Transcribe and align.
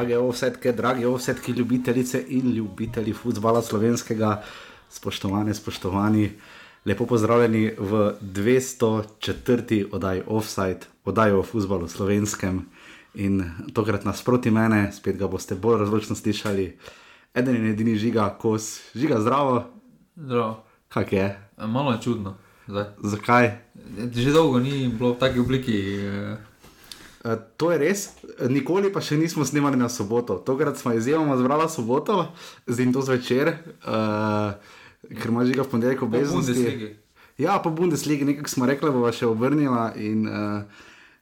Drage 0.00 0.18
ovsetke, 0.18 0.72
dragi 0.72 1.04
ovsetki, 1.04 1.52
ljubitelice 1.52 2.24
in 2.28 2.54
ljubitelji 2.54 3.12
futbola 3.12 3.60
slovenskega, 3.62 4.42
spoštovane, 4.88 5.54
spoštovani, 5.54 6.30
lepo 6.86 7.06
pozdravljeni 7.06 7.74
v 7.78 8.14
204. 8.22 9.84
oddaji 9.92 10.22
Offside, 10.26 10.88
oddaji 11.04 11.32
o 11.32 11.42
futbalu 11.42 11.88
slovenskem. 11.88 12.64
In 13.14 13.44
tokrat 13.74 14.04
nasproti 14.04 14.50
mene, 14.50 14.88
spet 14.92 15.18
ga 15.20 15.28
boste 15.28 15.54
bolj 15.54 15.78
razločno 15.84 16.16
slišali, 16.16 16.78
eden 17.34 17.56
in 17.56 17.66
edini 17.74 17.96
žiga, 17.96 18.30
kos, 18.40 18.80
žiga 18.96 19.20
zdravo. 19.20 19.64
Zdravo. 20.16 20.62
Kak 20.88 21.12
je? 21.12 21.38
Malo 21.58 21.92
je 21.92 22.00
čudno. 22.00 22.38
Zdaj. 22.68 22.84
Zakaj? 23.04 23.50
Že 24.14 24.32
dolgo 24.32 24.64
ni 24.64 24.88
bilo 24.88 25.12
v 25.12 25.18
taki 25.18 25.40
obliki. 25.40 25.76
eh, 25.76 26.49
Uh, 27.20 27.36
to 27.56 27.68
je 27.70 27.78
res, 27.78 28.06
nikoli 28.48 28.88
pa 28.88 29.00
še 29.04 29.18
nismo 29.20 29.44
snimali 29.44 29.76
na 29.76 29.88
soboto. 29.92 30.38
Tokrat 30.40 30.78
smo 30.80 30.92
izjemoma 30.96 31.36
zbrali 31.36 31.68
soboto, 31.68 32.30
zdaj 32.66 32.86
in 32.86 32.92
to 32.92 33.02
zvečer, 33.04 33.50
uh, 33.84 34.56
ker 35.04 35.28
ima 35.28 35.44
že 35.44 35.52
ga 35.52 35.62
v 35.62 35.68
ponedeljek 35.68 36.00
Po 36.00 36.08
obveznosti. 36.08 36.96
Ja, 37.36 37.58
po 37.58 37.70
Bundesligi, 37.70 38.24
nekako 38.24 38.48
smo 38.48 38.66
rekli, 38.66 38.90
bova 38.90 39.12
še 39.12 39.28
obrnila 39.28 39.92
in 39.96 40.24
uh, 40.28 40.64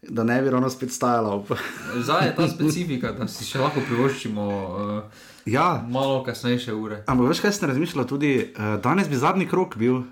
da 0.02 0.22
ne 0.24 0.42
bi 0.42 0.50
ravno 0.50 0.70
spet 0.70 0.92
stajala. 0.92 1.34
ob- 1.34 1.58
Zdaj 2.06 2.26
je 2.26 2.36
ta 2.36 2.48
specifika, 2.54 3.12
da 3.12 3.26
si 3.28 3.44
še 3.44 3.58
lahko 3.58 3.82
privoščimo 3.86 4.46
uh, 4.46 5.02
ja, 5.46 5.82
malo 5.90 6.22
kasnejše 6.22 6.74
ure. 6.74 7.02
ampak 7.06 7.28
veš 7.28 7.40
kaj 7.40 7.52
sem 7.52 7.68
razmišljala 7.70 8.06
tudi, 8.06 8.32
uh, 8.54 8.78
danes 8.82 9.08
bi 9.10 9.16
zadnji 9.18 9.46
krok 9.50 9.74
bil, 9.76 9.94
uh, 9.94 10.04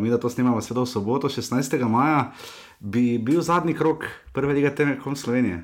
mi 0.00 0.12
da 0.12 0.20
to 0.20 0.28
snemamo 0.28 0.60
seveda 0.60 0.84
v 0.84 0.92
soboto, 0.92 1.28
16. 1.28 1.80
maja, 1.88 2.32
bi 2.80 3.18
bil 3.18 3.40
zadnji 3.40 3.74
krok 3.74 4.04
prve 4.32 4.52
lige 4.52 4.74
Telekom 4.74 5.16
Slovenije. 5.16 5.62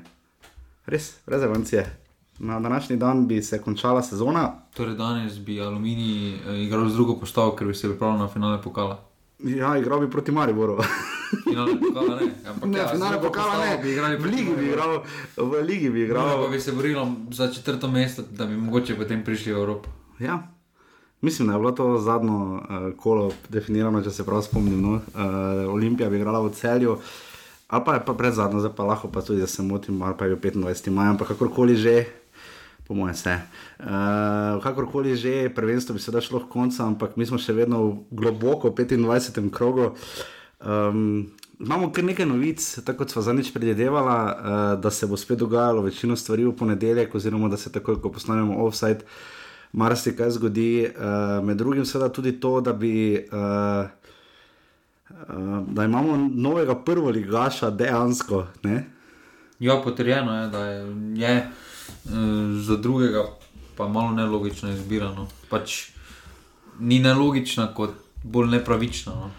Res, 0.85 1.15
rezervacije. 1.25 1.97
Na 2.39 2.59
današnji 2.59 2.97
dan 2.97 3.27
bi 3.27 3.41
se 3.41 3.61
končala 3.61 4.03
sezona, 4.03 4.53
Torej 4.73 4.95
danes 4.95 5.39
bi 5.39 5.61
Aluminij 5.61 6.33
uh, 6.35 6.59
igral 6.59 6.89
z 6.89 6.93
drugo 6.93 7.15
postavo, 7.15 7.55
ker 7.55 7.67
bi 7.67 7.73
se 7.73 7.87
pripravljal 7.87 8.19
na 8.19 8.27
finale 8.27 8.61
pokala. 8.61 9.03
Ja, 9.39 9.77
igral 9.77 9.99
bi 9.99 10.11
proti 10.11 10.31
Mariboru. 10.31 10.77
Finale 11.43 11.71
pokala 11.79 12.15
ne, 12.15 12.27
ampak 12.49 12.69
Ne, 12.69 12.79
ja, 12.79 12.87
finale 12.87 13.21
pokala 13.21 13.57
ne. 13.57 13.79
Bi 13.83 13.95
v 14.17 14.25
ligi 14.25 14.55
bi 14.57 14.67
igral, 14.67 15.03
v 15.37 15.61
ligi 15.63 15.89
bi 15.89 16.01
Ja, 16.01 16.07
pa 16.07 16.21
igral. 16.21 16.49
bi 16.49 16.59
se 16.59 16.71
borili 16.71 17.01
za 17.31 17.51
četrto 17.51 17.87
mesto, 17.87 18.23
da 18.31 18.45
bi 18.45 18.57
mogoče 18.57 18.95
potem 18.95 19.23
prišli 19.23 19.53
v 19.53 19.57
Evropo. 19.57 19.89
Ja. 20.19 20.56
Mislim, 21.21 21.47
da 21.47 21.53
je 21.53 21.59
bilo 21.59 21.71
to 21.71 21.97
zadnjo 21.97 22.55
uh, 22.55 22.61
kolo 22.97 23.31
definirano, 23.49 24.03
če 24.05 24.11
se 24.11 24.25
prav 24.25 24.43
spomnim. 24.45 24.81
No? 24.81 24.93
Uh, 24.93 25.73
Olimpija 25.73 26.09
bi 26.09 26.19
igrala 26.19 26.43
v 26.45 26.51
celju, 26.53 26.97
ali 27.67 27.85
pa 27.85 27.95
je 27.95 28.03
pa 28.05 28.13
pred 28.13 28.33
zadnjo, 28.33 28.61
zdaj 28.61 28.75
pa 28.77 28.85
lahko 28.85 29.09
pa 29.09 29.21
tudi, 29.21 29.41
da 29.41 29.47
se 29.47 29.63
motim, 29.65 30.01
ali 30.01 30.13
pa 30.17 30.25
je 30.25 30.35
bil 30.35 30.51
25. 30.51 30.91
maj, 30.93 31.09
ampak 31.15 31.33
kakorkoli 31.33 31.75
že. 31.75 32.05
Po 32.87 32.93
mojem 32.93 33.15
se. 33.15 33.33
Uh, 33.79 34.61
kakorkoli 34.63 35.15
že, 35.15 35.49
prvenstvo 35.55 35.93
bi 35.93 35.99
se 35.99 36.11
da 36.11 36.21
šlo 36.21 36.39
v 36.39 36.49
konca, 36.53 36.85
ampak 36.85 37.17
mi 37.17 37.25
smo 37.25 37.41
še 37.41 37.53
vedno 37.53 37.81
v 37.83 37.97
globoko 38.11 38.69
v 38.69 38.85
25. 38.85 39.49
krogu. 39.49 39.97
Um, 40.61 41.33
imamo 41.59 41.89
kar 41.91 42.05
nekaj 42.05 42.29
novic, 42.29 42.61
tako 42.85 43.03
kot 43.03 43.11
smo 43.11 43.25
zadnjič 43.25 43.49
predvidevala, 43.53 44.17
uh, 44.21 44.81
da 44.81 44.93
se 44.93 45.09
bo 45.09 45.17
spet 45.17 45.41
dogajalo 45.41 45.81
večino 45.81 46.15
stvari 46.15 46.45
v 46.45 46.53
ponedeljek, 46.55 47.15
oziroma 47.15 47.49
da 47.49 47.57
se 47.57 47.73
takoj, 47.73 47.97
ko 48.01 48.13
postanemo 48.13 48.61
offside, 48.63 49.01
marsikaj 49.77 50.33
zgodi. 50.37 50.89
Uh, 50.89 51.45
med 51.45 51.57
drugim, 51.57 51.85
seveda 51.85 52.09
tudi 52.13 52.39
to, 52.41 52.59
da 52.61 52.73
bi. 52.73 53.25
Uh, 53.31 53.89
Uh, 55.07 55.63
da 55.71 55.83
imamo 55.87 56.17
novega 56.35 56.75
prvo 56.75 57.09
ligaša, 57.09 57.69
dejansko. 57.69 58.41
Ne? 58.63 58.83
Ja, 59.59 59.81
potrjeno 59.83 60.41
je, 60.41 60.47
da 60.47 60.65
je, 60.65 60.95
je 61.15 61.47
za 62.59 62.75
drugega 62.75 63.23
pa 63.77 63.87
malo 63.87 64.11
nelogična 64.11 64.71
izbira. 64.71 65.11
No. 65.13 65.27
Pač 65.49 65.89
ni 66.79 66.99
nelogična, 66.99 67.73
kot 67.73 67.93
bolj 68.23 68.49
nepravična. 68.49 69.13
No. 69.13 69.31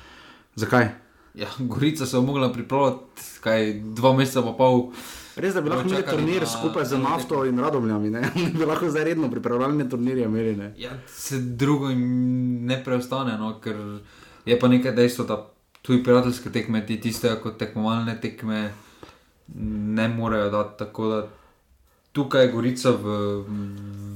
Zakaj? 0.54 0.88
Ja, 1.34 1.46
Gorica 1.58 2.06
se 2.06 2.16
je 2.16 2.20
mogla 2.20 2.52
pripravljati, 2.52 3.22
kaj 3.40 3.72
dva 3.74 4.12
meseca 4.12 4.42
pa 4.42 4.52
pol. 4.52 4.92
Res, 5.36 5.54
da 5.54 5.60
bi 5.60 5.70
lahko 5.70 5.88
imeli 5.88 6.02
Čakali 6.02 6.16
turnir 6.16 6.40
na- 6.40 6.46
skupaj 6.48 6.84
z 6.84 6.92
na 6.92 6.98
nafto 6.98 7.44
in 7.44 7.58
radomljami, 7.58 8.10
ne? 8.10 8.22
Bi 8.58 8.64
lahko 8.64 8.90
zdaj 8.90 9.04
redno 9.04 9.30
pripravljalne 9.30 9.88
turnirje 9.90 10.24
imeli. 10.24 10.56
Ne? 10.56 10.72
Ja, 10.76 10.90
se 11.06 11.38
drugo 11.38 11.88
jim 11.88 12.02
ne 12.66 12.84
preostane, 12.84 13.38
no, 13.38 13.60
ker 13.60 13.76
je 14.44 14.58
pa 14.58 14.68
nekaj 14.68 14.92
dejstvo, 14.92 15.24
da 15.24 15.38
tuji 15.82 16.02
prijateljske 16.04 16.50
tekme, 16.50 16.86
ti 16.86 17.00
tiste 17.00 17.36
kot 17.42 17.58
tekmovalne 17.58 18.20
tekme, 18.20 18.72
ne 19.94 20.08
morejo 20.08 20.50
dati. 20.50 20.78
Tako 20.78 21.08
da 21.08 21.28
tukaj 22.12 22.42
je 22.42 22.52
Gorica 22.52 22.90
v, 22.90 23.04
v 23.38 24.07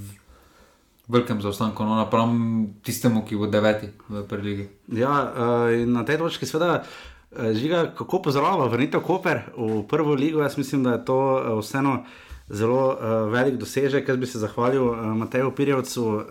velikem 1.08 1.40
zaostanku, 1.42 1.84
no, 1.84 1.96
napram 1.98 2.34
tistemu, 2.82 3.24
ki 3.26 3.36
bo 3.36 3.46
deveti 3.50 3.90
v 4.08 4.22
preligi. 4.28 4.68
Ja, 4.94 5.14
uh, 5.22 5.72
in 5.74 5.92
na 5.92 6.04
tej 6.06 6.20
točki, 6.22 6.46
seveda, 6.46 6.82
uh, 6.82 7.50
žiga, 7.56 7.88
kako 7.98 8.22
pozdravljamo 8.28 8.68
vrnitev 8.70 9.02
Koper 9.02 9.42
v 9.56 9.82
prvo 9.88 10.14
ligo. 10.14 10.42
Jaz 10.42 10.58
mislim, 10.58 10.84
da 10.86 10.96
je 10.96 11.04
to 11.04 11.18
uh, 11.18 11.58
vseeno 11.60 12.04
zelo 12.48 12.80
uh, 12.88 13.32
velik 13.32 13.56
dosežek. 13.60 14.08
Jaz 14.08 14.16
bi 14.16 14.26
se 14.26 14.38
zahvalil 14.38 14.84
uh, 14.88 14.98
Mateju 15.16 15.50
Pirjevcu 15.56 16.04
uh, 16.04 16.24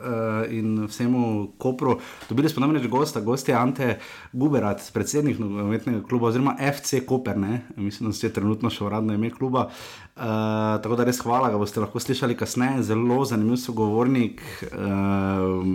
in 0.49 0.85
vsemu 0.85 1.51
Kopru. 1.57 1.99
Dobili 2.29 2.49
smo 2.49 2.65
namreč 2.65 2.87
gosta, 2.87 3.21
gost 3.21 3.49
je 3.49 3.55
Ante 3.55 3.99
Guberat, 4.33 4.83
predsednik 4.93 5.39
nogometnega 5.39 6.03
kluba 6.07 6.27
oziroma 6.27 6.55
FC 6.73 7.05
Koper, 7.07 7.37
ne? 7.37 7.61
mislim, 7.75 8.11
da 8.11 8.27
je 8.27 8.33
trenutno 8.33 8.69
še 8.69 8.83
uradno 8.83 9.13
ime 9.13 9.29
kluba. 9.29 9.69
Uh, 10.15 10.81
tako 10.83 10.95
da 10.99 11.07
res 11.07 11.21
hvala, 11.23 11.49
ga 11.49 11.57
boste 11.57 11.79
lahko 11.79 11.99
slišali 11.99 12.37
kasneje. 12.37 12.83
Zelo 12.91 13.25
zanimiv 13.25 13.57
sogovornik, 13.61 14.41
uh, 14.71 15.65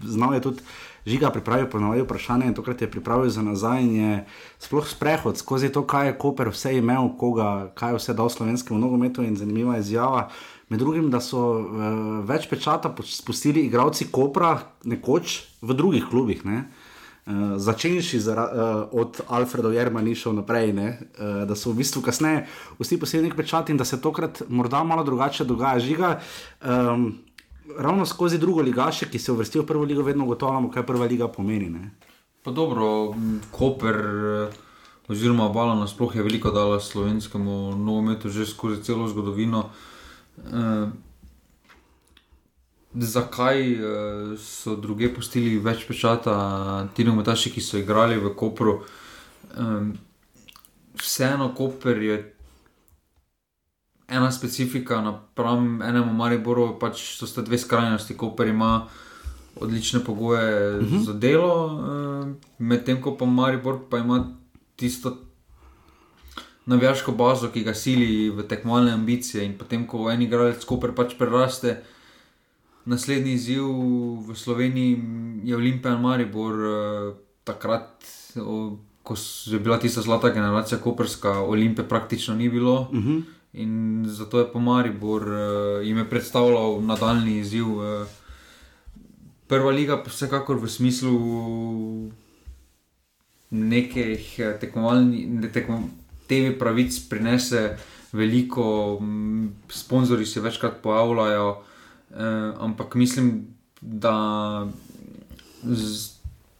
znal 0.00 0.34
je 0.34 0.44
tudi 0.48 0.62
žiga 1.06 1.30
pripravil 1.30 1.70
ponovno 1.70 2.04
vprašanje 2.04 2.46
in 2.46 2.54
tokrat 2.54 2.82
je 2.82 2.90
pripravil 2.90 3.30
za 3.30 3.42
nazaj 3.42 3.82
in 3.82 3.96
je 3.96 4.24
sploh 4.58 4.88
sprehod 4.88 5.38
skozi 5.38 5.68
to, 5.72 5.86
kaj 5.86 6.06
je 6.06 6.18
Koper 6.18 6.50
vse 6.50 6.76
imel, 6.76 7.08
koga, 7.18 7.70
kaj 7.74 7.94
je 7.94 8.00
vse 8.00 8.14
dal 8.14 8.28
slovenskemu 8.28 8.80
nogometu 8.80 9.22
in 9.22 9.36
zanimiva 9.36 9.78
izjava. 9.78 10.28
Med 10.68 10.80
drugim, 10.82 11.10
da 11.10 11.20
so 11.22 11.38
uh, 11.38 11.68
več 12.26 12.48
pečata 12.50 12.90
spustili 13.06 13.68
igralci 13.68 14.08
Kopra 14.10 14.58
nekoč 14.84 15.38
v 15.62 15.76
drugih 15.78 16.08
klubih. 16.10 16.42
Ne? 16.44 16.64
Uh, 17.26 17.54
Začenši 17.62 18.18
zara, 18.20 18.46
uh, 18.50 18.98
od 18.98 19.20
Alfreda 19.28 19.70
Jermaniša 19.70 20.32
naprej, 20.34 20.72
ne? 20.74 20.88
uh, 20.98 21.44
da 21.46 21.54
so 21.54 21.70
v 21.70 21.84
bistvu 21.84 22.02
kasneje 22.02 22.48
vsi 22.80 22.98
posebni 22.98 23.30
pečati 23.30 23.70
in 23.70 23.78
da 23.78 23.86
se 23.86 24.00
tokrat 24.02 24.42
morda 24.48 24.82
malo 24.82 25.06
drugače 25.06 25.46
dogaja. 25.46 25.78
Žiga, 25.78 26.10
um, 26.66 27.12
ravno 27.78 28.06
skozi 28.06 28.38
drugo 28.38 28.62
ligaše, 28.62 29.10
ki 29.10 29.18
se 29.18 29.32
uvrstijo 29.32 29.62
v 29.62 29.66
prvo 29.66 29.84
ligo, 29.84 30.02
vedno 30.02 30.24
ugotavljamo, 30.24 30.70
kaj 30.70 30.86
prva 30.86 31.06
liga 31.06 31.28
pomeni. 31.28 31.70
Ne? 31.70 31.90
Pa 32.42 32.50
dobro, 32.50 33.14
Koper 33.50 33.96
oziroma 35.08 35.48
Bala 35.48 35.74
nasploh 35.74 36.16
je 36.16 36.22
veliko 36.22 36.50
dala 36.50 36.80
slovenskemu 36.80 37.76
nogometu 37.76 38.28
že 38.28 38.46
skozi 38.46 38.82
celo 38.82 39.08
zgodovino. 39.08 39.70
Eh, 40.38 40.86
zakaj 42.94 43.72
eh, 43.72 43.80
so 44.38 44.76
druge 44.76 45.14
postili 45.14 45.58
več 45.58 45.86
pečata, 45.88 46.88
ti 46.94 47.04
nogometaši, 47.04 47.50
ki 47.50 47.60
so 47.60 47.78
igrali 47.78 48.18
v 48.18 48.34
Kopru? 48.34 48.80
Eh, 49.54 49.92
vseeno 51.02 51.52
Koper 51.54 52.02
je 52.02 52.35
ena 54.08 54.32
specifika 54.32 55.00
napram 55.00 55.82
enemu 55.82 56.12
Mariboru, 56.12 56.78
pač 56.80 57.02
so 57.18 57.26
sta 57.26 57.42
dve 57.42 57.58
skrajnosti, 57.58 58.16
Koper 58.16 58.48
ima 58.48 58.86
odlične 59.60 60.04
pogoje 60.04 60.78
uh 60.78 60.84
-huh. 60.84 61.04
za 61.04 61.12
delo, 61.12 61.80
eh, 61.82 62.34
medtem 62.58 63.02
ko 63.02 63.16
pa 63.16 63.24
Maribor 63.24 63.78
pa 63.90 63.98
ima 63.98 64.32
tisto 64.76 65.16
navijaško 66.66 67.12
bazo, 67.12 67.48
ki 67.48 67.62
ga 67.64 67.74
sili 67.74 68.30
v 68.30 68.42
tekmovalne 68.42 68.92
ambicije. 68.92 69.44
In 69.44 69.58
potem, 69.58 69.86
ko 69.86 70.10
en 70.10 70.22
igralec 70.22 70.64
Koper 70.64 70.94
pač 70.94 71.14
preraste, 71.18 71.82
naslednji 72.84 73.32
izziv 73.32 73.64
v 74.28 74.34
Sloveniji 74.34 75.02
je 75.44 75.56
Olimpija 75.56 75.94
in 75.94 76.00
Maribor. 76.00 76.54
eh, 76.54 77.14
Takrat, 77.44 78.04
ko 79.02 79.14
je 79.46 79.58
bila 79.58 79.78
tista 79.78 80.02
zlata 80.02 80.28
generacija 80.28 80.78
Koperska, 80.78 81.30
Olimpije 81.40 81.88
praktično 81.88 82.34
ni 82.34 82.48
bilo. 82.48 82.80
Uh 82.80 82.98
-huh. 82.98 83.22
In 83.56 84.04
zato 84.08 84.38
je 84.38 84.46
pa 84.52 84.58
Maribor 84.60 85.22
uh, 85.22 85.86
jim 85.86 85.98
je 85.98 86.10
predstavljal 86.10 86.82
nadaljni 86.84 87.38
izziv. 87.40 87.70
Uh, 87.78 88.06
prva 89.48 89.70
liga, 89.70 89.96
pa 90.02 90.10
vsekakor 90.10 90.58
v 90.60 90.68
smislu 90.68 91.16
nekih 93.50 94.24
eh, 94.42 94.56
tekmovalnih, 94.60 95.28
ne, 95.30 95.50
tekmo, 95.52 95.84
TV 96.26 96.50
pravic 96.58 96.96
prinese 97.08 97.76
veliko, 98.12 98.98
sponzorji 99.70 100.26
se 100.26 100.40
večkrat 100.40 100.80
pojavljajo, 100.82 101.50
uh, 101.50 102.16
ampak 102.58 102.94
mislim, 102.94 103.46
da 103.80 104.66
z, 105.62 106.16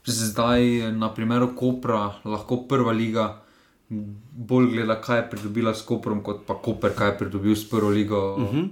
zdaj 0.06 0.92
na 0.92 1.10
primeru 1.14 1.56
Kopra 1.56 2.14
lahko 2.24 2.62
prva 2.68 2.92
liga 2.92 3.42
bolj 3.88 4.66
gleda, 4.72 5.00
kaj 5.00 5.18
je 5.18 5.28
pridobila 5.30 5.74
s 5.74 5.82
Koprom, 5.82 6.22
kot 6.22 6.42
pa 6.46 6.54
Koper, 6.62 6.94
kaj 6.96 7.08
je 7.08 7.18
pridobil 7.18 7.56
s 7.56 7.70
prvo 7.70 7.90
ligo. 7.90 8.34
Uh 8.34 8.54
-huh. 8.54 8.68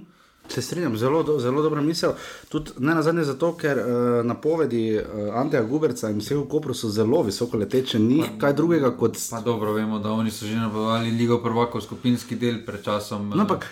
Se 0.47 0.61
strinjam, 0.61 0.97
zelo, 0.97 1.23
do, 1.23 1.39
zelo 1.39 1.61
dobra 1.61 1.81
misel. 1.81 2.11
Tudi 2.49 2.71
ne 2.79 2.95
na 2.95 3.01
zadnje 3.01 3.23
zato, 3.23 3.53
ker 3.57 3.77
uh, 3.77 4.25
napovedi 4.25 4.97
uh, 4.97 5.35
Anteja 5.35 5.63
Guberca 5.63 6.09
in 6.09 6.19
vseh 6.19 6.37
v 6.37 6.47
Kopru 6.47 6.73
so 6.73 6.89
zelo 6.89 7.23
visoko 7.23 7.57
leteče, 7.57 7.99
ni 7.99 8.19
pa, 8.21 8.27
kaj 8.39 8.53
drugega 8.53 8.91
kot. 8.97 9.17
Pa 9.31 9.41
dobro, 9.41 9.73
vemo, 9.73 9.99
da 9.99 10.11
oni 10.11 10.31
so 10.31 10.45
že 10.45 10.55
napovedali 10.55 11.11
Ligo 11.11 11.37
prvakov, 11.37 11.81
skupinski 11.81 12.35
del 12.35 12.65
pred 12.65 12.83
časom. 12.83 13.29
No, 13.29 13.41
ampak, 13.41 13.65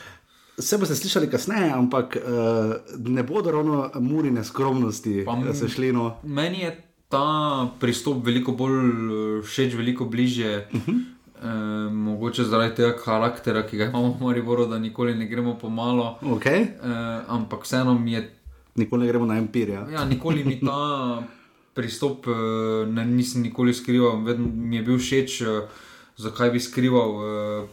Vse 0.58 0.78
boste 0.78 0.96
slišali 0.96 1.30
kasneje, 1.30 1.72
ampak 1.74 2.18
uh, 2.18 2.74
ne 2.98 3.24
bodo 3.24 3.52
ravno 3.52 3.92
murine 4.00 4.44
skromnosti, 4.44 5.26
da 5.46 5.54
se 5.54 5.70
šli. 5.70 5.94
No. 5.94 6.16
Meni 6.24 6.60
je 6.60 6.84
ta 7.10 7.70
pristop 7.80 8.26
veliko 8.26 8.52
bolj 8.52 9.42
všeč, 9.44 9.74
veliko 9.74 10.06
bliže. 10.06 10.68
Uh 10.74 10.82
-huh. 10.88 11.13
E, 11.42 11.48
mogoče 11.90 12.44
zaradi 12.44 12.76
tega 12.76 12.94
karaktera, 13.04 13.66
ki 13.68 13.78
ga 13.78 13.86
imamo 13.86 14.12
v 14.20 14.24
Mariboru, 14.24 14.66
da 14.66 14.80
nikoli 14.80 15.16
ne 15.16 15.26
gremo 15.28 15.58
pomalo. 15.60 16.18
Okay. 16.22 16.62
E, 16.62 16.70
ampak 17.28 17.64
vseeno 17.64 17.94
mi 18.00 18.14
je. 18.14 18.30
Nikoli 18.76 19.06
ne 19.06 19.08
gremo 19.08 19.26
na 19.26 19.38
empirijo. 19.38 19.88
Ja, 19.92 20.06
nikoli 20.06 20.44
mi 20.44 20.60
ta 20.60 21.24
pristop 21.74 22.28
e, 22.28 22.32
ne, 22.86 23.06
nisem 23.06 23.42
nikoli 23.42 23.74
skrival, 23.74 24.24
vedno 24.24 24.48
mi 24.54 24.76
je 24.76 24.84
bil 24.84 24.98
všeč, 24.98 25.42
e, 25.42 25.68
zakaj 26.18 26.52
bi 26.52 26.60
skrival 26.60 27.12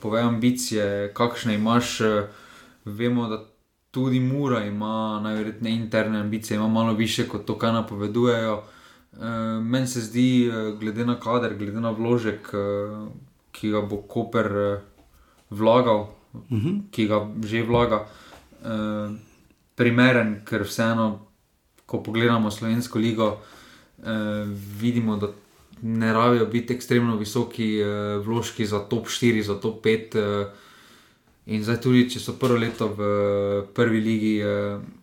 povej 0.01 0.23
ambicije, 0.23 1.13
kakšne 1.15 1.55
imaš. 1.55 1.99
Vemo, 2.85 3.29
da 3.29 3.45
tudi 3.91 4.21
Mura 4.21 4.65
ima 4.65 5.21
najverjetneje 5.23 5.77
interne 5.77 6.21
ambicije, 6.21 6.57
ima 6.57 6.69
malo 6.69 6.93
više 6.93 7.29
kot 7.29 7.45
to, 7.45 7.59
kar 7.59 7.75
napovedujejo. 7.75 8.63
Meni 9.63 9.87
se 9.87 10.01
zdi, 10.01 10.51
glede 10.81 11.05
na 11.07 11.21
kader, 11.21 11.59
glede 11.59 11.81
na 11.81 11.91
vložek, 11.91 12.49
ki 13.61 13.71
ga 13.75 13.83
bo 13.85 14.01
Koper 14.09 14.49
uh, 14.57 14.81
vlagal, 15.51 16.09
uh 16.33 16.41
mhm. 16.49 16.69
-huh. 16.69 16.81
ki 16.91 17.07
ga 17.07 17.29
že 17.45 17.63
vlaga, 17.63 18.07
uh, 18.65 19.13
primeren, 19.75 20.41
ker 20.45 20.63
vseeno, 20.63 21.27
ko 21.87 22.03
pogledamo 22.03 22.51
Slovensko 22.51 22.99
ligo, 22.99 23.39
uh, 23.99 24.07
vidimo, 24.81 25.17
da 25.17 25.29
ne 25.83 26.13
rabijo 26.13 26.47
biti 26.47 26.75
ekstremno 26.75 27.17
visoki 27.17 27.83
uh, 27.83 28.27
vložki 28.27 28.67
za 28.67 28.79
top 28.79 29.07
4, 29.07 29.43
za 29.43 29.61
top 29.61 29.85
5. 29.85 30.19
Uh, 30.19 30.47
in 31.47 31.65
zdaj 31.65 31.81
tudi, 31.81 32.11
če 32.11 32.21
so 32.21 32.33
prvo 32.39 32.57
leto 32.57 32.89
v 32.89 33.01
uh, 33.01 33.69
prvi 33.75 34.01
ligi. 34.01 34.43
Uh, 34.45 35.00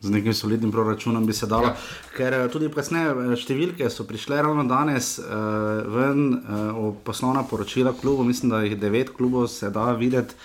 z 0.00 0.10
nekim 0.10 0.34
solidnim 0.34 0.72
proračunom 0.72 1.26
bi 1.26 1.32
se 1.32 1.46
dalo. 1.46 1.66
Ja. 1.66 1.76
Ker 2.16 2.34
eh, 2.34 2.46
tudi 2.52 2.70
kasneje 2.74 3.10
eh, 3.10 3.34
številke 3.36 3.90
so 3.90 4.06
prišle 4.06 4.42
ravno 4.42 4.64
danes 4.68 5.16
uh, 5.18 5.82
ven, 5.90 6.22
uh, 6.38 6.78
poslovna 7.04 7.42
poročila 7.48 7.92
klubov, 7.98 8.26
mislim, 8.28 8.52
da 8.54 8.62
jih 8.62 8.78
devet 8.78 9.10
klubov 9.16 9.48
se 9.52 9.70
da 9.74 9.90
videti. 9.98 10.38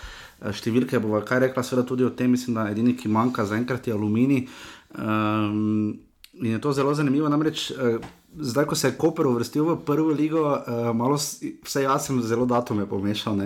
Številke 0.44 1.00
bo 1.00 1.22
kaj 1.24 1.40
rekla, 1.46 1.64
seveda 1.64 1.88
tudi 1.88 2.04
o 2.04 2.10
tem, 2.12 2.34
mislim, 2.34 2.58
da 2.58 2.66
edini, 2.72 2.98
ki 3.00 3.08
manjka 3.08 3.46
zaenkrat 3.48 3.86
je 3.88 3.94
aluminij. 3.96 4.42
Um, 5.00 5.94
in 6.42 6.50
je 6.52 6.60
to 6.60 6.74
zelo 6.76 6.92
zanimivo, 6.98 7.30
namreč. 7.32 7.70
Uh, 7.72 8.02
zdaj, 8.40 8.66
ko 8.66 8.76
se 8.76 8.88
je 8.88 8.98
Koper 8.98 9.28
uvrstil 9.28 9.66
v 9.66 9.76
prvo 9.86 10.10
ligo, 10.10 10.42
uh, 10.42 10.96
malo 10.96 11.16
vse 11.16 11.84
jaz 11.84 12.06
sem 12.06 12.22
zelo 12.22 12.46
datume 12.46 12.86
pomešal. 12.86 13.38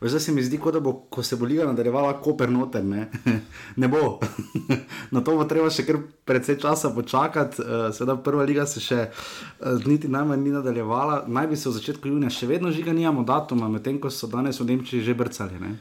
Zdaj 0.00 0.20
se 0.20 0.32
mi 0.32 0.42
zdi, 0.42 0.58
kot 0.58 0.74
da 0.74 0.80
bo, 0.80 0.92
ko 1.10 1.22
se 1.22 1.36
bo 1.36 1.44
liga 1.44 1.66
nadaljevala, 1.66 2.20
Koper 2.20 2.50
noter. 2.50 2.84
Ne, 2.84 3.08
ne 3.76 3.88
bo. 3.88 4.20
Na 5.14 5.20
to 5.20 5.36
bo 5.36 5.44
treba 5.44 5.70
še 5.70 5.84
kar 5.86 6.00
precej 6.24 6.60
časa 6.60 6.90
počakati. 6.94 7.62
Uh, 7.62 7.88
Seveda, 7.94 8.16
prva 8.16 8.44
liga 8.48 8.66
se 8.66 8.80
še 8.80 9.10
uh, 9.10 9.78
niti 9.86 10.08
najmanj 10.08 10.42
ni 10.42 10.56
nadaljevala. 10.56 11.24
Naj 11.28 11.52
bi 11.52 11.60
se 11.60 11.68
v 11.68 11.76
začetku 11.76 12.08
junija 12.08 12.32
še 12.32 12.50
vedno 12.50 12.72
žiga, 12.72 12.92
nimamo 12.96 13.24
datuma, 13.28 13.68
medtem 13.68 14.00
ko 14.00 14.10
so 14.10 14.30
danes 14.30 14.60
v 14.60 14.72
Nemčiji 14.72 15.04
že 15.04 15.14
brcali. 15.14 15.60
Ne? 15.60 15.76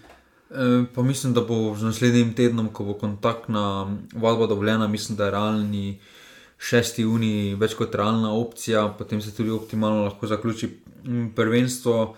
Pa 0.96 1.04
mislim, 1.06 1.36
da 1.38 1.44
bo 1.46 1.76
z 1.78 1.86
naslednjim 1.86 2.32
tednom, 2.34 2.72
ko 2.74 2.84
bo 2.88 2.96
kontaktna 2.98 3.86
vadba 4.18 4.48
dovoljena, 4.50 4.88
mislim, 4.90 5.18
da 5.18 5.28
je 5.28 5.34
realni 5.36 5.84
uh, 5.92 6.16
6. 6.60 7.00
juni 7.02 7.56
več 7.56 7.74
kot 7.80 7.96
realna 7.96 8.34
opcija, 8.36 8.90
potem 8.98 9.22
se 9.24 9.32
tudi 9.36 9.52
optimalno 9.56 10.04
lahko 10.04 10.28
zaključi 10.28 10.70
mm, 11.06 11.32
prvenstvo. 11.36 12.16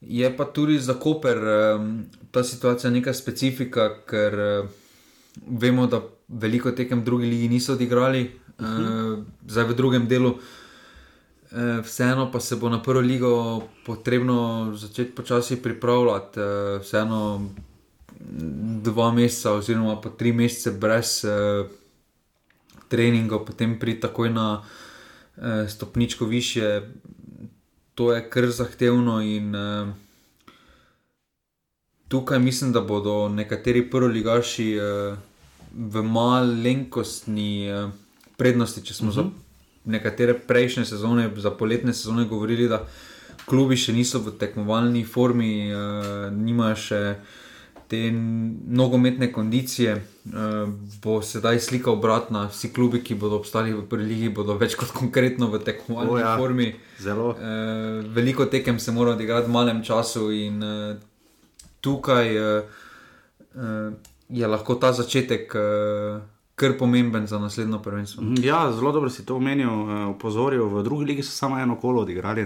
Je 0.00 0.28
pa 0.36 0.44
tudi 0.44 0.78
za 0.78 0.94
Koper 0.94 1.38
ta 2.30 2.44
situacija 2.44 2.90
neka 2.90 3.14
specifika, 3.14 3.88
ker 4.06 4.36
vemo, 5.46 5.86
da 5.86 6.02
veliko 6.28 6.70
tekem 6.70 7.04
druge 7.04 7.26
lige 7.26 7.48
niso 7.48 7.72
odigrali, 7.72 8.30
uh 8.58 8.66
mhm. 8.66 8.82
-huh. 8.82 9.24
zdaj 9.46 9.64
v 9.64 9.74
drugem 9.74 10.08
delu. 10.08 10.38
Vseeno 11.82 12.32
pa 12.32 12.40
se 12.40 12.56
bo 12.56 12.68
na 12.68 12.82
prvo 12.82 13.00
ligo 13.00 13.62
potrebno 13.86 14.70
začeti 14.76 15.14
počasi 15.14 15.56
pripravljati, 15.62 16.40
vseeno 16.80 17.48
dva 18.82 19.12
meseca, 19.12 19.52
oziroma 19.52 20.00
pa 20.00 20.10
tri 20.10 20.32
mesece 20.32 20.70
brez 20.70 21.24
treningov, 22.88 23.44
potem 23.46 23.78
priti 23.78 24.00
takoj 24.00 24.30
na 24.30 24.62
eh, 25.36 25.68
stopničko 25.68 26.24
više, 26.24 26.82
to 27.94 28.12
je 28.12 28.30
kar 28.30 28.50
zahtevno. 28.50 29.20
In 29.22 29.54
eh, 29.54 29.92
tukaj 32.08 32.38
mislim, 32.38 32.72
da 32.72 32.80
bodo 32.80 33.28
nekateri 33.28 33.90
prvoligaši 33.90 34.72
eh, 34.76 35.16
v 35.74 36.02
malenkostni 36.02 37.68
eh, 37.68 37.88
prednosti, 38.36 38.84
če 38.84 38.94
smo 38.94 39.08
uh 39.08 39.14
-huh. 39.14 39.16
za 39.16 39.22
mhm. 39.22 39.32
nekatere 39.84 40.38
prejšnje 40.38 40.84
sezone, 40.84 41.30
za 41.36 41.50
poletne 41.50 41.94
sezone, 41.94 42.24
govorili, 42.24 42.68
da 42.68 42.86
klubi 43.44 43.76
še 43.76 43.92
niso 43.92 44.18
v 44.18 44.36
tekmovalni 44.38 45.04
formi, 45.04 45.70
eh, 45.70 46.30
nimajo 46.30 46.76
še 46.76 47.16
te 47.88 48.10
nogometne 48.68 49.32
kondicije, 49.32 49.94
uh, 49.96 50.68
bo 51.02 51.22
sedaj 51.22 51.60
slika 51.60 51.90
obratna. 51.90 52.46
Vsi 52.52 52.68
klubi, 52.72 53.00
ki 53.04 53.16
bodo 53.16 53.38
obstali 53.40 53.72
v 53.72 53.86
prvi 53.88 54.04
ligi, 54.04 54.28
bodo 54.28 54.58
več 54.60 54.76
kot 54.76 54.92
konkretno 54.92 55.48
v 55.48 55.62
tekmovalni 55.64 56.20
ja, 56.20 56.36
formi. 56.36 56.68
Uh, 57.00 57.34
veliko 58.14 58.46
tekem 58.46 58.78
se 58.78 58.92
mora 58.92 59.16
odigrati 59.16 59.48
v 59.48 59.56
malem 59.56 59.82
času, 59.84 60.28
in 60.32 60.62
uh, 60.62 60.96
tukaj 61.80 62.34
je 64.28 64.46
lahko 64.46 64.74
ta 64.76 64.92
začetek. 64.92 65.54
Ker 66.58 66.72
je 66.72 66.78
pomemben 66.78 67.26
za 67.30 67.38
naslednjo 67.38 67.78
prvenstvo. 67.78 68.22
Mhm, 68.22 68.42
ja, 68.42 68.64
zelo 68.74 68.90
dobro 68.92 69.10
si 69.10 69.22
to 69.26 69.36
omenil, 69.38 69.70
opozoril. 70.10 70.66
V 70.66 70.82
drugi 70.82 71.04
ligi 71.04 71.22
so 71.22 71.30
samo 71.30 71.58
eno 71.58 71.76
kolo 71.78 72.02
odigrali, 72.02 72.44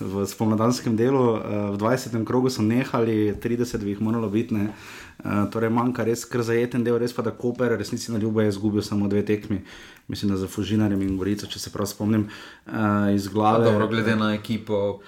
v 0.00 0.26
spomladanskem 0.26 0.96
delu, 0.96 1.38
uh, 1.38 1.40
v 1.74 1.76
20. 1.78 2.24
krogu 2.24 2.50
so 2.50 2.62
nehali, 2.62 3.34
30 3.34 3.82
bi 3.82 3.94
jih 3.94 4.00
moralo 4.00 4.30
biti. 4.30 4.54
Uh, 4.54 5.46
torej, 5.50 5.70
manjka 5.74 6.06
res 6.06 6.22
kar 6.24 6.42
zajeten 6.46 6.84
del, 6.86 6.98
res 6.98 7.12
pa 7.12 7.22
da 7.26 7.34
Koper, 7.34 7.74
resnici 7.78 8.12
na 8.14 8.18
ljubo 8.18 8.40
je 8.40 8.48
izgubil 8.48 8.82
samo 8.82 9.08
dve 9.08 9.24
tekmi, 9.26 9.64
mislim, 10.08 10.30
da 10.30 10.36
za 10.38 10.46
Fužinarjem 10.46 11.02
in 11.02 11.16
Gorico, 11.18 11.46
če 11.46 11.58
se 11.58 11.72
prav 11.74 11.90
spomnim 11.90 12.28
uh, 12.28 13.10
iz 13.14 13.26
glave. 13.28 13.66
Dobro, 13.66 13.88
glede 13.88 14.14
na 14.16 14.34
ekipo, 14.34 15.00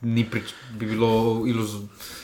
ni 0.00 0.24
prič, 0.24 0.54
bi 0.78 0.88
bilo 0.88 1.44
iluz, 1.46 1.76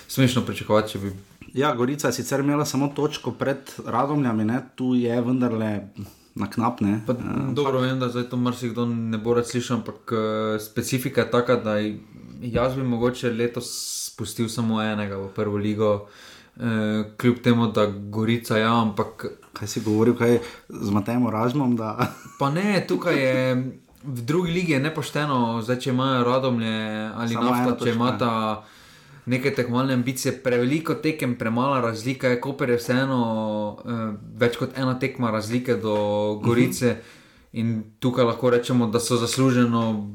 smešno 0.08 0.46
pričakovati, 0.48 0.96
če 0.96 0.98
bi. 1.04 1.12
Ja, 1.52 1.74
Gorica 1.76 2.08
je 2.08 2.16
sicer 2.16 2.40
imela 2.40 2.64
samo 2.64 2.88
točko 2.96 3.34
pred 3.36 3.68
Radomljami, 3.84 4.44
ne? 4.48 4.62
tu 4.74 4.94
je 4.96 5.20
vendarle 5.20 5.92
na 6.34 6.50
knap. 6.50 6.80
Pa, 7.06 7.12
uh, 7.12 7.52
dobro, 7.52 7.80
vem, 7.80 7.98
da 8.00 8.08
zdaj 8.08 8.28
to 8.30 8.36
marsikdo 8.36 8.86
ne 8.86 9.18
bo 9.18 9.34
rad 9.34 9.48
slišal, 9.48 9.80
ampak 9.80 10.12
uh, 10.12 10.60
specifika 10.60 11.26
je 11.26 11.30
taka, 11.30 11.56
da 11.56 11.76
jaz 12.40 12.76
bi 12.76 12.82
mogoče 12.82 13.32
letos 13.32 13.70
spustil 14.12 14.48
samo 14.48 14.82
enega 14.82 15.16
v 15.16 15.28
prvo 15.34 15.56
ligo. 15.56 15.92
Uh, 16.56 17.06
kljub 17.16 17.38
temu, 17.40 17.70
da 17.72 17.86
Gorica 17.86 18.56
je, 18.56 18.62
ja, 18.62 18.74
ampak. 18.82 19.26
Kaj 19.52 19.68
si 19.68 19.80
govoril, 19.80 20.16
kaj 20.16 20.38
z 20.68 20.90
Matejem 20.90 21.28
Ražmom? 21.28 21.76
Da... 21.76 22.12
pa 22.40 22.50
ne, 22.50 22.84
tukaj 22.88 23.16
je 23.16 23.56
v 24.04 24.22
drugi 24.26 24.52
ligi 24.52 24.78
nepošteno, 24.78 25.62
zdaj 25.62 25.78
če 25.78 25.90
imajo 25.90 26.24
radomlje 26.26 26.76
ali 27.14 27.38
nafta, 27.38 27.76
če 27.84 27.92
imata 27.94 28.30
neke 29.26 29.54
tekmovalne 29.54 29.94
ambicije, 29.94 30.38
preveliko 30.42 30.94
tekem, 30.94 31.36
premala 31.38 31.80
razlika, 31.80 32.28
je 32.28 32.40
Koper 32.40 32.70
je 32.70 32.76
vseeno 32.76 33.22
uh, 33.84 34.00
več 34.38 34.56
kot 34.58 34.78
ena 34.78 34.98
tekma 34.98 35.30
razlike 35.30 35.76
do 35.76 35.96
Gorice. 36.42 36.86
Uh 36.86 36.96
-huh. 36.96 37.18
In 37.52 37.82
tukaj 38.00 38.24
lahko 38.24 38.50
rečemo, 38.50 38.86
da 38.86 39.00
so 39.00 39.16
zasluženo, 39.20 40.12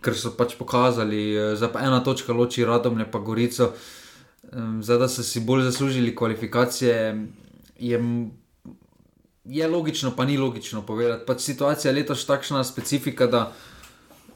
ker 0.00 0.16
so 0.16 0.30
pač 0.36 0.54
pokazali, 0.56 1.34
da 1.60 1.68
pa 1.68 1.82
ena 1.84 2.00
točka 2.04 2.32
loči 2.32 2.64
Radomlje 2.64 3.10
pa 3.10 3.18
Gorico. 3.18 3.72
Um, 4.52 4.82
zdaj, 4.82 4.98
da 4.98 5.08
so 5.08 5.22
si 5.22 5.40
bolj 5.40 5.62
zaslužili 5.62 6.14
kvalifikacije, 6.16 7.26
je, 7.78 8.00
je 9.44 9.68
logično, 9.68 10.14
pa 10.16 10.24
ni 10.24 10.38
logično 10.38 10.82
povedati. 10.82 11.26
Pač 11.26 11.40
situacija 11.40 11.92
je 11.92 12.00
letos 12.00 12.26
takšna 12.26 12.64
specifika, 12.64 13.26
da 13.26 13.52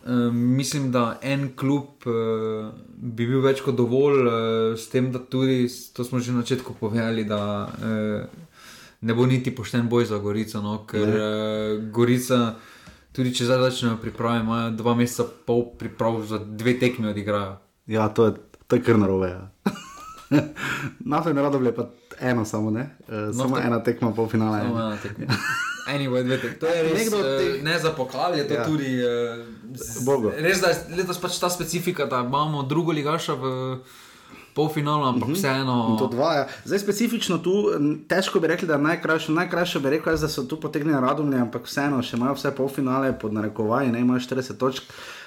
Ehm, 0.09 0.37
mislim, 0.57 0.93
da 0.93 1.19
en 1.23 1.51
klub 1.57 2.07
uh, 2.07 2.71
bi 2.97 3.27
bil 3.29 3.43
več 3.45 3.61
kot 3.61 3.77
dovolj, 3.77 4.23
uh, 4.25 4.79
s 4.79 4.89
tem, 4.89 5.11
da 5.13 5.21
tudi, 5.21 5.67
to 5.93 6.05
smo 6.05 6.17
že 6.19 6.33
na 6.33 6.41
začetku 6.41 6.79
povedali, 6.81 7.27
da 7.29 7.41
uh, 7.69 8.25
ne 9.01 9.15
bo 9.15 9.27
niti 9.29 9.53
pošten 9.53 9.89
boj 9.89 10.09
za 10.09 10.17
Gorico. 10.19 10.63
No? 10.65 10.79
Ker 10.89 11.13
uh, 11.13 11.21
Gorica, 11.93 12.55
tudi 13.13 13.35
če 13.37 13.51
zdaj 13.51 13.67
začnejo 13.69 13.99
priprave, 14.01 14.41
ima 14.41 14.71
dva 14.71 14.97
meseca 14.97 15.29
pol 15.45 15.67
priprav 15.77 16.23
za 16.25 16.41
dve 16.41 16.79
tekmi 16.81 17.13
odigrajo. 17.13 17.59
Ja, 17.87 18.09
to 18.09 18.31
je, 18.31 18.39
to 18.65 18.81
je 18.81 18.87
kar 18.89 18.97
narobe. 18.97 19.29
Ja. 19.29 19.45
Na 21.11 21.21
to 21.21 21.29
je 21.29 21.37
narado 21.37 21.61
bilo 21.61 21.73
pa 21.73 21.91
eno 22.21 22.49
samo, 22.49 22.71
ne? 22.71 22.97
Uh, 23.09 23.29
samo 23.37 23.57
to- 23.57 23.63
ena 23.63 23.83
tekma 23.85 24.15
pol 24.17 24.29
finala. 24.29 24.65
Samo 24.65 24.81
ena 24.81 24.97
tekma. 24.97 25.37
Anyway, 25.89 26.21
dvete, 26.23 26.53
to 26.55 26.67
je 26.67 26.83
res, 26.83 26.93
Nekdo 26.95 27.19
eh, 27.19 27.29
teh- 27.35 27.63
ne 27.63 27.79
za 27.79 27.91
pokal, 27.91 28.35
je 28.35 28.45
to 28.45 28.55
Ja. 28.55 28.65
tudi. 28.65 28.91
eh, 28.95 29.41
z- 29.73 30.05
Bogu. 30.05 30.29
Res 30.31 30.61
da 30.61 30.69
je 30.69 30.77
letos 30.95 31.17
pač 31.17 31.35
ta 31.35 31.49
specifika, 31.49 32.05
da 32.05 32.21
imamo 32.21 32.63
drugo 32.63 32.93
ligaša 32.93 33.35
v 33.35 33.45
polfinalu, 34.55 35.05
ampak 35.07 35.29
vseeno. 35.31 35.77
In 35.89 35.97
To 35.97 36.07
dva, 36.09 36.35
ja. 36.35 36.45
Zdaj 36.65 36.79
specifično 36.81 37.39
tu, 37.39 37.55
težko 38.05 38.37
bi 38.37 38.49
rekli, 38.49 38.67
da 38.67 38.75
je 38.75 38.83
najkrajše, 38.85 39.33
najkrajše 39.33 39.79
bi 39.79 39.91
rekel, 39.91 40.13
da 40.15 40.29
so 40.29 40.43
tu 40.43 40.57
potegnili 40.57 40.99
radomlje, 40.99 41.39
ampak 41.41 41.65
vseeno 41.65 42.03
še 42.03 42.17
imajo 42.17 42.35
vse 42.35 42.51
polfinale 42.53 43.13
pod 43.15 43.33
narekovaji, 43.33 43.89
ne 43.89 44.01
imajo 44.01 44.21
40 44.21 44.57
točk. 44.57 44.83
Uh, 44.83 45.18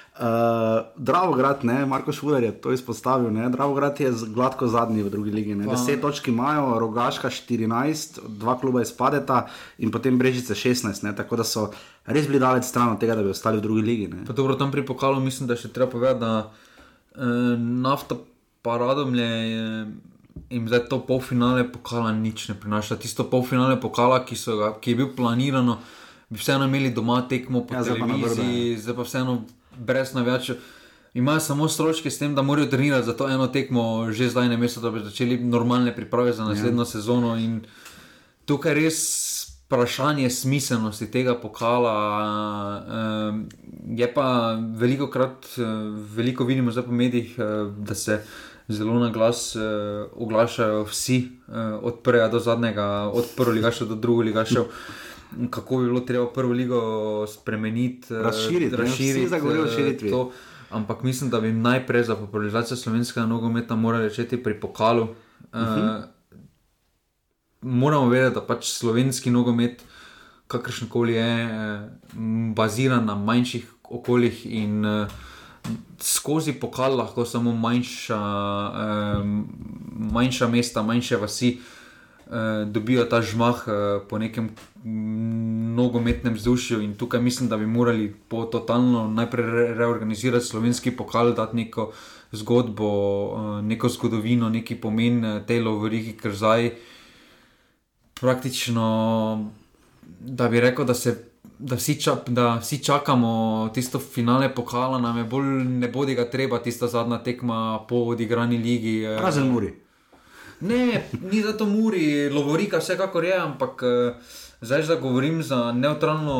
Dravograd, 0.96 1.64
ne, 1.64 1.86
Marko 1.86 2.12
Šuler 2.12 2.42
je 2.44 2.52
to 2.60 2.72
izpostavil, 2.72 3.30
ne, 3.32 3.48
Dravograd 3.48 4.00
je 4.00 4.10
gladko 4.26 4.66
zadnji 4.68 5.02
v 5.02 5.10
drugi 5.10 5.30
ligi, 5.30 5.54
ne, 5.54 5.64
10 5.64 6.00
točk 6.00 6.28
imajo, 6.28 6.78
Rogaška 6.78 7.30
14, 7.30 8.20
dva 8.28 8.58
kluba 8.60 8.82
izpadeta 8.82 9.46
in 9.78 9.90
potem 9.90 10.18
Brežice 10.18 10.54
16, 10.54 11.04
ne, 11.04 11.14
tako 11.16 11.40
da 11.40 11.44
so 11.44 11.70
res 12.04 12.28
bili 12.28 12.38
daleč 12.38 12.68
stran 12.68 12.92
od 12.92 13.00
tega, 13.00 13.16
da 13.16 13.22
bi 13.22 13.32
ostali 13.32 13.58
v 13.58 13.64
drugi 13.64 13.82
ligi. 13.82 14.08
Ne. 14.08 14.24
Pa 14.26 14.36
dobro, 14.36 14.54
tam 14.54 14.70
pri 14.70 14.84
pokalu 14.86 15.20
mislim, 15.20 15.48
da 15.48 15.56
še 15.56 15.72
treba 15.72 15.90
povedati, 15.90 16.20
da 16.20 16.34
eh, 16.44 17.56
nafta 17.58 18.20
paradomlje 18.62 19.28
je. 19.28 19.86
In 20.52 20.68
zdaj 20.68 20.86
to 20.88 20.98
polfinale 21.04 21.64
pokala 21.68 22.12
nič 22.12 22.46
ne 22.48 22.54
prinaša. 22.56 22.96
Tisto 23.00 23.24
polfinale 23.28 23.76
pokala, 23.80 24.22
ki, 24.24 24.36
so 24.36 24.56
ga, 24.56 24.70
ki 24.80 24.92
je 24.92 24.96
bil 24.96 25.10
planirano, 25.16 25.78
bi 26.28 26.40
vseeno 26.40 26.68
imeli 26.68 26.92
doma 26.92 27.20
tekmo 27.28 27.64
po 27.68 27.76
Ja, 27.76 27.80
ja, 27.80 27.84
zdaj 27.84 28.00
pa 28.00 28.06
televiziji, 28.08 28.76
zdaj 28.80 28.96
pa 28.96 29.04
vseeno 29.08 29.34
brez 29.78 30.14
navijačev. 30.14 30.56
Imajo 31.14 31.40
samo 31.40 31.68
stroške 31.68 32.10
s 32.10 32.18
tem, 32.18 32.34
da 32.34 32.42
morajo 32.42 32.66
trenirati 32.66 33.06
za 33.06 33.12
to 33.16 33.28
eno 33.28 33.46
tekmo, 33.46 34.12
že 34.12 34.28
zdaj 34.28 34.48
na 34.48 34.56
mestu, 34.56 34.80
da 34.80 34.90
bi 34.90 35.04
začeli 35.04 35.38
normalne 35.44 35.96
priprave 35.96 36.32
za 36.32 36.44
naslednjo 36.44 36.82
ja. 36.82 36.86
sezono. 36.86 37.36
In 37.36 37.60
tukaj 38.44 38.74
res 38.74 38.98
vprašanje 39.72 40.30
smiselnosti 40.30 41.10
tega 41.10 41.34
pokala. 41.34 41.96
Um, 43.28 43.48
je 43.96 44.08
pa 44.14 44.56
veliko 44.76 45.10
krat, 45.10 45.46
veliko 46.16 46.44
vidimo 46.44 46.72
zdaj 46.72 46.84
po 46.84 46.92
medijih, 46.92 47.38
eh, 47.38 47.44
da 47.78 47.94
se 47.94 48.22
zelo 48.68 48.98
na 48.98 49.10
glas 49.10 49.56
uh, 49.56 49.62
oglašajo 50.16 50.84
vsi, 50.84 51.28
uh, 51.48 51.54
od 51.82 51.98
prvega 52.02 52.28
do 52.28 52.38
zadnjega, 52.38 53.10
od 53.12 53.24
prvega 53.36 53.54
ligaša 53.54 53.84
do 53.84 53.94
drugega 53.94 54.26
ligaša. 54.28 54.64
Kako 55.50 55.78
bi 55.78 55.86
bilo 55.86 56.00
treba 56.00 56.26
prvo 56.26 56.52
ligo 56.52 56.80
spremeniti, 57.26 58.14
eh, 58.14 58.22
Razširiti? 58.22 58.76
Vsi 58.76 59.28
zagovorijo 59.28 59.64
o 59.64 59.66
eh, 59.66 59.70
širitvi. 59.76 60.10
to. 60.10 60.30
Ampak 60.70 61.02
mislim, 61.02 61.30
da 61.30 61.40
bi 61.40 61.52
najprej 61.52 62.04
za 62.04 62.16
popularizacijo 62.16 62.76
slovenskega 62.76 63.26
nogometa 63.26 63.76
morali 63.76 64.08
začeti 64.08 64.42
pri 64.42 64.60
pokalu. 64.60 65.02
Uh 65.02 65.08
-huh. 65.52 65.98
uh, 65.98 66.04
moramo 67.62 68.08
vedeti, 68.08 68.34
da 68.34 68.40
pač 68.40 68.66
slovenski 68.66 69.30
nogomet, 69.30 69.84
kakršen 70.46 70.88
koli 70.88 71.12
je, 71.12 71.44
eh, 71.44 71.88
baziran 72.54 73.04
na 73.04 73.14
manjših 73.14 73.72
okoljih 73.84 74.46
in 74.46 74.84
eh, 74.84 75.06
skozi 76.00 76.52
pokal 76.52 76.96
lahko 76.96 77.24
samo 77.24 77.52
manjša, 77.52 78.20
eh, 78.76 79.24
manjša 80.12 80.48
mesta, 80.48 80.82
manjše 80.82 81.16
vasi. 81.16 81.60
eh, 82.26 82.64
Dobijo 82.66 83.04
ta 83.04 83.22
žmah 83.22 83.64
eh, 83.66 83.72
po 84.08 84.18
nekem 84.18 84.50
nogometnem 84.84 86.34
vzdušju, 86.34 86.80
in 86.80 86.94
tukaj 86.94 87.20
mislim, 87.20 87.48
da 87.48 87.56
bi 87.56 87.66
morali 87.66 88.14
po 88.28 88.44
totalno 88.44 89.08
najprej 89.08 89.46
re- 89.46 89.74
reorganizirati 89.74 90.44
slovenski 90.44 90.90
pokal, 90.90 91.34
dati 91.34 91.56
neko 91.56 91.92
zgodbo, 92.32 92.88
eh, 92.88 93.62
neko 93.62 93.88
zgodovino, 93.88 94.48
neki 94.48 94.74
pomen 94.74 95.24
eh, 95.24 95.42
tej 95.46 95.60
lovoriki, 95.60 96.16
ker 96.16 96.34
zdaj 96.34 96.72
praktično, 98.20 99.50
da 100.20 100.48
bi 100.48 100.60
rekel, 100.60 100.84
da, 100.84 100.94
se, 100.94 101.24
da, 101.58 101.76
vsi, 101.76 102.00
ča, 102.00 102.16
da 102.26 102.56
vsi 102.58 102.84
čakamo 102.84 103.70
tisto 103.74 103.98
finale 103.98 104.54
pokala, 104.54 104.98
nam 104.98 105.18
je 105.18 105.24
bolj 105.24 105.64
ne 105.64 105.88
bodi 105.88 106.14
ga 106.14 106.30
treba, 106.30 106.58
tista 106.58 106.86
zadnja 106.88 107.18
tekma 107.18 107.84
po 107.88 107.96
odigrani 107.96 108.58
ligi. 108.58 109.02
eh. 109.02 109.18
Razen 109.22 109.48
Muri. 109.48 109.72
Ne, 110.62 111.02
ni 111.22 111.42
za 111.42 111.52
to 111.52 111.66
Muri, 111.66 112.02
Lovorika 112.30 112.78
vsekakor 112.78 113.24
je, 113.24 113.34
ampak 113.36 113.82
eh, 113.82 114.14
zdaj, 114.60 114.82
da 114.84 114.94
govorim 114.96 115.42
za 115.42 115.72
neutralno 115.72 116.36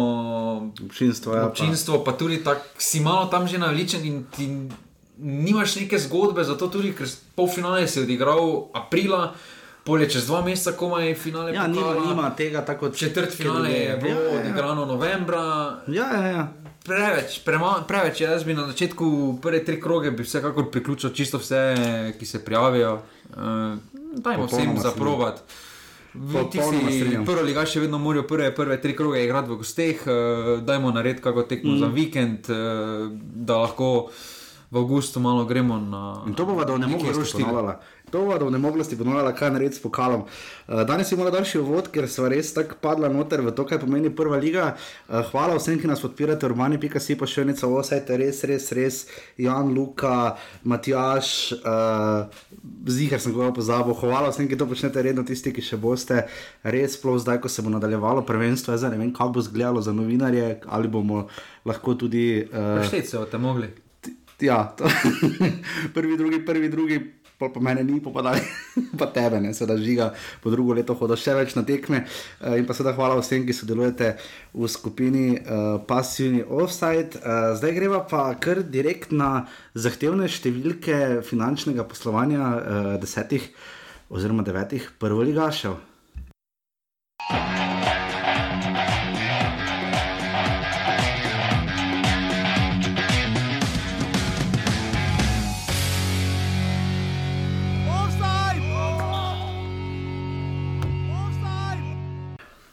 Občinstvo, 0.81 1.35
ja, 1.35 1.43
pa- 1.43 1.49
občinstvo, 1.49 2.00
pa 2.00 2.12
tudi 2.12 2.38
tako 2.38 2.62
si 2.79 3.00
malo 3.00 3.26
tam 3.26 3.47
že 3.47 3.59
navličen 3.59 4.05
in 4.05 4.25
ti 4.26 4.47
nimaš 5.19 5.76
neke 5.76 5.99
zgodbe, 5.99 6.45
zato 6.45 6.69
tudi, 6.69 6.93
ker 6.93 7.07
polfinale 7.35 7.83
si 7.85 8.00
odigral 8.00 8.41
aprila, 8.73 9.35
polje 9.83 10.09
čez 10.09 10.26
dva 10.26 10.41
meseca, 10.41 10.73
komaj 10.73 11.14
finale. 11.14 11.52
Ja, 11.52 11.67
nima, 11.67 11.83
pokala. 11.85 12.07
nima 12.07 12.31
tega 12.31 12.62
tako 12.62 12.91
Četrt 12.91 13.31
finale 13.33 13.71
je 13.71 13.97
bilo 13.97 14.14
Ja, 14.14 14.23
ja, 14.23 14.33
ja. 14.33 14.41
odigrano 14.41 14.85
novembra. 14.87 15.43
Ja, 15.88 16.07
ja, 16.12 16.26
ja. 16.29 16.52
Preveč, 16.85 17.41
prema, 17.41 17.83
preveč. 17.83 18.21
Jaz 18.21 18.45
bi 18.45 18.55
na 18.55 18.67
začetku 18.67 19.07
prve 19.38 19.64
tri 19.64 19.81
kroge 19.81 20.11
bi 20.11 20.23
vsekakor 20.23 20.71
priključil 20.71 21.11
čisto 21.11 21.38
vse, 21.38 21.61
ki 22.19 22.26
se 22.26 22.45
prijavijo. 22.45 23.02
Uh, 23.31 23.79
dajmo 24.12 24.47
vsem 24.47 24.78
zaprovat. 24.83 25.45
Ti 26.52 26.61
strinjam. 26.61 27.25
prvi 27.25 27.47
ligaš 27.49 27.73
še 27.73 27.81
vedno 27.87 27.99
morajo 27.99 28.26
prve, 28.28 28.50
prve 28.54 28.76
tri 28.81 28.92
kroge 28.97 29.23
igrati 29.25 29.49
v 29.50 29.57
gosteh, 29.62 30.02
uh, 30.04 30.61
dajmo 30.61 30.90
narediti 30.92 31.25
kako 31.25 31.47
tekmo 31.49 31.73
mm. 31.73 31.78
za 31.81 31.88
vikend, 31.88 32.50
uh, 32.52 33.09
da 33.49 33.62
lahko 33.64 34.11
v 34.73 34.79
avgustu 34.81 35.21
malo 35.21 35.45
gremo 35.45 35.76
na. 35.76 36.25
In 36.26 36.35
to 36.35 36.47
bova 36.49 36.64
do 36.64 36.79
neki 36.79 36.91
nemoglosti 36.91 37.21
roštine. 37.21 37.45
ponovila. 37.45 37.81
To 38.11 38.19
bova 38.25 38.38
do 38.38 38.50
nemoglosti 38.50 38.97
ponovila, 38.97 39.33
kaj 39.37 39.50
narediti 39.52 39.76
s 39.76 39.83
pokalom. 39.83 40.25
Uh, 40.25 40.81
danes 40.88 41.12
je 41.12 41.19
malo 41.19 41.31
daljši 41.31 41.59
uvod, 41.61 41.91
ker 41.93 42.09
sva 42.09 42.31
res 42.33 42.55
tako 42.57 42.79
padla 42.81 43.12
noter 43.12 43.45
v 43.45 43.52
to, 43.52 43.67
kaj 43.69 43.83
pomeni 43.85 44.09
prva 44.09 44.41
liga. 44.41 44.73
Uh, 45.09 45.21
hvala 45.29 45.59
vsem, 45.61 45.76
ki 45.76 45.91
nas 45.93 46.00
podpirate, 46.00 46.49
urbani.si 46.49 47.19
pa 47.21 47.29
še 47.29 47.45
enica 47.45 47.69
osajte, 47.69 48.17
res, 48.17 48.41
res, 48.49 48.71
res, 48.73 49.02
Jan, 49.37 49.76
Luka, 49.76 50.41
Matjaš, 50.64 51.52
uh, 51.61 52.33
zihar 52.88 53.21
sem 53.21 53.37
ga 53.37 53.52
pozabil. 53.52 53.93
Hvala 53.93 54.33
vsem, 54.33 54.49
ki 54.49 54.57
to 54.57 54.64
počnete 54.73 55.05
redno, 55.05 55.21
tisti, 55.21 55.52
ki 55.52 55.61
še 55.61 55.76
boste. 55.76 56.25
Res, 56.64 56.97
sploh 56.97 57.21
zdaj, 57.21 57.45
ko 57.45 57.52
se 57.52 57.61
bo 57.61 57.69
nadaljevalo 57.76 58.25
prvenstvo, 58.25 58.73
jaz 58.73 58.87
zdaj 58.87 58.97
ne 58.97 59.05
vem, 59.05 59.12
kako 59.12 59.37
bo 59.37 59.45
izgledalo 59.45 59.85
za 59.85 59.93
novinarje, 59.93 60.62
ali 60.64 60.88
bomo 60.88 61.26
lahko 61.69 61.93
tudi. 61.93 62.49
Uh, 62.49 62.81
Šteti 62.88 63.12
se 63.12 63.21
boste 63.21 63.37
mogli. 63.37 63.69
Ja, 64.43 64.75
prvi, 65.95 66.17
drugi, 66.19 66.41
prvi, 66.45 66.69
drugi, 66.69 66.97
pol 67.39 67.53
pa 67.55 67.61
mene 67.63 67.85
ni 67.87 68.01
popadali, 68.03 68.43
pa 69.01 69.07
tebe, 69.15 69.39
ne, 69.43 69.53
seveda 69.55 69.77
žiga, 69.79 70.09
po 70.43 70.51
drugo 70.51 70.75
leto 70.75 70.97
hodo 70.99 71.15
še 71.19 71.37
več 71.39 71.55
na 71.55 71.63
tekme. 71.67 72.03
Uh, 72.41 72.57
in 72.59 72.67
pa 72.67 72.75
seveda 72.75 72.97
hvala 72.99 73.21
vsem, 73.21 73.47
ki 73.47 73.55
sodelujete 73.55 74.17
v 74.55 74.71
skupini 74.71 75.27
uh, 75.39 75.79
Passivni 75.87 76.43
Offside. 76.43 77.23
Uh, 77.23 77.53
zdaj 77.59 77.77
greva 77.79 78.03
pa 78.03 78.25
kar 78.43 78.65
direkt 78.67 79.15
na 79.15 79.47
zahtevne 79.79 80.27
številke 80.27 81.23
finančnega 81.27 81.87
poslovanja 81.87 82.43
uh, 82.43 82.91
desetih 83.03 83.47
oziroma 84.13 84.43
devetih 84.47 84.91
prvoligašev. 84.99 85.79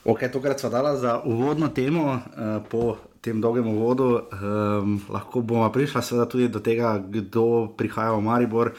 Ok, 0.09 0.23
tokrat 0.33 0.59
smo 0.59 0.69
dala 0.73 0.95
za 0.97 1.19
uvodno 1.25 1.67
temo, 1.69 2.05
uh, 2.17 2.57
po 2.69 2.97
tem 3.21 3.41
dolgem 3.41 3.67
uvodu. 3.67 4.07
Um, 4.31 4.95
lahko 5.09 5.41
bomo 5.41 5.67
prišla 5.71 6.01
seveda 6.01 6.25
tudi 6.25 6.47
do 6.49 6.59
tega, 6.59 6.95
kdo 6.97 7.67
prihaja 7.77 8.15
v 8.15 8.23
Maribor, 8.25 8.71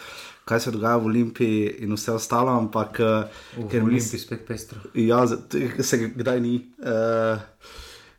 kaj 0.44 0.60
se 0.60 0.72
dogaja 0.74 0.96
v 0.98 1.06
Olimpiji 1.06 1.68
in 1.84 1.92
vse 1.94 2.16
ostalo, 2.16 2.50
ampak 2.58 2.98
uh, 2.98 3.68
Ker 3.70 3.84
mis- 3.84 4.08
Olimpi 4.10 4.18
spet 4.18 4.46
pestro. 4.48 4.80
Ja, 4.94 5.22
se 5.26 6.00
kdaj 6.08 6.40
ni. 6.40 6.56
Uh, 6.82 7.38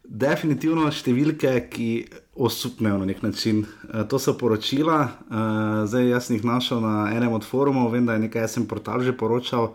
definitivno 0.04 0.88
številke, 0.92 1.56
ki 1.72 1.90
osupnejo 2.36 3.02
na 3.02 3.10
nek 3.10 3.22
način. 3.26 3.66
Uh, 3.90 4.06
to 4.08 4.20
so 4.20 4.38
poročila, 4.40 5.02
uh, 5.28 5.84
zdaj 5.90 6.08
jaz 6.14 6.30
sem 6.30 6.38
jih 6.38 6.48
našel 6.48 6.80
na 6.84 7.10
enem 7.16 7.34
od 7.36 7.44
forumov, 7.48 7.92
vem, 7.92 8.08
da 8.08 8.16
je 8.16 8.28
nekaj 8.30 8.48
SM 8.48 8.70
portal 8.72 9.04
že 9.04 9.12
poročal, 9.16 9.74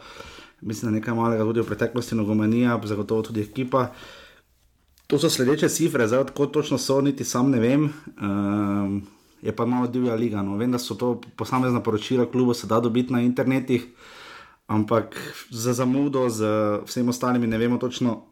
mislim, 0.61 0.91
da 0.91 0.95
nekaj 0.99 1.15
malega 1.15 1.45
tudi 1.45 1.61
v 1.61 1.67
preteklosti, 1.67 2.15
nogomanija, 2.15 2.81
zagotovo 2.85 3.23
tudi 3.23 3.41
ekipa. 3.41 3.89
To 5.07 5.19
so 5.19 5.31
sledeče 5.31 5.69
cifre, 5.69 6.09
zdaj 6.09 6.25
kako 6.33 6.47
točno 6.47 6.79
so, 6.79 7.01
niti 7.01 7.25
sam 7.25 7.51
ne 7.51 7.61
vem. 7.61 7.93
Um, 8.21 9.03
je 9.43 9.57
pa 9.57 9.67
malo 9.67 9.87
divja 9.87 10.15
liga. 10.15 10.43
No. 10.43 10.57
Vem, 10.57 10.73
da 10.73 10.79
so 10.79 10.95
to 10.95 11.21
posamezna 11.37 11.83
poročila, 11.83 12.31
klubu 12.31 12.55
se 12.55 12.67
da 12.67 12.81
dobiti 12.81 13.13
na 13.13 13.21
internetih, 13.21 13.87
ampak 14.67 15.17
za 15.51 15.73
zamudo, 15.73 16.29
z 16.29 16.45
vsemi 16.87 17.11
ostalimi 17.11 17.47
ne 17.47 17.59
vemo 17.59 17.79
točno, 17.79 18.23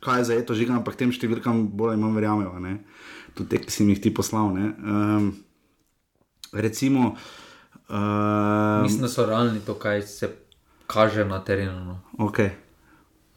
kaj 0.00 0.20
je 0.20 0.24
za 0.24 0.34
eto 0.34 0.54
žiga, 0.54 0.76
ampak 0.76 0.96
tem 0.96 1.12
številkam 1.12 1.68
bolj 1.72 1.94
ali 1.94 2.02
manj 2.02 2.14
verjamemo. 2.20 2.58
ne. 2.60 2.78
Tudi 3.34 3.48
te, 3.48 3.64
ki 3.64 3.70
si 3.72 3.84
mi 3.84 3.96
jih 3.96 4.02
ti 4.02 4.14
poslal. 4.14 4.52
ne. 4.52 4.72
Um, 4.84 5.32
recimo, 6.52 7.16
Uh, 7.88 8.82
Mislim, 8.82 9.02
da 9.02 9.08
so 9.08 9.26
realni 9.26 9.60
to, 9.60 9.74
kaj 9.74 10.02
se 10.02 10.28
kaže 10.88 11.24
na 11.28 11.44
terenu. 11.44 11.84
No. 11.84 12.00
okay. 12.18 12.56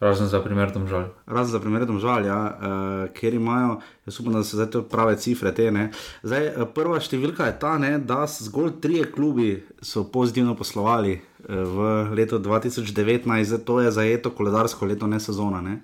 Razen 0.02 0.26
za 0.26 0.42
primer 0.42 0.72
domžal. 0.74 1.14
Razen 1.30 1.52
za 1.52 1.60
primer 1.62 1.86
domžal, 1.86 2.26
ja, 2.26 2.40
uh, 2.42 3.06
ker 3.14 3.36
imajo, 3.38 3.76
jaz 4.02 4.18
upam, 4.18 4.34
da 4.34 4.42
so 4.42 4.58
zdaj 4.58 4.70
to 4.74 4.82
prave 4.82 5.14
cifre. 5.14 5.52
Te, 5.54 5.70
ne. 5.70 5.92
zdaj, 6.26 6.48
uh, 6.48 6.66
prva 6.66 6.98
številka 6.98 7.46
je 7.46 7.54
ta, 7.62 7.76
ne, 7.78 7.92
da 8.02 8.24
zgolj 8.26 8.80
trije 8.82 9.06
klubi 9.14 9.62
so 9.78 10.02
pozitivno 10.02 10.56
poslovali 10.58 11.20
uh, 11.20 11.54
v 11.54 11.94
letu 12.18 12.42
2019, 12.42 13.22
zdaj 13.46 13.62
to 13.62 13.78
je 13.78 13.94
zajeto 13.94 14.34
koledarsko 14.34 14.90
leto, 14.90 15.06
ne 15.06 15.22
sezona. 15.22 15.62
Ne. 15.62 15.78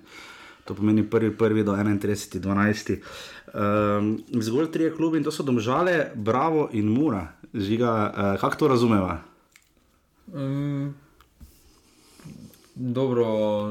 To 0.67 0.75
pomeni 0.75 1.07
1. 1.07 1.63
do 1.63 1.79
31.12. 1.79 2.99
Um, 3.55 4.17
zgolj 4.35 4.67
trije 4.75 4.91
klubi 4.99 5.23
in 5.23 5.23
to 5.23 5.31
so 5.31 5.47
domžale, 5.47 6.11
Bravo 6.15 6.67
in 6.75 6.91
Mura. 6.91 7.29
Žiga, 7.55 7.93
uh, 7.93 8.35
kako 8.41 8.65
to 8.65 8.75
razumeva? 8.75 9.21
Um, 10.27 10.91
dobro, 12.79 13.25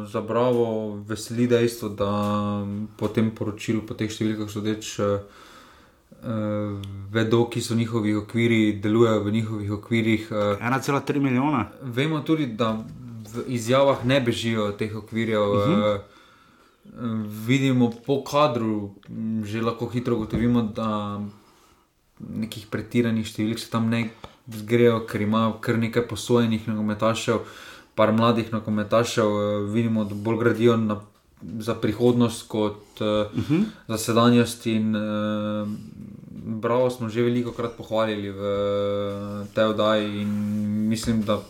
za 0.06 0.20
bravo, 0.20 0.96
veseli 1.08 1.46
dejstvo, 1.46 1.88
da 1.88 2.12
po 2.96 3.08
tem 3.08 3.30
poročilu, 3.32 3.80
po 3.88 3.96
teh 3.96 4.12
številkah 4.12 4.50
sodeč, 4.52 4.90
uh, 5.00 5.46
vedo, 7.12 7.46
ki 7.48 7.62
so 7.64 7.76
njihovi 7.78 8.12
okviri, 8.20 8.76
delujejo 8.84 9.24
v 9.24 9.32
njihovih 9.38 9.72
okvirih. 9.78 10.28
Uh, 10.28 10.60
1,3 10.60 11.24
milijona. 11.24 11.64
Vemo 11.80 12.20
tudi, 12.20 12.50
da 12.52 12.74
v 13.32 13.46
izjavah 13.56 14.04
ne 14.04 14.20
bežijo 14.20 14.70
teh 14.76 14.92
okvirjev. 14.96 15.40
Uh 15.40 15.64
-huh. 15.64 15.96
uh, 15.96 17.24
vidimo 17.48 17.90
po 18.06 18.20
kadru, 18.24 18.94
že 19.44 19.62
lahko 19.62 19.88
hitro 19.88 20.16
ugotovimo, 20.16 20.62
da 20.62 21.20
nekih 22.18 22.66
pretiranih 22.70 23.26
številk 23.26 23.58
se 23.58 23.70
tam 23.70 23.88
ne 23.88 24.10
zgrejo, 24.52 25.06
ker 25.06 25.22
ima 25.22 25.52
kar 25.60 25.78
nekaj 25.78 26.08
posojenih 26.08 26.68
nogometašev, 26.68 27.40
par 27.98 28.12
mladih 28.14 28.52
nogometašev, 28.54 29.32
vidimo, 29.74 30.04
da 30.06 30.14
bolj 30.14 30.38
gradijo 30.44 30.76
na, 30.78 31.00
za 31.58 31.74
prihodnost 31.74 32.46
kot 32.48 33.02
uh, 33.02 33.32
uh 33.34 33.50
-huh. 33.50 33.64
za 33.88 33.98
sedanjost. 33.98 34.66
In, 34.66 34.94
uh, 34.96 35.68
Bravo 36.48 36.90
smo 36.90 37.08
že 37.08 37.22
veliko 37.22 37.52
krat 37.52 37.76
pohvalili 37.76 38.30
v 38.32 38.42
tej 39.54 39.64
oddaji 39.76 40.22
in 40.22 40.30
mislim, 40.88 41.22
da. 41.22 41.42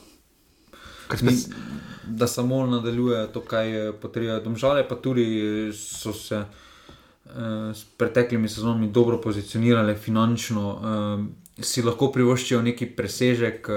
Da 2.08 2.26
samo 2.26 2.66
nadaljuje 2.66 3.26
to, 3.32 3.40
kar 3.40 3.92
potrebuje. 4.00 4.40
Domžale 4.40 4.88
pa 4.88 4.96
tudi 4.96 5.70
so 5.72 6.12
se 6.12 6.36
eh, 6.36 7.74
s 7.74 7.84
preteklimi 7.84 8.48
sezonami 8.48 8.88
dobro 8.88 9.20
pozicionirale 9.20 9.94
finančno, 9.94 10.64
eh, 10.72 11.62
si 11.62 11.82
lahko 11.82 12.08
privoščijo 12.12 12.62
neki 12.62 12.86
presežek. 12.96 13.68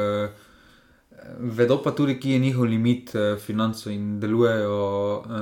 Eh, 1.31 1.35
Vedo 1.39 1.81
pa 1.83 1.91
tudi, 1.91 2.19
ki 2.19 2.31
je 2.31 2.39
njihov 2.39 2.65
limit 2.65 3.15
eh, 3.15 3.37
financov 3.39 3.93
in 3.93 4.19
delujejo, 4.19 5.23
eh, 5.23 5.39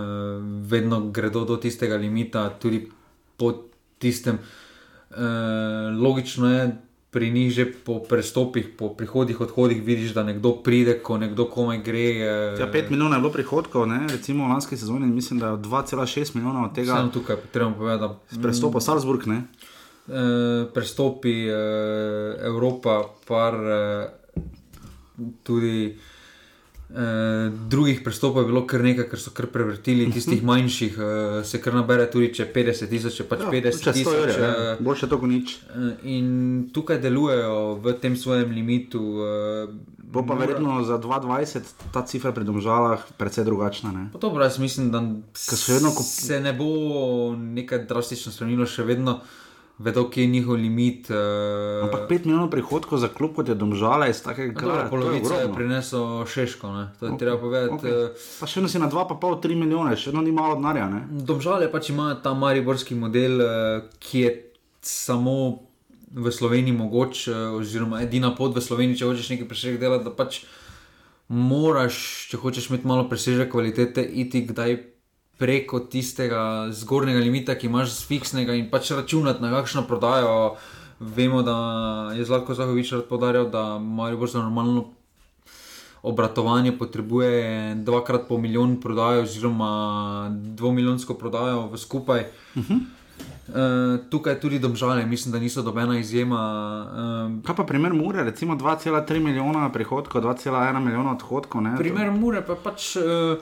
vedno 0.69 1.09
gredo 1.09 1.45
do 1.45 1.57
tistega 1.57 1.95
limita, 1.95 2.49
tudi 2.59 2.87
po 3.37 3.53
tistem. 3.97 4.39
Eh, 5.11 5.15
logično 5.97 6.53
je, 6.53 6.77
pri 7.11 7.31
njih 7.31 7.51
že 7.51 7.65
po 7.85 7.99
prestopih, 7.99 8.69
po 8.77 8.89
prihodih, 8.93 9.41
odhodih 9.41 9.81
vidiš, 9.83 10.13
da 10.13 10.23
nekdo 10.23 10.51
pride, 10.63 10.99
ko 11.03 11.17
nekdo 11.17 11.45
komaj 11.49 11.81
gre. 11.81 12.09
Ja, 12.59 12.71
5 12.71 12.89
milijonov 12.89 13.17
je 13.17 13.21
bilo 13.21 13.31
prihodkov, 13.33 13.87
ne? 13.87 14.05
recimo 14.09 14.45
v 14.45 14.49
lanski 14.49 14.77
sezoni, 14.77 15.07
mislim, 15.07 15.39
da 15.39 15.47
je 15.47 15.57
2,6 15.57 16.35
milijona 16.35 16.65
od 16.65 16.75
tega. 16.75 16.93
Samo 16.93 17.09
tukaj, 17.09 17.35
treba 17.51 17.71
povedati. 17.71 18.35
S 18.35 18.41
prestopom 18.41 18.81
Salzburg, 18.81 19.27
ne? 19.27 19.43
E, 20.07 20.69
prestopi 20.73 21.47
e, 21.47 21.53
Evropa, 22.45 23.03
par 23.27 23.53
e, 23.53 24.18
tudi. 25.43 25.97
Uh, 26.89 27.53
drugih 27.69 27.99
prestopov 28.01 28.41
je 28.41 28.47
bilo 28.49 28.63
kar 28.65 28.81
nekaj, 28.81 29.05
ker 29.11 29.19
so 29.21 29.29
kar 29.29 29.45
prevrtili, 29.53 30.07
tistih 30.09 30.39
manjših 30.41 30.95
uh, 30.97 31.05
se 31.45 31.59
kar 31.61 31.75
nabere, 31.77 32.07
tudi 32.09 32.31
če 32.33 32.47
50 32.49 32.89
tisoč, 32.89 33.19
če 33.19 33.25
pač 33.29 33.43
ja, 33.45 33.51
50 33.53 33.93
tisoč. 33.93 34.31
Ja. 34.33 34.49
Boljše 34.81 35.09
to 35.11 35.19
kot 35.21 35.29
nič. 35.29 35.53
Uh, 35.69 35.91
in 36.09 36.31
tukaj 36.73 36.97
delujejo 37.03 37.77
v 37.85 37.93
tem 38.01 38.17
svojem 38.17 38.49
limitu. 38.57 39.03
Uh, 39.21 39.99
Bo 40.09 40.23
pa 40.25 40.33
mora... 40.33 40.47
verjetno 40.47 40.83
za 40.83 40.97
2020 40.97 41.69
ta 41.93 42.01
cifra 42.01 42.33
pri 42.33 42.41
domžalah 42.43 43.05
precej 43.21 43.45
drugačna. 43.45 44.09
Dobro, 44.17 44.43
jaz 44.43 44.57
mislim, 44.57 44.89
da 44.91 45.03
ko... 45.93 46.03
se 46.03 46.39
ne 46.39 46.53
bo 46.53 47.35
nekaj 47.37 47.85
drastično 47.85 48.33
spremenilo, 48.33 48.65
še 48.65 48.87
vedno 48.89 49.19
vedo, 49.79 50.09
kje 50.09 50.23
je 50.23 50.27
njihov 50.27 50.55
limit. 50.55 51.09
Uh... 51.09 51.15
Ampak 51.83 52.09
5 52.09 52.25
milijonov 52.25 52.49
prihodkov 52.51 52.99
za 52.99 53.07
klub, 53.07 53.33
kot 53.35 53.47
je 53.47 53.55
domžala 53.55 54.09
iz 54.11 54.21
takega 54.23 54.53
kraja. 54.59 54.89
Polovica 54.91 55.39
je 55.39 55.53
prinesel 55.55 56.25
Šeško, 56.25 56.73
ne? 56.73 56.85
to 56.99 57.05
je 57.05 57.11
okay. 57.11 57.19
treba 57.19 57.37
povedati. 57.37 57.73
Okay. 57.79 58.03
Uh... 58.11 58.27
Pa 58.39 58.49
še 58.49 58.59
eno 58.59 58.71
si 58.71 58.81
na 58.81 58.91
2,5-3 58.91 59.55
milijone, 59.55 59.95
še 59.95 60.11
eno 60.11 60.23
ni 60.25 60.35
malo 60.35 60.59
denarja. 60.59 60.89
Domžale 61.09 61.71
pač 61.71 61.93
ima 61.95 62.11
ta 62.23 62.35
mariborski 62.35 62.99
model, 62.99 63.39
uh, 63.39 63.89
ki 64.03 64.27
je 64.27 64.35
samo. 64.81 65.65
V 66.09 66.31
Sloveniji 66.33 66.73
je 66.73 66.77
mogoče, 66.77 67.33
oziroma 67.59 67.99
edina 68.01 68.31
pot 68.33 68.55
v 68.57 68.63
Sloveniji, 68.65 68.97
če 68.97 69.09
hočeš 69.11 69.27
nekaj 69.29 69.45
presežek 69.45 69.75
delati, 69.77 70.07
da 70.07 70.09
pač 70.09 70.39
moraš, 71.29 71.99
če 72.31 72.39
hočeš 72.41 72.71
imeti 72.71 72.89
malo 72.89 73.03
presežek 73.05 73.51
kvalitete, 73.51 74.01
iti 74.01 74.41
kdaj 74.47 74.73
preko 75.39 75.79
tistega 75.79 76.67
zgornjega 76.75 77.19
limita, 77.23 77.55
ki 77.55 77.69
imaš 77.71 77.93
z 77.95 78.07
fiksnega 78.11 78.57
in 78.59 78.67
pač 78.69 78.91
računati 78.91 79.41
na 79.41 79.53
kakšno 79.55 79.85
prodajo. 79.87 80.55
Vemo, 80.99 81.41
da 81.47 82.11
je 82.11 82.25
Zlatko 82.27 82.53
Zahovič 82.53 82.91
rad 82.91 83.05
podaril, 83.07 83.47
da 83.47 83.79
bolj 83.79 84.27
za 84.27 84.43
normalno 84.43 84.89
obratovanje, 86.03 86.75
potrebuje 86.77 87.75
dvakrat 87.75 88.27
po 88.27 88.37
milijon 88.37 88.81
prodajo, 88.81 89.23
oziroma 89.23 90.27
dvomilijonsko 90.31 91.13
prodajo 91.13 91.67
v 91.71 91.77
skupaj. 91.77 92.25
Uh 92.55 92.63
-huh. 92.63 92.79
Uh, 93.49 93.55
tukaj 94.09 94.39
tudi 94.39 94.59
domžale, 94.59 95.05
mislim, 95.05 95.31
da 95.31 95.39
niso 95.39 95.61
dobena 95.61 95.99
izjema. 95.99 96.41
Uh, 96.93 97.45
Kaj 97.45 97.55
pa 97.55 97.63
primer 97.63 97.93
Mure, 97.93 98.23
recimo 98.23 98.55
2,3 98.55 99.19
milijona 99.19 99.71
prihodkov, 99.71 100.21
2,1 100.21 100.79
milijona 100.79 101.11
odhodkov? 101.11 101.61
Primer 101.77 102.11
Mure 102.11 102.41
pa 102.45 102.55
pač. 102.55 102.95
Uh, 102.95 103.37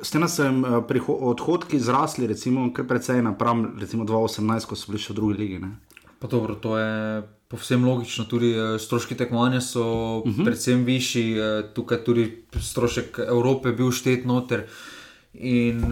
S 0.00 0.10
tem 0.10 0.24
so 0.28 0.44
jim 0.44 0.64
uh, 0.64 1.08
odhodki 1.08 1.80
zrasli, 1.80 2.26
recimo, 2.26 2.70
kar 2.72 2.86
precej 2.88 3.22
napram, 3.22 3.74
recimo 3.80 4.04
2018, 4.08 4.68
ko 4.68 4.76
so 4.76 4.92
bili 4.92 5.02
še 5.02 5.12
v 5.12 5.16
drugi 5.18 5.36
ligi. 5.36 5.60
Dobro, 6.22 6.54
to 6.56 6.78
je 6.78 7.22
povsem 7.52 7.84
logično, 7.84 8.24
tudi 8.30 8.54
uh, 8.56 8.78
stroški 8.80 9.18
tekmovanja 9.18 9.60
so 9.60 9.84
uh 9.84 10.26
mhm. 10.26 10.40
-huh. 10.40 10.44
predvsem 10.44 10.84
višji, 10.84 11.28
uh, 11.36 11.74
tukaj 11.74 12.04
tudi 12.04 12.44
strošek 12.56 13.18
Evrope 13.28 13.68
je 13.68 13.76
bil 13.76 13.90
štet 13.90 14.24
noter. 14.24 14.66
In, 15.34 15.84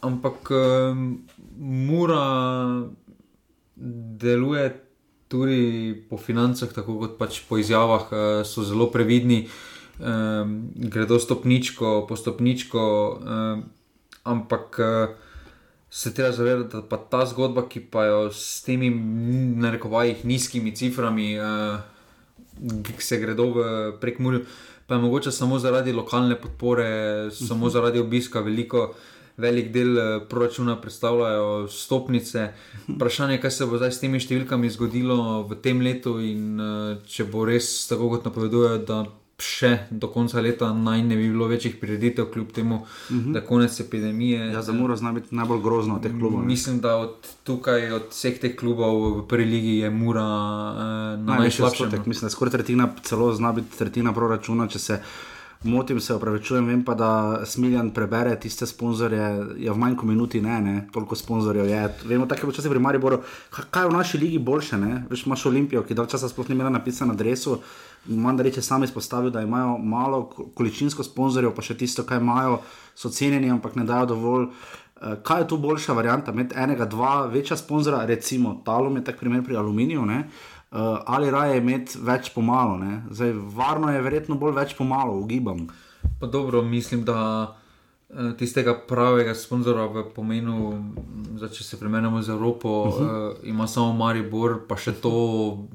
ampak 0.00 0.50
mora 1.58 2.86
deluje 4.22 4.84
tudi 5.28 6.04
po 6.10 6.16
financah, 6.16 6.68
tako 6.72 6.98
kot 6.98 7.18
pač 7.18 7.40
po 7.48 7.58
izjavah, 7.58 8.06
so 8.44 8.62
zelo 8.62 8.86
previdni. 8.90 9.48
Uh, 10.00 10.06
um, 10.42 10.70
gredo 10.74 11.18
stopničko, 11.18 12.06
po 12.08 12.16
stopničko, 12.16 12.82
um, 13.22 13.62
ampak 14.22 14.78
uh, 14.78 15.14
se 15.90 16.14
treba 16.14 16.32
zavedati, 16.32 16.76
da 16.76 16.82
pa 16.82 16.96
ta 16.96 17.26
zgodba, 17.26 17.68
ki 17.68 17.80
pa 17.80 18.04
jo 18.04 18.30
s 18.32 18.62
temi, 18.62 18.90
na 19.56 19.70
rekovajih, 19.70 20.24
nizkimi 20.24 20.76
ciframi, 20.76 21.38
uh, 21.40 21.80
ki 22.96 23.02
se 23.02 23.18
gredo 23.18 23.52
prek 24.00 24.18
Murja, 24.18 24.40
pa 24.86 24.94
je 24.94 25.00
mogoče 25.00 25.32
samo 25.32 25.58
zaradi 25.58 25.92
lokalne 25.92 26.40
podpore, 26.40 27.30
samo 27.30 27.66
mhm. 27.66 27.72
zaradi 27.72 28.00
obiska 28.00 28.40
veliko. 28.40 28.94
Velik 29.38 29.68
del 29.70 29.94
proračuna 30.26 30.80
predstavljajo 30.80 31.68
stopnice. 31.70 32.48
Vprašanje 32.88 33.36
je, 33.36 33.40
kaj 33.40 33.50
se 33.50 33.66
bo 33.70 33.78
zdaj 33.78 33.92
s 33.94 34.00
temi 34.02 34.18
številkami 34.18 34.66
zgodilo 34.74 35.44
v 35.46 35.60
tem 35.62 35.78
letu, 35.78 36.16
in 36.18 36.58
če 37.06 37.28
bo 37.30 37.44
res 37.46 37.68
tako, 37.86 38.08
kot 38.16 38.26
napovedujejo, 38.26 38.80
da 38.82 39.04
še 39.38 39.68
do 39.94 40.08
konca 40.10 40.42
leta 40.42 40.72
naj 40.74 41.02
ne 41.06 41.16
bi 41.16 41.28
bilo 41.30 41.46
večjih 41.46 41.76
prireditev, 41.78 42.26
kljub 42.32 42.50
temu, 42.52 42.74
uh 42.74 43.16
mhm. 43.16 43.28
-huh. 43.28 43.32
da 43.32 43.40
konec 43.40 43.80
epidemije. 43.80 44.52
Ja, 44.52 44.62
za 44.62 44.72
Muro 44.72 44.96
zna 44.96 45.12
biti 45.12 45.34
najbolj 45.34 45.62
grozno 45.62 45.94
od 45.94 46.02
teh 46.02 46.12
klubov. 46.12 46.44
Mislim, 46.44 46.80
da 46.80 46.96
od 46.96 47.14
tukaj, 47.44 47.92
od 47.92 48.10
vseh 48.10 48.40
teh 48.40 48.56
klubov 48.56 49.18
v 49.18 49.26
prvi 49.28 49.44
ligi, 49.44 49.78
je 49.78 49.90
Mura 49.90 50.26
uh, 50.26 51.24
najslabši. 51.24 51.84
Mislim, 52.06 52.26
da 52.26 52.30
skoraj 52.30 52.52
tretjina, 52.52 52.88
celo 53.02 53.32
zna 53.34 53.52
biti 53.52 53.78
tretjina 53.78 54.12
proračuna, 54.12 54.68
če 54.68 54.78
se. 54.78 55.00
Motim 55.62 56.00
se, 56.00 56.14
opravičujem, 56.14 56.66
vem 56.66 56.84
pa, 56.84 56.94
da 56.94 57.40
Smiljan 57.46 57.90
prebere 57.90 58.40
tiste 58.40 58.66
sponzorje, 58.66 59.46
ja, 59.58 59.72
v 59.72 59.78
manj 59.78 59.96
kot 59.96 60.06
minuti 60.06 60.40
ne, 60.40 60.60
ne, 60.60 60.74
toliko 60.92 61.16
sponzorjev 61.16 61.66
je. 61.66 61.94
Vemo, 62.04 62.26
tako 62.26 62.46
je 62.46 62.52
včasih 62.52 62.70
pri 62.70 62.78
Mariboru, 62.78 63.18
kaj 63.50 63.82
je 63.82 63.88
v 63.88 63.92
naši 63.92 64.18
ligi 64.18 64.38
boljše, 64.38 64.78
ne? 64.78 65.02
Veš, 65.10 65.26
imaš 65.26 65.46
Olimpijo, 65.46 65.82
ki 65.82 65.94
dolgo 65.98 66.14
časa 66.14 66.28
sploh 66.28 66.48
ni 66.48 66.54
imela 66.54 66.70
napisano 66.70 67.10
na 67.10 67.18
adresu, 67.18 67.58
manj 68.08 68.36
da 68.36 68.42
reče 68.42 68.62
sam 68.62 68.84
izpostavil, 68.84 69.30
da 69.30 69.42
imajo 69.42 69.78
malo 69.78 70.24
količinsko 70.54 71.04
sponzorjev, 71.04 71.54
pa 71.54 71.62
še 71.62 71.76
tisto, 71.78 72.04
kaj 72.08 72.20
imajo, 72.22 72.60
so 72.96 73.10
cenjeni, 73.12 73.50
ampak 73.50 73.76
ne 73.76 73.84
dajo 73.84 74.12
dovolj. 74.14 74.46
Eh, 74.48 75.16
kaj 75.22 75.42
je 75.42 75.48
tu 75.48 75.58
boljša 75.58 75.92
varianta? 75.92 76.32
Med 76.32 76.52
enega, 76.56 76.86
dva 76.86 77.26
večja 77.26 77.56
sponzora, 77.56 78.04
recimo 78.06 78.60
Talom 78.64 78.96
je 78.96 79.04
tak 79.04 79.20
primer 79.20 79.44
pri 79.44 79.56
aluminiju, 79.56 80.06
ne? 80.06 80.24
uh, 80.70 80.98
ali 81.06 81.30
raje 81.30 81.58
imeti 81.58 81.98
več 82.02 82.32
pomalo. 82.34 82.76
Ne? 82.76 83.02
Zdaj, 83.10 83.32
varno 83.54 83.92
je 83.92 84.02
verjetno 84.02 84.36
bolj 84.36 84.56
več 84.58 84.74
pomalo, 84.76 85.16
ugibam. 85.16 85.66
Pa 86.20 86.26
dobro, 86.26 86.62
mislim, 86.62 87.04
da 87.04 87.56
tistega 88.38 88.72
pravega 88.88 89.34
sponzorja 89.34 89.84
v 89.92 90.04
pomenu, 90.14 90.72
da 91.40 91.48
če 91.52 91.64
se 91.64 91.76
primerjamo 91.76 92.22
z 92.22 92.32
Evropo, 92.32 92.68
uh 92.68 92.94
-huh. 92.94 93.32
uh, 93.32 93.36
ima 93.42 93.66
samo 93.66 93.92
Maribor, 93.92 94.60
pa 94.68 94.76
še 94.76 94.92
to 94.92 95.12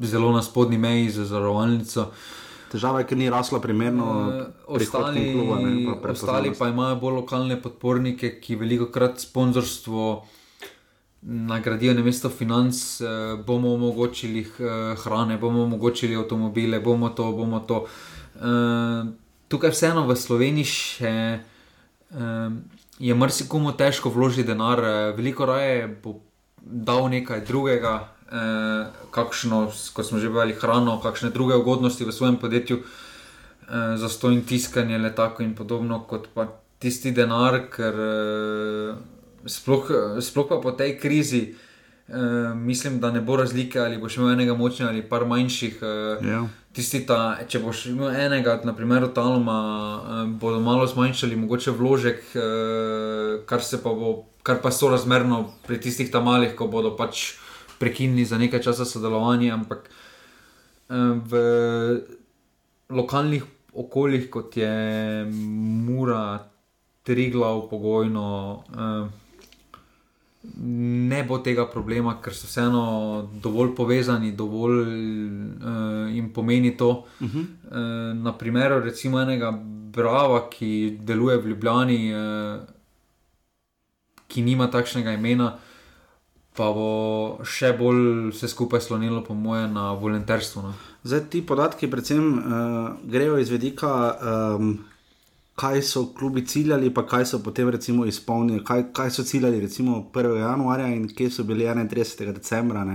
zelo 0.01 0.31
na 0.31 0.41
spodnji 0.41 0.77
meji 0.77 1.09
za 1.09 1.25
zavarovalnico. 1.25 2.11
Težava 2.71 2.99
je, 2.99 3.05
ker 3.05 3.17
ni 3.17 3.29
rasla 3.29 3.59
primerno. 3.59 4.05
Uh, 4.05 4.75
ostali, 4.75 5.33
kluba, 5.33 5.59
ne, 5.59 5.97
pa 6.01 6.09
ostali 6.09 6.53
pa 6.59 6.67
imajo 6.67 6.95
bolj 6.95 7.15
lokalne 7.15 7.61
podpornike, 7.61 8.39
ki 8.39 8.55
veliko 8.55 8.85
krat 8.85 9.19
sponzorstvo 9.19 10.25
nagradijo 11.25 11.93
na 11.93 12.03
mesto 12.03 12.29
financ, 12.29 13.01
eh, 13.01 13.05
bomo 13.45 13.73
omogočili 13.73 14.39
eh, 14.41 14.95
hrane, 15.03 15.37
bomo 15.37 15.63
omogočili 15.63 16.15
avtomobile, 16.15 16.79
bomo 16.79 17.09
to, 17.09 17.31
bomo 17.31 17.59
to. 17.59 17.85
Eh, 18.35 19.05
tukaj 19.47 19.69
vseeno 19.69 20.07
v 20.07 20.15
Sloveniji 20.15 20.65
še 20.65 21.39
je 22.99 23.15
marsikomu 23.15 23.71
težko 23.78 24.10
vložiti 24.10 24.47
denar, 24.47 24.80
veliko 25.17 25.45
raje 25.45 25.88
bo 26.04 26.19
dal 26.62 27.10
nekaj 27.10 27.43
drugega, 27.47 28.13
kakšno, 29.12 29.67
kot 29.93 30.06
smo 30.06 30.19
že 30.19 30.30
povedali, 30.32 30.58
hrano, 30.58 30.97
kakšne 31.02 31.30
druge 31.34 31.58
ugodnosti 31.58 32.06
v 32.06 32.13
svojem 32.13 32.38
podjetju, 32.38 32.84
za 33.97 34.10
stojn 34.10 34.43
tiskanje 34.45 34.97
letakov 34.97 35.45
in 35.45 35.56
podobno, 35.56 36.04
kot 36.08 36.30
pa 36.34 36.47
tisti 36.80 37.13
denar, 37.15 37.69
ker 37.71 37.95
sploh, 39.45 39.91
sploh 40.19 40.47
pa 40.49 40.58
po 40.60 40.73
tej 40.76 40.97
krizi, 40.99 41.56
uh, 42.07 42.57
mislim, 42.57 42.99
da 42.99 43.11
ne 43.11 43.21
bo 43.21 43.35
razlike, 43.35 43.79
ali 43.79 43.97
boš 43.97 44.17
imel 44.17 44.31
enega 44.31 44.53
močnega 44.53 44.89
ali 44.91 45.01
par 45.09 45.25
manjših. 45.25 45.79
Uh, 45.81 46.27
ja. 46.27 46.41
ta, 47.07 47.19
če 47.47 47.59
boš 47.59 47.85
imel 47.85 48.15
enega, 48.15 48.59
naprimer, 48.63 49.07
Taloma, 49.13 49.59
uh, 50.01 50.29
bodo 50.39 50.59
malo 50.59 50.87
zmanjšali, 50.87 51.35
mogoče 51.35 51.71
vložek, 51.71 52.23
uh, 52.35 53.45
kar, 53.45 53.61
pa 53.83 53.89
bo, 53.89 54.13
kar 54.43 54.61
pa 54.61 54.71
so 54.71 54.89
razmerno 54.89 55.45
pri 55.67 55.79
tistih 55.79 56.11
tam 56.11 56.25
malih, 56.25 56.55
ko 56.55 56.67
bodo 56.67 56.95
pač 56.97 57.33
prekinili 57.79 58.25
za 58.25 58.37
nekaj 58.37 58.61
časa 58.61 58.85
sodelovanje. 58.85 59.51
Ampak 59.51 59.89
uh, 59.89 61.17
v 61.23 61.43
lokalnih 62.89 63.43
okoljih, 63.73 64.29
kot 64.29 64.57
je 64.57 65.25
Mura, 65.27 66.49
Triglav, 67.03 67.67
pogojno. 67.69 68.63
Uh, 68.69 69.22
ne 70.58 71.23
bo 71.23 71.38
tega 71.39 71.65
problema, 71.71 72.17
ker 72.21 72.36
so 72.36 72.47
vseeno 72.47 72.84
dovolj 73.43 73.73
povezani, 73.75 74.34
dovolj 74.36 74.82
uh, 74.84 76.12
jim 76.12 76.34
pomeni 76.34 76.77
to. 76.77 77.06
Uh 77.19 77.27
-huh. 77.27 77.39
uh, 77.39 78.23
na 78.23 78.34
primeru, 78.38 78.79
recimo, 78.79 79.21
enega 79.21 79.51
Brava, 79.93 80.49
ki 80.49 80.97
deluje 81.01 81.38
v 81.38 81.47
Ljubljani, 81.47 82.13
uh, 82.13 82.62
ki 84.27 84.41
nima 84.41 84.67
takšnega 84.67 85.13
imena. 85.13 85.58
Pa 86.56 86.71
bo 86.73 87.39
še 87.43 87.73
bolj 87.77 88.29
vse 88.29 88.47
skupaj 88.47 88.82
slonilo, 88.82 89.23
po 89.23 89.34
mojem, 89.34 89.73
na 89.73 89.93
volonterstvo. 89.93 90.62
No. 90.62 90.73
Zdaj, 91.03 91.29
ti 91.29 91.41
podatki, 91.41 91.88
predvsem, 91.88 92.38
uh, 92.38 92.89
grejo 93.03 93.38
iz 93.38 93.49
vedika 93.49 94.17
um, 94.58 94.79
kaj 95.55 95.81
so 95.81 96.05
klubi 96.13 96.45
ciljali, 96.47 96.93
pa 96.93 97.05
kaj 97.07 97.25
so 97.25 97.39
potem 97.43 97.69
recimo 97.69 98.05
izpolnili, 98.05 98.63
kaj, 98.65 98.83
kaj 98.93 99.11
so 99.11 99.23
ciljali 99.23 99.59
recimo 99.59 100.09
1. 100.13 100.37
januarja 100.37 100.87
in 100.87 101.07
kje 101.07 101.29
so 101.31 101.43
bili 101.43 101.65
31. 101.65 102.33
decembra. 102.33 102.85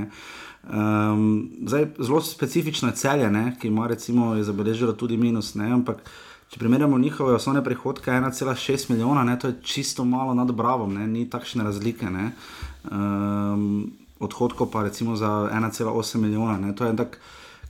Um, 0.73 1.51
zdaj, 1.67 1.87
zelo 1.99 2.21
specifično 2.21 2.89
je 2.89 2.95
celje, 2.95 3.31
ne, 3.31 3.57
ki 3.61 3.69
ima 3.69 3.87
recimo 3.87 4.43
zabeležilo 4.43 4.93
tudi 4.93 5.17
minus, 5.17 5.55
ne, 5.55 5.71
ampak 5.73 6.03
če 6.49 6.59
primerjamo 6.59 6.99
njihove 6.99 7.35
osnovne 7.35 7.65
prihodke, 7.65 8.11
1,6 8.11 8.91
milijona, 8.91 9.25
ne, 9.25 9.39
to 9.39 9.49
je 9.49 9.61
čisto 9.63 10.05
malo 10.05 10.35
nad 10.35 10.53
Bravom, 10.53 10.95
ne, 10.95 11.07
ni 11.07 11.31
takšne 11.31 11.65
razlike. 11.65 12.11
Ne, 12.11 12.31
um, 12.91 13.93
odhodkov 14.19 14.71
pa 14.71 14.83
recimo 14.83 15.17
za 15.17 15.29
1,8 15.29 16.17
milijona. 16.17 16.59
Ne, 16.59 16.75
to 16.75 16.85
je 16.85 16.97
tak, 16.97 17.21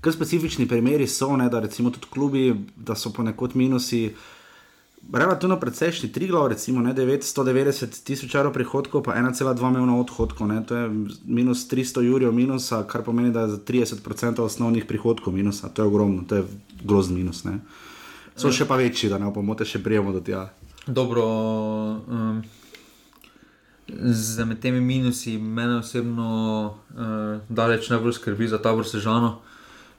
kar 0.00 0.12
specifični 0.12 0.68
primeri 0.68 1.06
so, 1.06 1.36
ne, 1.36 1.48
da 1.48 1.60
recimo 1.60 1.90
tudi 1.90 2.06
klubi, 2.10 2.54
da 2.76 2.94
so 2.94 3.12
ponekod 3.12 3.56
minusi. 3.56 4.14
Relativno 5.12 5.56
precejšnji, 5.60 6.10
tri 6.12 6.26
glav, 6.28 6.46
recimo 6.52 6.82
ne, 6.84 6.92
990 6.94 8.02
tisoč 8.04 8.34
evrov 8.34 8.52
prihodkov, 8.52 9.02
pa 9.06 9.14
1,2 9.16 9.70
milijona 9.70 9.96
odhodkov, 9.96 10.48
ne, 10.50 10.60
to 10.66 10.76
je 10.76 10.90
minus 11.24 11.64
300 11.70 12.04
jurjev 12.04 12.32
minusa, 12.32 12.82
kar 12.84 13.02
pomeni, 13.02 13.32
da 13.32 13.46
je 13.46 13.54
za 13.56 13.58
30% 13.58 14.42
osnovnih 14.44 14.84
prihodkov 14.84 15.32
minusa, 15.32 15.68
to 15.68 15.82
je 15.82 15.88
ogromno, 15.88 16.24
to 16.28 16.42
je 16.42 16.44
grozen 16.84 17.16
minus. 17.16 17.44
Ne. 17.48 17.60
So 18.36 18.52
še 18.52 18.68
pa 18.68 18.76
večji, 18.76 19.08
da 19.08 19.18
ne 19.18 19.32
opomote, 19.32 19.64
še 19.64 19.80
prijemo 19.82 20.12
do 20.12 20.20
tega. 20.20 20.50
Dobro, 20.86 21.24
um, 21.24 22.42
za 24.12 24.46
temi 24.60 24.80
minusi 24.80 25.38
mene 25.38 25.80
osebno 25.80 26.28
uh, 26.68 27.40
daleč 27.48 27.88
najbolj 27.88 28.20
skrbi 28.20 28.48
za 28.48 28.60
ta 28.60 28.76
vrsežano. 28.76 29.38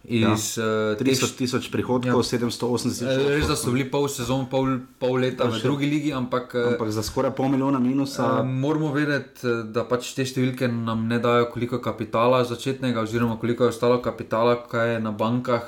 Iz, 0.04 0.58
ja. 0.58 0.96
300 0.96 1.26
eh, 1.26 1.38
tisoč 1.38 1.68
prihodkov, 1.72 2.24
ja. 2.24 2.24
780 2.24 2.88
tisoč. 2.88 3.04
Eh, 3.04 3.36
res, 3.36 3.48
da 3.52 3.56
so 3.60 3.74
bili 3.76 3.84
pol 3.92 4.08
sezon, 4.08 4.46
pol, 4.48 4.80
pol 4.96 5.20
leta 5.20 5.50
v 5.52 5.60
drugi 5.60 5.90
ligi, 5.92 6.14
ampak, 6.16 6.56
eh, 6.56 6.68
ampak 6.72 6.88
za 6.96 7.04
skoraj 7.04 7.36
pol 7.36 7.52
milijona 7.52 7.84
minusa. 7.84 8.40
Moramo 8.48 8.94
vedeti, 8.96 9.44
da 9.76 9.84
pač 9.84 10.14
te 10.16 10.24
številke 10.24 10.72
nam 10.72 11.04
ne 11.12 11.20
dajo, 11.20 11.50
koliko 11.52 11.82
kapitala 11.84 12.46
začetnega, 12.48 13.04
oziroma 13.04 13.36
koliko 13.42 13.68
je 13.68 13.76
ostalo 13.76 14.00
kapitala, 14.00 14.56
kaj 14.72 14.96
je 14.96 15.00
na 15.04 15.12
bankah. 15.12 15.68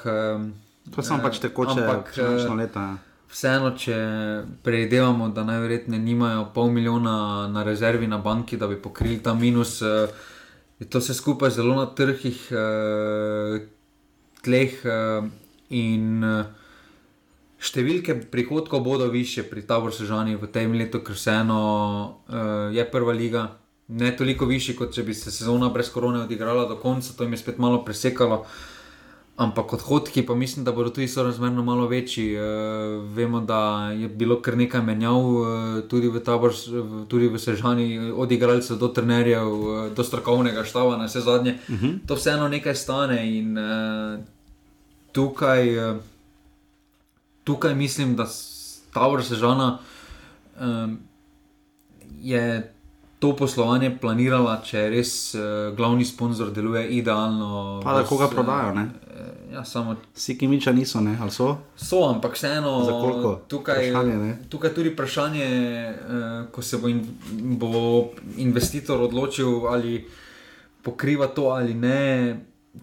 To 0.96 1.04
so 1.04 1.20
pač 1.20 1.44
tekoče 1.44 1.84
leta. 2.56 2.80
Ja. 2.80 2.96
Vseeno, 3.32 3.76
če 3.80 3.96
predvidevamo, 4.64 5.30
da 5.32 5.44
najverjetneje 5.48 6.00
nimajo 6.04 6.48
pol 6.56 6.72
milijona 6.72 7.48
na 7.52 7.64
rezervi 7.64 8.08
na 8.08 8.18
banki, 8.18 8.58
da 8.60 8.68
bi 8.68 8.80
pokrili 8.80 9.20
ta 9.24 9.36
minus, 9.36 9.80
je 9.82 10.88
to 10.88 11.00
vse 11.00 11.16
skupaj 11.16 11.52
zelo 11.56 11.76
na 11.76 11.86
trgih 11.96 12.48
tleh 14.42 14.74
uh, 14.86 15.26
in 15.70 16.24
uh, 16.26 16.46
številke 17.62 18.18
prihodkov 18.34 18.84
bodo 18.84 19.08
više 19.14 19.46
pri 19.46 19.64
Taboru 19.68 19.94
Sežani 19.94 20.36
v 20.36 20.50
tem 20.50 20.74
letu, 20.74 21.04
ker 21.06 21.16
vseeno 21.18 21.62
uh, 22.28 22.74
je 22.74 22.86
prva 22.90 23.14
liga. 23.14 23.48
Ne 23.92 24.14
toliko 24.16 24.48
više, 24.48 24.76
kot 24.76 24.94
če 24.96 25.04
bi 25.04 25.14
se 25.14 25.32
sezona 25.32 25.70
brez 25.70 25.92
korone 25.92 26.24
odigrala 26.24 26.66
do 26.70 26.80
konca, 26.80 27.14
to 27.14 27.28
jim 27.28 27.36
je 27.36 27.42
spet 27.44 27.58
malo 27.60 27.84
presekalo. 27.86 28.46
Ampak 29.38 29.74
odhodki, 29.74 30.26
pa 30.26 30.36
mislim, 30.36 30.66
da 30.66 30.72
bodo 30.72 30.90
tudi 30.90 31.08
sorazmerno 31.08 31.64
malo 31.64 31.88
večji. 31.88 32.34
E, 32.34 32.42
vemo, 33.14 33.42
da 33.42 33.92
je 33.92 34.10
bilo 34.10 34.42
kar 34.42 34.58
nekaj 34.58 34.82
menjav, 34.82 35.22
e, 35.22 35.88
tudi 35.88 36.08
v 36.08 36.20
tabor, 36.20 36.54
tudi 37.08 37.28
v 37.28 37.40
Sežani, 37.40 38.12
od 38.12 38.32
igralcev 38.32 38.78
do 38.78 38.88
trenerjev, 38.88 39.48
e, 39.48 39.90
do 39.96 40.04
strokovnega 40.04 40.64
štava, 40.64 40.98
na 40.98 41.08
vse 41.10 41.22
zadnje. 41.22 41.58
Uh 41.68 41.76
mhm. 41.76 41.86
-huh. 41.88 41.98
To 42.08 42.16
vseeno 42.16 42.48
nekaj 42.48 42.76
stane 42.76 43.40
in 43.40 43.58
e, 43.58 44.22
tukaj, 45.12 45.90
eh, 45.90 46.00
tukaj 47.44 47.76
mislim, 47.76 48.16
da 48.16 48.28
Tower 48.94 49.24
Sežana 49.24 49.80
um, 50.60 51.00
je 52.22 52.74
to 53.22 53.36
poslovanje 53.38 53.92
planirala, 54.02 54.56
če 54.66 54.88
res 54.90 55.12
uh, 55.38 55.70
glavni 55.78 56.06
sponzor 56.10 56.50
deluje 56.54 56.88
idealno. 56.98 57.78
Pa 57.84 57.94
da 58.00 58.02
koga 58.10 58.26
prodajo, 58.32 58.74
ne? 58.74 58.88
Ja, 59.52 59.62
samo... 59.68 59.94
Vsi, 60.16 60.38
ki 60.40 60.48
miča 60.50 60.74
niso, 60.74 61.04
ne? 61.06 61.14
ali 61.22 61.30
so? 61.30 61.52
So, 61.78 62.02
ampak 62.10 62.34
vseeno. 62.40 62.74
Tukaj, 63.52 63.92
tukaj 64.50 64.74
tudi 64.74 64.96
vprašanje, 64.96 65.48
uh, 65.92 66.28
ko 66.56 66.66
se 66.66 66.82
bo, 66.82 66.90
in, 66.90 67.04
bo 67.62 68.10
investitor 68.42 69.06
odločil, 69.06 69.68
ali 69.70 70.00
pokriva 70.82 71.30
to 71.30 71.52
ali 71.54 71.78
ne 71.78 72.00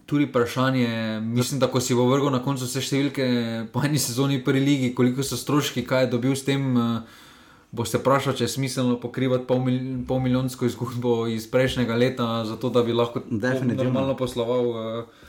tudi 0.05 0.29
vprašanje, 0.29 1.19
mislim, 1.25 1.59
da 1.59 1.67
ko 1.67 1.81
si 1.81 1.97
bo 1.97 2.05
vrgel 2.07 2.31
na 2.31 2.39
koncu 2.45 2.63
vse 2.63 2.79
številke, 2.85 3.25
po 3.73 3.81
eni 3.83 3.99
sezoni 3.99 4.37
prvi 4.45 4.61
ligi, 4.61 4.91
koliko 4.95 5.25
so 5.25 5.35
stroški, 5.35 5.83
kaj 5.83 6.05
je 6.05 6.11
dobil 6.15 6.37
s 6.37 6.47
tem. 6.47 6.69
Uh, 6.77 7.25
Bo 7.71 7.85
se 7.85 7.99
vprašal, 8.01 8.33
če 8.33 8.47
je 8.47 8.53
smiselno 8.55 8.95
pokrivati 8.97 9.45
pol, 9.45 9.59
mil, 9.61 9.81
pol 10.09 10.21
milijonsko 10.23 10.65
izgubo 10.65 11.27
iz 11.29 11.45
prejšnjega 11.51 11.95
leta, 11.95 12.29
zato 12.49 12.71
da 12.73 12.81
bi 12.83 12.95
lahko 12.97 13.21
normalno 13.29 14.15
posloval. 14.17 14.69
Uh... 14.69 15.27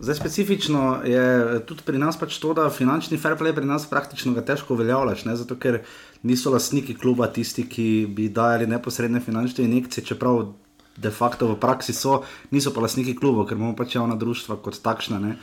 Zdaj, 0.00 0.14
specifično 0.14 1.00
je 1.06 1.60
tudi 1.66 1.82
pri 1.86 1.98
nas 1.98 2.18
pač 2.20 2.36
to, 2.42 2.52
da 2.54 2.66
finančni 2.70 3.16
fair 3.16 3.38
play 3.38 3.54
pri 3.54 3.64
nas 3.64 3.86
praktično 3.88 4.34
ga 4.34 4.42
težko 4.44 4.74
uveljavljaš, 4.74 5.24
zato 5.40 5.56
ker 5.56 5.80
niso 6.22 6.50
lastniki 6.52 6.98
kluba 6.98 7.30
tisti, 7.32 7.64
ki 7.68 8.06
bi 8.10 8.28
dajali 8.28 8.66
neposredne 8.66 9.22
finančne 9.24 9.64
injekcije, 9.64 10.04
čeprav 10.04 10.50
de 10.96 11.10
facto 11.10 11.48
v 11.48 11.58
praksi 11.60 11.92
so, 11.92 12.22
niso 12.50 12.74
pa 12.74 12.84
lastniki 12.84 13.16
kluba, 13.16 13.46
ker 13.46 13.56
imamo 13.56 13.76
pač 13.76 13.96
javna 13.96 14.18
društva 14.18 14.58
kot 14.62 14.82
takšna. 14.82 15.18
Ne. 15.22 15.36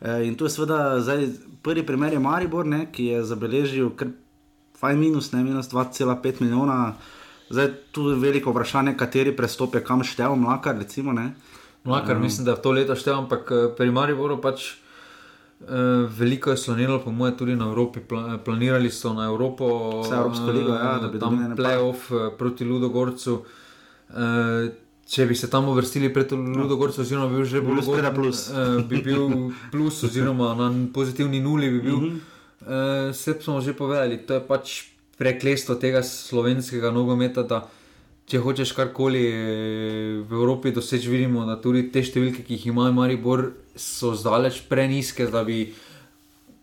E, 0.00 0.20
in 0.28 0.36
tu 0.36 0.44
je 0.44 0.54
seveda 0.54 1.00
zdaj, 1.00 1.26
prvi 1.62 1.82
primer 1.86 2.12
je 2.12 2.20
Maribor, 2.20 2.66
ne, 2.66 2.86
ki 2.92 3.10
je 3.12 3.24
zabeležil 3.24 3.90
kar 3.96 4.12
fajn 4.84 5.00
minus, 5.00 5.32
ne 5.32 5.42
minus 5.44 5.72
2,5 5.72 6.44
milijona. 6.44 6.94
Zdaj 7.50 7.68
tu 7.92 8.10
je 8.10 8.20
veliko 8.20 8.52
vprašanje, 8.52 8.96
kateri 8.96 9.32
prestop 9.36 9.74
je 9.74 9.84
kam 9.84 10.04
štev, 10.04 10.36
mlaka. 10.36 10.72
Recimo, 10.76 11.12
Mlakar, 11.84 12.16
um, 12.16 12.22
mislim, 12.22 12.44
da 12.44 12.56
je 12.56 12.62
to 12.62 12.72
leto 12.72 12.96
števil, 12.96 13.18
ampak 13.24 13.50
eh, 13.52 13.68
pri 13.76 13.90
Mariboru 13.92 14.40
pač. 14.40 14.74
Uh, 15.64 16.04
veliko 16.12 16.50
je 16.50 16.58
slonilo, 16.60 16.98
po 17.00 17.12
mojem, 17.14 17.36
tudi 17.38 17.54
na 17.56 17.68
Evropi. 17.70 18.00
Pla, 18.00 18.38
planirali 18.44 18.90
so 18.90 19.14
na 19.16 19.30
Evropo, 19.30 19.66
Vse 20.02 20.16
Evropsko 20.18 20.52
ligo, 20.52 20.74
ja, 20.74 20.98
da 21.00 21.08
bi 21.08 21.18
tam 21.18 21.30
dobili 21.30 21.46
ene 21.46 21.56
playoff 21.56 22.10
proti 22.38 22.66
Ludogorcu. 22.68 23.38
Uh, 24.10 24.66
če 25.08 25.24
bi 25.30 25.36
se 25.38 25.48
tam 25.50 25.70
uvrstili 25.72 26.10
pred 26.12 26.32
Ludogorcem, 26.32 27.06
oziroma 27.06 27.30
bi 27.30 27.38
bil 27.38 27.48
že 27.48 27.62
bolj 27.64 27.80
skoraj 27.86 28.12
plus. 28.14 28.42
uh, 28.50 28.82
bi 28.84 29.00
bil 29.06 29.24
plus, 29.72 30.02
oziroma 30.04 30.52
na 30.58 30.68
pozitivni 30.92 31.40
nuli 31.40 31.70
bi 31.70 31.80
bil. 31.80 31.96
Mm 31.96 32.10
-hmm. 32.10 32.33
Uh, 32.66 33.12
Vse 33.12 33.36
smo 33.40 33.60
že 33.60 33.76
povedali, 33.76 34.18
to 34.18 34.34
je 34.34 34.42
pač 34.42 34.82
preklestvo 35.18 35.74
tega 35.78 36.02
slovenskega 36.02 36.90
nogometa. 36.90 37.42
da 37.42 37.68
Če 38.24 38.40
hočeš 38.40 38.72
karkoli 38.72 39.24
eh, 39.28 39.34
v 40.24 40.32
Evropi 40.32 40.72
doseči, 40.72 41.10
vidimo, 41.12 41.44
da 41.44 41.58
tudi 41.60 41.90
te 41.92 42.00
številke, 42.00 42.40
ki 42.46 42.56
jih 42.56 42.70
ima 42.72 42.88
Maribor, 42.94 43.50
so 43.76 44.14
zdaleč 44.16 44.62
preniske, 44.70 45.26
da 45.28 45.42
bi 45.44 45.66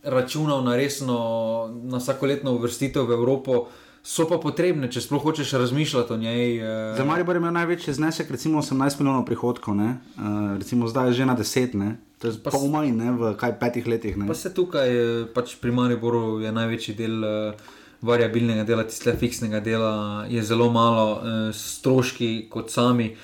računal 0.02 0.64
na 0.66 0.74
resno, 0.80 1.70
na 1.86 2.02
vsakoletno 2.02 2.56
uvrstitev 2.58 3.06
v 3.06 3.14
Evropo. 3.14 3.68
So 4.02 4.26
pa 4.26 4.40
potrebne, 4.42 4.90
če 4.90 5.04
sploh 5.06 5.22
hočeš 5.22 5.54
razmišljati 5.62 6.10
o 6.10 6.18
njej. 6.18 6.58
eh, 6.58 6.96
Za 6.98 7.06
Maribor 7.06 7.38
je 7.38 7.46
imel 7.46 7.54
največji 7.54 7.94
znesek, 7.94 8.34
recimo 8.34 8.66
18 8.66 8.98
milijonov 8.98 9.30
prihodkov, 9.30 9.78
ne? 9.78 10.02
uh, 10.18 10.58
recimo 10.58 10.90
zdaj 10.90 11.14
je 11.14 11.22
že 11.22 11.30
na 11.30 11.38
10, 11.38 11.78
ne? 11.78 11.90
To 12.22 12.28
je 12.28 12.38
Pa 12.40 12.52
pol 12.52 12.62
s- 12.62 12.70
manj, 12.70 12.92
ne? 12.94 13.10
v 13.12 13.34
kaj 13.36 13.58
petih 13.58 13.86
letih. 13.86 14.14
Ne? 14.16 14.26
Pa 14.26 14.34
se 14.36 14.52
tukaj, 14.52 14.88
eh, 14.88 15.04
pač 15.28 15.56
pri 15.58 15.72
Mariboru 15.72 16.40
je 16.40 16.52
največji 16.52 16.94
del 16.94 17.18
uh, 17.20 17.54
variabilnega 18.02 18.64
dela, 18.64 18.84
tistega 18.84 19.14
fiksnega 19.16 19.60
dela, 19.60 19.94
je 20.28 20.42
zelo 20.42 20.70
malo, 20.72 21.06
uh, 21.16 21.24
stroški 21.52 22.48
kot 22.48 22.70
sami. 22.70 23.16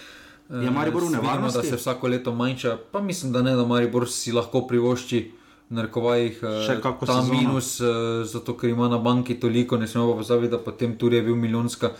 eh, 0.49 0.53
Je 0.57 0.69
Maribor 0.69 1.03
v 1.03 1.19
vidimo, 1.19 1.47
da 1.47 1.61
se 1.63 1.75
vsako 1.75 2.07
leto 2.07 2.31
manjša, 2.33 2.77
pa 2.89 2.99
mislim, 3.01 3.31
da 3.31 3.41
ne, 3.41 3.53
da 3.53 3.65
Maribor 3.65 4.07
si 4.07 4.31
lahko 4.31 4.61
privošči. 4.63 5.31
eh, 6.37 6.63
Še 6.63 6.79
kako 6.79 7.05
ta 7.05 7.19
sezono. 7.19 7.33
minus, 7.35 7.79
eh, 7.79 7.85
zato 8.25 8.53
ker 8.53 8.69
ima 8.69 8.87
na 8.87 8.97
banki 8.99 9.35
toliko, 9.35 9.75
ne 9.75 9.85
smemo 9.85 10.07
pa 10.07 10.17
pozabiti, 10.17 10.49
da 10.49 10.57
potem 10.59 10.95
tudi 10.95 11.15
je 11.15 11.23
bil 11.23 11.35
milijonska 11.35 11.91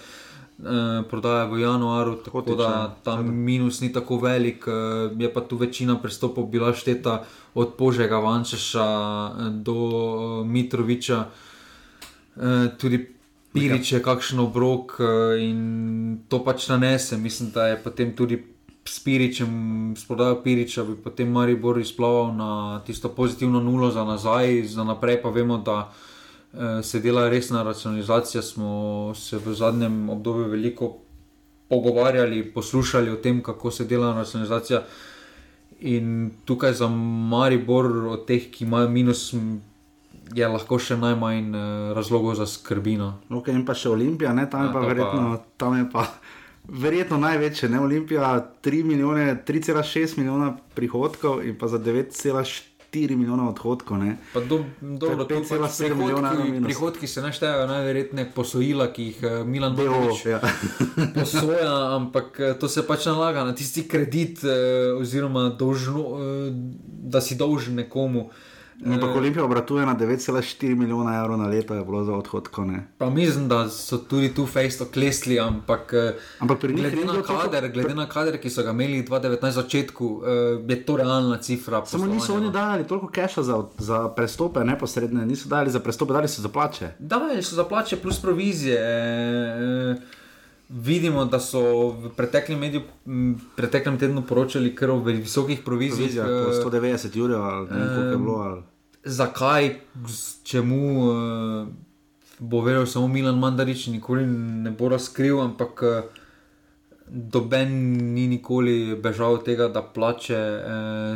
prodaja 1.10 1.46
v 1.46 1.62
januaru, 1.62 2.16
tako 2.26 2.42
Hotič, 2.42 2.58
da 2.58 2.64
ja. 2.64 2.96
ta 3.04 3.22
minus 3.22 3.82
ni 3.82 3.94
tako 3.94 4.18
velik, 4.18 4.66
eh, 4.68 5.14
je 5.14 5.34
pa 5.34 5.42
tu 5.42 5.58
večina 5.58 6.02
prestopov 6.02 6.50
bila 6.50 6.74
šteta 6.74 7.24
od 7.54 7.78
Požega 7.78 8.18
Vančeša 8.18 8.88
eh, 8.88 9.50
do 9.62 9.78
eh, 9.78 10.48
Mitroviča, 10.50 11.26
eh, 11.26 12.68
tudi 12.78 13.18
Pirič 13.54 13.92
je 13.92 14.00
kakšen 14.04 14.40
obrok 14.40 14.98
eh, 15.00 15.06
in 15.46 15.60
to 16.30 16.44
pač 16.44 16.68
nanese. 16.70 17.18
Mislim, 17.18 17.50
da 17.54 17.68
je 17.68 17.78
potem 17.84 18.14
tudi 18.16 18.42
s 18.86 19.00
Piričem, 19.00 19.94
s 19.98 20.06
prodajo 20.06 20.42
Piriča, 20.44 20.84
bi 20.84 20.96
potem 20.96 21.30
Maribor 21.30 21.78
izplaval 21.78 22.34
na 22.34 22.82
tisto 22.86 23.10
pozitivno 23.10 23.60
nulo 23.60 23.92
za 23.92 24.04
nazaj, 24.04 24.64
za 24.64 24.84
naprej 24.84 25.22
pa 25.22 25.30
vemo, 25.30 25.58
da 25.58 25.90
eh, 25.90 26.17
se 26.84 27.00
dela 27.00 27.30
resna 27.30 27.64
racionalizacija. 27.64 28.42
Smo 28.42 28.72
se 29.16 29.38
v 29.38 29.54
zadnjem 29.54 30.10
obdobju 30.10 30.48
veliko 30.48 30.98
pogovarjali, 31.70 32.54
poslušali 32.54 33.12
o 33.12 33.16
tem, 33.16 33.44
kako 33.44 33.72
se 33.72 33.86
dela 33.86 34.14
racionalizacija. 34.14 34.84
In 35.80 36.32
tukaj 36.46 36.74
za 36.74 36.88
Maribor, 36.88 37.86
od 38.08 38.26
teh, 38.26 38.50
ki 38.52 38.64
imajo 38.64 38.90
minus, 38.90 39.34
je 40.34 40.48
lahko 40.48 40.80
še 40.80 40.98
najmanj 40.98 41.52
eh, 41.52 41.60
razlogov 41.94 42.36
za 42.36 42.46
skrbino. 42.46 43.14
Okay, 43.30 43.54
in 43.54 43.66
pa 43.66 43.74
še 43.74 43.90
Olimpija, 43.90 44.34
ne? 44.34 44.50
tam 44.50 44.62
je 44.62 44.68
Ja, 44.68 44.74
pa 44.74 44.80
to 44.80 44.84
pa- 44.84 44.88
verjetno, 44.88 45.28
tam 45.58 45.78
je 45.78 45.86
pa 45.92 46.08
verjetno 46.68 47.18
največje. 47.18 47.70
Ne? 47.70 47.80
Olimpija 47.80 48.32
3 48.64 48.84
milijone, 48.84 49.44
3,6 49.48 50.18
milijona 50.18 50.58
prihodkov 50.76 51.46
in 51.46 51.56
pa 51.56 51.68
za 51.68 51.80
9,4 51.80 52.77
milijona 53.16 53.50
odhodkov. 53.50 53.98
Ne? 53.98 54.18
Pa 54.34 54.40
do, 54.40 54.64
dobro, 54.82 55.26
To 55.26 55.34
je 55.34 55.44
to 55.44 55.60
pač 55.60 55.72
5,7 55.72 55.96
milijona 55.96 56.32
prihodki, 56.32 56.64
prihodki 56.64 57.08
se 57.08 57.22
naštejejo 57.22 57.68
najverjetneje 57.68 58.32
posojila, 58.36 58.90
ki 58.94 59.04
jih 59.04 59.24
eh, 59.24 59.44
Milan 59.46 59.76
BO, 59.76 59.86
Bogovič 59.86 60.26
ja. 60.26 60.42
posoja, 61.16 61.74
ampak 61.96 62.40
eh, 62.40 62.54
to 62.60 62.70
se 62.70 62.86
pač 62.88 63.06
nalaga 63.06 63.46
na 63.46 63.56
tisti 63.56 63.88
kredit, 63.88 64.44
eh, 64.44 64.94
oziroma 64.98 65.50
dolžno, 65.50 66.06
da 67.08 67.22
si 67.22 67.36
dolžen 67.36 67.76
nekomu. 67.84 68.30
Ampak 68.86 69.16
Olimpija 69.16 69.46
obratuje 69.46 69.86
na 69.86 69.96
9,4 69.96 70.76
milijona 70.76 71.16
evrov 71.20 71.38
na 71.38 71.48
leto, 71.48 71.74
je 71.74 71.84
bilo 71.86 72.04
za 72.04 72.14
odhodkov. 72.14 72.68
Ne? 72.68 72.88
Pa 72.98 73.10
mislim, 73.10 73.48
da 73.48 73.70
so 73.70 73.98
tudi 73.98 74.34
tu 74.34 74.46
fejsto 74.46 74.86
klesli, 74.86 75.40
ampak, 75.40 75.94
eh, 75.94 76.14
Ampak 76.40 76.62
glede, 76.62 77.06
na 77.06 77.22
kader, 77.24 77.72
glede 77.72 77.96
na 77.96 78.10
kader, 78.10 78.38
ki 78.42 78.50
so 78.50 78.64
ga 78.64 78.72
imeli 78.72 79.04
2019 79.04 79.42
na 79.42 79.52
začetku, 79.52 80.22
eh, 80.26 80.74
je 80.74 80.86
to 80.86 80.98
realna 80.98 81.38
cifra. 81.38 81.86
Samo 81.86 82.06
niso 82.06 82.36
oni 82.36 82.46
no. 82.46 82.52
dali 82.52 82.88
toliko 82.88 83.08
keša 83.08 83.44
za, 83.44 83.64
za 83.78 84.10
prestope, 84.10 84.64
neposredne, 84.64 85.26
niso 85.26 85.50
dali 85.50 85.72
za 85.72 85.80
prestope, 85.80 86.14
dali 86.14 86.28
so 86.28 86.42
za 86.42 86.50
plače. 86.50 86.90
Dajali 87.00 87.44
so 87.44 87.56
za 87.56 87.64
plače 87.64 87.98
plus 87.98 88.22
provizije. 88.22 88.78
E, 88.80 90.17
vidimo, 90.70 91.26
da 91.26 91.40
so 91.40 91.90
v 91.90 92.10
preteklem, 92.16 92.60
mediju, 92.60 92.82
preteklem 93.56 94.00
tednu 94.00 94.22
poročali 94.22 94.76
kar 94.76 94.92
o 94.92 95.00
visokih 95.00 95.62
provizijah. 95.66 96.26
Provizija, 96.26 96.72
po 96.72 96.78
e, 96.78 96.82
190 96.82 97.18
jurjev 97.18 97.42
ali 97.42 97.68
ne 97.72 97.86
koliko 97.88 98.12
je 98.12 98.18
bilo. 98.18 98.36
Ali. 98.36 98.62
Zakaj, 99.04 99.76
čemu 100.44 101.12
e, 101.12 101.66
bo 102.40 102.62
verjel 102.62 102.86
samo 102.86 103.08
Milan 103.08 103.40
Mandarič, 103.40 103.88
nikoli 103.88 104.26
ne 104.26 104.72
bo 104.72 104.90
razkril, 104.90 105.42
ampak 105.42 105.84
e, 105.84 106.02
doben 107.08 107.72
ni 108.14 108.28
nikoli 108.28 108.96
bežal 108.96 109.34
od 109.34 109.46
tega, 109.46 109.68
da 109.68 109.82
plače 109.82 110.36
e, 110.36 110.62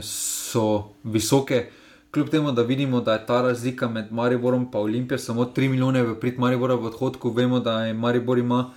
so 0.04 0.96
visoke. 1.04 1.68
Kljub 2.12 2.30
temu, 2.30 2.52
da 2.52 2.62
vidimo, 2.62 3.02
da 3.02 3.14
je 3.14 3.26
ta 3.26 3.42
razlika 3.42 3.88
med 3.88 4.12
Mariborom 4.12 4.62
in 4.62 4.70
Olimpijo 4.74 5.18
samo 5.18 5.46
3 5.46 5.70
milijone 5.70 6.04
v 6.04 6.20
prid 6.20 6.40
Maribora 6.40 6.76
v 6.76 6.86
odhodku, 6.86 7.30
vemo, 7.32 7.60
da 7.60 7.86
je 7.86 7.94
Maribor 7.94 8.38
ima 8.38 8.72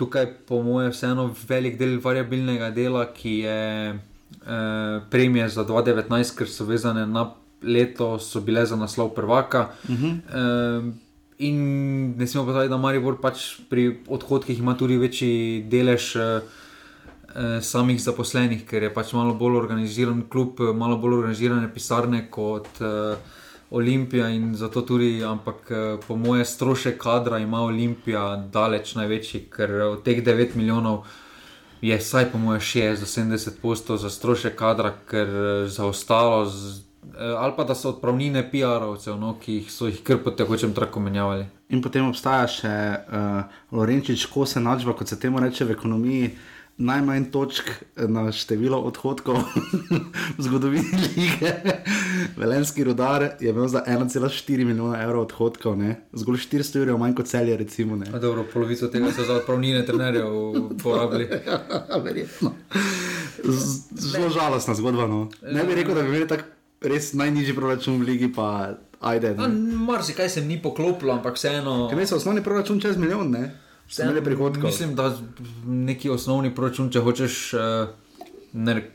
tukaj, 0.00 0.26
po 0.48 0.62
mojem, 0.64 0.94
vseeno 0.94 1.28
velik 1.48 1.76
del 1.80 1.98
variabilnega 2.00 2.70
dela, 2.72 3.04
ki 3.12 3.34
je 3.44 3.60
eh, 3.92 4.96
premije 5.12 5.48
za 5.52 5.66
2019, 5.68 6.36
ker 6.38 6.48
so 6.48 6.64
vezane 6.68 7.04
na 7.06 7.28
leto, 7.62 8.14
so 8.18 8.40
bile 8.40 8.64
za 8.66 8.76
naslov 8.80 9.12
prvaka. 9.14 9.68
Uh 9.88 9.96
-huh. 9.96 10.16
eh, 10.40 10.92
in 11.38 11.58
ne 12.16 12.26
smemo 12.26 12.46
pozabiti, 12.46 12.70
da 12.70 12.76
Maribor 12.76 13.20
pač 13.20 13.60
pri 13.68 14.00
odhodkih 14.08 14.58
ima 14.58 14.76
tudi 14.76 14.96
večji 14.96 15.64
delež. 15.68 16.16
Eh, 16.16 16.40
eh, 17.34 17.60
samih 17.62 18.02
zaposlenih, 18.02 18.64
ker 18.66 18.82
je 18.82 18.94
pač 18.94 19.12
malo 19.12 19.34
bolj 19.34 19.56
organiziran 19.56 20.22
klub, 20.28 20.60
eh, 20.60 20.72
malo 20.74 20.96
bolj 20.98 21.14
organizirane 21.14 21.74
pisarne 21.74 22.26
kot 22.30 22.68
uh, 22.80 23.16
Olimpija 23.70 24.28
in 24.28 24.54
zato 24.54 24.82
tudi, 24.82 25.24
ampak 25.24 25.70
eh, 25.70 25.96
po 26.06 26.16
moje 26.16 26.44
strošek 26.44 26.98
kadra 26.98 27.38
ima 27.38 27.62
Olimpija 27.62 28.36
daleč 28.52 28.94
največji, 28.94 29.44
ker 29.50 29.72
od 29.86 30.02
teh 30.02 30.24
9 30.24 30.56
milijonov 30.56 31.04
je 31.80 31.96
vsaj 31.96 32.32
po 32.32 32.38
moje 32.38 32.60
60-70 32.60 33.60
postov 33.62 33.96
za 33.96 34.10
strošek 34.10 34.56
kadra, 34.58 34.94
ker 35.06 35.28
eh, 35.28 35.68
za 35.68 35.86
ostalo. 35.86 36.44
Z, 36.46 36.82
eh, 37.14 37.34
Ali 37.38 37.52
pa 37.56 37.64
da 37.64 37.74
so 37.74 37.94
odpravnine 37.94 38.42
PR-ovcev, 38.50 39.16
no, 39.18 39.36
ki 39.40 39.64
so 39.68 39.86
jih 39.86 40.02
kar 40.02 40.18
po 40.24 40.30
tekočem 40.30 40.74
traku 40.74 41.00
menjavali. 41.00 41.46
In 41.70 41.82
potem 41.82 42.02
obstaja 42.02 42.48
še 42.50 42.70
uh, 42.98 43.42
Lorenčič, 43.70 44.24
ko 44.26 44.42
se 44.46 44.60
načva, 44.60 44.96
kot 44.98 45.08
se 45.08 45.20
temu 45.20 45.38
reče 45.38 45.64
v 45.64 45.76
ekonomiji, 45.76 46.30
najmanj 46.80 47.28
točk 47.30 47.70
na 47.96 48.32
število 48.32 48.80
odhodkov 48.80 49.36
v 50.38 50.40
zgodovini 50.40 50.88
lige. 51.16 51.52
Velenski 52.36 52.84
rodar 52.84 53.36
je 53.40 53.50
imel 53.50 53.68
za 53.68 53.84
1,4 53.86 54.64
milijona 54.64 55.02
evrov 55.02 55.28
odhodkov, 55.28 55.76
ne? 55.78 56.00
zgolj 56.12 56.40
400 56.48 56.78
jurjev 56.78 56.98
manj 56.98 57.14
kot 57.14 57.28
celje, 57.28 57.56
recimo. 57.56 57.96
Ne? 57.96 58.08
Dobro, 58.20 58.44
polovico 58.52 58.88
tega 58.88 59.12
so 59.12 59.24
za 59.24 59.34
odpravnine 59.42 59.84
trenerjev 59.86 60.26
porabili. 60.82 61.28
Verjetno. 62.06 62.54
Zelo 63.92 64.30
žalostna 64.30 64.74
zgodba. 64.74 65.06
No. 65.06 65.28
Ne 65.42 65.64
bi 65.64 65.74
rekel, 65.74 65.94
da 65.94 66.02
bi 66.02 66.08
imeli 66.08 66.28
tak 66.28 66.44
res 66.80 67.12
najnižji 67.12 67.56
proračun 67.56 68.00
v 68.00 68.08
ligi, 68.08 68.32
pa 68.32 68.74
ajde. 69.00 69.34
No, 69.34 69.48
Ne. 69.48 69.76
Marsikaj 69.76 70.28
se 70.28 70.40
mi 70.40 70.46
ni 70.46 70.62
poklopilo, 70.62 71.12
ampak 71.12 71.36
vseeno. 71.36 71.88
Ker 71.90 72.06
so 72.06 72.16
osnovni 72.16 72.42
proračun 72.42 72.80
čez 72.80 72.96
milijon, 72.96 73.30
ne? 73.30 73.50
Vse 73.90 74.02
imeli 74.02 74.24
prihodkov. 74.24 74.70
Mislim, 74.70 74.94
da 74.94 75.10
neki 75.66 76.10
osnovni 76.10 76.54
proračun, 76.54 76.90
če 76.94 77.00
hočeš 77.02 77.38
uh, 77.54 77.60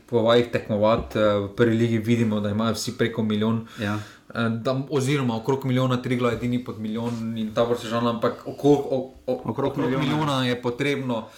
po 0.08 0.22
vajih 0.24 0.48
tekmovati 0.52 1.18
uh, 1.18 1.24
v 1.44 1.50
prvi 1.56 1.76
ligi, 1.76 1.98
vidimo, 1.98 2.40
da 2.40 2.50
imajo 2.50 2.74
vsi 2.74 2.96
preko 2.98 3.22
milijon. 3.22 3.66
Ja. 3.80 3.98
Eh, 4.34 4.48
Da, 4.62 4.72
oziroma, 4.90 5.36
okrog 5.36 5.64
milijona, 5.64 5.96
tri 6.02 6.16
glavne, 6.16 6.36
edini 6.36 6.64
pod 6.64 6.80
milijon 6.80 7.38
in 7.38 7.52
ta 7.54 7.62
vrsta 7.64 7.88
žal, 7.88 8.08
ampak 8.08 8.42
okrog, 8.46 8.86
o, 8.90 8.96
o, 9.26 9.32
Okrog 9.32 9.58
okrog 9.58 9.76
milijona. 9.78 10.04
milijona 10.04 10.46
je 10.46 10.62
potrebno, 10.62 11.28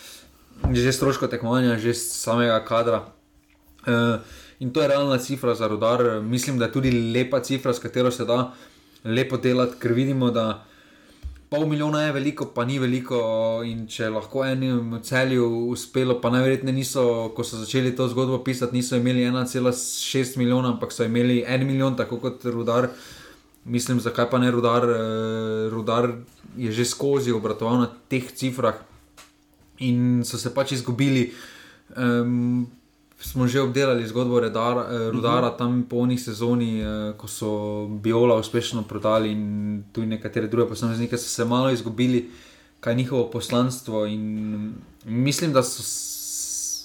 že 0.73 0.92
stroško 0.92 1.27
tekmovanja, 1.27 1.77
že 1.79 1.94
samega 1.94 2.64
kadra. 2.64 3.05
Uh, 3.87 4.18
in 4.59 4.73
to 4.73 4.83
je 4.83 4.88
realna 4.88 5.18
cifra 5.18 5.55
za 5.55 5.68
rodar. 5.68 6.21
Mislim, 6.23 6.59
da 6.59 6.64
je 6.64 6.73
tudi 6.73 6.90
lepa 7.14 7.40
cifra, 7.40 7.75
s 7.75 7.79
katero 7.79 8.11
se 8.11 8.25
da 8.25 8.53
lepo 9.05 9.37
delati, 9.37 9.79
ker 9.79 9.92
vidimo, 9.92 10.31
da 10.31 10.64
pol 11.51 11.67
milijona 11.67 12.03
je 12.03 12.13
veliko, 12.13 12.47
pa 12.55 12.65
ni 12.65 12.79
veliko. 12.79 13.19
In 13.65 13.87
če 13.91 14.11
lahko 14.13 14.45
enim 14.45 14.99
celju 15.05 15.47
uspelo, 15.73 16.19
pa 16.21 16.31
najverjetneje 16.35 16.77
niso, 16.77 17.05
ko 17.37 17.45
so 17.45 17.61
začeli 17.63 17.95
to 17.97 18.09
zgodbo 18.13 18.41
pisati, 18.45 18.77
niso 18.77 18.97
imeli 18.97 19.25
1,6 19.29 20.37
milijona, 20.41 20.75
ampak 20.75 20.93
so 20.93 21.07
imeli 21.09 21.43
1 21.47 21.65
milijon, 21.65 21.97
tako 21.97 22.21
kot 22.25 22.45
rudar. 22.45 22.91
Mislim, 23.65 24.01
zakaj 24.01 24.31
pa 24.31 24.39
ne 24.41 24.51
rudar, 24.51 24.85
uh, 24.89 25.69
rudar 25.73 26.13
je 26.57 26.73
že 26.73 26.85
skozi 26.89 27.33
obratoval 27.33 27.81
na 27.81 27.89
teh 28.09 28.25
cifrah 28.33 28.79
in 29.85 30.25
so 30.25 30.39
se 30.39 30.51
pač 30.55 30.73
izgubili. 30.73 31.33
Um, 31.97 32.67
smo 33.21 33.47
že 33.47 33.61
obdelali 33.61 34.07
zgodbo 34.07 34.41
redar, 34.41 34.79
eh, 34.79 35.11
Rudara, 35.11 35.51
tam 35.51 35.83
po 35.91 36.07
oni 36.07 36.19
sezoni, 36.19 36.81
eh, 36.81 36.87
ko 37.17 37.27
so 37.27 37.51
Biola 37.91 38.39
uspešno 38.39 38.83
prodali 38.83 39.33
in 39.33 39.85
tudi 39.93 40.07
nekatere 40.07 40.47
druge 40.47 40.69
posameznike, 40.69 41.19
so 41.19 41.29
se 41.29 41.45
malo 41.45 41.71
izgubili, 41.71 42.31
kaj 42.81 42.93
je 42.93 42.97
njihovo 42.97 43.31
poslanstvo. 43.31 44.07
In 44.07 44.75
mislim, 45.05 45.53
da, 45.53 45.63
so, 45.63 45.83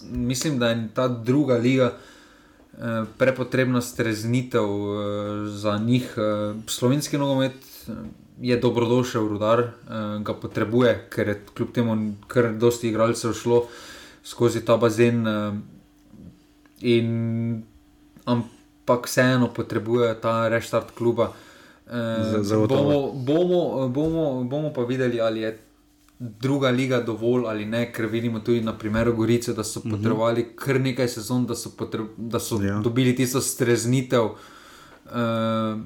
mislim, 0.09 0.59
da 0.59 0.69
je 0.69 0.89
ta 0.93 1.07
druga 1.07 1.57
liga. 1.57 1.93
Eh, 2.73 3.05
prepotrebna 3.17 3.81
streznitev 3.81 4.65
za 5.47 5.77
njih. 5.77 6.15
Slovenski 6.67 7.17
nogomet 7.17 7.53
je 8.41 8.57
dobrodošel, 8.57 9.27
rudar 9.27 9.71
ga 10.19 10.33
potrebuje, 10.33 11.07
ker 11.09 11.27
je 11.27 11.41
kljub 11.53 11.71
temu 11.71 12.13
kar 12.27 12.53
dosti 12.53 12.89
igralcev 12.89 13.33
šlo 13.33 13.67
skozi 14.23 14.65
ta 14.65 14.77
bazen. 14.77 15.25
In, 16.83 17.63
ampak 18.27 19.07
vseeno 19.07 19.47
potrebuje 19.55 20.19
ta 20.19 20.51
restart 20.51 20.91
kluba. 20.91 21.31
E, 21.87 21.99
bomo, 22.67 23.15
bomo, 23.15 23.87
bomo, 23.87 24.43
bomo 24.43 24.69
pa 24.75 24.83
videli, 24.83 25.21
ali 25.21 25.47
je 25.47 25.59
druga 26.19 26.69
liga 26.69 27.01
dovolj 27.01 27.47
ali 27.47 27.65
ne, 27.65 27.87
ker 27.91 28.05
vidimo 28.07 28.39
tudi 28.39 28.61
na 28.61 28.75
primeru 28.77 29.15
Gorice, 29.15 29.53
da 29.53 29.63
so 29.63 29.79
mhm. 29.79 29.95
potrebovali 29.95 30.41
uh 30.41 30.47
-huh. 30.47 30.55
kar 30.55 30.79
nekaj 30.79 31.07
sezon, 31.07 31.45
da 31.45 31.55
so, 31.55 31.71
potreb, 31.77 32.07
da 32.17 32.39
so 32.39 32.61
ja. 32.63 32.79
dobili 32.79 33.15
tisto 33.15 33.41
streznitev 33.41 34.23
uh, 34.25 35.79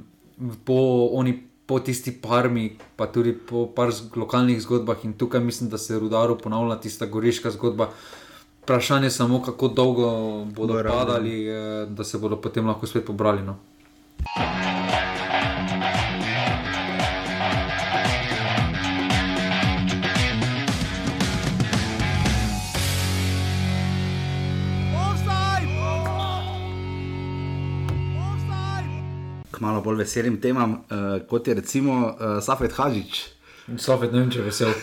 po, 0.66 1.10
oni, 1.14 1.44
po 1.66 1.80
tisti 1.80 2.12
parmi, 2.22 2.78
pa 2.96 3.08
tudi 3.08 3.34
po 3.34 3.68
par 3.76 3.92
lokalnih 4.16 4.62
zgodbah. 4.62 5.06
In 5.06 5.14
tukaj 5.14 5.42
mislim, 5.42 5.70
da 5.70 5.78
se 5.78 5.94
je 5.94 6.00
rudaru 6.00 6.38
ponavlja 6.38 6.76
tista 6.76 7.06
goriška 7.06 7.52
zgodba. 7.52 7.84
Uh, 7.84 7.94
Vprašanje 8.68 9.06
je 9.06 9.12
samo, 9.12 9.42
kako 9.42 9.68
dolgo 9.68 10.10
bodo 10.46 10.74
Bo 10.74 10.90
padali, 10.90 11.48
eh, 11.48 11.86
da 11.90 12.04
se 12.04 12.18
bodo 12.18 12.36
potem 12.36 12.68
lahko 12.68 12.88
spet 12.88 13.06
pobrali. 13.06 13.42
No? 13.42 13.56
Malo 29.60 29.82
bolj 29.82 29.98
veselim 29.98 30.42
temam, 30.42 30.72
uh, 30.72 31.28
kot 31.30 31.48
je 31.48 31.54
recimo 31.54 31.94
uh, 31.94 32.44
Safet 32.44 32.74
Hažič. 32.74 33.24
Safet, 33.78 34.12
ne 34.12 34.20
vem, 34.20 34.32
če 34.32 34.40
je 34.40 34.46
vesel. 34.46 34.74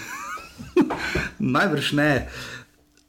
Najbrž 1.56 1.92
ne. 1.92 2.28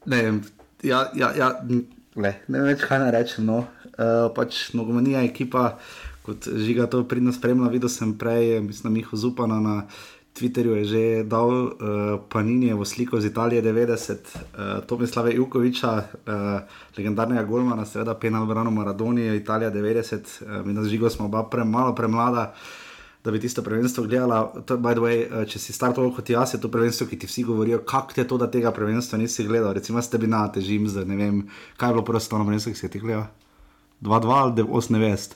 ne 0.06 0.22
vem, 0.22 0.42
ja, 0.82 1.06
ja, 1.14 1.32
ja, 1.36 1.48
ne, 1.64 2.32
ne 2.48 2.58
vem 2.58 2.68
več, 2.72 2.84
kaj 2.84 3.00
naj 3.02 3.14
rečem. 3.14 3.46
No. 3.48 3.64
Uh, 3.96 4.28
pač 4.36 4.74
nogomonija 4.76 5.22
ekipa, 5.24 5.78
kot 6.26 6.48
žiga 6.48 6.88
to 6.92 7.04
pridno 7.08 7.32
spremlja, 7.32 7.70
videl 7.72 7.92
sem 7.92 8.12
prej, 8.18 8.58
mislim, 8.64 8.98
Miho 8.98 9.16
Zupana 9.16 9.60
na 9.62 9.76
Twitterju 10.36 10.74
je 10.82 10.84
že 10.84 11.04
dal 11.24 11.48
uh, 11.48 11.70
Paninijevo 12.28 12.84
sliko 12.84 13.20
z 13.20 13.30
Italije 13.30 13.62
90, 13.64 14.12
uh, 14.36 14.64
Tomislava 14.84 15.32
Jukoviča, 15.32 15.92
uh, 15.96 16.80
legendarnega 16.98 17.46
Golmana, 17.48 17.86
seveda 17.88 18.18
penal 18.20 18.44
Brano 18.46 18.70
Maradoni, 18.70 19.30
Italija 19.36 19.70
90, 19.72 20.20
uh, 20.44 20.66
mi 20.66 20.76
nas 20.76 20.92
žigo 20.92 21.08
smo 21.10 21.30
oba 21.30 21.46
pre, 21.48 21.64
malo 21.64 21.94
premlada. 21.94 22.52
Uh, 22.52 22.85
da 23.26 23.32
bi 23.34 23.40
tisto 23.40 23.62
prvenstvo 23.62 24.04
gledala. 24.04 24.52
To, 24.66 24.76
way, 24.78 25.26
eh, 25.26 25.46
če 25.50 25.58
si 25.58 25.72
star 25.74 25.90
toliko 25.94 26.20
kot 26.20 26.30
jaz, 26.30 26.52
je 26.54 26.60
to 26.62 26.70
prvenstvo, 26.70 27.08
ki 27.10 27.18
ti 27.18 27.26
vsi 27.26 27.42
govorijo, 27.44 27.80
kako 27.82 28.14
je 28.20 28.24
to, 28.28 28.38
da 28.38 28.46
tega 28.50 28.70
prvenstva 28.70 29.18
nisi 29.18 29.42
gledal. 29.44 29.72
Recimo, 29.74 30.02
ste 30.02 30.18
bili 30.18 30.30
na 30.30 30.44
težim, 30.52 30.86
zdaj 30.86 31.04
ne 31.10 31.16
vem, 31.18 31.40
kaj 31.76 31.90
je 31.90 31.96
bilo 31.96 32.04
prvo 32.06 32.20
stano 32.22 32.46
prvenstvo, 32.46 32.72
ki 32.72 32.78
si 32.78 32.90
ti 32.90 33.02
gledal. 33.02 33.26
2-2 34.00 34.30
ali 34.30 34.62
8-9. 34.62 35.34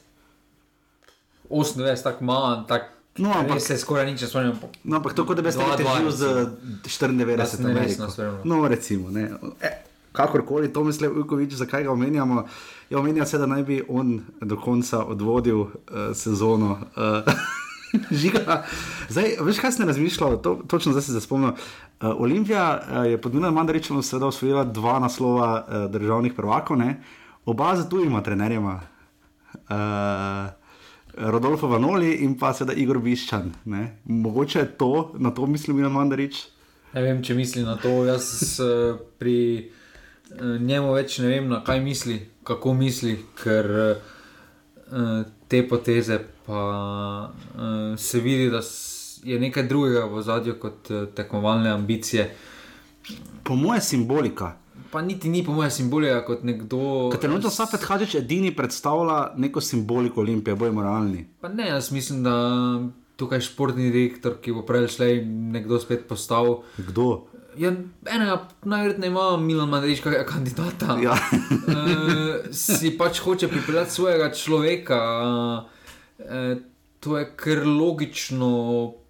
8-9, 1.51 2.03
tako 2.03 2.25
malo, 2.25 2.65
tako. 2.69 2.95
No, 3.19 3.33
ampak 3.35 3.59
se 3.61 3.79
skoraj 3.79 4.07
nič 4.07 4.23
ne 4.23 4.29
spomnim. 4.29 4.55
No, 4.85 4.97
ampak 5.03 5.17
to, 5.19 5.27
kot 5.27 5.37
da 5.37 5.43
bi 5.43 5.51
se 5.53 5.59
težil 5.59 6.11
z 6.15 6.47
94 6.87 7.67
Ameriko. 7.67 8.07
No, 8.45 8.63
recimo, 8.69 9.11
ne. 9.11 9.33
E, 9.59 9.73
kakorkoli 10.13 10.71
to 10.73 10.85
misli 10.87 11.09
Ujkovič, 11.09 11.59
zakaj 11.59 11.91
ga 11.91 11.93
omenjamo. 11.93 12.47
Ja, 12.91 13.03
omenja 13.03 13.27
se, 13.27 13.39
da 13.39 13.51
naj 13.51 13.67
bi 13.67 13.83
on 13.89 14.21
do 14.41 14.61
konca 14.63 15.03
odvodil 15.03 15.59
uh, 15.59 15.71
sezono. 16.15 16.79
Uh, 16.95 17.35
Žiga. 18.21 18.65
Zdaj, 19.09 19.37
veš, 19.41 19.59
kaj 19.59 19.73
si 19.73 19.85
razmišljal, 19.85 20.37
to, 20.43 20.61
točno 20.69 20.93
zdaj 20.93 21.03
se 21.03 21.21
spomnim. 21.21 21.51
Uh, 21.51 21.57
Olimpija 22.19 22.81
uh, 22.81 23.07
je 23.11 23.21
pod 23.21 23.35
Minom 23.35 23.55
Mandaričem 23.55 24.03
seveda 24.03 24.27
osvojila 24.27 24.65
dva 24.65 24.99
naslova 24.99 25.67
uh, 25.69 25.91
državnih 25.91 26.35
prvakov, 26.35 26.79
ne? 26.79 27.03
oba 27.45 27.77
za 27.77 27.89
tujima 27.89 28.23
trenerjema. 28.23 28.81
Uh, 29.55 29.77
Rodolfo 31.17 31.67
Vanoli 31.67 32.13
in 32.13 32.39
pa 32.39 32.53
seveda 32.55 32.77
Igor 32.79 32.99
Biščan. 32.99 33.53
Ne? 33.65 33.97
Mogoče 34.05 34.59
je 34.59 34.71
to, 34.79 35.13
na 35.19 35.31
to 35.31 35.47
mislim, 35.47 35.77
Minom 35.77 35.93
Mandarič. 35.93 36.47
Ne 36.95 37.03
vem, 37.03 37.23
če 37.23 37.35
misli 37.35 37.63
na 37.63 37.77
to. 37.77 38.05
Jaz 38.07 38.61
uh, 38.63 38.99
pri 39.19 39.37
uh, 39.67 40.61
njemu 40.61 40.95
več 40.95 41.19
ne 41.19 41.29
vem, 41.29 41.49
na 41.51 41.65
kaj 41.65 41.81
misli, 41.81 42.21
kako 42.45 42.75
misli, 42.75 43.19
ker 43.43 43.71
uh, 43.81 45.25
te 45.49 45.63
poteze 45.69 46.19
pa 46.51 47.31
uh, 47.55 47.99
se 47.99 48.21
vidi, 48.21 48.51
da 48.51 48.61
je 49.23 49.39
nekaj 49.41 49.69
drugega 49.71 50.05
v 50.11 50.23
zadju 50.23 50.57
kot 50.59 50.91
uh, 50.91 51.05
tekmovalne 51.15 51.71
ambicije. 51.71 52.35
Po 53.43 53.55
mojem 53.55 53.81
simbolika. 53.81 54.57
Pa 54.91 55.03
niti 55.03 55.29
ni 55.29 55.45
po 55.47 55.53
mojem 55.53 55.71
simbolika 55.71 56.25
kot 56.27 56.43
nekdo. 56.43 57.11
Trenutno 57.21 57.51
Safet 57.51 57.85
Hadžič 57.87 58.15
edini 58.15 58.51
predstavlja 58.57 59.37
neko 59.37 59.61
simboliko 59.61 60.21
Olimpije, 60.21 60.57
bolj 60.57 60.75
moralni. 60.75 61.27
Pa 61.41 61.49
ne, 61.49 61.69
jaz 61.69 61.93
mislim, 61.95 62.25
da 62.27 62.35
tukaj 63.17 63.45
športni 63.47 63.93
direktor, 63.93 64.41
ki 64.43 64.57
bo 64.57 64.67
prej 64.67 64.89
šlej 64.97 65.21
nekdo 65.25 65.79
spet 65.79 66.09
postavil. 66.09 66.65
Kdo? 66.77 67.27
Ja, 67.59 67.71
enega 68.07 68.49
najverjetneje 68.65 69.11
ima 69.11 69.37
Milan 69.37 69.69
Madrič, 69.69 70.03
kakega 70.03 70.27
kandidata. 70.27 70.99
Ja. 71.03 71.15
uh, 71.15 72.51
si 72.51 72.97
pač 72.99 73.23
hoče 73.23 73.49
pripeljati 73.53 73.95
svojega 73.95 74.33
človeka. 74.35 74.99
Uh, 75.21 75.80
Eh, 76.21 76.57
to 77.01 77.19
je 77.19 77.33
kar 77.37 77.67
logično 77.67 78.51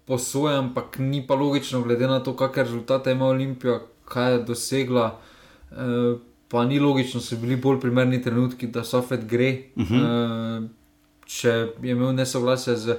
po 0.05 0.17
svojem, 0.17 0.57
ampak 0.65 0.99
ni 0.99 1.27
pa 1.27 1.35
logično, 1.35 1.81
glede 1.81 2.07
na 2.07 2.19
to, 2.19 2.35
kakšne 2.35 2.63
rezultate 2.63 3.11
ima 3.11 3.25
Olimpija, 3.25 3.79
kaj 4.05 4.33
je 4.33 4.39
dosegla. 4.43 5.19
E, 5.71 5.75
pa 6.47 6.65
ni 6.65 6.79
logično, 6.79 7.21
so 7.21 7.37
bili 7.39 7.55
bolj 7.55 7.79
primerni 7.79 8.21
trenutki, 8.21 8.67
da 8.67 8.83
so 8.83 9.01
Fed 9.01 9.25
gre. 9.25 9.71
Uh 9.75 9.83
-huh. 9.83 10.65
e, 10.65 10.67
če 11.25 11.49
je 11.83 11.91
imel 11.91 12.11
nesoglasje 12.15 12.75
z 12.75 12.97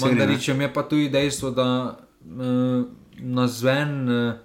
Mandaričem, 0.00 0.60
je 0.60 0.72
pa 0.72 0.82
tudi 0.82 1.08
dejstvo, 1.08 1.50
da 1.50 1.98
e, 2.22 2.82
na 3.18 3.48
zven. 3.48 4.10
E, 4.10 4.38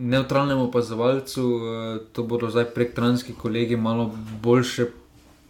Neutralnemu 0.00 0.64
opazovalcu, 0.64 1.60
to 2.12 2.22
bodo 2.22 2.50
zdaj 2.50 2.64
prek 2.64 2.94
transkih 2.94 3.36
kolegi 3.36 3.76
malo 3.76 4.14
boljše 4.42 4.86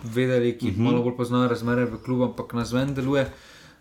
vedeli, 0.02 0.58
ki 0.58 0.66
uh 0.66 0.72
mhm. 0.72 0.80
-huh. 0.80 0.84
malo 0.84 1.02
bolj 1.02 1.16
poznajo 1.16 1.48
razmere 1.48 1.84
v 1.84 1.98
klubu, 2.04 2.24
ampak 2.24 2.52
na 2.52 2.64
zven 2.64 2.94
deluje, 2.94 3.26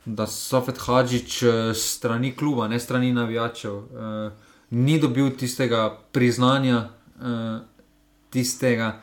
da 0.06 0.28
Sofet 0.28 0.78
Hadžič 0.78 1.44
eh, 1.44 1.74
strani 1.74 2.32
kluba, 2.36 2.68
ne 2.68 2.80
strani 2.80 3.14
navijačev, 3.14 3.74
uh, 3.74 4.32
ni 4.70 5.00
dobil 5.00 5.30
tistega 5.30 5.98
priznanja, 6.12 6.90
uh, 7.20 7.60
tistega 8.30 9.02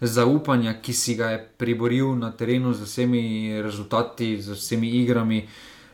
zaupanja, 0.00 0.74
ki 0.82 0.92
si 0.92 1.14
ga 1.14 1.30
je 1.30 1.48
priboril 1.58 2.14
na 2.18 2.30
terenu 2.30 2.72
z 2.72 2.82
vsemi 2.82 3.62
rezultati, 3.62 4.42
z 4.42 4.54
vsemi 4.54 4.90
igrami, 4.90 5.48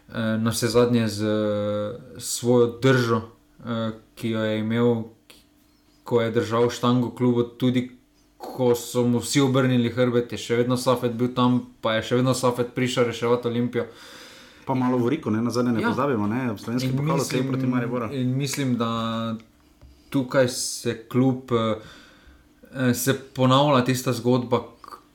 uh, 0.09 0.15
na 0.17 0.51
vse 0.51 0.69
zadnje 0.69 1.09
z 1.09 1.25
uh, 1.25 2.21
svojo 2.21 2.79
držo, 2.83 3.17
uh, 3.17 3.91
ki 4.15 4.31
jo 4.31 4.45
je 4.45 4.59
imel. 4.59 5.03
Ko 6.05 6.21
je 6.21 6.31
držal 6.31 6.71
štango 6.71 7.11
klubu, 7.15 7.43
tudi 7.43 8.00
ko 8.41 8.75
so 8.75 9.05
mu 9.07 9.21
vsi 9.21 9.41
obrnili 9.41 9.93
hrbet, 9.93 10.33
je 10.33 10.39
še 10.41 10.57
vedno 10.63 10.77
Safet 10.81 11.13
bil 11.13 11.35
tam, 11.37 11.61
pa 11.85 11.99
je 11.99 12.09
še 12.09 12.21
vedno 12.21 12.35
Safet 12.35 12.73
prišel 12.75 13.11
reševati 13.13 13.49
Olimpijo. 13.49 13.87
Pa 14.65 14.75
malo 14.75 14.99
v 14.99 15.13
Riku, 15.17 15.31
ne 15.31 15.43
na 15.45 15.53
zadnje, 15.53 15.77
ne 15.77 15.85
ja. 15.85 15.93
pozabimo, 15.93 16.27
ne 16.31 16.53
v 16.55 16.59
slovenski 16.61 16.93
pokal, 16.97 17.21
vse 17.21 17.45
proti 17.45 17.69
Mariboru. 17.69 18.11
In 18.17 18.33
mislim, 18.37 18.77
da 18.81 18.91
tukaj 20.11 20.49
se 20.49 20.97
kljub, 21.11 21.53
eh, 21.53 22.95
se 22.95 23.17
ponavlja 23.37 23.85
tista 23.85 24.13
zgodba, 24.17 24.65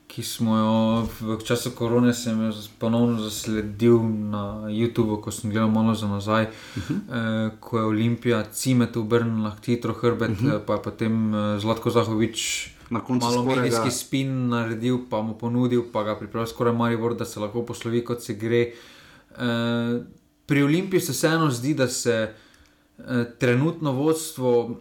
ki 0.06 0.22
smo 0.22 0.56
jo 0.56 0.76
v 1.20 1.42
času 1.44 1.74
korone, 1.76 2.14
sem 2.14 2.38
jo 2.46 2.52
ponovno 2.80 3.18
zasledil 3.20 4.00
na 4.30 4.64
YouTubu, 4.72 5.18
ko 5.20 5.34
sem 5.34 5.50
gledal 5.50 5.68
malo 5.68 5.94
za 5.94 6.08
nazaj, 6.08 6.46
uh 6.46 6.82
-huh. 6.82 6.96
eh, 6.96 7.50
ko 7.60 7.78
je 7.78 7.84
Olimpija 7.84 8.44
cimet 8.52 8.96
obrnila 8.96 9.56
hitro 9.66 9.92
hrbet, 9.92 10.30
uh 10.30 10.36
-huh. 10.36 10.60
pa 10.66 10.72
je 10.72 10.82
potem 10.82 11.34
eh, 11.34 11.60
Zlatko 11.60 11.90
Zahovič. 11.90 12.75
Na 12.90 13.00
koncu 13.00 13.26
malo 13.26 13.42
skorajda- 13.42 13.62
medijski 13.62 13.90
spin 13.90 14.48
naredil, 14.48 14.98
pa 15.10 15.22
mu 15.22 15.34
ponudil, 15.38 15.82
pa 15.92 16.02
ga 16.02 16.16
pripravil 16.18 16.46
skoraj 16.46 16.74
Maribor, 16.74 17.14
da 17.14 17.24
se 17.24 17.40
lahko 17.40 17.62
poslovi, 17.66 18.04
kot 18.04 18.22
se 18.22 18.34
gre. 18.34 18.60
E, 18.62 18.72
pri 20.46 20.62
Olimpiji 20.62 21.00
se 21.00 21.12
vseeno 21.12 21.50
zdi, 21.50 21.74
da 21.74 21.88
se 21.88 22.30
e, 22.98 23.24
trenutno 23.38 23.92
vodstvo, 23.92 24.80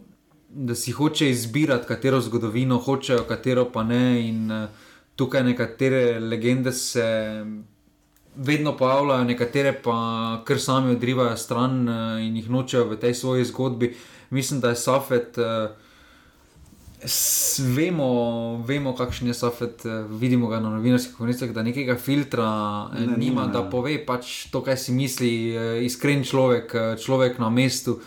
da 0.49 0.75
si 0.75 0.91
hoče 0.91 1.29
izbirati, 1.29 1.87
katero 1.87 2.21
zgodovino 2.21 2.77
hočejo, 2.77 3.23
katero 3.27 3.65
pa 3.73 3.83
ne. 3.83 4.27
In 4.29 4.51
e, 4.51 4.67
tukaj 5.15 5.43
nekatere 5.43 6.19
legende 6.19 6.71
se 6.71 7.05
vedno 8.35 8.77
pojavljajo, 8.77 9.23
nekatere 9.23 9.73
pa 9.83 9.97
kar 10.45 10.59
sami 10.59 10.91
odrivajo 10.91 11.37
stran 11.37 11.87
in 12.19 12.35
jih 12.35 12.49
nočejo 12.49 12.85
v 12.85 12.99
tej 12.99 13.13
svoji 13.13 13.45
zgodbi. 13.45 13.95
Mislim, 14.29 14.59
da 14.59 14.69
je 14.69 14.75
Safet. 14.75 15.37
E, 15.37 15.84
vemo, 17.59 18.09
vemo, 18.65 18.95
kakšen 18.95 19.27
je 19.27 19.33
Safet, 19.33 19.85
eh, 19.85 20.05
vidimo 20.09 20.47
ga 20.47 20.59
na 20.59 20.69
novinarskih 20.69 21.15
konferencah, 21.15 21.49
da 21.49 21.63
nekega 21.63 21.95
filtra 21.95 22.47
ne, 22.93 22.99
Ne, 22.99 23.05
nima, 23.07 23.17
nima, 23.17 23.47
da 23.47 23.63
pove 23.63 24.05
pač 24.05 24.47
to, 24.51 24.61
kaj 24.61 24.77
si 24.77 24.91
misli, 24.91 25.31
eh, 25.49 25.85
iskren 25.85 26.23
človek, 26.23 26.75
eh, 26.75 26.97
človek 26.97 27.39
na 27.39 27.49
mestu. 27.49 27.99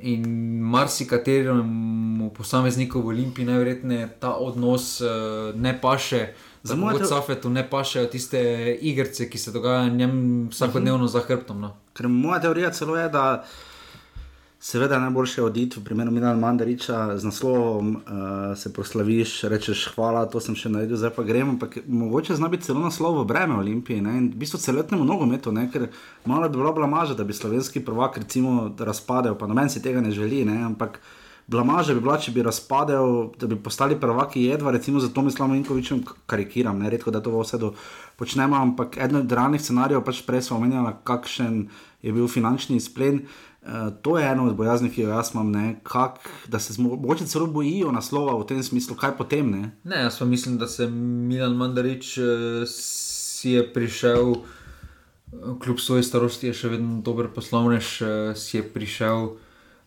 In 0.00 0.22
marsikateremu 0.62 2.30
posamezniku 2.30 3.00
v 3.00 3.06
Olimpiji 3.06 3.46
najverjetneje 3.46 4.08
ta 4.20 4.34
odnos 4.34 5.00
eh, 5.00 5.06
ne 5.54 5.80
paše. 5.80 6.28
Za 6.62 6.74
kot 6.76 6.98
te- 6.98 7.06
Safetu 7.06 7.50
ne 7.50 7.70
pašejo 7.70 8.06
tiste 8.06 8.38
igrice, 8.80 9.30
ki 9.30 9.38
se 9.38 9.52
dogajajo 9.52 9.88
njem 9.88 10.48
vsakodnevno 10.50 11.06
za 11.06 11.20
hrbtom. 11.20 11.60
No. 11.60 11.76
Ker 11.94 12.08
moja 12.08 12.40
teorija 12.40 12.70
celo 12.70 12.96
je, 12.96 13.08
da 13.08 13.44
seveda 14.60 14.94
je 14.94 15.00
najboljše 15.00 15.42
oditi 15.42 15.80
v 15.80 15.84
primeru 15.84 16.10
Milana 16.10 16.40
Mandariča 16.40 17.18
z 17.18 17.24
naslovom, 17.24 17.96
uh, 17.96 18.58
se 18.58 18.72
proslaviš, 18.72 19.42
rečeš 19.42 19.86
hvala, 19.94 20.26
to 20.26 20.40
sem 20.40 20.56
še 20.58 20.68
naredil, 20.68 20.98
zdaj 20.98 21.14
pa 21.14 21.22
gremo. 21.22 21.54
Ampak 21.54 21.78
mogoče 21.86 22.34
zna 22.36 22.48
biti 22.48 22.66
celo 22.66 22.82
naslov 22.82 23.20
v 23.22 23.28
breme 23.30 23.54
Olimpije 23.54 24.02
ne? 24.02 24.16
in 24.18 24.26
v 24.32 24.42
bistvu 24.42 24.58
celotnemu 24.58 25.04
nogometu, 25.04 25.52
ne? 25.54 25.68
ker 25.70 25.88
malo 26.26 26.48
bi 26.48 26.58
bila 26.58 26.72
blamaža, 26.72 27.14
da 27.14 27.24
bi 27.24 27.34
slovenski 27.34 27.84
prvak 27.84 28.18
recimo 28.18 28.74
razpadel, 28.78 29.38
pa 29.38 29.46
noben 29.46 29.70
si 29.70 29.82
tega 29.82 30.00
ne 30.00 30.10
želi, 30.10 30.44
ne? 30.44 30.62
ampak. 30.64 31.00
Blamaža 31.48 31.94
bi 31.96 32.02
bila, 32.04 32.18
če 32.20 32.34
bi 32.36 32.42
razpadel, 32.44 33.30
da 33.40 33.48
bi 33.48 33.56
postali 33.56 33.96
prvaki 33.96 34.42
jedva, 34.50 34.68
recimo 34.74 35.00
za 35.00 35.08
Tomislavom 35.08 35.54
Inkovičem, 35.56 36.02
karikiram, 36.28 36.76
ne 36.76 36.90
redko, 36.92 37.08
da 37.08 37.22
to 37.24 37.32
v 37.32 37.40
vsedu 37.40 37.70
počnemo, 38.20 38.52
ampak 38.52 38.98
eden 39.00 39.22
od 39.22 39.32
realnih 39.32 39.62
scenarijev, 39.62 40.02
pač 40.04 40.20
prej 40.28 40.44
smo 40.44 40.58
omenjali, 40.60 40.92
kakšen 41.08 41.62
je 42.04 42.12
bil 42.12 42.28
finančni 42.28 42.76
izplen. 42.76 43.22
Uh, 43.24 43.47
to 44.02 44.18
je 44.18 44.26
eno 44.30 44.46
od 44.46 44.56
bojazni, 44.56 44.90
ki 44.90 45.02
jo 45.02 45.08
jaz 45.10 45.30
imam, 45.34 45.50
ne, 45.52 45.80
kak, 45.82 46.20
da 46.48 46.58
se 46.58 46.82
mogoče 46.82 47.26
celo 47.26 47.46
bojijo 47.46 47.92
naslova 47.92 48.38
v 48.38 48.46
tem 48.46 48.62
smislu, 48.62 48.96
kaj 48.96 49.16
potem. 49.18 49.50
Ne? 49.50 49.70
Ne, 49.84 50.02
jaz 50.06 50.18
pa 50.18 50.24
mislim, 50.24 50.58
da 50.58 50.66
se 50.66 50.86
Milan 50.90 51.56
Mandarič 51.56 52.18
eh, 52.18 52.22
si 52.66 53.50
je 53.50 53.64
prišel, 53.72 54.32
eh, 54.32 55.36
kljub 55.60 55.80
svoji 55.80 56.02
starosti, 56.02 56.46
je 56.46 56.54
še 56.54 56.68
vedno 56.68 57.02
dober 57.02 57.28
poslovnež, 57.34 57.90
eh, 58.02 58.32
si 58.36 58.56
je 58.56 58.62
prišel 58.62 59.28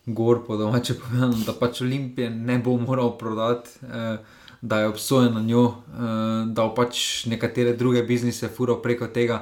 gor 0.06 0.44
po 0.46 0.56
domače 0.56 0.94
povedano, 0.94 1.36
da 1.46 1.52
pač 1.52 1.80
Olimpije 1.82 2.30
ne 2.30 2.58
bo 2.58 2.76
moral 2.76 3.18
prodati. 3.18 3.70
Eh, 3.82 4.18
Da 4.62 4.78
je 4.78 4.88
obsojen 4.88 5.32
na 5.34 5.40
njo, 5.42 5.64
eh, 5.66 6.02
da 6.46 6.68
pač 6.74 7.26
nekatere 7.26 7.72
druge 7.74 8.02
biznise 8.06 8.46
fural 8.48 8.76
preko 8.82 9.06
tega. 9.10 9.40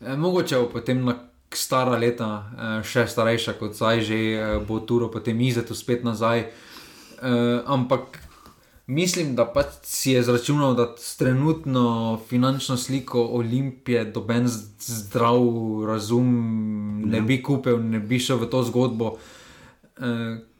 Eh, 0.00 0.16
Mogoče 0.16 0.58
bo 0.58 0.66
potem 0.72 1.04
na 1.04 1.14
stara 1.54 1.96
leta, 1.98 2.50
eh, 2.58 2.82
še 2.82 3.06
starejša 3.06 3.56
kot 3.60 3.76
zdaj, 3.76 4.00
že 4.02 4.18
eh, 4.34 4.58
bo 4.66 4.80
Turo 4.80 5.08
potem 5.08 5.40
izetu 5.40 5.74
spet 5.74 6.04
nazaj. 6.04 6.46
Eh, 6.46 7.62
ampak 7.66 8.18
mislim, 8.86 9.34
da 9.34 9.46
pač 9.46 9.82
si 9.82 10.12
je 10.12 10.22
zračunal, 10.22 10.74
da 10.74 10.94
s 10.98 11.16
trenutno 11.16 12.20
finančno 12.28 12.76
sliko 12.76 13.22
Olimpije 13.38 14.04
doben 14.04 14.46
zdrav 14.48 15.42
razum 15.86 16.28
ne 17.06 17.20
bi 17.20 17.42
kupil, 17.42 17.78
ne 17.82 18.00
bi 18.00 18.18
šel 18.18 18.42
v 18.42 18.50
to 18.50 18.62
zgodbo. 18.62 19.16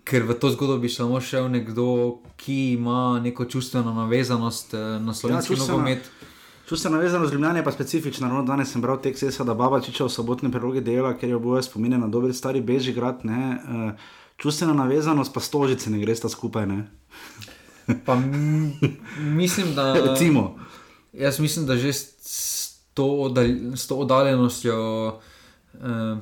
Ker 0.06 0.22
v 0.22 0.34
to 0.40 0.48
zgodbo 0.50 0.78
bi 0.80 0.88
samo 0.88 1.20
šel 1.20 1.50
nekdo, 1.50 2.22
ki 2.40 2.72
ima 2.78 3.20
neko 3.20 3.44
čustveno 3.44 3.92
navezanost 3.92 4.72
na 5.00 5.14
slovenski 5.14 5.54
ja, 5.54 5.58
nogomet. 5.58 6.02
Čustvena 6.02 6.35
navezanost 6.90 7.30
z 7.30 7.34
Ljubljana 7.34 7.58
je 7.58 7.64
pa 7.64 7.72
specifična. 7.72 8.28
No, 8.28 8.42
danes 8.42 8.72
sem 8.72 8.82
bral 8.82 8.98
tekst 8.98 9.22
Esa, 9.22 9.44
da 9.44 9.54
Babačiča 9.54 10.04
v 10.04 10.10
sobotni 10.10 10.50
prilogi 10.52 10.80
dela, 10.80 11.14
ker 11.14 11.28
je 11.28 11.36
oboje 11.36 11.62
spominja 11.62 11.98
na 11.98 12.08
dober 12.08 12.34
stari 12.34 12.60
Bežigrad. 12.60 13.24
Ne, 13.24 13.58
uh, 13.58 13.92
čustvena 14.36 14.72
navezanost 14.74 15.34
pa 15.34 15.40
stožice 15.40 15.90
ne 15.90 15.98
gresta 15.98 16.28
skupaj. 16.28 16.66
Ne. 16.66 16.90
Pa 18.04 18.18
mislim, 19.20 19.74
da. 19.74 19.92
Recimo. 20.06 20.58
Jaz 21.12 21.38
mislim, 21.38 21.66
da 21.66 21.76
že 21.76 21.92
s- 21.92 22.16
s 22.20 22.74
to, 22.94 23.06
oddalj, 23.06 23.76
s 23.76 23.86
to 23.86 23.96
oddaljenostjo 23.96 24.74
eh, 25.74 26.16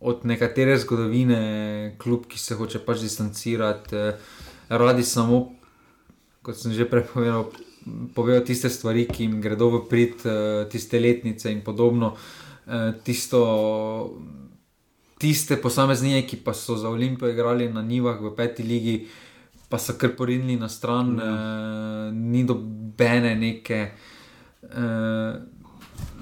od 0.00 0.20
nekatere 0.24 0.78
zgodovine, 0.78 1.40
kljub 1.98 2.24
ki 2.26 2.38
se 2.38 2.54
hoče 2.54 2.78
pač 2.78 2.98
distancirati, 2.98 3.96
eh, 3.96 4.16
radi 4.68 5.02
samo, 5.04 5.52
kot 6.42 6.56
sem 6.56 6.72
že 6.72 6.88
prej 6.88 7.04
povedal, 7.04 7.50
povejo 8.14 8.40
tiste 8.40 8.70
stvari, 8.70 9.06
ki 9.06 9.24
jim 9.24 9.40
gredo 9.40 9.70
v 9.70 9.88
prid, 9.88 10.14
eh, 10.24 10.68
tiste 10.68 11.00
letnice 11.00 11.52
in 11.52 11.60
podobno. 11.60 12.16
Eh, 12.66 12.92
tisto, 13.04 13.40
tiste 15.18 15.56
posameznike, 15.56 16.26
ki 16.26 16.36
pa 16.36 16.54
so 16.54 16.76
za 16.76 16.88
Olimpijo 16.88 17.30
igrali 17.30 17.68
na 17.68 17.82
Nivah 17.82 18.20
v 18.20 18.34
peti 18.36 18.62
ligi, 18.62 19.08
pa 19.68 19.78
so 19.78 19.92
kar 19.94 20.10
porinili 20.10 20.56
na 20.56 20.68
stran, 20.68 21.18
Ja. 21.18 21.24
eh, 21.24 22.12
ni 22.12 22.44
dobene 22.44 23.36
neke. 23.36 23.90
Eh, 24.62 25.34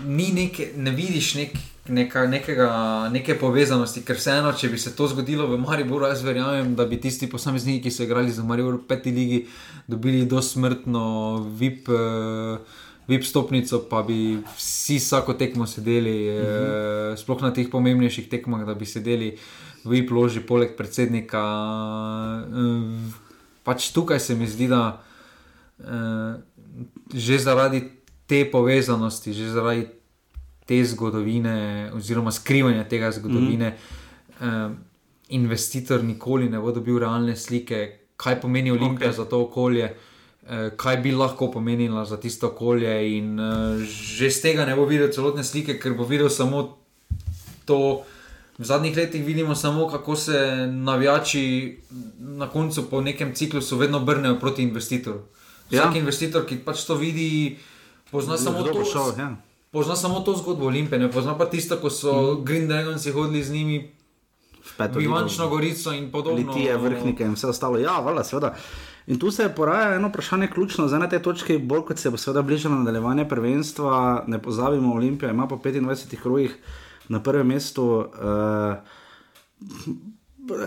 ni 0.05 0.33
neke, 0.33 0.73
ne 0.77 0.91
vidiš 0.91 1.35
nek, 1.35 1.53
neka, 1.89 2.27
nekega, 2.27 2.71
neke 3.13 3.35
povezanosti, 3.39 4.03
ker 4.07 4.17
vseeno, 4.17 4.53
če 4.53 4.69
bi 4.73 4.79
se 4.79 4.95
to 4.97 5.09
zgodilo 5.09 5.47
v 5.51 5.59
Mariboru, 5.63 6.07
jaz 6.09 6.23
verjamem, 6.27 6.75
da 6.79 6.87
bi 6.87 7.01
tisti 7.01 7.29
posamezniki, 7.31 7.85
ki 7.87 7.95
so 7.95 8.05
igrali 8.05 8.33
za 8.33 8.45
Maribor 8.45 8.81
v 8.81 8.85
peti 8.89 9.15
ligi, 9.15 9.47
dobili 9.89 10.27
dosmrtno 10.27 11.07
VIP. 11.59 11.89
eh, 11.89 12.85
VIP 13.09 13.25
stopnico, 13.25 13.79
pa 13.89 14.03
bi 14.03 14.37
vsi 14.57 14.99
vsako 15.01 15.35
tekmo 15.35 15.67
sedeli, 15.67 16.29
uh 16.29 16.45
-huh. 16.45 17.13
eh, 17.13 17.17
sploh 17.17 17.43
na 17.43 17.51
teh 17.51 17.71
pomembnejših 17.71 18.29
tekmah, 18.29 18.67
da 18.67 18.75
bi 18.75 18.87
sedeli 18.87 19.39
v 19.85 19.91
VIP 19.91 20.11
loži, 20.11 20.41
poleg 20.41 20.77
predsednika. 20.77 21.43
Eh, 22.45 23.13
pač 23.65 23.93
tukaj 23.93 24.21
se 24.21 24.35
mi 24.35 24.47
zdi, 24.47 24.69
da 24.69 25.01
eh, 25.81 26.35
že 27.15 27.39
zaradi 27.39 27.91
te 28.27 28.45
povezanosti, 28.45 29.33
že 29.33 29.49
zaradi 29.49 29.98
te 30.69 30.83
zgodovine, 30.85 31.91
oziroma 31.97 32.33
skrivanja 32.33 32.85
tega 32.89 33.09
zgodovine, 33.13 33.73
mm. 33.73 34.45
eh, 34.45 34.69
investitor 35.29 36.05
nikoli 36.05 36.49
ne 36.49 36.61
bo 36.61 36.73
dobil 36.73 36.99
realne 37.01 37.37
slike, 37.37 37.81
kaj 38.17 38.41
pomeni 38.41 38.71
Olimpija 38.71 39.11
okay. 39.11 39.17
za 39.17 39.25
to 39.25 39.43
okolje. 39.47 39.89
eh, 40.49 40.71
Kaj 40.77 40.97
bi 40.97 41.13
lahko 41.13 41.51
pomenila 41.51 42.05
za 42.05 42.21
tisto 42.21 42.49
okolje, 42.49 43.17
in 43.17 43.41
uh, 43.41 43.81
že 43.85 44.31
z 44.31 44.41
tega 44.43 44.67
ne 44.67 44.77
bo 44.77 44.85
videl 44.85 45.09
celotne 45.13 45.45
slike, 45.45 45.79
ker 45.81 45.97
bo 45.97 46.05
videl 46.05 46.29
samo 46.29 46.79
to. 47.65 48.05
V 48.59 48.65
zadnjih 48.67 48.97
letih 48.97 49.23
vidimo 49.25 49.55
samo, 49.55 49.89
kako 49.89 50.17
se 50.17 50.67
navijači 50.67 51.79
na 52.19 52.49
koncu 52.51 52.91
po 52.91 53.01
nekem 53.01 53.35
ciklusu 53.35 53.77
vedno 53.77 53.99
obrnejo 53.99 54.39
proti 54.41 54.63
investitorju. 54.63 55.21
Vsak 55.71 55.95
ja. 55.95 56.01
investitor, 56.01 56.47
ki 56.47 56.59
pač 56.65 56.83
to 56.85 56.97
vidi, 56.99 57.59
pozna 58.11 58.39
samo 58.39 58.63
Kdo 58.63 58.73
bo 58.73 58.83
to, 58.83 58.91
šel, 58.91 59.13
ja. 59.19 59.37
Pozna 59.71 59.97
samo 59.97 60.21
to 60.21 60.37
zgodbo 60.37 60.67
Olimpije, 60.67 60.99
ne 60.99 61.11
pozna 61.11 61.39
pa 61.39 61.47
tisto, 61.47 61.77
ko 61.77 61.91
so 61.91 62.13
mm. 62.13 62.45
Green 62.45 62.69
Dragonsi 62.69 63.13
hodili 63.13 63.45
z 63.45 63.53
njimi. 63.53 63.99
Ivančno 65.01 65.49
Gorico 65.49 65.93
in 65.93 66.11
podobno. 66.13 66.53
Litije, 66.53 66.77
vrhnike 66.77 67.25
in 67.25 67.33
vse 67.33 67.47
ostalo. 67.47 67.79
Ja, 67.79 68.01
vala, 68.01 68.25
seveda. 68.25 68.55
In 69.07 69.19
tu 69.19 69.31
se 69.31 69.49
poraja 69.57 69.95
eno 69.95 70.09
vprašanje, 70.09 70.47
ključno 70.47 70.89
za 70.89 70.99
na 70.99 71.09
tej 71.09 71.23
točki, 71.23 71.59
bolj 71.59 71.81
kot 71.89 71.99
se 71.99 72.11
bo 72.11 72.17
seveda 72.17 72.43
bližalo 72.43 72.75
nadaljevanje 72.75 73.29
prvenstva. 73.29 74.25
Ne 74.27 74.43
pozabimo, 74.43 74.95
Olimpija 74.95 75.31
ima 75.31 75.47
po 75.49 75.57
25 75.57 76.17
krogih 76.23 76.59
na 77.09 77.23
prvem 77.23 77.47
mestu. 77.47 77.85
Uh, 77.85 78.77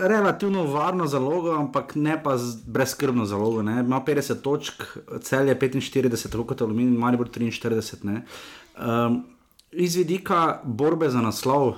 Relativno 0.02 0.64
varno 0.64 1.06
zalogo, 1.06 1.54
ampak 1.58 1.94
ne 1.94 2.22
pa 2.22 2.36
brezskrbno 2.66 3.24
zalogo. 3.24 3.62
Ne. 3.62 3.80
Ima 3.80 4.02
50 4.06 4.40
točk, 4.42 4.82
cel 5.20 5.48
je 5.48 5.58
45, 5.58 6.30
tako 6.30 6.44
kot 6.44 6.62
Aluminij, 6.62 6.98
Maribor 6.98 7.28
43. 7.28 8.04
ne. 8.04 8.24
Um, 8.78 9.24
iz 9.72 9.96
vidika 9.96 10.60
borbe 10.64 11.10
za 11.10 11.20
naslov, 11.20 11.68
uh, 11.68 11.76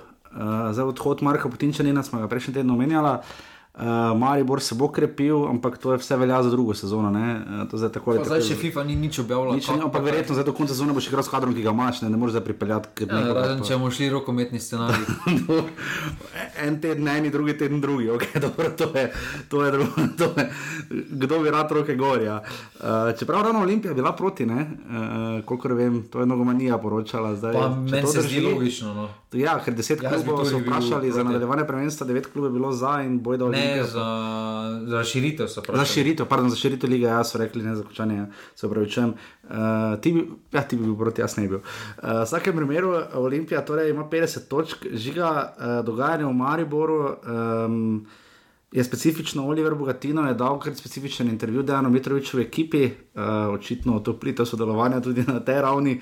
za 0.72 0.84
odhod 0.84 1.22
Marka 1.22 1.48
Putinčanina 1.48 2.02
smo 2.02 2.20
ga 2.20 2.28
prejšnji 2.28 2.54
teden 2.54 2.70
omenjali. 2.70 3.18
Uh, 3.74 4.18
Maribor 4.18 4.60
se 4.62 4.74
bo 4.74 4.86
krepil, 4.88 5.48
ampak 5.50 5.78
to 5.78 5.92
je 5.92 5.98
vse 5.98 6.16
velja 6.16 6.42
za 6.42 6.50
drugo 6.50 6.74
sezono. 6.74 7.10
Uh, 7.10 7.66
zdaj, 7.72 7.90
tako, 7.90 8.14
zdaj 8.22 8.44
še 8.46 8.54
FIFA 8.54 8.84
ni 8.86 8.94
nič 8.94 9.18
objavila. 9.18 9.50
Nič, 9.50 9.66
ampak 9.66 9.98
verjetno 9.98 10.36
za 10.38 10.44
do 10.46 10.54
konca 10.54 10.70
sezone 10.70 10.94
boš 10.94 11.08
igral 11.10 11.26
s 11.26 11.30
kadrom, 11.32 11.50
ki 11.50 11.64
ga 11.66 11.72
imaš, 11.74 12.04
ne, 12.06 12.10
ne 12.14 12.14
moreš 12.14 12.36
zdaj 12.36 12.44
pripeljati. 12.46 13.08
Ja, 13.10 13.34
razen 13.34 13.64
če 13.66 13.74
bomo 13.74 13.90
šli 13.90 14.12
rokometni 14.14 14.62
scenarij. 14.62 15.02
en 16.68 16.78
teden, 16.78 17.10
en, 17.10 17.26
drugi 17.34 17.56
teden, 17.58 17.82
drugi. 17.82 18.12
Okay, 18.14 18.38
dobro, 18.46 18.70
to 18.78 18.92
je, 18.94 19.08
to 19.50 19.64
je 19.66 19.74
drugo, 19.74 20.06
to 20.22 20.30
je, 20.38 20.46
kdo 21.24 21.42
bi 21.42 21.50
rad 21.50 21.74
roke 21.74 21.98
gorja. 21.98 22.38
Uh, 22.78 23.10
čeprav 23.18 23.42
ravno 23.42 23.66
Olimpija 23.66 23.90
je 23.90 23.98
bila 23.98 24.14
proti, 24.14 24.46
uh, 24.46 25.42
kolikor 25.50 25.74
vem, 25.74 26.04
to 26.06 26.22
je 26.22 26.30
nogomanija 26.30 26.78
poročala. 26.78 27.34
Zdaj, 27.34 27.58
pa, 27.58 27.74
meni 27.74 28.06
se 28.06 28.22
zdi 28.22 28.46
logično. 28.46 28.94
No. 28.94 29.10
Ja, 29.34 29.58
ker 29.58 29.74
deset 29.74 29.98
ja, 29.98 30.14
klubov 30.14 30.46
so 30.46 30.62
vprašali 30.62 31.10
za 31.10 31.26
nadaljevanje 31.26 31.66
prvenstva, 31.66 32.06
devet 32.06 32.30
klubov 32.30 32.52
je 32.52 32.58
bilo 32.60 32.70
za 32.70 33.00
in 33.02 33.18
bojda 33.18 33.50
Olimpija 33.50 33.63
ne, 33.64 33.84
za, 33.84 34.06
za 34.86 35.04
širitev. 35.04 35.46
Za 35.46 35.84
širitev, 35.84 36.26
pardon, 36.26 36.50
za 36.50 36.56
širitev 36.56 36.90
lige, 36.90 37.06
jaz 37.06 37.32
so 37.32 37.38
rekli, 37.38 37.62
ne 37.62 37.76
za 37.76 37.82
končanje, 37.82 38.16
ja, 38.16 38.26
se 38.54 38.66
upravičujem. 38.66 39.14
Uh, 39.44 39.54
ti, 40.00 40.12
bi, 40.12 40.26
ja, 40.52 40.62
ti 40.62 40.76
bi 40.76 40.84
bil 40.84 40.96
proti, 40.98 41.22
jaz 41.22 41.36
ne 41.36 41.46
bi 41.46 41.54
bil. 41.56 41.62
Uh, 41.62 42.20
v 42.20 42.26
vsakem 42.26 42.56
primeru 42.56 42.92
Olimpija 43.20 43.64
torej 43.64 43.90
ima 43.90 44.04
50 44.10 44.48
točk, 44.48 44.86
žiga 44.92 45.30
uh, 45.30 45.80
dogajanje 45.86 46.24
v 46.24 46.36
Mariboru. 46.42 47.00
Um, 47.08 48.06
Je 48.74 48.82
specifično 48.84 49.44
Oliver 49.46 49.74
Bogatino, 49.78 50.24
je 50.26 50.34
dal 50.34 50.56
kar 50.58 50.74
specifičen 50.74 51.28
intervju 51.30 51.62
Dejanu 51.62 51.92
Mitroviču 51.94 52.40
v 52.40 52.42
ekipi, 52.42 52.88
uh, 53.14 53.54
očitno 53.54 54.00
to 54.00 54.16
plito 54.18 54.42
sodelovanja 54.42 54.98
tudi 55.00 55.22
na 55.22 55.38
tej 55.40 55.60
ravni. 55.62 56.00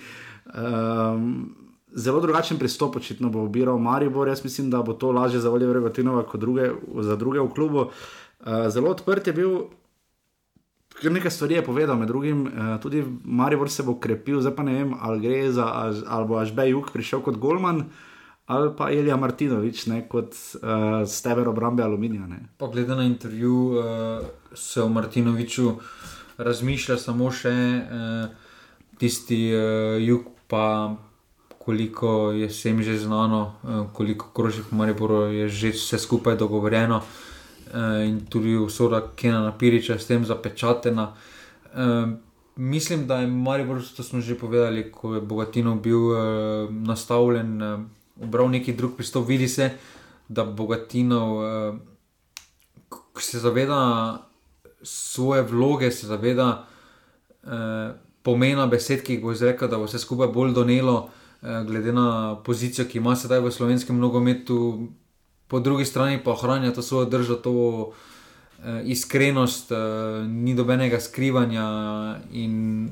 Um, 0.54 1.61
zelo 1.94 2.20
drugačen 2.20 2.58
pristop, 2.58 2.96
očitno 2.96 3.30
bo 3.30 3.44
obiral 3.44 3.78
Maribor. 3.78 4.28
Jaz 4.28 4.44
mislim, 4.44 4.70
da 4.70 4.82
bo 4.82 4.92
to 4.92 5.12
lažje 5.12 5.40
za 5.40 5.50
Oliver 5.50 5.80
Gatinova 5.80 6.22
kot 6.22 6.40
druge, 6.40 6.70
za 7.00 7.16
druge 7.16 7.40
v 7.40 7.50
klubu. 7.54 7.78
Uh, 7.78 8.68
zelo 8.68 8.90
odprt 8.90 9.26
je 9.26 9.32
bil, 9.32 9.58
ker 11.00 11.12
nekaj 11.12 11.30
stvari 11.30 11.54
je 11.54 11.64
povedal, 11.64 11.98
med 11.98 12.08
drugim 12.08 12.46
uh, 12.46 12.78
tudi 12.82 13.04
Maribor 13.24 13.70
se 13.70 13.82
bo 13.82 13.98
krepil, 14.00 14.40
zdaj 14.40 14.56
pa 14.56 14.62
ne 14.62 14.74
vem, 14.74 14.94
ali 15.00 15.20
gre 15.20 15.52
za, 15.52 15.68
ali 16.06 16.28
bo 16.28 16.40
Ažbej 16.40 16.74
Juk 16.74 16.92
prišel 16.92 17.22
kot 17.22 17.38
Golman. 17.38 17.84
Ali 18.46 18.72
pa 18.76 18.90
Elija 18.90 19.16
Martinovič, 19.16 19.86
ne, 19.86 20.00
kot 20.08 20.34
uh, 20.34 21.06
steber 21.06 21.48
obrambe 21.48 21.82
aluminija. 21.82 22.26
Glede 22.58 22.94
na 22.94 23.04
intervju, 23.06 23.54
uh, 23.54 24.26
se 24.54 24.82
o 24.82 24.88
Martinoviču 24.88 25.76
razmišlja 26.42 26.96
samo 26.98 27.30
še 27.30 27.54
uh, 27.54 28.34
tisti 28.98 29.38
uh, 29.54 30.02
jug, 30.02 30.26
pa 30.50 30.96
koliko 31.64 32.30
je 32.30 32.48
vsem 32.48 32.82
že 32.82 32.98
znano, 32.98 33.54
eh, 33.64 33.86
koliko 33.92 34.26
krožnih 34.34 34.72
Mariborov 34.72 35.32
je 35.32 35.48
že 35.48 35.70
vse 35.70 35.98
skupaj 35.98 36.36
dogovorjeno 36.36 37.02
eh, 37.02 38.06
in 38.06 38.26
tudi 38.26 38.56
usoda 38.56 39.02
Kena 39.14 39.40
Napiriča 39.40 39.98
s 39.98 40.06
tem 40.06 40.24
zapečatena. 40.24 41.14
Eh, 41.74 42.06
mislim, 42.56 43.06
da 43.06 43.22
je 43.22 43.26
Maribor, 43.26 43.82
to 43.96 44.02
smo 44.02 44.20
že 44.20 44.38
povedali, 44.38 44.90
ko 44.92 45.14
je 45.14 45.20
Bogatino 45.20 45.74
bil 45.74 46.00
nastavljen, 46.70 47.62
obral 48.20 48.50
neki 48.50 48.72
drug 48.72 48.96
pristop, 48.96 49.28
vidi 49.28 49.48
se, 49.48 49.70
da 50.28 50.44
Bogatino 50.44 51.42
se 53.18 53.38
zaveda 53.38 54.18
svoje 54.82 55.42
vloge, 55.42 55.90
se 55.90 56.06
zaveda 56.06 56.66
pomena 58.22 58.66
besed, 58.66 59.02
ki 59.02 59.16
jih 59.16 59.22
bo 59.22 59.32
izrekel, 59.32 59.68
da 59.68 59.78
bo 59.78 59.88
vse 59.88 59.98
skupaj 59.98 60.28
bolj 60.28 60.52
donelo. 60.52 61.08
Eh, 61.42 61.64
glede 61.66 61.92
na 61.92 62.36
pozicijo, 62.44 62.86
ki 62.86 62.98
ima 62.98 63.16
sedaj 63.16 63.40
v 63.40 63.50
slovenskem 63.50 63.98
nogometu, 63.98 64.86
po 65.48 65.60
drugi 65.60 65.84
strani 65.84 66.20
pa 66.24 66.30
ohranja 66.30 66.70
to 66.72 66.82
svojo 66.82 67.04
držo, 67.10 67.34
to 67.34 67.52
eh, 68.62 68.82
iskrenost, 68.84 69.72
eh, 69.72 69.76
ni 70.28 70.54
dobenega 70.54 71.00
skrivanja. 71.00 71.66
In 72.30 72.88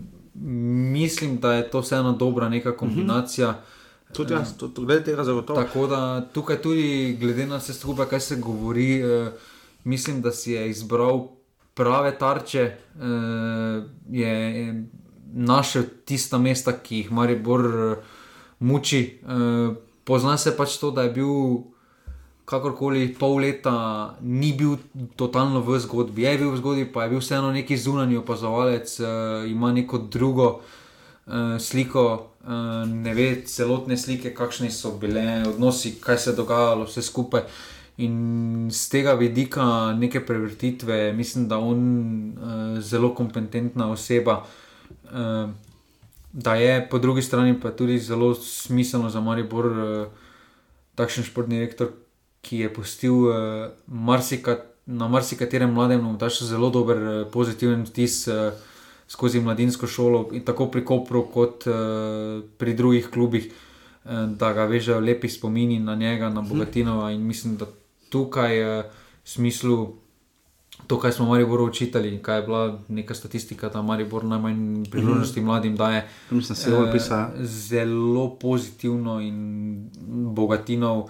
mislim, 0.92 1.38
da 1.38 1.52
je 1.52 1.70
to 1.70 1.80
vseeno 1.80 2.12
dobra 2.12 2.48
neka 2.48 2.76
kombinacija. 2.76 3.48
-hmm. 3.48 4.14
Tudi 4.16 4.32
jaz, 4.32 4.56
tudi 4.58 4.86
glede 4.86 5.04
tega 5.04 5.24
zagotovo. 5.24 5.62
Tako 5.62 5.86
da 5.86 6.26
tukaj 6.32 6.62
tudi, 6.62 7.16
glede 7.20 7.46
na 7.46 7.56
vse 7.56 7.74
skupaj, 7.74 8.06
kaj 8.06 8.20
se 8.20 8.36
govori, 8.36 9.02
mislim, 9.84 10.22
da 10.22 10.32
si 10.32 10.52
je 10.52 10.70
izbral 10.70 11.28
prave 11.74 12.18
tarče. 12.18 12.76
Je 14.10 14.88
našel 15.32 15.82
tista 16.04 16.38
mesta, 16.38 16.72
ki 16.72 16.96
jih 16.96 17.12
Maribor 17.12 17.96
muči. 18.60 19.18
Uh, 19.24 19.76
pozna 20.04 20.36
se 20.38 20.56
pač 20.56 20.76
to, 20.78 20.90
da 20.90 21.02
je 21.02 21.14
bil 21.16 21.34
kakorkoli 22.50 23.12
pol 23.14 23.38
leta, 23.44 24.16
ni 24.20 24.52
bil 24.52 24.76
totalno 25.16 25.62
v 25.62 25.78
zgodbi. 25.78 26.26
Je 26.26 26.38
bil 26.38 26.50
v 26.50 26.58
zgodbi, 26.58 26.84
pa 26.90 27.06
je 27.06 27.14
bil 27.14 27.22
vseeno 27.22 27.52
neki 27.54 27.78
zunanji 27.78 28.18
opazovalec, 28.20 28.96
uh, 29.00 29.08
ima 29.50 29.72
neko 29.72 30.02
drugo 30.10 30.48
uh, 30.58 31.56
sliko, 31.62 32.04
uh, 32.42 32.82
ne 32.88 33.14
ve 33.14 33.28
celotne 33.46 33.96
slike, 33.96 34.34
kakšne 34.34 34.70
so 34.70 34.96
bile 34.98 35.44
odnosi, 35.48 35.96
kaj 36.02 36.18
se 36.18 36.30
je 36.32 36.40
dogajalo, 36.42 36.88
vse 36.90 37.06
skupaj. 37.06 37.46
In 38.00 38.68
z 38.72 38.88
tega 38.88 39.12
vidika 39.14 39.92
neke 39.92 40.24
prevrtitve, 40.24 41.12
mislim, 41.12 41.48
da 41.48 41.60
je 41.60 41.62
on 41.62 41.80
uh, 42.34 42.78
zelo 42.80 43.14
kompetentna 43.14 43.90
oseba. 43.92 44.40
Uh, 45.12 45.50
da 46.32 46.54
je 46.54 46.88
po 46.90 46.98
drugi 46.98 47.22
strani 47.22 47.60
pa 47.60 47.70
tudi 47.70 47.98
zelo 47.98 48.34
smiselno 48.34 49.10
za 49.10 49.20
Maribor, 49.20 49.66
uh, 49.66 50.06
takšen 50.94 51.24
športni 51.24 51.58
direktor, 51.58 51.92
ki 52.40 52.64
je 52.64 52.72
postil 52.74 53.14
uh, 53.14 53.34
marsika, 53.86 54.58
na 54.86 55.08
marsikaterem 55.08 55.72
mladem 55.72 56.00
nogometašu 56.00 56.44
zelo 56.44 56.70
dober, 56.70 56.96
uh, 56.96 57.30
pozitiven 57.32 57.84
vtis. 57.84 58.26
Uh, 58.28 58.52
Skozi 59.10 59.40
mladinsko 59.42 59.88
šolo, 59.90 60.28
in 60.38 60.44
tako 60.46 60.68
pri 60.70 60.84
Kopru, 60.86 61.24
kot 61.34 61.64
uh, 61.66 62.44
pri 62.58 62.74
drugih 62.78 63.08
klubih, 63.10 63.48
uh, 64.04 64.30
da 64.38 64.52
ga 64.54 64.68
vežejo 64.70 65.00
lepi 65.02 65.28
spomini 65.28 65.80
na 65.82 65.96
njega, 65.98 66.28
na 66.30 66.44
Bogatinova. 66.46 67.08
In 67.10 67.24
mislim, 67.26 67.56
da 67.58 67.66
tukaj, 68.14 68.62
uh, 68.62 68.84
v 69.24 69.28
smislu 69.28 69.96
to, 70.90 70.98
kar 70.98 71.12
smo 71.12 71.26
Mariboru 71.26 71.64
učitali, 71.64 72.18
kaj 72.22 72.38
je 72.38 72.42
bila 72.42 72.78
neka 72.88 73.14
statistika, 73.14 73.68
da 73.68 73.82
Maribor 73.82 74.24
najmanj 74.24 74.84
priložnosti 74.90 75.40
mm 75.40 75.42
-hmm. 75.42 75.46
mladim 75.46 75.76
daje. 75.76 76.08
Mislim, 76.30 76.56
se 76.56 76.70
zelo 76.70 76.92
pisa. 76.92 77.30
Zelo 77.40 78.38
pozitivno 78.38 79.20
in 79.20 79.90
bogatinov 80.34 81.08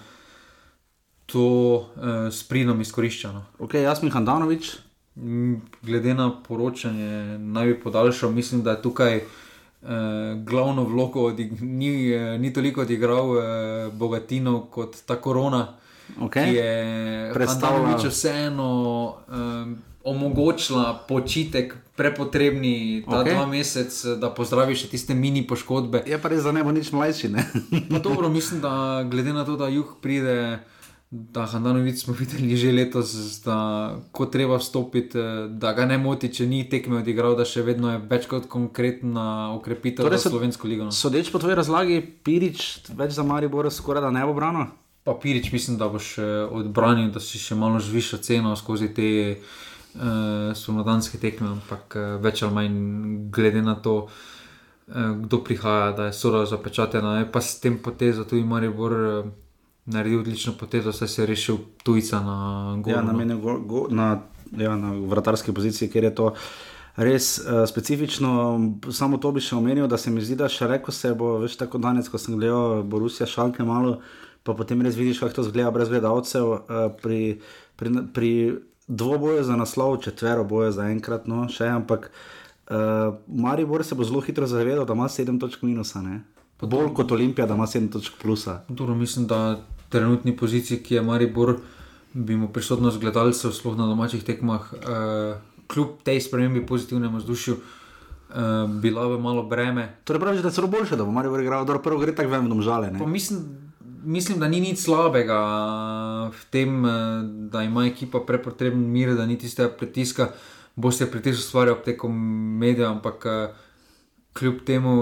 to 1.25 1.75
uh, 1.75 1.83
s 2.31 2.43
pridom 2.43 2.81
izkoriščeno. 2.81 3.45
Ok, 3.59 3.73
jaz 3.73 3.99
sem 3.99 4.11
Handanovič. 4.11 4.77
Glede 5.81 6.13
na 6.13 6.31
poročanje, 6.47 7.37
naj 7.37 7.67
bi 7.67 7.79
podaljšal, 7.79 8.31
mislim, 8.31 8.63
da 8.63 8.71
je 8.71 8.81
tukaj 8.81 9.17
uh, 9.17 9.89
glavno 10.45 10.83
vlogo, 10.83 11.31
ni, 11.61 12.15
uh, 12.15 12.39
ni 12.41 12.53
toliko 12.53 12.81
odigral 12.81 13.29
uh, 13.29 13.93
Bogatinov 13.93 14.59
kot 14.61 14.95
ta 15.05 15.15
korona 15.15 15.80
okay. 16.19 16.49
ki 16.49 16.55
je 16.55 17.31
predstavljala 17.33 18.09
vseeno 18.09 18.71
um, 19.27 19.77
omogočila 20.03 21.05
počitek, 21.07 21.75
prepotrebni 21.95 23.03
ta 23.09 23.21
okay. 23.21 23.33
dva 23.33 23.45
meseca, 23.45 24.15
da 24.15 24.33
pozdraviš 24.33 24.89
tiste 24.89 25.13
mini 25.13 25.45
poškodbe. 25.47 26.03
Je 26.07 26.17
pa 26.17 26.29
res, 26.29 26.43
da 26.43 26.51
ne 26.51 26.63
bo 26.63 26.71
nič 26.71 26.91
mlajši. 26.91 27.29
dobro, 28.05 28.29
mislim, 28.29 28.61
da 28.61 29.03
glede 29.11 29.33
na 29.33 29.45
to, 29.45 29.57
da 29.57 29.67
jug 29.67 29.97
pride. 30.01 30.59
Da, 31.11 31.43
Hranovic 31.45 31.99
smo 31.99 32.13
videli 32.15 32.55
že 32.55 32.71
letos, 32.71 33.11
da 33.43 33.99
ko 34.15 34.25
treba 34.25 34.55
vstopiti, 34.55 35.19
da 35.49 35.73
ga 35.75 35.83
ne 35.85 35.97
moti, 35.99 36.29
če 36.31 36.47
ni 36.47 36.63
tekme 36.69 37.01
odigral, 37.03 37.35
da 37.35 37.43
še 37.43 37.65
vedno 37.67 37.91
je 37.91 37.99
več 38.07 38.29
kot 38.31 38.47
konkretna 38.47 39.51
ukrepitev 39.57 40.07
torej 40.07 40.23
za 40.23 40.31
slovensko 40.31 40.71
ligo. 40.71 40.87
No. 40.87 40.95
Sodeč 40.95 41.27
po 41.27 41.43
tvoji 41.43 41.59
razlagi, 41.59 41.99
Pirič 41.99 42.87
več 42.95 43.11
za 43.19 43.27
Maribor, 43.27 43.67
skoraj 43.67 44.07
da 44.07 44.13
ne 44.15 44.23
bo 44.23 44.31
brano. 44.39 44.69
Papirič, 45.03 45.51
mislim, 45.51 45.77
da 45.77 45.89
boš 45.89 46.15
odbranil, 46.51 47.09
da 47.11 47.19
si 47.19 47.39
še 47.41 47.55
malo 47.57 47.79
zvišal 47.81 48.19
ceno 48.21 48.55
skozi 48.55 48.91
te 48.93 49.09
uh, 49.95 50.01
eh, 50.01 50.55
slovenske 50.55 51.17
tekme, 51.17 51.47
ampak 51.57 51.95
uh, 51.95 52.17
več 52.23 52.43
ali 52.43 52.53
manj 52.53 52.77
glede 53.33 53.61
na 53.61 53.75
to, 53.75 54.07
uh, 54.07 55.11
kdo 55.23 55.43
prihaja, 55.43 55.91
da 55.91 56.09
je 56.09 56.13
sora 56.13 56.45
zapečatena. 56.45 57.19
Je 57.19 57.31
pa 57.31 57.41
s 57.41 57.59
tem 57.59 57.77
potezo 57.77 58.23
tudi 58.23 58.43
Maribor 58.43 58.91
uh, 58.91 59.31
naredil 59.85 60.21
odlično 60.21 60.53
potezo, 60.53 60.93
saj 60.93 61.07
se 61.07 61.21
je 61.21 61.27
rešil 61.27 61.57
tujca 61.83 62.21
na 62.21 62.37
Goru. 62.77 62.95
Ja, 62.95 63.01
na, 63.01 63.13
no. 63.13 63.39
go, 63.39 63.57
go, 63.59 63.87
na, 63.89 64.21
ja, 64.57 64.75
na 64.75 64.93
vratarski 64.93 65.53
poziciji, 65.53 65.89
kjer 65.89 66.11
je 66.11 66.15
to. 66.15 66.33
Res 66.95 67.39
uh, 67.39 67.63
specifično, 67.67 68.31
samo 68.91 69.17
to 69.17 69.31
bi 69.31 69.41
še 69.41 69.55
omenil, 69.55 69.87
da 69.87 69.97
se 69.97 70.11
mi 70.11 70.21
zdi, 70.21 70.35
da 70.35 70.51
še 70.51 70.67
reko 70.67 70.91
se 70.91 71.13
bo, 71.15 71.37
več 71.41 71.55
tako 71.57 71.79
danes, 71.79 72.11
ko 72.11 72.19
sem 72.19 72.35
gledal 72.37 72.83
Borusija 72.83 73.25
Šalke 73.27 73.63
malo, 73.63 73.95
uh, 73.97 74.20
pa 74.43 74.53
potem 74.57 74.81
res 74.81 74.95
vidiš, 74.95 75.19
kako 75.19 75.39
to 75.39 75.43
zgleda 75.49 75.71
brez 75.71 75.89
gledalcev. 75.89 76.45
Uh, 76.45 76.89
pri, 77.01 77.39
pri, 77.75 77.89
pri 78.13 78.31
dvoboju 78.87 79.43
za 79.43 79.55
naslov, 79.55 80.01
četvero 80.03 80.43
boje 80.43 80.71
za 80.75 80.89
enkrat, 80.91 81.27
no, 81.27 81.45
še 81.49 81.69
ampak 81.71 82.09
uh, 82.11 83.15
Maribor 83.27 83.85
se 83.87 83.95
bo 83.95 84.03
zelo 84.03 84.21
hitro 84.21 84.47
zavedal, 84.47 84.85
da 84.85 84.97
ima 84.97 85.09
sedem 85.09 85.39
točk 85.39 85.63
minusa. 85.63 86.01
Ne? 86.01 86.23
Bolj 86.61 86.91
kot 86.97 87.11
Olimpija, 87.11 87.47
da 87.47 87.55
ima 87.55 87.67
sedem 87.67 87.89
točk 87.91 88.19
plusa. 88.21 88.61
Dobro, 88.69 88.95
mislim, 88.95 89.27
da 89.27 89.61
trenutni 89.89 90.35
poziciji, 90.37 90.81
ki 90.83 90.99
je 90.99 91.05
Maribor 91.05 91.55
bi 92.13 92.35
mu 92.35 92.49
prisotnost 92.51 92.99
gledalcev, 92.99 93.53
sploh 93.55 93.77
na 93.77 93.87
domačih 93.87 94.23
tekmah, 94.23 94.73
uh, 94.73 95.39
kljub 95.71 96.01
tej 96.03 96.21
spremembi 96.21 96.65
pozitivnemu 96.67 97.17
vzdušju, 97.17 97.55
uh, 97.55 98.67
bila 98.83 99.07
v 99.07 99.19
malo 99.19 99.43
breme. 99.47 99.87
Torej, 100.03 100.19
pravi, 100.19 100.41
da 100.43 100.51
je 100.51 100.59
celo 100.59 100.67
boljše, 100.67 100.99
da 100.99 101.07
bo 101.07 101.11
Marijo 101.11 101.39
igral, 101.39 101.65
da 101.65 101.79
prvo 101.79 101.99
gre 101.99 102.15
tako 102.15 102.35
vem, 102.35 102.51
žale. 102.61 102.91
Mislim, 103.07 103.70
mislim, 104.03 104.39
da 104.39 104.47
ni 104.47 104.61
nič 104.61 104.79
slabega 104.83 105.39
v 106.31 106.45
tem, 106.49 106.81
da 107.51 107.63
ima 107.63 107.85
ekipa 107.85 108.23
prepotreben 108.27 108.81
mir, 108.91 109.15
da 109.15 109.25
ni 109.25 109.37
tistega 109.37 109.69
pritiska. 109.69 110.31
Boste 110.75 111.05
pritisk 111.05 111.39
ustvarjali 111.39 111.77
ob 111.77 111.85
tekom 111.85 112.15
medijev, 112.57 112.89
ampak 112.89 113.25
kljub 114.33 114.61
temu, 114.65 114.95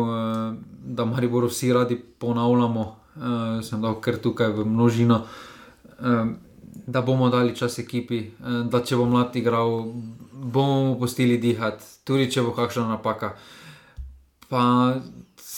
da 0.84 1.06
Marijo 1.06 1.48
vsi 1.48 1.74
radi 1.74 1.96
ponavljamo, 1.96 2.86
sem 3.64 3.82
dal 3.82 4.00
kar 4.02 4.18
tukaj 4.18 4.52
v 4.58 4.66
množino 4.66 5.24
da 6.92 7.02
bomo 7.02 7.30
dali 7.30 7.56
čas 7.56 7.80
ekipi, 7.80 8.18
eh, 8.18 8.64
da 8.72 8.82
če 8.84 8.98
bo 8.98 9.06
mlad 9.06 9.36
igral, 9.36 9.84
bomo 10.34 10.84
mu 10.84 11.00
pustili 11.00 11.38
dihati, 11.38 11.86
tudi 12.04 12.30
če 12.32 12.42
bo 12.42 12.54
kakšna 12.58 12.88
napaka. 12.90 13.36
Pa 14.50 14.96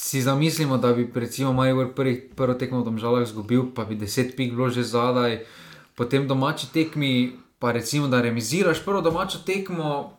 si 0.02 0.22
zamislimo, 0.22 0.78
da 0.78 0.93
bi 0.93 1.12
recimo 1.16 1.54
Major 1.54 1.93
prvi, 1.95 2.30
prvo 2.36 2.54
tekmo 2.54 2.82
v 2.82 2.86
Domžalah 2.86 3.22
izgubil, 3.22 3.70
pa 3.76 3.86
bi 3.86 3.95
deset 3.95 4.34
pik 4.36 4.56
bilo 4.58 4.70
že 4.70 4.82
zadaj, 4.84 5.45
potem 5.93 6.26
domači 6.28 6.74
tekmi, 6.74 7.38
pa 7.60 7.72
recimo 7.72 8.08
da 8.08 8.22
remiziraš 8.22 8.82
prvo 8.86 9.02
domačo 9.02 9.45
tekmo, 9.45 10.18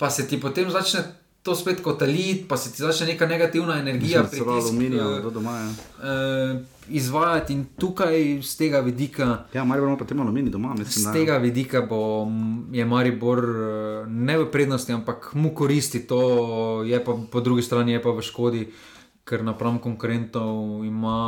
pa 0.00 0.08
se 0.10 0.24
ti 0.28 0.40
potem 0.40 0.70
začne 0.70 1.04
to 1.42 1.52
spet 1.54 1.82
kot 1.84 2.02
elit, 2.02 2.48
pa 2.48 2.56
se 2.56 2.72
ti 2.72 2.80
začne 2.82 3.12
neka 3.12 3.26
negativna 3.26 3.76
energija, 3.82 4.22
ki 4.24 4.36
se 4.36 4.44
lahko 4.44 4.72
zgodi 4.72 4.96
doma. 5.34 5.58
Ja. 5.60 5.68
Uh, 5.68 6.60
izvajati 6.88 7.52
in 7.52 7.66
tukaj 7.78 8.40
z 8.42 8.56
tega 8.56 8.80
vidika. 8.80 9.44
Ja, 9.52 9.64
Maribor 9.64 9.88
ima 9.88 9.98
pa 9.98 10.04
tem 10.08 10.20
aluminij 10.20 10.50
doma. 10.50 10.72
Mislim, 10.78 11.04
z 11.04 11.12
tega 11.12 11.36
vidika 11.36 11.82
bo, 11.84 12.26
je 12.72 12.84
Maribor 12.84 13.44
eh, 13.44 14.06
ne 14.08 14.38
v 14.38 14.48
prednosti, 14.50 14.92
ampak 14.92 15.30
mu 15.34 15.52
koristi 15.54 16.00
to, 16.06 16.82
je 16.86 17.04
pa 17.04 17.18
po 17.30 17.40
drugi 17.40 17.62
strani 17.62 17.92
je 17.92 18.02
pa 18.02 18.10
v 18.10 18.22
škodi. 18.22 18.64
Ker 19.24 19.44
napram 19.46 19.78
konkurentov 19.78 20.84
ima 20.84 21.18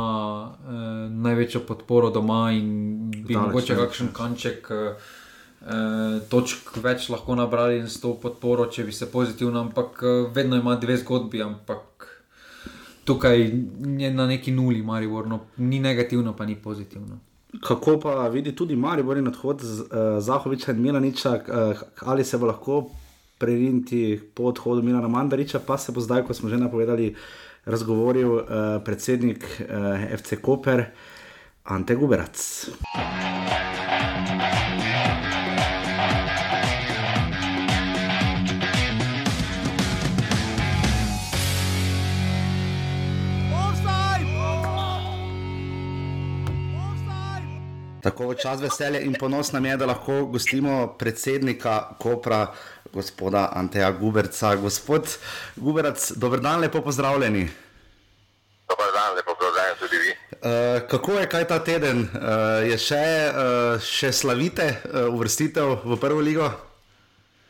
eh, 0.51 1.09
največjo 1.09 1.61
podporo 1.67 2.09
doma 2.11 2.49
in 2.51 3.11
bi 3.27 3.37
lahko 3.37 3.61
kakšen 3.61 4.11
kanček 4.13 4.67
eh, 4.71 5.13
eh, 5.65 6.19
točk 6.29 6.75
več 6.83 7.09
lahko 7.09 7.37
nabrali 7.39 7.79
in 7.79 7.87
s 7.87 8.01
to 8.03 8.13
podporo, 8.21 8.67
če 8.67 8.83
bi 8.83 8.91
se 8.91 9.07
pozitivno, 9.11 9.61
ampak 9.69 10.03
eh, 10.03 10.25
vedno 10.35 10.59
ima 10.59 10.75
dve 10.75 10.97
zgodbi, 10.97 11.41
ampak 11.45 12.09
tukaj 13.05 13.41
je 14.01 14.11
na 14.11 14.27
neki 14.27 14.51
nuli, 14.51 14.81
Maribor, 14.81 15.27
no, 15.27 15.39
ni 15.57 15.79
negativno, 15.79 16.33
pa 16.35 16.45
ni 16.45 16.55
pozitivno. 16.55 17.19
Kako 17.63 17.99
pa 18.03 18.27
vidi 18.27 18.55
tudi 18.55 18.75
Maribor 18.75 19.17
in 19.17 19.27
odhod 19.27 19.61
z, 19.61 19.81
uh, 19.85 20.17
Zahoviča 20.19 20.73
in 20.73 20.81
Milaniča, 20.81 21.31
uh, 21.31 21.83
ali 22.09 22.23
se 22.23 22.37
bo 22.37 22.49
lahko 22.49 22.89
prerinti 23.37 24.19
po 24.33 24.49
odhodu 24.51 24.81
Milana 24.81 25.07
Mandariča, 25.07 25.59
pa 25.59 25.77
se 25.77 25.91
bo 25.91 26.01
zdaj, 26.01 26.25
ko 26.27 26.33
smo 26.33 26.49
že 26.49 26.57
napovedali, 26.57 27.13
razgovoril 27.65 28.31
uh, 28.31 28.43
predsednik 28.83 29.43
uh, 29.43 30.17
FC 30.17 30.39
Koper 30.41 30.85
Ante 31.63 31.95
Guberac. 31.95 32.37
Tako 48.05 48.27
v 48.27 48.37
čas 48.37 48.61
veselja 48.61 48.99
in 49.01 49.15
ponos 49.17 49.49
nam 49.51 49.65
je, 49.65 49.77
da 49.81 49.85
lahko 49.89 50.25
gostimo 50.29 50.93
predsednika 50.97 51.97
Kopra, 51.97 52.53
gospoda 52.93 53.49
Anteja 53.53 53.89
Guberca. 53.91 54.55
Gospod 54.55 55.09
Guberac, 55.55 56.11
dober 56.11 56.39
dan, 56.39 56.59
lepo 56.61 56.81
pozdravljeni. 56.85 57.47
Dobar 58.69 58.91
dan, 58.93 59.15
lepo 59.15 59.33
pozdravljeni 59.39 59.79
tudi 59.79 59.97
vi. 59.97 60.11
Uh, 60.31 60.87
kako 60.89 61.11
je 61.17 61.29
kaj 61.29 61.47
ta 61.47 61.57
teden? 61.63 62.03
Uh, 62.13 62.61
je 62.69 62.77
še, 62.77 63.01
uh, 63.33 63.81
še 63.81 64.11
slavite 64.13 64.67
uh, 64.69 65.07
uvrstitev 65.09 65.73
v 65.89 65.97
prvo 65.97 66.21
ligo? 66.21 66.51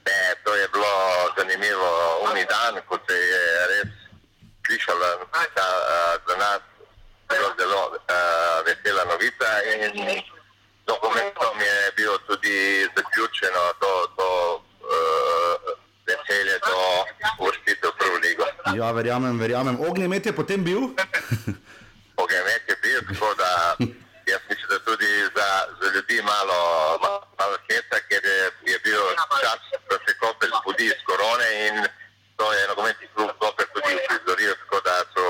Ne, 0.08 0.22
to 0.46 0.56
je 0.56 0.70
bilo 0.72 0.94
zanimivo. 1.36 1.90
Uni 2.30 2.46
dan, 2.48 2.80
ko 2.88 2.96
se 3.04 3.18
je 3.20 3.44
res 3.74 3.92
slišalo 4.68 5.12
za 5.36 6.40
nas, 6.40 6.64
zelo, 7.28 7.52
zelo 7.60 7.84
uh, 7.92 8.64
vesela 8.64 9.04
novica. 9.12 9.52
In, 9.76 10.24
dokumentom 10.86 11.56
je 11.60 11.92
bilo 11.96 12.18
tudi 12.18 12.88
zaključeno 12.96 13.64
to, 13.82 13.92
to 14.18 14.30
uh, 14.56 15.56
veselje 16.08 16.56
do 16.68 16.80
uvrstitev 17.40 17.90
v 17.90 17.98
prvo 18.00 18.18
ligo. 18.26 18.46
Ja, 18.80 18.92
verjamem, 18.92 19.40
verjamem. 19.40 19.78
Ognjemet 19.90 20.26
je 20.26 20.34
potem 20.36 20.64
bil? 20.64 20.82
Ognjemet 22.24 22.64
je 22.68 22.76
bil, 22.84 23.00
tako 23.10 23.34
da 23.42 23.52
jaz 24.32 24.42
mislim, 24.50 24.68
da 24.70 24.80
tudi 24.80 25.12
za, 25.36 25.50
za 25.80 25.88
ljudi 25.96 26.18
malo, 26.22 26.60
malo 27.40 27.58
heca, 27.68 27.98
ker 28.10 28.22
je, 28.32 28.42
je 28.72 28.78
bil 28.86 29.02
čas, 29.42 29.62
da 29.90 29.96
se 30.06 30.12
kopel 30.22 30.50
zbudi 30.60 30.86
iz 30.86 31.00
korone 31.08 31.50
in 31.68 31.76
to 32.38 32.54
je 32.54 32.68
nogometni 32.68 33.08
klub 33.16 33.32
kopel 33.40 33.66
tudi 33.74 33.92
uprizoril, 34.00 34.54
tako 34.62 34.78
da 34.88 34.96
so 35.14 35.26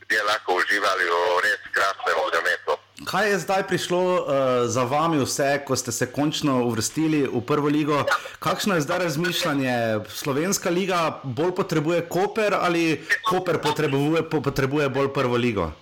ljudje 0.00 0.22
lahko 0.28 0.50
uživali 0.60 1.04
v 1.04 1.16
res 1.44 1.62
krasnem 1.74 2.18
ognjemetu. 2.26 2.67
Kaj 3.08 3.30
je 3.30 3.38
zdaj 3.38 3.62
prišlo 3.66 4.00
uh, 4.00 4.20
za 4.68 4.84
vami, 4.84 5.16
vse, 5.24 5.64
ko 5.64 5.76
ste 5.76 5.92
se 5.92 6.12
končno 6.12 6.60
uvrstili 6.68 7.24
v 7.24 7.40
prvo 7.40 7.68
ligo? 7.72 8.04
Kakšno 8.38 8.74
je 8.76 8.84
zdaj 8.84 8.98
razmišljanje? 8.98 10.04
Slovenska 10.12 10.68
liga 10.70 11.20
bolj 11.24 11.54
potrebuje 11.56 12.04
Koper 12.08 12.54
ali 12.54 13.00
Koper 13.24 13.58
potrebuje, 13.64 14.28
potrebuje 14.28 14.88
bolj 14.88 15.08
prvo 15.14 15.36
ligo? 15.36 15.72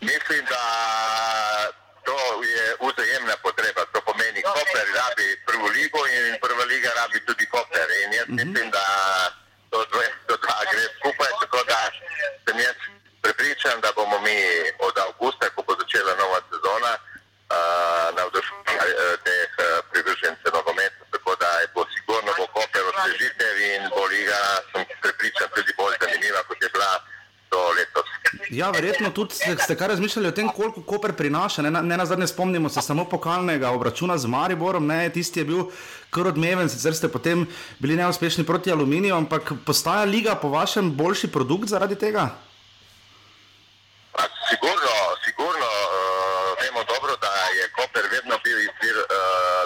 Mislim, 0.00 0.42
da 0.50 0.64
to 2.02 2.18
je 2.42 2.64
vzajemna 2.82 3.34
potreba. 3.42 3.82
To 3.94 4.00
pomeni, 4.08 4.42
da 4.42 4.50
Koper 4.50 4.86
rabi 4.98 5.28
prvo 5.46 5.66
ligo 5.78 6.00
in 6.10 6.34
prva 6.42 6.64
liga 6.64 6.90
rabi 7.00 7.18
tudi 7.26 7.46
Koper. 7.54 7.88
In 8.02 8.12
jaz 8.18 8.26
uh 8.26 8.34
mhm. 8.34 8.38
-huh. 8.38 8.46
mislim, 8.46 8.70
da 8.70 8.84
to 9.70 9.78
dve, 9.92 10.06
to 10.26 10.34
dva 10.44 10.58
gre 10.72 10.84
skupaj. 10.98 11.30
Tako 11.40 11.60
da 11.70 11.78
sem 12.44 12.58
jaz 12.66 12.78
prepričan, 13.22 13.80
da 13.84 13.88
bomo 13.96 14.18
mi 14.26 14.38
od 14.86 14.94
avgusta, 15.06 15.44
ko 15.54 15.60
bo 15.66 15.72
začela 15.80 16.12
nova 16.22 16.40
sezona, 16.50 16.92
uh, 16.98 18.06
navdušeni 18.18 18.74
uh, 18.78 19.14
teh 19.26 19.50
uh, 19.58 19.66
privržencev 19.90 20.50
nogometa. 20.58 21.02
Tako 21.14 21.32
da 21.42 21.48
je 21.60 21.66
bo 21.74 21.82
sigurno 21.94 22.30
bo 22.38 22.46
Koper 22.54 22.84
osvežitev 22.90 23.54
in 23.72 23.82
bo 23.94 24.04
liga, 24.14 24.40
sem 24.70 24.82
prepričan, 25.02 25.48
tudi 25.54 25.72
bolj 25.78 25.94
zanimiva, 26.02 26.40
kot 26.48 26.58
je 26.62 26.70
bila. 26.74 26.92
Ja, 28.50 28.70
verjetno 28.70 29.10
tudi 29.10 29.34
ste 29.34 29.76
kar 29.76 29.90
razmišljali 29.90 30.28
o 30.28 30.32
tem, 30.32 30.48
koliko 30.48 30.82
Koper 30.82 31.12
prinaša. 31.12 31.62
Ne, 31.62 31.70
ne 31.70 31.96
na 31.96 32.06
zadnje 32.06 32.26
spomnimo 32.26 32.68
se 32.68 32.82
samo 32.82 33.04
pokalnega 33.04 33.70
obračuna 33.70 34.18
z 34.18 34.26
Mariborom, 34.26 34.86
ne, 34.86 35.10
tisti 35.12 35.40
je 35.40 35.44
bil 35.44 35.64
kar 36.10 36.26
odmeven, 36.26 36.68
sicer 36.68 36.96
ste 36.96 37.08
potem 37.12 37.46
bili 37.78 37.96
neuspešni 37.96 38.46
proti 38.46 38.72
aluminiju, 38.72 39.14
ampak 39.14 39.52
postaja 39.66 40.04
liga 40.04 40.34
po 40.34 40.48
vašem 40.48 40.92
boljši 40.96 41.28
produkt 41.32 41.68
zaradi 41.68 41.98
tega? 41.98 42.30
Sigurno, 44.48 44.94
sigurno 45.24 45.68
uh, 45.68 46.56
vemo 46.62 46.84
dobro, 46.84 47.16
da 47.20 47.32
je 47.58 47.68
Koper 47.76 48.08
vedno 48.10 48.40
bil 48.44 48.58
izvir 48.58 48.96
uh, 48.96 49.08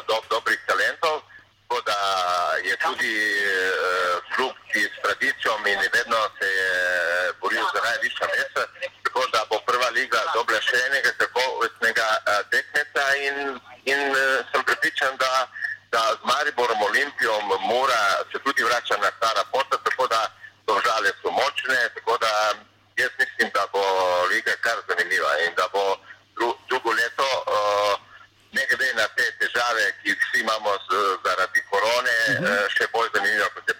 dob, 0.08 0.24
dobrih 0.30 0.58
talentov, 0.66 1.22
tako 1.68 1.80
da 1.86 1.98
je 2.66 2.74
tudi 2.86 3.14
uh, 3.46 4.18
klub 4.34 4.54
s 4.74 5.02
tradicijo 5.02 5.52
in 5.66 5.80
vedno 5.96 6.18
se 6.38 6.48
je 6.60 6.72
boril 7.40 7.64
za 7.74 7.80
najvišja 7.88 8.26
mesta. 8.34 8.61
Še 10.72 10.80
enega 10.88 11.12
uh, 12.32 12.40
tekmeca 12.48 13.04
in, 13.28 13.36
in 13.84 14.00
uh, 14.16 14.40
sem 14.50 14.64
pripričan, 14.64 15.16
da, 15.20 15.48
da 15.92 16.00
z 16.16 16.24
Mariborom 16.24 16.82
Olimpijom 16.88 17.44
mora 17.68 18.24
se 18.32 18.38
tudi 18.44 18.64
vračati 18.64 19.00
na 19.00 19.10
stara 19.16 19.44
pota, 19.52 19.76
tako 19.84 20.06
da 20.06 20.20
države 20.66 21.12
so 21.20 21.30
močne. 21.30 21.78
Tako 21.96 22.16
da 22.24 22.32
jaz 22.96 23.12
mislim, 23.18 23.50
da 23.54 23.66
bo 23.72 23.84
liga 24.32 24.56
kar 24.64 24.78
zanimiva 24.88 25.32
in 25.46 25.52
da 25.60 25.68
bo 25.72 25.84
dru, 26.36 26.48
drugo 26.68 26.90
leto, 27.00 27.28
uh, 27.52 27.92
ne 28.56 28.64
glede 28.68 28.94
na 28.94 29.06
te 29.16 29.28
težave, 29.40 29.84
ki 30.00 30.08
jih 30.08 30.18
vsi 30.24 30.40
imamo 30.40 30.72
z, 30.88 31.04
zaradi 31.24 31.60
korone, 31.70 32.16
uh 32.28 32.40
-huh. 32.40 32.64
uh, 32.64 32.64
še 32.76 32.88
bolj 32.92 33.08
zanimiva 33.14 33.48
kot 33.54 33.68
je 33.68 33.74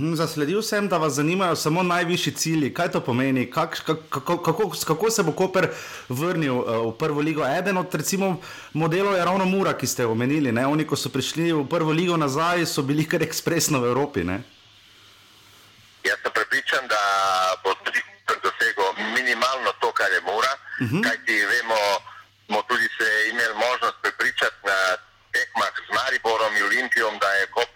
-huh. 0.00 0.14
Zasledil 0.16 0.62
sem, 0.62 0.88
da 0.88 0.98
vas 0.98 1.12
zanimajo 1.12 1.56
samo 1.56 1.82
najvišji 1.82 2.32
cilji. 2.32 2.74
Kaj 2.74 2.90
to 2.90 3.00
pomeni? 3.00 3.50
Kak, 3.50 3.82
kako, 3.86 4.38
kako, 4.42 4.70
kako 4.86 5.10
se 5.10 5.22
bo 5.22 5.32
Koper 5.32 5.68
vrnil 6.08 6.54
uh, 6.54 6.94
v 6.94 6.98
prvo 6.98 7.20
ligo? 7.20 7.46
Eden 7.46 7.76
od 7.76 7.94
recimo, 7.94 8.40
modelov 8.72 9.16
je 9.16 9.24
ravno 9.24 9.44
Mura, 9.44 9.72
ki 9.72 9.86
ste 9.86 10.06
omenili. 10.06 10.52
Ne? 10.52 10.66
Oni, 10.66 10.86
ko 10.86 10.96
so 10.96 11.08
prišli 11.08 11.52
v 11.52 11.68
prvo 11.68 11.92
ligo 11.92 12.16
nazaj, 12.16 12.66
so 12.66 12.82
bili 12.82 13.04
kar 13.08 13.22
ekspresno 13.22 13.80
v 13.80 13.86
Evropi. 13.86 14.24
Ne? 14.24 14.42
Jaz 16.04 16.18
sem 16.22 16.32
prepričan, 16.32 16.88
da 16.88 17.02
bo 17.64 17.74
tudi 17.84 18.00
dosegel 18.42 18.88
minimalno 19.14 19.72
to, 19.80 19.92
kar 19.92 20.12
je 20.12 20.20
mora. 20.20 20.52
Uh 20.80 20.86
mhm. 20.86 20.96
-huh. 20.96 21.02
Kaj 21.02 21.16
ti 21.26 21.36
vemo, 21.52 21.80
smo 22.46 22.62
tudi 22.68 22.88
se 22.98 23.08
imeli 23.30 23.54
možnost 23.54 23.96
prepričati 24.02 24.56
na 24.64 24.78
teh 25.32 25.48
Mariborom 25.96 26.56
in 26.56 26.64
Olimpijom, 26.70 27.18
da 27.22 27.28
je 27.38 27.46
Koper 27.46 27.69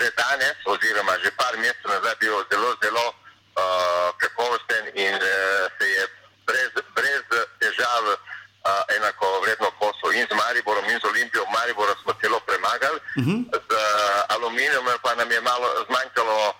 že 0.00 0.08
danes, 0.16 0.56
oziroma 0.64 1.14
že 1.20 1.30
par 1.36 1.52
mesecev 1.60 1.92
nazaj, 1.92 2.16
bil 2.20 2.36
zelo, 2.48 2.70
zelo 2.80 3.06
uh, 3.12 4.08
kakovosten 4.16 4.84
in 4.96 5.14
uh, 5.14 5.68
se 5.76 5.86
je 5.86 6.04
brez, 6.48 6.72
brez 6.96 7.24
težav 7.60 8.04
uh, 8.08 8.96
enako 8.96 9.44
vredno 9.44 9.68
kosov 9.76 10.16
in 10.16 10.24
z 10.24 10.32
Mariborom 10.32 10.88
in 10.88 11.00
z 11.00 11.04
Olimpijo. 11.04 11.44
Maribora 11.52 11.92
smo 12.02 12.12
celo 12.20 12.40
premagali, 12.48 12.98
uh 13.20 13.24
-huh. 13.24 13.40
z 13.52 13.68
uh, 13.76 14.34
Aluminijom 14.34 14.86
pa 15.04 15.14
nam 15.14 15.28
je 15.30 15.40
malo 15.40 15.68
zmanjkalo 15.88 16.54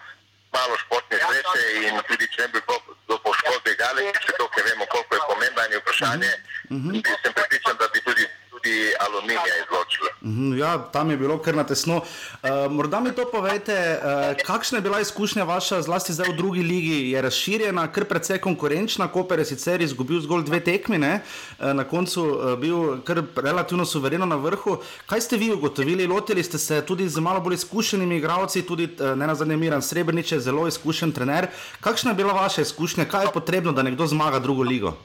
malo 0.53 0.75
športne 0.83 1.17
sreče 1.19 1.63
in 1.87 1.95
tudi 2.09 2.27
če 2.33 2.43
ne 2.43 2.49
bi 2.53 2.61
bilo 2.67 2.79
do 3.09 3.17
poškodbe 3.25 3.73
gali, 3.83 4.03
če 4.25 4.33
to, 4.39 4.45
ker 4.55 4.65
vemo, 4.69 4.85
koliko 4.93 5.15
je 5.15 5.21
pomembno 5.31 5.79
vprašanje, 5.79 6.33
uh 6.71 6.77
-huh. 6.77 7.17
sem 7.23 7.33
pripričan, 7.33 7.77
da 7.81 7.87
bi 7.95 8.01
tudi 8.01 8.25
tudi 8.71 8.93
aluminija 9.01 9.57
izločila. 9.65 10.11
Mhm, 10.23 10.59
ja, 10.59 10.79
tam 10.93 11.11
je 11.11 11.17
bilo 11.17 11.39
kar 11.43 11.55
na 11.55 11.65
tesno. 11.65 11.97
Uh, 11.97 12.73
morda 12.73 13.01
mi 13.01 13.13
to 13.13 13.25
povete, 13.33 13.99
uh, 14.03 14.47
kakšna 14.47 14.79
je 14.79 14.83
bila 14.83 15.01
izkušnja 15.01 15.45
vaša, 15.45 15.83
zlasti 15.83 16.13
zdaj 16.13 16.33
v 16.33 16.37
drugi 16.37 16.63
ligi, 16.63 17.11
je 17.11 17.23
razširjena, 17.23 17.87
kar 17.93 18.05
precej 18.05 18.39
konkurenčna, 18.39 19.09
Koper 19.09 19.39
je 19.39 19.45
sicer 19.45 19.81
izgubil 19.81 20.21
zgolj 20.21 20.45
dve 20.45 20.61
tekmi, 20.61 20.99
ne? 20.99 21.21
na 21.59 21.85
koncu 21.85 22.23
uh, 22.25 22.59
bil 22.59 23.01
kar 23.05 23.23
relativno 23.37 23.85
suvereno 23.85 24.27
na 24.27 24.37
vrhu. 24.37 24.79
Kaj 25.07 25.21
ste 25.21 25.37
vi 25.37 25.53
ugotovili? 25.53 26.07
Lotili 26.07 26.45
ste 26.45 26.59
se 26.59 26.83
tudi 26.87 27.09
z 27.09 27.21
malo 27.21 27.41
bolj 27.41 27.55
izkušenimi 27.55 28.17
igravci, 28.17 28.67
tudi 28.67 28.89
uh, 29.01 29.17
ne 29.19 29.27
na 29.27 29.35
zadnje 29.35 29.57
Miran 29.57 29.83
Srebrnič 29.83 30.33
je 30.33 30.41
zelo 30.41 30.69
izkušen 30.69 31.13
trener. 31.13 31.49
Kakšna 31.81 32.11
je 32.11 32.15
bila 32.23 32.33
vaša 32.33 32.63
izkušnja, 32.63 33.05
kaj 33.05 33.25
je 33.25 33.33
potrebno, 33.33 33.73
da 33.73 33.83
nekdo 33.83 34.07
zmaga 34.07 34.39
drugo 34.39 34.63
ligo? 34.63 34.97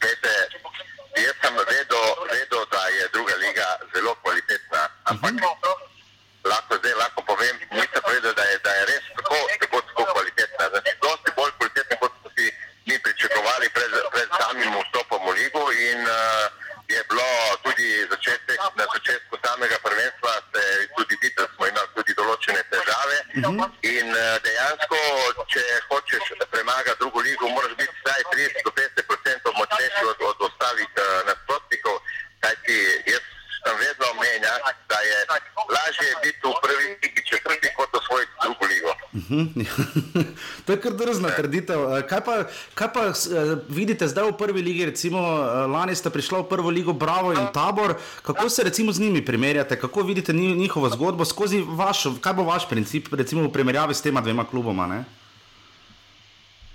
Pete, 0.00 0.36
jaz 1.16 1.36
sem 1.40 1.54
vedel, 1.56 2.06
vedel, 2.30 2.62
da 2.70 2.82
je 2.98 3.08
druga 3.12 3.34
liga 3.34 3.66
zelo 3.94 4.14
kvalitetna. 4.22 4.88
Ampak 5.06 5.30
uh 5.30 5.38
mhm. 5.38 5.44
-huh. 5.44 5.76
lahko 6.50 6.72
zdaj 6.78 6.94
lahko 7.02 7.20
povem, 7.30 7.56
nisem 7.78 8.02
vedel, 8.12 8.34
da 8.34 8.44
je, 8.50 8.56
da 8.66 8.70
je 8.78 8.82
res 8.90 9.04
tako, 9.16 9.36
tako, 9.60 9.78
tako 9.88 10.02
kvalitetna. 10.12 10.64
Znači, 10.72 10.90
dosti 11.02 11.30
bolj 11.38 11.52
kvalitetna, 11.58 11.94
kot 12.02 12.12
smo 12.20 12.28
si 12.36 12.44
mi 12.86 12.96
pričakovali 13.04 13.66
pred, 13.76 13.92
pred 14.14 14.28
samim 14.40 14.72
vstopom 14.82 15.20
v 15.26 15.30
ligo. 15.38 15.62
In 15.90 16.00
uh, 16.06 16.44
je 16.94 17.00
bilo 17.10 17.28
tudi 17.64 17.88
začetek, 18.12 18.60
na 18.78 18.84
začetku 18.94 19.34
samega 19.44 19.78
prvenstva, 19.86 20.32
se 20.52 20.62
tudi 20.96 21.14
vidi, 21.22 21.34
da 21.38 21.46
smo 21.54 21.62
imeli 21.70 21.90
tudi 21.96 22.12
določene 22.20 22.62
težave. 22.72 23.16
Uh 23.22 23.36
mhm. 23.38 23.58
-huh. 23.58 23.68
In 23.94 24.08
uh, 24.10 24.22
dejansko, 24.46 24.98
če 25.52 25.64
hočeš 25.88 26.24
premagati 26.54 26.98
drugo 27.02 27.18
ligo, 27.26 27.44
moraš 27.56 27.74
biti 27.80 27.94
vsaj 28.00 28.22
30 28.34 28.66
do 28.66 28.70
50 28.78 29.58
močnejši 29.58 30.04
od, 30.12 30.18
od 30.30 30.38
ostalih 30.48 30.90
uh, 30.98 31.04
nasprotnikov. 31.28 31.94
Kajti 32.42 32.76
jaz 33.12 33.24
sem 33.66 33.76
vedno 33.82 34.08
menjal, 34.22 34.58
da 34.90 34.98
je 35.10 35.18
lažje 35.76 36.10
biti 36.24 36.42
v 36.50 36.54
prvi 36.64 36.86
ligi 37.02 37.22
četrti 37.30 37.68
kot 37.76 37.90
v 37.92 38.00
svoji 38.06 38.26
drugi 38.42 38.66
ligo. 38.72 38.92
Mhm. 39.20 39.40
to 40.64 40.72
je 40.72 40.80
kar 40.80 40.92
drzna 40.92 41.25
trditev. 41.36 41.80
Eh, 41.98 42.02
kaj 42.08 42.20
pa, 42.24 42.34
kaj 42.74 42.88
pa 42.92 43.02
uh, 43.10 43.14
vidite 43.68 44.08
zdaj 44.08 44.30
v 44.30 44.36
prvi 44.36 44.62
ligi? 44.62 44.86
Recimo, 44.88 45.20
uh, 45.20 45.66
lani 45.70 45.96
ste 45.96 46.10
prišli 46.10 46.40
v 46.40 46.48
prvo 46.48 46.70
ligo, 46.70 46.92
Bravo 46.92 47.32
in 47.32 47.46
Tabor. 47.52 47.96
Kako 48.22 48.48
se 48.48 48.64
recimo 48.64 48.92
z 48.92 49.00
njimi 49.00 49.24
primerjate? 49.24 49.78
Kako 49.80 50.02
vidite 50.02 50.32
njihovo 50.32 50.88
zgodbo 50.88 51.24
skozi 51.24 51.62
vaš, 51.66 52.06
kaj 52.20 52.32
bo 52.32 52.42
vaš 52.42 52.68
princip, 52.68 53.12
recimo 53.12 53.42
v 53.46 53.52
primerjavi 53.52 53.94
s 53.94 54.02
tema 54.02 54.20
dvema 54.20 54.44
kluboma? 54.44 54.86
Ne? 54.86 55.04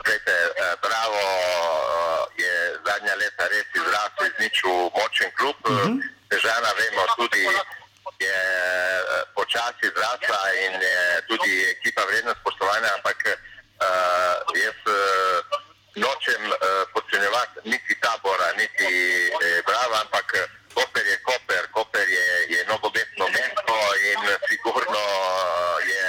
Glede, 0.02 0.38
bravo 0.82 1.22
je 2.38 2.54
zadnja 2.86 3.16
leta 3.18 3.46
res 3.52 3.68
izrasel 3.76 4.26
iz 4.30 4.36
nič 4.40 4.56
v 4.64 4.70
močen 4.98 5.30
klub. 5.38 5.56
Uh 5.66 5.72
mhm. 5.72 6.00
-huh. 6.00 6.20
Težana, 6.30 6.72
vemo, 6.80 7.04
tudi 7.18 7.44
je 8.22 8.40
počasi 9.36 9.88
zrasla 9.96 10.42
in 10.66 10.74
je 10.82 11.22
tudi 11.28 11.52
ekipa 11.76 12.02
vredna 12.06 12.34
spoštovanja, 12.42 12.90
ampak 12.98 13.20
uh, 13.28 14.36
jaz 14.56 14.80
uh, 14.88 14.96
nočem 15.96 16.42
uh, 16.48 16.56
podcenjevati 16.94 17.60
niti 17.66 17.94
tabora, 18.00 18.48
niti 18.62 18.90
eh, 19.28 19.62
brava, 19.68 19.98
ampak 20.06 20.28
Koper 20.74 21.06
je 21.06 21.18
Koper, 21.28 21.64
Koper 21.76 22.08
je, 22.10 22.28
je 22.54 22.60
nogometno 22.72 23.26
mesto 23.36 23.78
in 24.10 24.22
sigurno 24.48 25.04
je, 25.92 26.04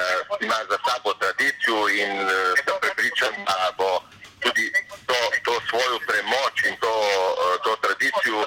uh, 0.00 0.36
ima 0.40 0.58
za 0.70 0.78
sabo 0.86 1.12
tradicijo 1.20 1.88
in 1.88 2.12
uh, 2.24 2.30
sem 2.64 2.76
prepričan, 2.80 3.34
da 3.44 3.74
bo 3.78 4.00
tudi 4.40 4.72
to, 5.06 5.18
to 5.44 5.52
svojo 5.68 5.98
premoč 6.08 6.56
in 6.64 6.74
to, 6.80 6.94
uh, 7.44 7.60
to 7.64 7.76
tradicijo 7.84 8.46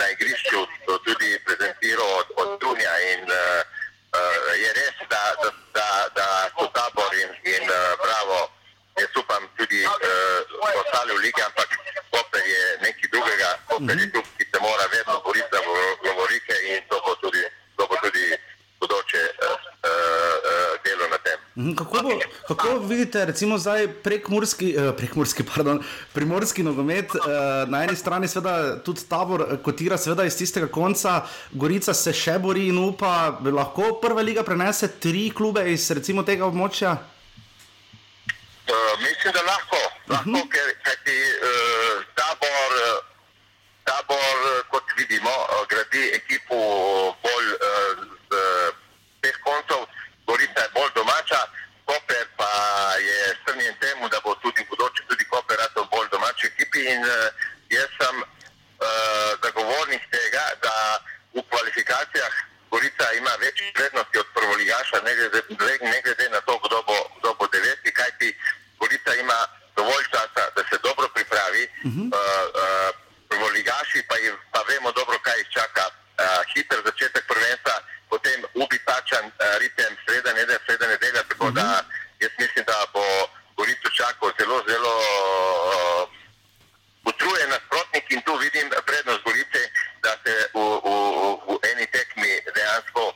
na 0.00 0.06
igrišču 0.14 0.60
tudi 1.04 1.38
prezentiral 1.44 2.10
od, 2.20 2.28
od 2.36 2.48
Dunja. 2.60 2.94
In, 3.12 3.22
uh, 3.28 3.36
uh, 4.16 4.52
je 4.62 4.70
res, 4.78 4.96
da, 5.12 5.22
da, 5.42 5.50
da, 5.76 5.88
da 6.16 6.26
so 6.56 6.66
tabor 6.76 7.12
in, 7.22 7.30
in 7.54 7.64
uh, 7.68 7.78
bravo, 8.02 8.38
jaz 9.00 9.12
upam 9.16 9.42
tudi 9.58 9.82
uh, 9.84 10.78
ostali 10.80 11.12
v 11.16 11.20
lige, 11.26 11.42
ampak 11.42 11.70
Koper 12.12 12.44
je 12.44 12.62
nekaj 12.84 13.08
drugega, 13.12 13.50
Koper 13.68 13.96
je 13.98 14.10
klub, 14.12 14.26
ki 14.36 14.44
se 14.50 14.58
mora 14.60 14.86
vedno 14.94 15.20
boriti 15.24 15.48
za 15.52 15.60
govorike 16.04 16.54
in 16.70 16.80
to 16.88 16.96
bo 17.04 17.12
tudi, 17.22 17.42
to 17.76 17.82
bo 17.88 17.96
tudi 18.04 18.24
bodoče 18.80 19.22
uh, 19.30 19.56
uh, 19.88 20.70
delo 20.84 21.06
na 21.08 21.18
tem. 21.24 21.38
Mhm, 21.56 21.72
kako, 21.80 21.96
bo, 22.04 22.12
kako 22.48 22.68
recimo, 23.24 23.58
zdaj 23.58 23.88
prekmurski, 24.02 24.74
eh, 24.78 24.92
prekmurski 24.96 25.42
pardon, 25.54 25.82
primorski 26.12 26.62
nogomet? 26.62 27.14
Eh, 27.14 27.20
na 27.68 27.84
eni 27.84 27.96
strani 27.96 28.28
seveda 28.28 28.82
tudi 28.84 29.04
tabor 29.08 29.58
kotira 29.62 29.98
seveda 29.98 30.24
iz 30.24 30.36
tistega 30.38 30.68
konca, 30.68 31.22
Gorica 31.52 31.94
se 31.94 32.12
še 32.12 32.38
bori 32.38 32.68
in 32.68 32.78
upa, 32.78 33.38
da 33.40 33.50
lahko 33.50 33.94
prva 34.02 34.22
liga 34.22 34.42
prenese 34.42 34.88
tri 35.00 35.30
klube 35.34 35.64
iz 35.72 35.90
recimo, 35.90 36.22
tega 36.22 36.46
območja? 36.46 36.96
Uh, 38.62 38.92
mislim, 39.02 39.32
da 39.34 39.42
lahko, 39.42 39.80
lahko 40.08 40.30
uh 40.30 40.36
-huh. 40.36 40.50
ker, 40.50 40.68
ker 40.84 40.96
ti, 41.04 41.18
uh, 41.48 42.04
tabor, 42.14 42.72
tabor, 43.84 44.36
kot 44.70 44.84
vidimo, 44.98 45.34
gradi 45.68 46.04
ekipo 46.14 46.56
bolj 47.22 47.48
uh, 47.52 48.06
z 48.30 48.72
teh 49.22 49.36
koncev. 49.44 49.86
Gorica 50.26 50.60
je 50.62 50.70
bolj 50.74 50.90
domača, 50.94 51.40
Koper 51.86 52.26
pa 52.36 52.52
je 53.08 53.36
strnjen 53.42 53.74
temu, 53.80 54.08
da 54.08 54.18
bo 54.24 54.34
tudi 54.34 54.62
v 54.62 54.68
bodoče 54.70 55.02
tudi 55.08 55.24
Koper 55.24 55.58
rado 55.58 55.84
bolj 55.92 56.08
domači 56.14 56.46
ekipi. 56.46 56.80
In 56.94 57.02
uh, 57.04 57.28
jaz 57.68 57.90
sem 58.00 58.16
uh, 58.22 59.30
zagovornik 59.42 60.02
tega, 60.14 60.44
da 60.62 60.74
v 61.34 61.42
kvalifikacijah 61.50 62.34
Gorica 62.70 63.06
ima 63.12 63.34
več 63.44 63.60
prednosti 63.76 64.18
od 64.18 64.28
prvoligaša, 64.34 65.02
ne 65.04 65.12
glede, 65.16 65.40
ne 65.92 65.98
glede 66.04 66.28
na 66.32 66.40
to, 66.40 66.54
kdo 66.64 66.78
bo, 66.88 66.98
kdo 67.18 67.34
bo 67.38 67.46
deveti, 67.52 67.92
kajti 67.92 68.28
Gorica 68.80 69.14
ima 69.14 69.40
dovolj 69.76 70.06
časa, 70.14 70.44
da 70.56 70.62
se 70.70 70.78
dobro 70.82 71.08
pripravi. 71.14 71.64
Uh 71.84 71.92
-huh. 71.92 72.06
uh, 72.08 72.44
uh, 72.62 72.90
prvoligaši 73.28 74.00
pa, 74.08 74.16
je, 74.16 74.30
pa 74.52 74.60
vemo 74.68 74.92
dobro, 74.92 75.18
kaj 75.18 75.38
jih 75.38 75.48
čaka. 75.58 75.84
Uh, 76.22 76.40
hiter 76.54 76.78
začetek 76.84 77.24
prvenstva 77.26 77.76
potem 78.12 78.44
ubi 78.60 78.78
tačan 78.84 79.24
uh, 79.24 79.56
ritem, 79.62 79.92
sreda 80.04 80.30
nedelja, 80.36 80.60
sreda 80.66 80.86
nedelja. 80.86 81.22
Tako 81.28 81.44
uh 81.46 81.50
-huh. 81.50 81.58
da 81.60 81.68
mhm. 81.80 81.88
jaz 82.22 82.32
mislim, 82.42 82.64
da 82.72 82.78
bo 82.94 83.04
Gorico 83.56 83.88
čakal 83.98 84.28
zelo, 84.38 84.56
zelo 84.70 84.94
uh, 85.00 86.02
utrujen 87.10 87.48
nasprotnik 87.54 88.06
in 88.14 88.20
tu 88.26 88.32
vidim 88.44 88.66
prednost 88.88 89.22
Gorice, 89.26 89.62
da 90.04 90.12
se 90.22 90.34
v, 90.54 90.58
v, 90.86 90.88
v 91.48 91.52
eni 91.70 91.86
tekmi 91.96 92.30
dejansko 92.56 93.02
uh, 93.08 93.14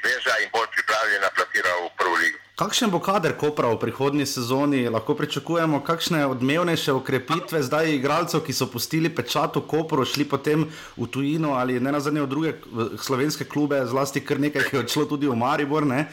sveža 0.00 0.34
in 0.42 0.48
bolj 0.54 0.68
pripravljena 0.74 1.28
plasira 1.36 1.72
v 1.82 1.84
prvo 1.98 2.16
ligo. 2.22 2.38
Kakšen 2.76 2.92
bo 2.92 3.00
kader 3.00 3.32
Kopra 3.40 3.72
v 3.72 3.80
prihodnji 3.80 4.26
sezoni? 4.28 4.84
Lahko 4.92 5.14
pričakujemo 5.16 5.80
kakšne 5.80 6.26
odmevnejše 6.28 6.92
ukrepitve 6.92 7.62
zdaj 7.64 7.88
igralcev, 7.96 8.42
ki 8.44 8.52
so 8.52 8.68
pustili 8.68 9.08
pečat 9.08 9.56
v 9.56 9.62
Kopru, 9.64 10.04
šli 10.04 10.28
potem 10.28 10.68
v 10.92 11.08
tujino 11.08 11.56
ali 11.56 11.80
ne 11.80 11.88
na 11.88 12.04
zadnje 12.04 12.20
v 12.20 12.28
druge 12.28 12.50
slovenske 13.00 13.48
klube, 13.48 13.80
zlasti 13.88 14.20
kar 14.20 14.36
nekaj 14.36 14.60
jih 14.60 14.72
je 14.76 14.82
odšlo 14.84 15.06
tudi 15.08 15.24
v 15.24 15.32
Maribor. 15.32 15.88
Uh, 15.88 16.04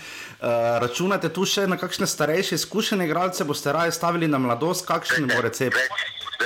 računate 0.80 1.28
tu 1.36 1.43
še 1.43 1.68
na 1.68 1.76
kakšne 1.76 2.07
starejše 2.07 2.55
izkušene 2.55 3.11
igralce, 3.11 3.43
boste 3.43 3.68
raje 3.68 3.91
stavili 3.91 4.32
na 4.32 4.39
mladost, 4.39 4.88
kakšen 4.88 5.28
bo 5.28 5.43
recept? 5.43 5.76
Več, 5.76 5.91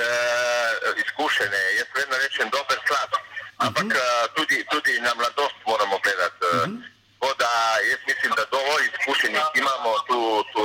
uh, 0.02 0.98
izkušene, 0.98 1.62
jaz 1.78 1.94
vedno 1.94 2.18
rečem 2.26 2.50
dober 2.50 2.78
slab, 2.90 3.22
ampak 3.70 3.86
uh 3.86 3.94
-huh. 3.94 4.26
uh, 4.26 4.34
tudi, 4.34 4.66
tudi 4.66 4.98
na 4.98 5.14
mladost 5.14 5.54
moramo 5.62 5.94
gledati. 6.02 6.42
Uh, 6.42 6.58
uh 6.58 6.66
-huh. 6.66 6.98
Tako 7.20 7.34
da 7.34 7.50
jaz 7.90 8.00
mislim, 8.10 8.32
da 8.36 8.44
dovolj 8.54 8.84
izkušenih 8.92 9.46
imamo 9.54 9.90
tu, 10.08 10.20
tu 10.52 10.64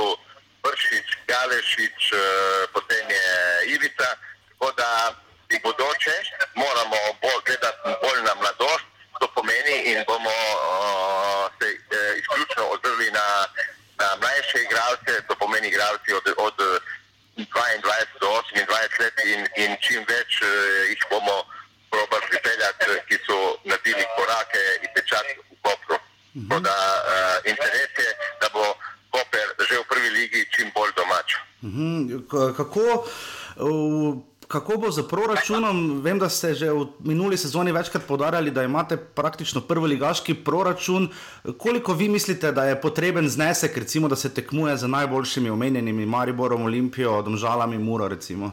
Pršič, 0.62 1.08
Galešič, 1.30 2.00
eh, 2.12 2.18
potem 2.74 3.06
je 3.18 3.26
Ivica. 3.74 4.08
Tako 4.50 4.72
da 4.80 4.90
in 5.54 5.60
bodoče 5.64 6.16
moramo 6.62 6.98
bolj 7.22 7.40
gledati 7.46 7.78
bolj 8.02 8.20
na 8.28 8.34
mladost, 8.40 8.86
to 9.20 9.26
pomeni 9.34 9.76
in 9.90 9.98
bomo 10.08 10.36
uh, 10.54 11.44
se 11.58 11.66
uh, 11.68 12.18
izključno 12.20 12.62
odrli 12.74 13.08
na, 13.18 13.26
na 14.00 14.08
mlajše 14.20 14.58
igralce, 14.66 15.12
to 15.28 15.34
pomeni 15.42 15.68
igralci 15.68 16.10
od, 16.18 16.26
od 16.46 16.56
22 17.36 18.20
do 18.20 18.30
28 18.54 19.00
let 19.00 19.16
in, 19.32 19.40
in 19.62 19.70
čim 19.84 20.00
več 20.08 20.30
uh, 20.42 20.48
jih 20.90 21.02
bomo 21.10 21.36
probali 21.90 22.26
pripeljati, 22.30 22.84
ki 23.08 23.16
so 23.26 23.36
naredili 23.64 24.04
korake 24.16 24.62
in 24.82 24.94
Tako 26.34 26.60
da 26.60 26.70
uh, 26.70 27.50
interes 27.50 27.92
je, 27.98 28.10
da 28.40 28.46
bo 28.52 28.64
Koper 29.10 29.46
že 29.70 29.78
v 29.78 29.84
prvi 29.88 30.10
ligi 30.10 30.46
čim 30.50 30.70
bolj 30.74 30.90
domač. 30.98 31.28
Mhm. 31.62 32.26
K- 32.26 32.52
Kako, 32.58 33.06
v- 33.56 34.18
kako 34.48 34.72
bo 34.78 34.83
z 34.94 35.02
proračunom? 35.08 36.00
Vem, 36.02 36.18
da 36.18 36.28
ste 36.30 36.54
že 36.54 36.70
v 36.70 36.86
minuli 37.02 37.36
sezoni 37.36 37.72
večkrat 37.74 38.06
podarjali, 38.06 38.50
da 38.54 38.62
imate 38.62 38.96
praktično 38.96 39.60
prvoligaški 39.60 40.34
proračun. 40.46 41.10
Koliko 41.58 41.92
vi 41.92 42.08
mislite, 42.08 42.52
da 42.52 42.64
je 42.64 42.80
potreben 42.80 43.28
znesek, 43.28 43.76
recimo, 43.76 44.08
da 44.08 44.16
se 44.16 44.34
tekmuje 44.34 44.76
z 44.76 44.88
najboljšimi 44.88 45.50
omenjenimi, 45.50 46.06
Mariborom, 46.06 46.62
Olimpijo, 46.64 47.22
Domžalami, 47.22 47.78
Muro? 47.78 48.08
Recimo? 48.08 48.52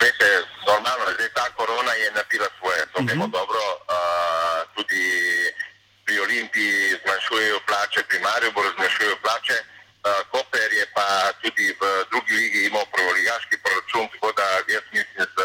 Veste, 0.00 0.28
normalno, 0.66 1.04
zdaj 1.16 1.30
ta 1.34 1.46
korona 1.56 1.92
je 1.92 2.08
naredila 2.16 2.48
svoje, 2.58 2.80
to 2.92 2.98
vemo 3.08 3.24
uh 3.24 3.30
-huh. 3.30 3.38
dobro. 3.38 3.62
Uh, 3.88 4.60
tudi 4.76 5.04
pri 6.04 6.20
Olimpiji 6.20 6.96
zmanjšujejo 7.02 7.58
plače, 7.68 8.00
pri 8.08 8.18
Mariboru 8.18 8.68
zmanjšujejo 8.76 9.16
plače. 9.24 9.56
Uh, 9.60 10.20
Koper 10.32 10.70
je 10.72 10.86
pa 10.96 11.06
tudi 11.42 11.66
v 11.80 11.82
drugi 12.10 12.32
ligi 12.40 12.60
imel 12.66 12.84
prvoligaški 12.94 13.56
proračun, 13.64 14.08
tako 14.12 14.32
da 14.38 14.46
jaz 14.74 14.86
mislim, 14.92 15.26
z 15.36 15.38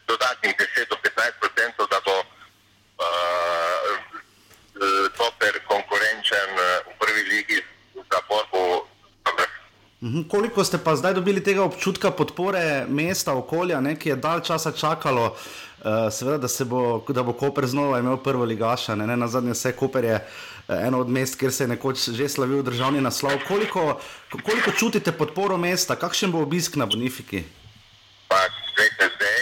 z 0.00 0.04
dodatnih 0.06 0.54
10 0.56 0.88
do 0.92 0.96
15 0.96 1.44
odstotkov, 1.46 1.86
da 1.92 1.98
bo 2.06 2.16
uh, 2.20 2.26
uh, 4.82 5.06
Koper 5.18 5.54
konkurenčen 5.72 6.50
uh, 6.54 6.66
v 6.88 6.92
prvi 7.00 7.22
ligi 7.32 7.58
za 7.94 8.18
borbo 8.28 8.86
za 9.24 9.30
vrh. 9.36 9.52
Mhm. 10.02 10.20
Koliko 10.28 10.55
ste 10.66 10.78
pa 10.82 10.96
zdaj 10.96 11.14
dobili 11.14 11.42
tega 11.44 11.62
občutka 11.62 12.10
podpore 12.10 12.86
mesta, 12.88 13.34
okolja, 13.38 13.80
ne, 13.80 13.94
ki 13.94 14.08
je 14.08 14.16
dalj 14.16 14.42
časa 14.50 14.72
čakalo, 14.72 15.30
uh, 15.30 16.10
seveda, 16.10 16.38
da, 16.46 16.48
se 16.48 16.64
bo, 16.64 17.04
da 17.08 17.22
bo 17.22 17.32
Koper 17.32 17.66
znova 17.66 17.98
imel 18.02 18.16
prvo 18.16 18.44
ligaša. 18.44 18.94
Ne, 18.94 19.06
ne, 19.06 19.16
na 19.16 19.28
zadnje 19.28 19.54
vse 19.54 19.72
Koper 19.78 20.04
je 20.04 20.16
eh, 20.16 20.86
eno 20.88 21.00
od 21.00 21.08
mest, 21.08 21.38
kjer 21.38 21.52
se 21.52 21.64
je 21.64 21.68
nekoč 21.68 22.08
že 22.18 22.28
slavil 22.28 22.62
državni 22.62 23.00
naslov. 23.00 23.38
Koliko, 23.48 24.00
koliko 24.42 24.72
čutite 24.72 25.12
podporo 25.12 25.56
mesta, 25.56 25.96
kakšen 25.96 26.32
bo 26.34 26.42
obisk 26.42 26.76
na 26.76 26.86
Bonifiki? 26.86 27.44
Pa, 28.28 28.42
glejte, 28.76 29.10
zdaj, 29.14 29.40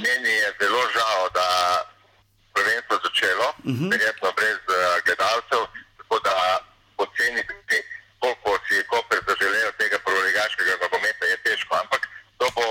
meni 0.00 0.32
je 0.32 0.48
zelo 0.60 0.82
žal, 0.96 1.28
da 1.36 1.46
prvenstvo 2.54 2.96
začelo, 3.04 3.48
uh 3.48 3.74
-huh. 3.74 3.90
verjetno 3.92 4.28
brez 4.36 4.60
uh, 4.66 4.76
gledalcev, 5.04 5.62
tako 5.98 6.16
da 6.24 6.34
oceniti, 6.96 7.76
koliko 8.20 8.50
si 8.64 8.74
je 8.74 8.82
Koper 8.92 9.18
zaželel 9.28 9.70
tega 9.78 9.98
prvoligaškega 10.04 10.74
nogometa, 10.82 11.24
je 11.26 11.36
težko. 11.44 11.72
Ampak 11.82 12.02
to 12.38 12.46
bo, 12.56 12.68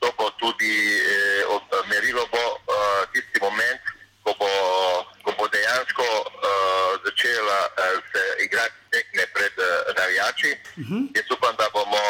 to 0.00 0.08
bo 0.18 0.26
tudi 0.40 0.72
eh, 0.96 1.44
od, 1.54 1.62
merilo 1.92 2.24
bo 2.34 2.44
uh, 2.56 3.02
tisti 3.12 3.38
moment, 3.46 3.82
ko 4.24 4.30
bo, 4.40 4.50
ko 5.24 5.30
bo 5.38 5.44
dejansko 5.54 6.06
uh, 6.22 6.90
začela 7.04 7.58
uh, 7.68 7.96
se 8.10 8.22
igrati 8.44 8.78
tekme 8.92 9.24
pred 9.36 9.54
uh, 9.58 9.68
navijači. 9.98 10.50
Uh 10.80 10.84
-huh. 10.88 11.02
Jaz 11.16 11.28
upam, 11.30 11.54
da 11.60 11.66
bomo 11.76 12.02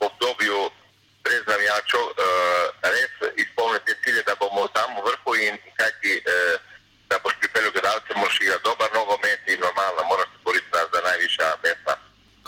v 0.00 0.02
obdobju 0.08 0.58
brez 1.24 1.42
navijačev 1.52 2.04
uh, 2.06 2.14
res 2.94 3.14
izpolnili 3.42 3.84
te 3.86 3.94
cilje, 4.02 4.22
da 4.22 4.34
bomo 4.42 4.62
tam 4.76 4.88
v 4.96 5.00
vrhu 5.06 5.32
in 5.46 5.54
kajti, 5.78 6.12
uh, 6.22 6.54
da 7.10 7.14
boš 7.24 7.34
pripeljal 7.40 7.72
gledalce, 7.76 8.10
moraš 8.20 8.36
igrati 8.40 8.66
dober 8.68 8.88
nogomet 8.98 9.40
in 9.52 9.58
normalno 9.66 10.00
moraš 10.10 10.28
se 10.32 10.38
boriti 10.44 10.68
za, 10.72 10.80
za 10.92 11.00
najvišja 11.08 11.48
mesta. 11.64 11.94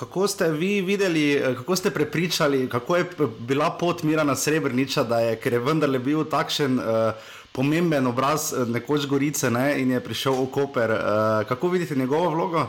Kako 0.01 0.29
ste 0.41 0.51
vi 0.57 0.81
videli, 0.81 1.37
eh, 1.37 1.55
kako 1.55 1.77
ste 1.77 1.91
prepričali, 1.91 2.69
kako 2.69 2.97
je 2.97 3.05
bila 3.39 3.71
pot 3.71 4.03
Mirana 4.03 4.37
Srebrniča, 4.37 5.03
da 5.05 5.21
je, 5.21 5.37
ker 5.37 5.53
je 5.53 5.59
vendarle 5.61 5.99
bil 5.99 6.25
takšen 6.25 6.79
uh, 6.79 7.13
pomemben 7.53 8.07
obraz 8.07 8.53
eh, 8.53 8.65
nekoč 8.65 9.05
Gorice 9.07 9.51
ne, 9.51 9.77
in 9.83 9.91
je 9.93 10.01
prišel 10.01 10.33
v 10.33 10.47
Koper. 10.55 10.91
Uh, 10.91 11.01
kako 11.49 11.69
vidite 11.69 11.95
njegovo 11.95 12.31
vlogo? 12.31 12.65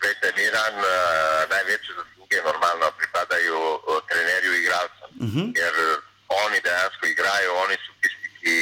Glejte, 0.00 0.32
Miran, 0.40 0.76
uh, 0.80 1.44
največje 1.52 1.92
zasluge 2.00 2.38
normalno 2.48 2.88
pripadajo 2.96 3.60
uh, 3.76 4.00
trenerju 4.08 4.56
in 4.56 4.60
igralcem, 4.62 5.10
uh 5.20 5.28
-huh. 5.28 5.46
ker 5.52 5.74
uh, 5.84 6.00
oni 6.46 6.58
dejansko 6.64 7.04
igrajo, 7.06 7.50
oni 7.64 7.76
so 7.84 7.92
tisti, 8.00 8.28
ki, 8.40 8.56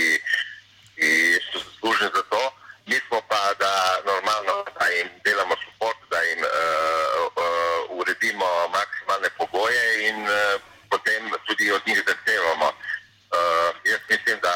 ki 0.96 1.10
so 1.52 1.58
zaslužni 1.66 2.08
za 2.16 2.22
to. 2.34 2.42
Mi 2.86 2.96
smo 3.08 3.18
pa, 3.28 3.42
da 3.62 3.72
normalno, 4.10 4.54
da 4.78 4.86
jim 4.94 5.08
delamo 5.24 5.54
support, 5.64 5.98
da 6.10 6.18
jim 6.28 6.40
uh, 6.44 7.14
uh, 7.42 7.98
uredimo 7.98 8.48
maksimalne 8.76 9.30
pogoje 9.38 9.84
in 10.08 10.18
uh, 10.22 10.60
potem 10.90 11.22
tudi 11.46 11.72
od 11.72 11.82
njih 11.86 12.00
zahtevamo. 12.08 12.68
Uh, 12.68 13.68
jaz 13.90 14.02
mislim, 14.10 14.38
da 14.46 14.54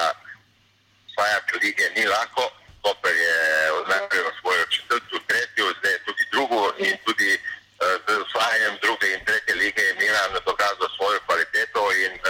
osvajati 1.08 1.52
lige 1.62 1.84
ni 1.96 2.04
lahko. 2.06 2.44
Koper 2.82 3.16
je 3.26 3.38
najprej 3.92 4.22
osvojil 4.30 4.64
četrto, 4.74 5.16
tretjo, 5.28 5.64
zdaj 5.78 5.96
tudi 6.06 6.24
drugo 6.32 6.60
in 6.86 6.94
tudi 7.06 7.32
uh, 7.34 7.96
z 8.04 8.08
osvajanjem 8.24 8.74
druge 8.84 9.06
in 9.14 9.24
tretje 9.24 9.54
lige 9.54 9.82
je 9.82 9.94
Milan 10.00 10.32
dokazal 10.50 10.88
svojo 10.96 11.18
kvaliteto 11.26 11.80
in 12.04 12.12
uh, 12.12 12.28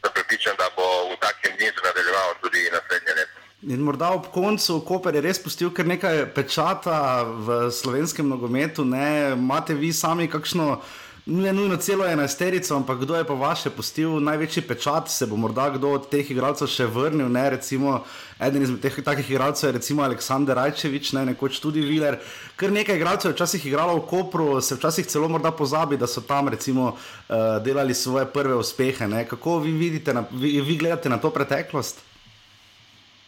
sem 0.00 0.10
prepričan, 0.16 0.54
da 0.58 0.66
bo 0.76 0.86
v 1.10 1.16
takem 1.24 1.52
nizu 1.60 1.80
nadaljeval 1.86 2.28
tudi 2.42 2.60
naslednje 2.76 3.12
leto. 3.18 3.38
In 3.62 3.80
morda 3.86 4.08
ob 4.10 4.21
koncu 4.32 4.80
Koper 4.80 5.14
je 5.14 5.20
res 5.20 5.38
pustil 5.42 5.70
kar 5.74 5.86
nekaj 5.86 6.26
pečata 6.34 7.22
v 7.22 7.70
slovenskem 7.70 8.28
nogometu. 8.28 8.84
Ne? 8.84 9.32
Imate 9.36 9.74
vi 9.74 9.92
sami 9.92 10.28
kakšno, 10.28 10.80
ne 11.26 11.52
nujno 11.52 11.76
celo 11.76 12.06
enajsterico, 12.08 12.74
ampak 12.76 13.04
kdo 13.04 13.16
je 13.16 13.24
pa 13.24 13.34
vaše 13.34 13.70
pustil 13.70 14.20
največji 14.20 14.62
pečat, 14.66 15.10
se 15.10 15.26
bo 15.26 15.36
morda 15.36 15.68
kdo 15.70 15.92
od 15.94 16.08
teh 16.10 16.30
igralcev 16.30 16.66
še 16.66 16.88
vrnil. 16.90 17.28
Ne? 17.30 17.44
Recimo, 17.56 18.02
eden 18.40 18.64
izmed 18.64 18.80
teh 18.82 18.96
takih 19.04 19.30
igralcev 19.30 19.68
je 19.70 19.76
recimo 19.78 20.02
Aleksandr 20.02 20.56
Rajčevič, 20.58 21.12
ne? 21.18 21.26
nekoč 21.32 21.60
tudi 21.62 21.84
Viler. 21.86 22.18
Kar 22.56 22.72
nekaj 22.74 22.96
igralcev 22.98 23.30
je 23.30 23.36
včasih 23.36 23.66
igralo 23.70 23.98
v 24.00 24.06
Kopru, 24.10 24.48
se 24.60 24.80
včasih 24.80 25.06
celo 25.06 25.28
morda 25.28 25.52
pozabi, 25.52 26.00
da 26.00 26.10
so 26.10 26.24
tam 26.26 26.48
recimo 26.48 26.92
uh, 26.94 27.60
delali 27.62 27.94
svoje 27.94 28.26
prve 28.26 28.56
uspehe. 28.58 29.08
Ne? 29.08 29.28
Kako 29.28 29.58
vi 29.66 29.72
vidite, 29.72 30.14
na, 30.14 30.24
vi, 30.30 30.60
vi 30.60 30.76
gledate 30.76 31.08
na 31.08 31.20
to 31.22 31.30
preteklost? 31.30 32.02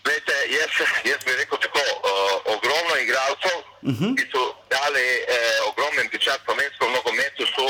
Glejte, 0.04 0.34
jaz, 0.52 0.72
jaz 1.04 1.20
bi 1.24 1.32
rekel 1.38 1.58
tako, 1.64 1.80
uh, 1.80 2.56
ogromno 2.56 2.94
igralcev, 3.04 3.56
uh 3.82 3.94
-huh. 3.98 4.12
ki 4.18 4.24
so 4.32 4.42
dali 4.74 5.06
eh, 5.36 5.58
ogromen 5.68 6.06
pečat 6.12 6.40
slovenskemu 6.44 6.90
nogometu, 6.96 7.42
so 7.56 7.66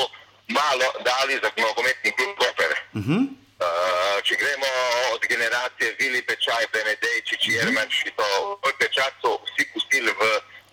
malo 0.59 0.89
dali 1.11 1.35
za 1.43 1.51
nogometni 1.63 2.11
klub 2.17 2.33
Koper. 2.41 2.73
Uh 2.95 3.03
-huh. 3.07 3.23
uh, 3.67 4.19
če 4.27 4.35
gremo 4.43 4.71
od 5.15 5.23
generacije 5.33 5.97
Vili 6.01 6.23
Pečaj, 6.23 6.65
Benedejčič, 6.73 7.43
uh 7.43 7.49
-huh. 7.49 7.57
Jermanč, 7.57 7.95
to 8.17 8.27
svoj 8.61 8.75
pečat 8.81 9.15
so 9.23 9.31
vsi 9.47 9.65
pustili 9.73 10.11
v, 10.21 10.23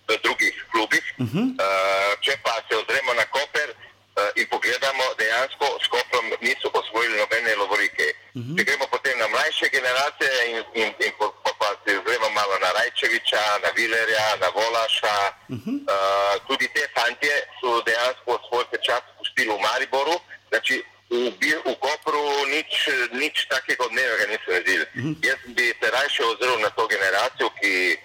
v 0.07 0.09
drugih 0.24 0.55
klubih. 0.72 1.05
Uh 1.17 1.26
-huh. 1.28 1.45
uh, 1.65 2.11
če 2.26 2.34
pa 2.45 2.55
se 2.67 2.74
ozremo 2.82 3.11
na 3.13 3.26
Koper 3.36 3.69
uh, 3.74 4.39
in 4.39 4.45
pogledamo, 4.53 5.03
dejansko 5.22 5.65
s 5.84 5.88
Koprom 5.93 6.26
niso 6.45 6.67
osvojili 6.82 7.15
nobene 7.24 7.55
lovorike. 7.55 8.05
Uh 8.13 8.41
-huh. 8.41 8.57
Če 8.57 8.63
gremo 8.67 8.86
potem 8.95 9.15
na 9.19 9.28
mlajše 9.34 9.67
generacije 9.78 10.34
in, 10.49 10.57
in, 10.82 10.89
in 11.05 11.11
po, 11.19 11.26
po, 11.43 11.51
pa 11.59 11.69
se 11.82 11.89
ozremo 11.99 12.30
malo 12.39 12.55
na 12.65 12.69
Rajčeviča, 12.78 13.43
na 13.63 13.69
Vilerja, 13.78 14.28
na 14.43 14.49
Volaša, 14.57 15.17
uh 15.53 15.57
-huh. 15.57 15.76
uh, 15.93 16.34
tudi 16.47 16.67
te 16.76 16.84
fantje 16.95 17.36
so 17.59 17.82
dejansko 17.89 18.32
svoj 18.47 18.65
pečat 18.72 19.03
pustili 19.17 19.51
v 19.57 19.61
Mariboru. 19.67 20.15
Znači, 20.51 20.76
v, 21.11 21.32
Bi- 21.39 21.61
v 21.67 21.76
Kopru 21.76 22.24
nič, 22.47 22.72
nič 23.11 23.36
takega 23.51 23.84
odmevnega 23.84 24.26
niso 24.32 24.47
naredili. 24.47 24.86
Uh 24.95 25.03
-huh. 25.03 25.13
Jaz 25.28 25.39
bi 25.55 25.65
se 25.80 25.88
raje 25.91 26.22
ozrl 26.32 26.55
na 26.63 26.69
to 26.69 26.88
generacijo, 26.88 27.49
ki, 27.59 27.97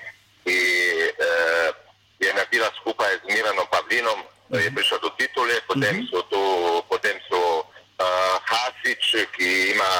ki 0.44 0.58
uh, 1.26 1.70
je 2.18 2.34
naredila 2.34 2.70
skupaj 2.80 3.12
z 3.22 3.24
Miranom 3.34 3.66
Pavlinom, 3.70 4.20
uh 4.20 4.26
-huh. 4.50 4.64
je 4.64 4.74
prišel 4.74 4.98
do 4.98 5.10
titule, 5.18 5.54
potem 5.68 5.96
uh 5.96 6.02
-huh. 6.02 6.10
so 6.10 6.22
tu, 6.30 6.42
potem 6.88 7.16
so 7.28 7.40
uh, 8.02 8.34
Hasič, 8.50 9.04
ki 9.36 9.70
ima 9.70 9.92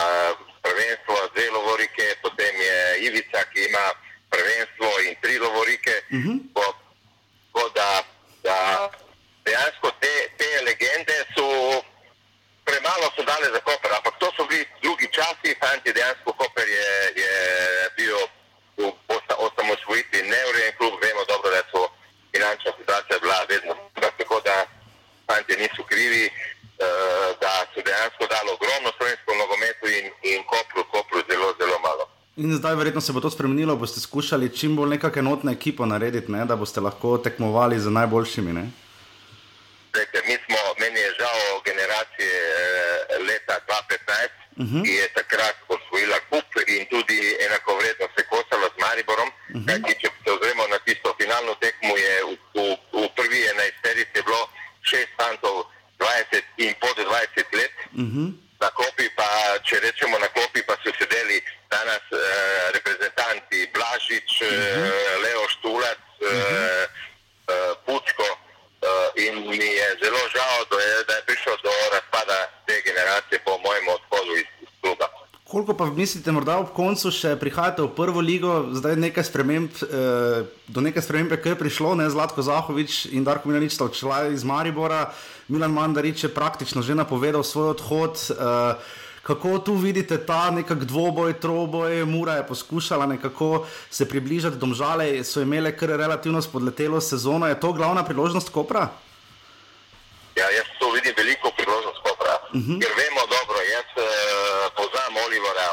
prvenstvo 0.62 1.14
dve 1.34 1.50
lovorike, 1.50 2.04
potem 2.22 2.54
je 2.60 2.76
Ivica, 3.06 3.40
ki 3.54 3.60
ima 3.70 3.86
prvenstvo 4.30 4.88
in 5.06 5.14
tri 5.22 5.38
lovorike. 5.38 5.94
Uh 6.10 6.18
-huh. 6.18 6.38
Tako 6.54 7.68
da, 7.78 8.02
da 8.42 8.56
dejansko 9.44 9.90
te, 10.00 10.14
te 10.38 10.48
legende 10.66 11.16
so 11.34 11.46
premalo 12.66 13.06
so 13.14 13.22
dale 13.22 13.46
za 13.54 13.60
Koper, 13.68 13.90
ampak 13.94 14.14
to 14.18 14.28
so 14.36 14.42
bili 14.50 14.66
drugi 14.82 15.06
časi, 15.16 15.54
fanti 15.62 15.92
dejansko 15.92 16.30
Koper 16.40 16.68
je, 16.78 16.90
je 17.22 17.34
bil 17.96 18.16
v 18.76 18.80
osta- 19.14 19.38
osamosvojitvi 19.46 20.20
neurejen 20.32 20.74
klub, 20.78 20.94
vemo 21.04 21.22
dobro, 21.30 21.50
da 21.56 21.62
so 21.72 21.80
finančna 22.32 22.70
situacija 22.78 23.16
bila 23.22 23.38
vedno 23.52 23.72
slaba, 23.92 24.10
tako 24.18 24.36
da 24.48 24.56
fanti 25.28 25.52
niso 25.62 25.82
krivi, 25.90 26.24
eh, 26.26 27.28
da 27.42 27.52
so 27.72 27.78
dejansko 27.88 28.24
dali 28.34 28.48
ogromno 28.56 28.90
slovenskemu 28.96 29.34
nogometu 29.42 29.84
in, 29.98 30.06
in 30.30 30.38
Kopru, 30.50 30.82
Kopru 30.92 31.18
zelo, 31.30 31.48
zelo 31.60 31.78
malo. 31.86 32.04
In 32.36 32.50
zdaj, 32.60 32.74
verjetno 32.74 32.95
se 33.06 33.12
bo 33.12 33.20
to 33.20 33.30
spremenilo, 33.30 33.76
boste 33.76 34.00
skušali 34.00 34.48
čim 34.56 34.76
bolj 34.76 34.88
nekako 34.96 35.18
enotno 35.18 35.52
ekipo 35.52 35.86
narediti, 35.86 36.32
ne? 36.32 36.44
da 36.44 36.56
boste 36.56 36.80
lahko 36.80 37.18
tekmovali 37.18 37.78
z 37.80 37.90
najboljšimi. 37.90 38.52
Ne? 38.52 38.66
Zdajte, 39.96 40.18
mi 40.28 40.36
smo, 40.44 40.60
meni 40.80 41.00
je 41.00 41.10
žal 41.20 41.40
generacije 41.68 42.36
eh, 42.36 43.18
leta 43.28 43.56
2015, 43.68 44.28
uh 44.56 44.66
-huh. 44.66 44.82
ki 44.84 44.92
je 45.02 45.06
takrat 45.18 45.56
osvojila 45.74 46.18
kup 46.30 46.48
in 46.76 46.82
tudi 46.92 47.18
enakovredno 47.46 48.06
se 48.16 48.22
kosala 48.32 48.68
z 48.74 48.76
Mariborom. 48.84 49.28
Uh 49.28 49.34
-huh. 49.38 49.54
-huh. 49.54 49.66
Kajti, 49.66 49.92
če 50.00 50.08
se 50.24 50.30
ozremo 50.36 50.64
na 50.74 50.78
tisto 50.86 51.08
finalno 51.20 51.52
tekmo, 51.64 51.92
je 52.06 52.14
v, 52.28 52.32
v, 52.56 52.58
v 53.02 53.08
prvi 53.16 53.40
enajsterici 53.52 54.18
bilo 54.26 54.42
šest 54.90 55.12
fantov 55.18 55.56
20 55.98 56.64
in 56.64 56.72
pod 56.82 56.96
20 56.96 57.58
let. 57.60 57.76
Uh 57.92 58.08
-huh. 58.10 58.26
Na 58.62 58.68
klopi 58.76 59.06
pa, 59.18 59.28
če 59.66 59.74
rečemo 59.86 60.16
na 60.18 60.28
klopi, 60.34 60.60
pa 60.68 60.74
so 60.82 60.90
sedeli 61.00 61.38
danes 61.72 62.04
eh, 62.12 62.18
reprezentanti 62.76 63.58
Blažič, 63.74 64.30
uh 64.42 64.48
-huh. 64.48 64.86
eh, 64.86 65.16
Leo 65.24 65.44
Štulac, 65.54 66.00
uh 66.20 66.28
-huh. 66.28 66.56
eh, 66.56 66.84
eh, 67.52 67.72
Pučko. 67.86 68.28
Eh, 68.86 69.22
in 69.24 69.34
mi 69.48 69.68
je 69.80 69.88
zelo 70.02 70.22
žal, 70.36 70.58
da 70.70 70.76
je, 70.88 71.04
da 71.08 71.12
je 71.18 71.22
prišlo 71.28 71.52
do 71.66 71.72
razpada 71.94 72.38
te 72.66 72.74
generacije 72.88 73.38
po 73.46 73.52
mojem 73.64 73.86
odhodu 73.96 74.32
iz, 74.42 74.48
iz 74.64 74.72
kluba. 74.80 75.06
Koliko 75.50 75.72
pa 75.80 75.84
mislite, 76.06 76.30
morda 76.30 76.60
ob 76.62 76.68
koncu 76.70 77.10
še 77.10 77.32
prihajate 77.34 77.82
v 77.82 77.90
prvo 77.90 78.22
ligo, 78.22 78.70
zdaj 78.78 78.94
nekaj 78.94 79.24
sprememb, 79.26 79.72
eh, 79.82 80.46
do 80.70 80.78
neke 80.78 81.02
spremembe, 81.02 81.34
ki 81.34 81.50
je 81.50 81.58
prišlo, 81.58 81.96
ne 81.98 82.06
Zlatko 82.06 82.46
Zahovič 82.46 83.10
in 83.10 83.26
Darko 83.26 83.50
Milanič 83.50 83.74
sta 83.74 83.90
odšla 83.90 84.30
iz 84.30 84.46
Maribora, 84.46 85.10
Milan 85.50 85.74
Mandarič 85.74 86.22
je 86.22 86.30
praktično 86.30 86.82
že 86.86 86.94
napovedal 86.94 87.42
svoj 87.42 87.74
odhod. 87.74 88.14
Eh, 88.30 89.02
Kako 89.26 89.58
tu 89.58 89.74
vidite 89.74 90.22
ta 90.22 90.54
nekak 90.54 90.86
dvoboj, 90.86 91.42
troboj, 91.42 92.06
Mura 92.06 92.38
je 92.38 92.46
poskušala 92.46 93.10
nekako 93.10 93.66
se 93.90 94.06
približati 94.06 94.54
domžale, 94.54 95.24
so 95.26 95.42
imele 95.42 95.74
kar 95.74 95.90
relativno 95.98 96.38
spodletelo 96.38 97.00
sezono. 97.02 97.50
Je 97.50 97.58
to 97.58 97.72
glavna 97.74 98.06
priložnost 98.06 98.54
Kopra? 98.54 98.86
Ja, 100.38 100.46
jaz 100.54 100.70
to 100.78 100.86
vidim 100.94 101.10
veliko 101.18 101.50
priložnost 101.58 101.98
Kopra. 102.06 102.34
Uh 102.54 102.62
-huh. 102.62 102.78
Ker 102.78 102.92
vemo 103.02 103.22
dobro, 103.26 103.58
jaz 103.74 103.90
uh, 103.98 104.55
Olivera, 105.36 105.66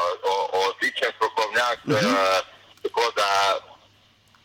odličen 0.66 1.12
strokovnjak, 1.16 1.78
uh 1.84 1.92
-huh. 1.92 2.12
uh, 2.12 2.40
tako 2.82 3.04
da 3.16 3.28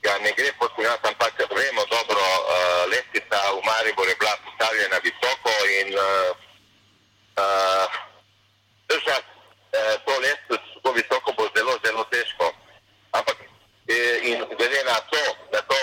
ga 0.04 0.14
ne 0.24 0.32
gre 0.38 0.50
poskušati, 0.60 1.08
ampak 1.08 1.34
vemo 1.60 1.84
dobro, 1.96 2.24
uh, 2.40 2.92
lestica 2.92 3.40
v 3.56 3.60
Mariboru 3.70 4.10
je 4.10 4.16
bila 4.16 4.36
postavljena 4.46 4.98
visoko 5.08 5.52
in 5.80 5.90
uh, 6.08 6.30
uh, 7.42 7.86
držati 8.90 9.30
eh, 9.72 9.96
to 10.06 10.14
lestvico 10.20 10.70
tako 10.74 10.90
visoko 11.00 11.30
bo 11.38 11.44
zelo, 11.56 11.74
zelo 11.86 12.04
težko. 12.04 12.46
Ampak 13.12 13.38
eh, 13.88 14.20
in 14.30 14.38
glede 14.58 14.82
na 14.84 14.98
to, 15.12 15.24
da, 15.52 15.62
to, 15.62 15.80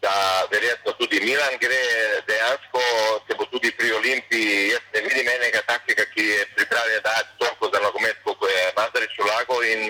da 0.00 0.12
verjetno 0.50 0.92
tudi 0.92 1.20
Milan 1.20 1.54
gre, 1.60 1.82
dejansko 2.28 2.80
se 3.26 3.34
bo 3.38 3.44
tudi 3.52 3.70
pri 3.78 3.92
Olimpiji, 3.92 4.68
jaz 4.72 4.84
ne 4.94 5.00
vidim 5.00 5.28
enega 5.28 5.62
takega, 5.72 6.04
ki 6.14 6.22
je 6.32 6.46
pripravljen 6.56 7.02
dati 7.02 7.30
toliko 7.38 7.70
za 7.74 7.80
nogomet, 7.80 8.16
kot 8.24 8.38
je 8.50 8.72
Mazarič 8.76 9.14
vlagal 9.18 9.55
in 9.72 9.80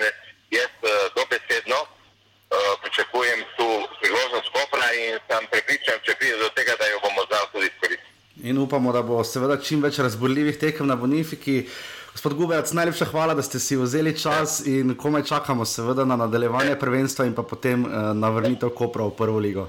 jaz 0.57 0.73
eh, 0.83 0.89
dobesedno 1.17 1.79
eh, 1.83 2.73
pričakujem 2.81 3.39
tu 3.57 3.67
priložnost 4.01 4.49
Kopra 4.55 4.87
in 5.03 5.19
sem 5.27 5.43
prepričan, 5.51 5.97
če 6.05 6.15
pride 6.19 6.37
do 6.43 6.49
tega, 6.57 6.73
da 6.79 6.85
jo 6.91 6.99
bomo 7.05 7.21
znali 7.29 7.47
tudi 7.53 7.65
izkoristiti. 7.71 8.13
In 8.49 8.57
upamo, 8.57 8.91
da 8.93 9.01
bo 9.01 9.23
seveda 9.23 9.57
čim 9.61 9.81
več 9.81 9.99
razborljivih 9.99 10.59
tekem 10.61 10.87
na 10.87 10.95
Bonifiki. 10.95 11.65
Gospod 12.11 12.33
Gubec, 12.33 12.71
najlepša 12.73 13.05
hvala, 13.11 13.33
da 13.37 13.43
ste 13.45 13.59
si 13.59 13.75
vzeli 13.77 14.13
čas 14.17 14.59
in 14.65 14.95
komaj 14.97 15.23
čakamo, 15.29 15.65
seveda, 15.65 16.05
na 16.05 16.15
nadaljevanje 16.17 16.75
prvenstva 16.79 17.25
in 17.25 17.35
pa 17.37 17.43
potem 17.45 17.85
uh, 17.85 18.09
na 18.17 18.29
vrnitev 18.33 18.73
Kopra 18.73 19.05
v 19.05 19.13
prvo 19.17 19.37
ligo. 19.37 19.67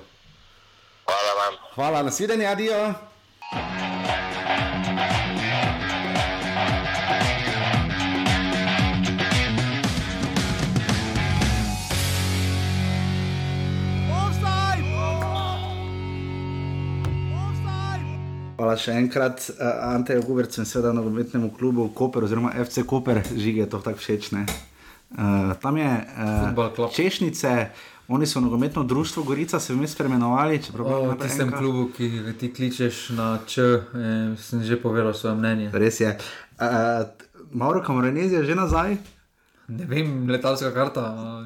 Hvala 1.05 1.35
vam. 1.41 1.59
Hvala, 1.75 2.03
nasvidenje, 2.09 2.47
adijo. 2.47 2.79
Hvala 18.69 18.83
še 18.85 18.95
enkrat, 19.01 19.47
uh, 19.49 19.95
Ante 19.95 20.13
Guberc 20.21 20.59
in 20.61 20.67
seveda 20.69 20.91
nogometnemu 20.93 21.47
klubu 21.57 21.87
Koper 21.97 22.27
oziroma 22.27 22.51
FC 22.53 22.83
Koper, 22.85 23.23
žige 23.33 23.63
je 23.63 23.69
to 23.73 23.79
tako 23.81 23.97
všeč. 23.97 24.27
Uh, 24.37 25.55
tam 25.63 25.79
je 25.81 25.89
uh, 25.89 26.91
Češnice, 26.93 27.53
oni 28.13 28.29
so 28.29 28.43
nogometno 28.45 28.85
društvo 28.85 29.25
Gorica, 29.25 29.57
se 29.57 29.73
vmes 29.73 29.97
spremenovali. 29.97 30.61
V 30.69 31.17
tistem 31.23 31.49
klubu, 31.49 31.87
ki 31.97 32.37
ti 32.37 32.53
kličeš 32.53 33.17
na 33.17 33.39
Č, 33.49 33.57
eh, 33.65 34.37
sem 34.37 34.61
že 34.61 34.77
povedal 34.77 35.17
svoje 35.17 35.41
mnenje. 35.41 35.73
Res 35.73 36.05
je. 36.05 36.13
Uh, 36.61 37.09
Mauro 37.57 37.81
Kamoranezi 37.81 38.37
je 38.37 38.53
že 38.53 38.55
nazaj. 38.55 39.01
Ne 39.69 39.85
vem, 39.85 40.29
letalska 40.31 40.71
karta 40.73 41.03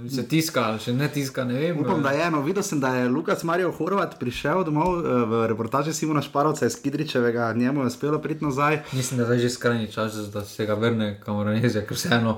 se 0.07 0.23
tiska, 0.31 0.77
še 0.79 0.93
ne 0.95 1.09
tiska. 1.11 1.43
Ne 1.43 1.73
Upam, 1.75 2.05
da 2.05 2.13
je 2.15 2.21
eno. 2.23 2.43
Videla 2.47 2.63
sem, 2.63 2.79
da 2.79 2.93
je 2.95 3.09
Lukas 3.11 3.43
Marijo 3.43 3.73
Horvat 3.75 4.15
prišel 4.21 4.63
domov 4.69 5.01
eh, 5.01 5.25
v 5.27 5.41
reportaži 5.51 5.91
Simona 5.91 6.23
Šparovca 6.23 6.69
iz 6.71 6.77
Kidričevega, 6.79 7.49
njemu 7.59 7.83
je 7.83 7.91
uspelo 7.91 8.21
priti 8.23 8.45
nazaj. 8.45 8.79
Mislim, 8.93 9.19
da 9.19 9.27
je 9.35 9.41
že 9.43 9.51
skrajni 9.57 9.91
čas, 9.91 10.15
da 10.31 10.45
se 10.47 10.67
ga 10.67 10.79
vrne 10.79 11.17
kamoranezija, 11.25 11.83
ker 11.89 11.99
vseeno. 11.99 12.37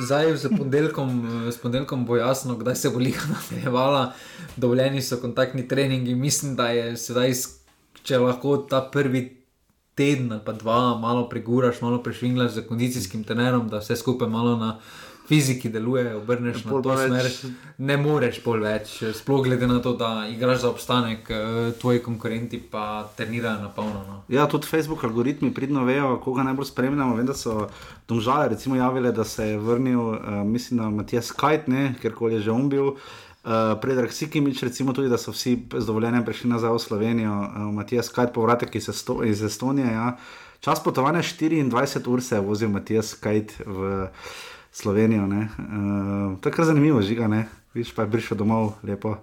Zdaj 0.00 0.32
s 0.32 0.48
ponedeljkom, 0.48 1.12
s 1.52 1.60
ponedeljkom 1.60 2.06
bo 2.08 2.16
jasno, 2.16 2.56
kdaj 2.56 2.80
se 2.80 2.90
bo 2.90 3.04
liga 3.04 3.28
nadaljevala, 3.34 4.14
dovoljeni 4.56 5.02
so 5.02 5.20
kontaktni 5.20 5.68
treningi. 5.68 6.14
Mislim, 6.14 6.56
da 6.56 6.72
je 6.72 6.96
sedaj, 6.96 7.36
če 8.02 8.24
lahko 8.24 8.56
ta 8.64 8.80
prvi. 8.80 9.41
Teden 9.94 10.32
ali 10.32 10.40
pa 10.44 10.52
dva, 10.52 10.98
malo 10.98 11.28
preguraš, 11.28 11.80
malo 11.80 12.02
prešvinglaš 12.02 12.52
z 12.52 12.66
kondicijskim 12.68 13.24
trenerom, 13.24 13.68
da 13.68 13.78
vse 13.78 13.96
skupaj 13.96 14.28
malo 14.28 14.56
na 14.56 14.78
fiziki 15.28 15.68
deluje, 15.68 16.16
obrneš 16.16 16.64
na 16.64 16.82
to 16.82 16.96
smer. 16.96 17.28
Ne 17.78 17.96
moreš 17.96 18.40
pol 18.44 18.62
več, 18.62 18.98
sploh 19.16 19.44
glede 19.46 19.66
na 19.70 19.78
to, 19.82 19.94
da 19.96 20.26
igraš 20.30 20.60
za 20.64 20.70
obstanek, 20.70 21.30
eh, 21.30 21.72
tvoji 21.80 22.02
konkurenti 22.02 22.60
pa 22.70 23.08
trenirajo 23.16 23.62
na 23.62 23.68
polno. 23.68 24.04
No. 24.08 24.22
Ja, 24.28 24.46
tudi 24.46 24.66
Facebook 24.66 25.04
algoritmi 25.04 25.54
pridno 25.54 25.84
vejo, 25.84 26.18
koga 26.24 26.42
najbolj 26.42 26.66
spremljamo. 26.66 27.16
Vem, 27.16 27.26
da 27.26 27.34
so 27.34 27.68
domžale 28.08 28.48
recimo 28.48 28.76
javile, 28.76 29.12
da 29.12 29.24
se 29.24 29.48
je 29.48 29.58
vrnil, 29.58 30.00
uh, 30.00 30.18
mislim, 30.44 30.80
na 30.80 30.90
Matijas 30.90 31.32
Kajt, 31.32 31.70
ker 32.02 32.14
koli 32.14 32.34
je 32.34 32.40
že 32.40 32.50
on 32.50 32.68
bil. 32.68 32.94
Uh, 33.42 33.74
Predrag 33.80 34.12
Sikimič, 34.12 34.62
recimo 34.62 34.92
tudi, 34.92 35.08
da 35.08 35.18
so 35.18 35.32
vsi 35.32 35.56
z 35.78 35.86
dovoljenjem 35.86 36.24
prišli 36.24 36.50
nazaj 36.50 36.70
v 36.70 36.78
Slovenijo, 36.78 37.32
uh, 37.32 37.74
Matijas 37.74 38.08
Kajt, 38.08 38.32
povratek 38.34 38.74
iz, 38.74 38.88
Esto 38.88 39.24
iz 39.24 39.42
Estonije. 39.42 39.86
Ja. 39.86 40.16
Čas 40.60 40.82
potovanja 40.82 41.22
24 41.22 42.08
ur 42.08 42.22
se 42.22 42.36
je 42.36 42.40
vozil 42.40 42.68
Matijas 42.68 43.14
Kajt 43.14 43.52
v 43.66 44.06
Slovenijo. 44.72 45.24
Uh, 45.24 46.38
to 46.40 46.48
je 46.48 46.52
kar 46.52 46.64
zanimivo, 46.64 47.02
žiga, 47.02 47.28
ne? 47.28 47.48
viš 47.74 47.94
pa 47.94 48.02
je 48.02 48.10
prišel 48.10 48.36
domov, 48.36 48.72
lepo. 48.82 49.16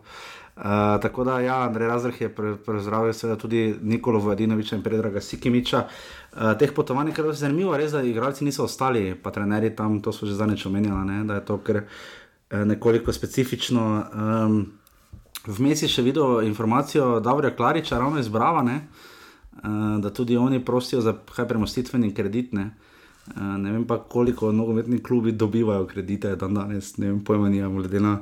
Uh, 0.59 0.63
tako 1.01 1.23
da, 1.23 1.39
ja, 1.39 1.61
Andrej 1.63 1.87
Razrh 1.87 2.21
je 2.21 2.29
prezdravil 2.65 3.13
pre 3.13 3.35
tudi 3.35 3.75
Nikolo 3.81 4.19
Vladinoviča 4.19 4.75
in 4.75 4.83
Predraga 4.83 5.21
Sikimiča. 5.21 5.85
Uh, 6.33 6.57
teh 6.59 6.73
potovanj 6.75 7.09
je 7.09 7.13
kar 7.13 7.31
zanimivo, 7.33 7.77
res, 7.77 7.91
da 7.91 8.01
igralci 8.01 8.45
niso 8.45 8.63
ostali, 8.63 9.15
pa 9.15 9.31
trenerji 9.31 9.75
tam, 9.75 10.01
to 10.01 10.11
so 10.11 10.25
že 10.25 10.35
zadnjič 10.35 10.65
omenjali, 10.65 11.23
da 11.27 11.39
je 11.39 11.45
to 11.45 11.57
kar. 11.57 11.83
Nekoliko 12.49 13.13
specifično. 13.13 14.05
Um, 14.13 14.71
Vmes 15.45 15.83
je 15.83 15.87
še 15.87 16.01
videl 16.01 16.41
informacijo, 16.47 17.19
da 17.19 17.35
je 17.43 17.55
Klariča 17.55 17.99
ravno 17.99 18.19
izbrala, 18.19 18.63
uh, 18.63 20.01
da 20.01 20.09
tudi 20.09 20.37
oni 20.37 20.65
prosijo 20.65 21.01
za 21.01 21.13
kaj 21.35 21.47
premostitveni 21.47 22.13
kredit. 22.13 22.53
Ne, 22.53 22.71
ne 23.35 23.71
vem 23.71 23.83
pa, 23.87 23.99
koliko 23.99 24.51
nogometni 24.51 25.03
klubi 25.03 25.31
dobivajo 25.31 25.87
kredite, 25.87 26.35
da 26.35 26.47
danes 26.47 26.97
ne 26.97 27.07
vem, 27.07 27.19
pojma 27.23 27.49
nimamo, 27.49 27.81
glede 27.81 27.99
na 27.99 28.17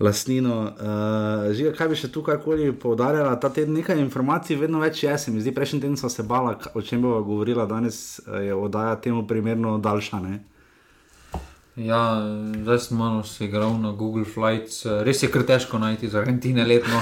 lasnino. 0.00 0.60
Uh, 0.62 1.52
Žiga, 1.54 1.72
kaj 1.78 1.88
bi 1.88 1.98
še 1.98 2.10
tukaj 2.12 2.40
koli 2.44 2.72
poudarjala, 2.72 3.36
ta 3.40 3.52
teden 3.54 3.76
nekaj 3.78 4.00
informacij, 4.02 4.58
vedno 4.58 4.80
več 4.82 5.04
je, 5.04 5.14
se 5.18 5.30
mi 5.30 5.42
zdi, 5.42 5.54
prejšnji 5.54 5.80
teden 5.84 5.98
sem 6.00 6.10
se 6.10 6.26
bala, 6.26 6.56
o 6.74 6.82
čem 6.82 7.04
bo 7.04 7.14
govorila, 7.22 7.68
danes 7.70 8.20
je 8.26 8.54
oddaja 8.54 8.96
temu 9.04 9.26
primerno 9.28 9.76
daljša. 9.82 10.22
Ne? 10.26 10.40
Ja, 11.76 12.02
zdaj 12.64 12.78
sem 12.88 12.98
malo 12.98 13.22
se 13.24 13.46
igral 13.46 13.78
na 13.80 13.94
Google 13.96 14.26
Flights, 14.28 14.82
res 15.06 15.22
je 15.22 15.30
kar 15.32 15.46
težko 15.48 15.78
najti 15.80 16.10
za 16.12 16.20
Argentine 16.20 16.66
letno. 16.68 17.00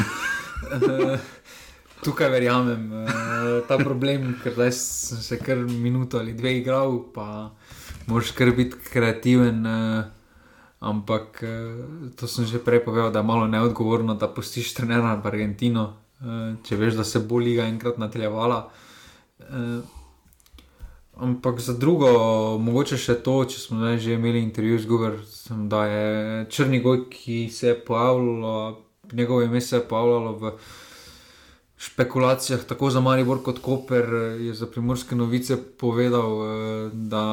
Tukaj 2.01 2.31
verjamem, 2.33 2.85
ta 3.69 3.77
problem, 3.77 4.31
ker 4.41 4.55
zdaj 4.57 4.71
sem 4.73 5.21
se 5.21 5.37
kar 5.37 5.59
minuto 5.69 6.19
ali 6.19 6.33
dve 6.33 6.55
igral, 6.57 6.97
pa 7.13 7.51
moraš 8.09 8.33
kar 8.33 8.55
biti 8.57 8.81
kreativen. 8.93 9.67
Ampak 10.81 11.43
to 12.17 12.25
sem 12.25 12.49
že 12.49 12.57
prej 12.65 12.81
povedal, 12.87 13.13
da 13.13 13.21
je 13.21 13.29
malo 13.29 13.45
neodgovorno, 13.47 14.17
da 14.17 14.33
pustiš 14.33 14.73
trenera 14.75 15.13
v 15.21 15.29
Argentino, 15.29 15.85
če 16.65 16.81
veš, 16.81 16.97
da 16.97 17.05
se 17.05 17.21
bo 17.21 17.37
liga 17.37 17.69
enkrat 17.69 18.01
nadaljevala. 18.01 18.63
Ampak 21.21 21.61
za 21.61 21.77
drugo, 21.77 22.09
mogoče 22.65 22.97
še 22.97 23.21
to, 23.21 23.45
če 23.45 23.61
smo 23.61 23.93
že 24.01 24.17
imeli 24.17 24.41
intervju 24.41 24.81
z 24.81 24.89
Googleom, 24.89 25.69
da 25.69 25.85
je 25.85 26.47
Črnigoj, 26.49 27.11
ki 27.13 27.51
se 27.53 27.75
je 27.75 27.81
pojavljalo, 27.85 28.81
njegovo 29.13 29.43
ime 29.45 29.61
se 29.61 29.77
je 29.77 29.85
pojavljalo 29.85 30.33
v 30.41 30.57
špekulacijah, 31.81 32.61
tako 32.65 32.91
za 32.91 33.01
Maribor 33.01 33.43
kot 33.43 33.59
Koper, 33.59 34.05
eh, 34.05 34.19
je 34.45 34.55
za 34.55 34.67
primorske 34.67 35.17
novice 35.17 35.57
povedal, 35.79 36.33
eh, 36.43 36.91
da 36.93 37.25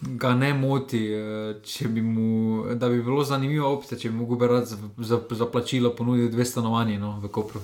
ga 0.00 0.34
ne 0.34 0.54
moti, 0.54 1.12
eh, 1.12 1.88
bi 1.88 2.02
mu, 2.02 2.64
da 2.74 2.88
bi 2.88 3.02
bilo 3.02 3.24
zanimivo 3.24 3.74
opcija, 3.74 3.98
če 3.98 4.10
bi 4.10 4.16
mu 4.16 4.26
Guberat 4.26 4.66
za, 4.66 4.76
za, 4.98 5.20
za 5.30 5.46
plačilo 5.46 5.90
ponudil 5.90 6.30
dve 6.30 6.44
stanovanji 6.44 6.98
no, 6.98 7.20
v 7.20 7.28
Kopru. 7.28 7.60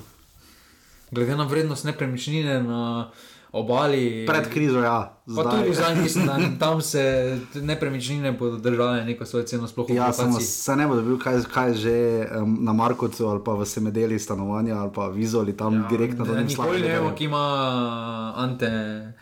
Glede 1.11 1.35
na 1.35 1.43
vrednost 1.43 1.83
nepremičnine. 1.83 2.63
Na, 2.63 3.11
obali. 3.51 4.25
Pred 4.27 4.49
krizo, 4.49 4.79
ja. 4.79 5.17
Pa 5.35 5.43
tudi 5.43 5.73
zdaj, 5.73 5.95
mislim, 5.95 6.25
da 6.27 6.39
tam 6.59 6.81
se 6.81 7.37
nepremičnine 7.55 8.31
bodo 8.31 8.57
držale 8.57 9.05
neko 9.05 9.25
svojo 9.25 9.45
ceno 9.45 9.67
sploh. 9.67 9.89
Ja, 9.89 10.13
samo 10.13 10.39
se 10.39 10.75
ne 10.75 10.87
bo 10.87 10.95
dobil, 10.95 11.19
kaj, 11.19 11.41
kaj 11.53 11.73
že 11.73 12.27
um, 12.41 12.57
na 12.61 12.73
Markocu 12.73 13.27
ali 13.27 13.43
pa 13.45 13.53
v 13.53 13.65
Semedeli 13.65 14.19
stanovanja 14.19 14.77
ali 14.77 14.91
pa 14.95 15.07
vizoli 15.07 15.57
tam 15.57 15.73
ja, 15.73 15.87
direktno. 15.89 16.25
Ne, 16.25 16.43
nikoli 16.43 16.81
ne 16.81 16.99
vemo, 16.99 17.11
ki 17.15 17.23
ima 17.23 18.33
ante. 18.35 18.71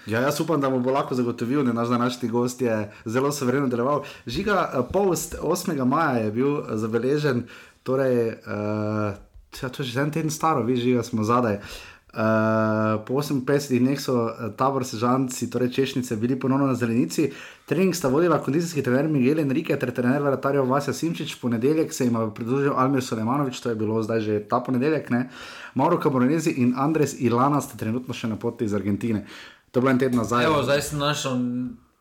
Ja, 0.06 0.22
jaz 0.22 0.40
upam, 0.40 0.62
da 0.62 0.70
mu 0.70 0.80
bo 0.80 0.92
lahko 0.92 1.16
zagotovil, 1.16 1.64
da 1.64 1.74
naš 1.74 1.88
današnji 1.88 2.30
gost 2.30 2.62
je 2.62 2.92
zelo 3.06 3.32
severno 3.32 3.68
deloval. 3.68 4.04
Žiga, 4.28 4.72
eh, 4.74 4.82
post 4.94 5.36
8. 5.42 5.86
maja 5.86 6.18
je 6.18 6.32
bil 6.32 6.58
eh, 6.58 6.78
zabeležen, 6.78 7.44
torej, 7.84 8.28
uh, 8.28 9.14
ja, 9.62 9.70
to 9.70 9.84
je 9.84 9.90
že 9.90 10.02
en 10.02 10.12
teden 10.12 10.32
staro, 10.32 10.64
vi 10.64 10.76
žiga 10.76 11.04
smo 11.04 11.24
zadaj. 11.24 11.56
Uh, 11.56 11.62
Uh, 12.10 13.06
po 13.06 13.22
58 13.22 13.78
dneh 13.78 14.02
so 14.02 14.14
uh, 14.18 14.50
tabor 14.58 14.82
sežanci, 14.82 15.46
torej 15.46 15.70
češnjice, 15.70 16.16
bili 16.18 16.40
ponovno 16.40 16.66
na 16.66 16.74
zelenici. 16.74 17.30
Trening 17.70 17.94
sta 17.94 18.10
vodila 18.10 18.42
kondicijski 18.42 18.82
trener 18.82 19.06
Miguel 19.08 19.40
Enrique 19.40 19.78
ter 19.78 19.92
trener 19.94 20.22
Vratarjev 20.22 20.66
Vasja 20.66 20.94
Simčič. 20.94 21.36
Ponedeljek 21.42 21.94
se 21.94 22.06
jim 22.06 22.16
je 22.18 22.32
pridružil 22.36 22.74
Almir 22.74 23.04
Solemanovič, 23.04 23.60
to 23.62 23.70
je 23.70 23.76
bilo 23.76 24.02
zdaj 24.02 24.22
že 24.22 24.40
ta 24.50 24.60
ponedeljek. 24.60 25.10
Ne? 25.10 25.30
Mauro 25.76 26.02
Camoranesi 26.02 26.50
in 26.58 26.74
Andres 26.78 27.14
Ilana 27.22 27.62
sta 27.62 27.78
trenutno 27.78 28.14
še 28.14 28.28
na 28.28 28.42
poti 28.42 28.66
iz 28.66 28.74
Argentine. 28.74 29.26
To 29.72 29.78
je 29.78 29.82
bilo 29.82 29.92
en 29.92 30.02
teden 30.02 30.18
nazaj. 30.18 30.50
Evo, 30.50 30.64
zdaj 30.66 30.82
sem 30.82 31.00
našel, 31.00 31.38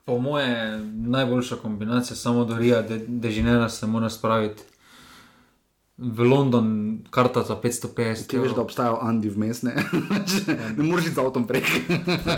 po 0.09 0.17
moje, 0.19 0.81
najboljša 1.05 1.61
kombinacija, 1.61 2.17
samo 2.17 2.49
do 2.49 2.57
Rija, 2.57 2.81
dežinera 3.07 3.69
se 3.69 3.87
mora 3.87 4.09
spraviti 4.09 4.65
v 5.99 6.21
London, 6.23 6.99
karta 7.11 7.43
za 7.43 7.57
550. 7.59 8.27
Ti 8.31 8.39
veš, 8.39 8.53
da 8.55 8.63
obstajajo 8.63 8.99
Andi 9.03 9.29
vmes, 9.35 9.63
ne, 9.67 9.75
ne 10.79 10.85
moreš 10.85 11.11
z 11.11 11.19
avtom 11.19 11.47
prek. 11.47 11.67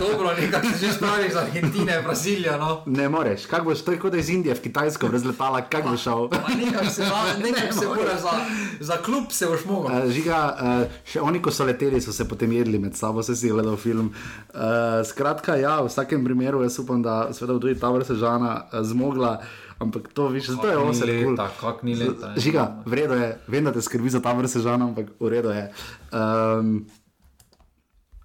Dobro, 0.01 0.33
nekaj 0.33 0.65
se 0.73 0.85
že 0.85 0.93
spravi 0.93 1.27
iz 1.29 1.35
Argentine, 1.37 2.01
Brazilija. 2.01 2.57
No. 2.57 2.81
Ne 2.85 3.09
moreš, 3.09 3.45
kako 3.45 3.69
boš 3.69 3.85
to 3.85 3.93
kot 4.01 4.17
iz 4.17 4.29
Indije 4.29 4.57
v 4.57 4.65
Kitajsko 4.65 5.07
razletala, 5.13 5.61
kako 5.61 5.93
boš 5.93 6.01
šel. 6.01 6.27
Nekaj 6.57 6.89
se, 6.89 7.05
nekaj 7.45 7.71
se 7.71 7.85
mora 7.87 8.17
za, 8.17 8.33
za 8.79 8.97
klub 8.97 9.29
se 9.29 9.45
boš 9.45 9.65
mogel. 9.65 9.93
Uh, 9.93 10.09
žiga, 10.09 10.41
uh, 10.57 10.99
še 11.05 11.21
oni, 11.21 11.41
ko 11.41 11.53
so 11.53 11.65
leteli, 11.65 12.01
so 12.01 12.09
se 12.13 12.25
potem 12.25 12.51
jedli 12.57 12.81
med 12.81 12.97
sabo, 12.97 13.21
se 13.23 13.37
si 13.37 13.53
gledal 13.53 13.77
film. 13.77 14.09
Uh, 14.09 15.05
skratka, 15.05 15.61
ja, 15.61 15.83
v 15.85 15.93
vsakem 15.93 16.25
primeru 16.25 16.65
jaz 16.65 16.81
upam, 16.81 17.05
da 17.05 17.29
se 17.33 17.45
bo 17.45 17.59
tudi 17.59 17.77
ta 17.77 17.93
vrsta 17.93 18.17
žana 18.17 18.63
uh, 18.73 18.81
zmogla. 18.81 19.37
Ampak 19.81 20.13
to 20.13 20.27
viš, 20.27 20.53
zato 20.53 20.67
je 20.67 20.77
vse 20.91 21.05
leta, 21.05 21.49
kako 21.59 21.85
ni 21.85 21.95
leta. 21.95 22.33
Žiga, 22.37 22.83
vredo 22.85 23.17
je, 23.17 23.37
vem, 23.47 23.65
da 23.65 23.73
te 23.73 23.81
skrbi 23.81 24.09
za 24.09 24.21
ta 24.21 24.33
vrsta 24.37 24.61
žana, 24.61 24.85
ampak 24.85 25.09
v 25.19 25.29
redu 25.29 25.49
je. 25.49 25.71
Um, 26.13 26.85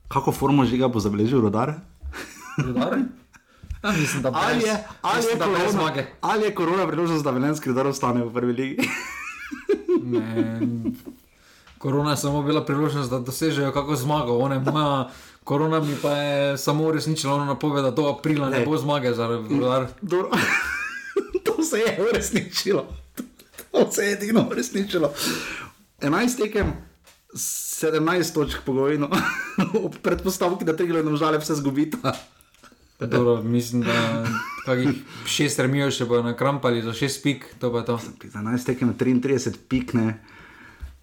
kako 0.09 0.33
formo 0.33 0.65
žiga 0.69 0.89
bo 0.89 1.01
zabeležil 1.01 1.41
rodar? 1.41 1.75
Rodar? 2.61 2.99
Ja, 3.85 3.93
mislim, 3.93 4.23
da 4.23 4.31
ali 4.35 4.63
je, 4.63 4.77
ali, 5.03 5.17
mislim, 5.17 5.33
je 5.33 5.39
da 5.39 5.45
korona, 5.45 5.93
ali 6.21 6.45
je 6.45 6.55
korona 6.55 6.87
priložnost, 6.87 7.25
da 7.25 7.31
velenski 7.31 7.69
rodar 7.69 7.87
ostane 7.87 8.25
v 8.25 8.33
prvi 8.33 8.53
ligi? 8.53 8.89
korona 11.79 12.11
je 12.11 12.17
samo 12.17 12.43
bila 12.43 12.65
priložnost, 12.65 13.11
da 13.11 13.19
dosežejo 13.19 13.73
kako 13.73 13.97
zmago. 13.97 14.39
Moja 14.39 15.09
korona 15.45 15.81
mi 15.81 15.97
pa 16.03 16.11
je 16.11 16.59
samo 16.59 16.85
uresničila 16.85 17.45
napoved, 17.45 17.85
da 17.85 17.91
do 17.91 18.09
aprila 18.09 18.51
ne, 18.51 18.59
ne 18.59 18.67
bo 18.67 18.77
zmage 18.77 19.15
za 19.15 19.27
rodar 19.61 19.87
se 21.63 21.79
je 21.79 21.99
uresničilo. 22.01 22.87
To 23.71 23.93
se 23.93 24.05
je 24.05 24.13
edino 24.13 24.49
uresničilo. 24.51 25.13
11 26.01 26.39
tekem, 26.39 26.73
17 27.35 28.35
točk 28.35 28.59
pogojno, 28.65 29.11
ob 29.85 29.95
predpostavki, 30.03 30.65
da 30.65 30.77
tega 30.77 31.03
ne 31.03 31.17
žale 31.17 31.39
vse 31.39 31.55
zgubiti. 31.55 31.97
Dobro, 33.01 33.43
mislim, 33.43 33.83
da 33.83 34.25
kakih 34.65 35.03
šest 35.29 35.61
remijo 35.61 35.91
še 35.93 36.07
bojo 36.09 36.23
nakrampali 36.25 36.81
za 36.83 36.95
šest 36.97 37.23
pik, 37.23 37.45
to 37.61 37.73
pa 37.73 37.85
to. 37.85 37.99
Za 38.01 38.41
11 38.41 38.67
tekem 38.67 38.95
33 38.97 39.57
pik, 39.69 39.95
ne. 39.95 40.17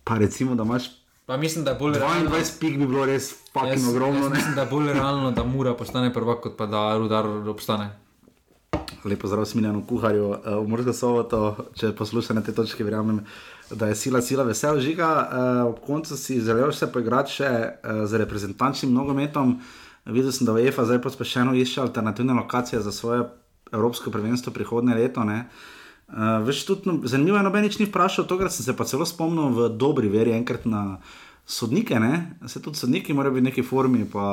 Pa 0.03 0.17
recimo, 0.17 0.55
da 0.55 0.65
imaš. 0.65 0.89
Pa 1.25 1.37
mislim, 1.37 1.63
da 1.65 1.71
je 1.71 1.79
bolj 1.79 1.93
22 1.93 1.99
realno. 1.99 2.29
22 2.29 2.59
pik 2.59 2.77
bi 2.79 2.87
bilo 2.87 3.05
res 3.05 3.29
fucking 3.53 3.89
ogromno. 3.89 4.29
Mislim, 4.29 4.55
da 4.55 4.65
je 4.65 4.71
bolj 4.71 4.93
realno, 4.93 5.31
da 5.31 5.43
mura 5.43 5.75
postane 5.77 6.13
prvak, 6.13 6.41
kot 6.43 6.57
pa 6.57 6.65
da 6.65 6.97
rudar 6.97 7.29
obstane. 7.53 8.02
Lepo 9.05 9.27
zdrav, 9.27 9.45
smiljeno 9.45 9.83
kuharju 9.87 10.27
uh, 10.29 10.37
v 10.63 10.67
Mursko 10.67 10.93
soboto. 10.93 11.39
Če 11.75 11.91
poslušate 11.97 12.43
te 12.45 12.53
točke, 12.55 12.85
verjamem, 12.87 13.19
da 13.71 13.89
je 13.91 13.97
sila, 13.99 14.21
sila 14.23 14.45
vesel. 14.47 14.79
Žiga, 14.79 15.09
uh, 15.09 15.61
ob 15.73 15.81
koncu 15.83 16.17
si 16.19 16.39
zelo 16.41 16.71
še 16.71 16.87
poigrati 16.93 17.35
še 17.39 17.49
uh, 17.51 18.03
z 18.07 18.21
reprezentančnim 18.23 18.93
nogometom. 18.95 19.57
Videl 20.07 20.31
sem, 20.35 20.47
da 20.47 20.55
v 20.55 20.67
EFA 20.69 20.87
zdaj 20.87 21.01
pospešeno 21.03 21.55
išče 21.55 21.83
alternativne 21.83 22.35
lokacije 22.39 22.81
za 22.83 22.91
svoje 22.91 23.25
evropsko 23.71 24.11
prvenstvo 24.11 24.53
prihodnje 24.55 24.95
leto. 24.95 25.27
Uh, 25.27 26.39
veš, 26.47 26.63
tudi, 26.69 26.87
no, 26.87 27.01
zanimivo 27.03 27.39
je, 27.39 27.43
noben 27.43 27.67
nič 27.67 27.79
ni 27.81 27.89
vprašal, 27.89 28.27
to, 28.29 28.39
kar 28.39 28.51
sem 28.51 28.63
se 28.63 28.75
pa 28.77 28.87
celo 28.87 29.07
spomnil 29.07 29.51
v 29.51 29.69
dobri 29.75 30.11
veri 30.11 30.35
enkrat 30.35 30.67
na 30.69 30.99
sodnike, 31.45 31.99
ne? 31.99 32.37
se 32.47 32.61
tudi 32.61 32.77
sodniki 32.77 33.13
morajo 33.13 33.33
biti 33.33 33.41
v 33.41 33.49
neki 33.49 33.63
formi, 33.63 34.05
pa 34.11 34.27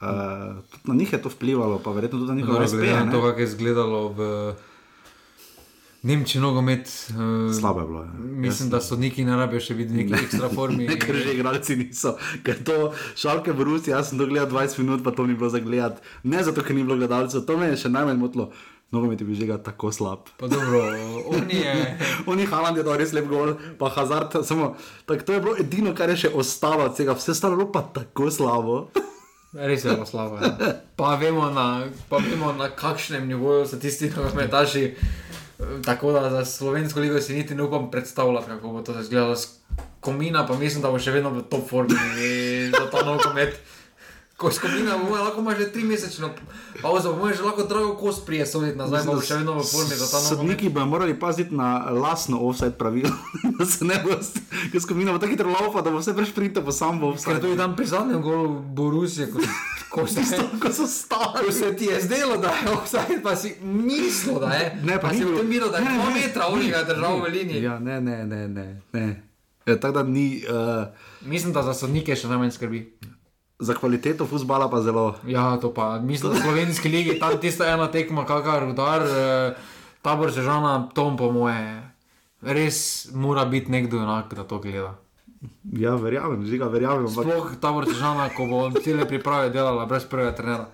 uh, 0.00 0.82
na 0.84 0.94
njih 0.94 1.12
je 1.12 1.22
to 1.22 1.28
vplivalo, 1.28 1.78
pa 1.78 1.92
verjetno 1.92 2.18
tudi 2.18 2.32
na 2.32 2.36
njihove 2.36 2.58
razmere. 2.58 3.10
To, 3.12 3.22
kako 3.22 3.40
je 3.40 3.44
izgledalo 3.44 4.08
v 4.08 4.54
Nemčiji, 6.02 6.42
nogomet. 6.42 7.10
Uh, 7.10 7.54
Slabo 7.54 7.80
je 7.80 7.86
bilo. 7.86 8.02
Ja. 8.02 8.10
Mislim, 8.18 8.70
da 8.70 8.80
sodniki 8.80 9.24
ne 9.24 9.36
rabijo 9.36 9.60
še 9.62 9.74
biti 9.78 9.92
v 9.92 9.96
neki 10.00 10.12
ne. 10.12 10.18
ekstra 10.18 10.48
formi. 10.56 10.88
Ne, 10.88 10.98
ker 10.98 11.14
že 11.14 11.34
igralci 11.36 11.76
niso, 11.78 12.16
ker 12.42 12.58
to 12.66 12.90
šalke 13.14 13.54
v 13.54 13.68
Rusiji, 13.68 13.94
jaz 13.94 14.10
sem 14.10 14.18
to 14.18 14.26
gledal 14.26 14.50
20 14.50 14.82
minut, 14.82 15.04
pa 15.06 15.14
to 15.14 15.26
ni 15.26 15.38
bilo 15.38 15.50
za 15.50 15.62
gledati. 15.62 16.02
Ne 16.26 16.42
zato, 16.42 16.66
ker 16.66 16.74
ni 16.74 16.82
bilo 16.82 16.98
gledalcev, 16.98 17.46
to 17.46 17.56
me 17.56 17.70
je 17.70 17.84
še 17.84 17.94
najmanj 17.94 18.18
motlo 18.18 18.50
nogomet 18.92 19.20
je 19.20 19.26
bil 19.26 19.34
že 19.34 19.48
tako 19.64 19.92
slab. 19.92 20.28
Oni 21.32 21.56
je. 21.56 21.98
Oni 22.30 22.44
Haland 22.46 22.76
je 22.76 22.84
dal 22.84 23.00
res 23.00 23.12
lep 23.16 23.26
gol, 23.26 23.56
pa 23.80 23.88
Hazard. 23.88 24.44
Samo, 24.44 24.76
tak, 25.08 25.24
to 25.24 25.32
je 25.32 25.40
bilo 25.40 25.56
edino, 25.56 25.96
kar 25.96 26.12
je 26.12 26.28
še 26.28 26.30
ostalo 26.36 26.84
od 26.84 26.96
tega, 26.96 27.16
vse 27.16 27.32
ostalo 27.32 27.72
pa 27.72 27.82
tako 27.88 28.28
slabo. 28.28 28.92
Res 29.56 29.84
je 29.84 29.96
bilo 29.96 30.04
slabo. 30.04 30.36
Ja. 30.44 30.76
Pa, 30.96 31.16
vemo 31.16 31.48
na, 31.50 31.88
pa 32.12 32.20
vemo, 32.20 32.52
na 32.52 32.68
kakšnem 32.68 33.24
nivoju 33.28 33.64
so 33.66 33.80
tisti 33.80 34.12
nogometaši. 34.12 34.84
Tako 35.84 36.12
da 36.12 36.28
za 36.30 36.44
slovensko 36.44 37.00
ligo 37.00 37.20
si 37.20 37.34
niti 37.34 37.54
ne 37.54 37.62
upam 37.62 37.90
predstavljati, 37.90 38.46
kako 38.46 38.68
bo 38.68 38.80
to 38.84 39.00
izgledalo. 39.00 39.36
Komina 40.00 40.46
pa 40.46 40.56
mislim, 40.58 40.82
da 40.82 40.90
bo 40.90 40.98
še 40.98 41.14
vedno 41.14 41.30
v 41.30 41.46
top 41.48 41.68
formi 41.68 41.96
za 42.72 42.90
ta 42.90 43.04
nogomet 43.06 43.56
ko 44.42 44.50
skupina, 44.50 44.98
bomo 44.98 45.14
lahko 45.14 45.40
ima 45.40 45.54
že 45.54 45.70
tri 45.72 45.84
mesečne 45.86 46.34
pauze, 46.82 47.08
bomo 47.08 47.30
že 47.30 47.42
lahko 47.46 47.62
drago 47.62 47.94
kos 47.94 48.18
prije 48.26 48.46
soditi 48.46 48.78
nazaj, 48.78 49.06
bomo 49.06 49.22
še 49.22 49.38
vedno 49.38 49.54
v 49.60 49.66
formi 49.66 49.94
za 49.94 50.06
ta 50.10 50.18
noč. 50.18 50.28
Sodniki 50.34 50.70
bi 50.74 50.86
morali 50.86 51.14
paziti 51.14 51.54
na 51.54 51.86
lasno 51.94 52.42
offset 52.42 52.74
pravilo, 52.78 53.14
da 53.58 53.66
se 53.66 53.86
ne 53.86 54.00
bo, 54.02 54.18
ker 54.72 54.82
skupina 54.82 55.14
bo 55.14 55.22
tako 55.22 55.36
hitro 55.36 55.54
laupa, 55.54 55.84
da 55.86 55.94
bo 55.94 56.02
vse 56.02 56.16
prešprito 56.18 56.66
po 56.66 56.74
sam 56.74 56.98
bo 56.98 57.14
offset. 57.14 57.38
Ker 57.38 57.40
to 57.46 57.54
je 57.54 57.60
tam 57.62 57.78
pri 57.78 57.86
zadnjem 57.86 58.18
golu 58.22 58.58
Borusije, 58.74 59.30
ko, 59.30 59.38
ko, 59.94 60.06
se, 60.10 60.42
ko 60.58 60.74
so 60.74 60.90
stali. 60.90 61.46
Ko 61.46 61.54
se 61.54 61.70
ti 61.78 61.92
je 61.92 62.02
zdelo, 62.02 62.42
da 62.42 62.50
je 62.50 62.74
offset, 62.74 63.22
pa 63.22 63.38
si 63.38 63.54
mislil, 63.62 64.42
da 64.42 64.58
je. 64.58 64.66
Ne, 64.82 64.98
pa, 64.98 65.08
pa 65.08 65.14
si 65.14 65.22
tem 65.22 65.46
miru, 65.46 65.70
da 65.70 65.78
je 65.78 65.86
dva 65.86 66.10
metra 66.10 66.50
od 66.50 66.58
njega 66.58 66.82
držal 66.90 67.22
v 67.22 67.30
liniji. 67.30 67.62
Ja, 67.62 67.78
ne, 67.78 68.00
ne, 68.02 68.26
ne, 68.26 68.48
ne. 68.48 68.68
ne. 68.90 69.08
Ja, 69.62 69.78
tako 69.78 70.02
da 70.02 70.02
ni. 70.02 70.42
Uh... 70.50 70.90
Mislim, 71.30 71.54
da 71.54 71.62
za 71.62 71.74
sodnike 71.74 72.16
še 72.18 72.26
najmanj 72.26 72.56
skrbi 72.58 72.80
za 73.58 73.74
kvaliteto 73.74 74.26
futbola 74.26 74.70
pa 74.70 74.80
zelo. 74.82 75.14
Ja, 75.26 75.56
to 75.60 75.74
pa 75.74 75.98
mislim, 75.98 76.32
da 76.32 76.38
v 76.38 76.42
slovenski 76.42 76.88
legi 76.88 77.18
tam 77.18 77.38
tista 77.40 77.66
ena 77.66 77.90
tekma, 77.90 78.26
kakor 78.26 78.68
udar, 78.68 79.02
eh, 79.02 79.54
tabor 80.02 80.32
sežana, 80.32 80.88
tom 80.94 81.16
po 81.16 81.32
moje, 81.32 81.82
res 82.42 83.08
mora 83.14 83.44
biti 83.44 83.70
nekdo 83.70 84.02
enak, 84.02 84.34
da 84.34 84.44
to 84.44 84.58
gleda. 84.58 84.98
Ja, 85.72 85.94
verjamem, 85.94 86.46
žiga, 86.46 86.66
verjamem. 86.70 87.08
Sploh 87.08 87.54
tabor 87.60 87.86
sežana, 87.86 88.28
ko 88.34 88.46
bo 88.46 88.70
cele 88.82 89.06
priprave 89.06 89.50
delala 89.50 89.86
brez 89.86 90.04
prvega 90.04 90.34
trenera. 90.34 90.66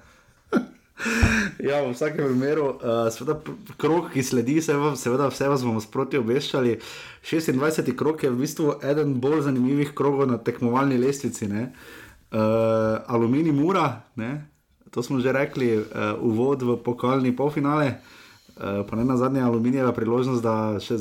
Ja, 1.63 1.83
v 1.83 1.93
vsakem 1.95 2.27
primeru, 2.27 2.75
uh, 2.83 3.07
seveda, 3.15 3.39
krok, 3.79 4.11
ki 4.15 4.23
sledi, 4.23 4.59
seveda, 4.63 5.29
vse 5.31 5.49
vas 5.51 5.63
bomo 5.63 5.83
sproti 5.83 6.19
obveščali. 6.19 6.79
26. 7.23 7.95
krok 7.99 8.23
je 8.23 8.31
v 8.31 8.41
bistvu 8.43 8.75
eden 8.83 9.15
bolj 9.23 9.45
zanimivih 9.47 9.95
krogov 9.95 10.27
na 10.31 10.39
tekmovalni 10.43 10.99
lestvici. 10.99 11.47
Uh, 11.47 11.71
uh, 12.33 12.39
Aluminij 13.07 13.53
Mura, 13.53 14.03
ne? 14.17 14.49
to 14.91 15.03
smo 15.03 15.21
že 15.21 15.33
rekli, 15.33 15.77
uh, 15.77 15.85
uvod 16.21 16.63
v 16.63 16.77
pokalni 16.81 17.37
polfinale, 17.37 18.01
uh, 18.57 18.87
pa 18.89 18.97
ne 18.97 19.05
na 19.05 19.17
zadnje 19.17 19.41
aluminijeva 19.45 19.93
priložnost, 19.93 20.43
da 20.43 20.81
še, 20.81 20.97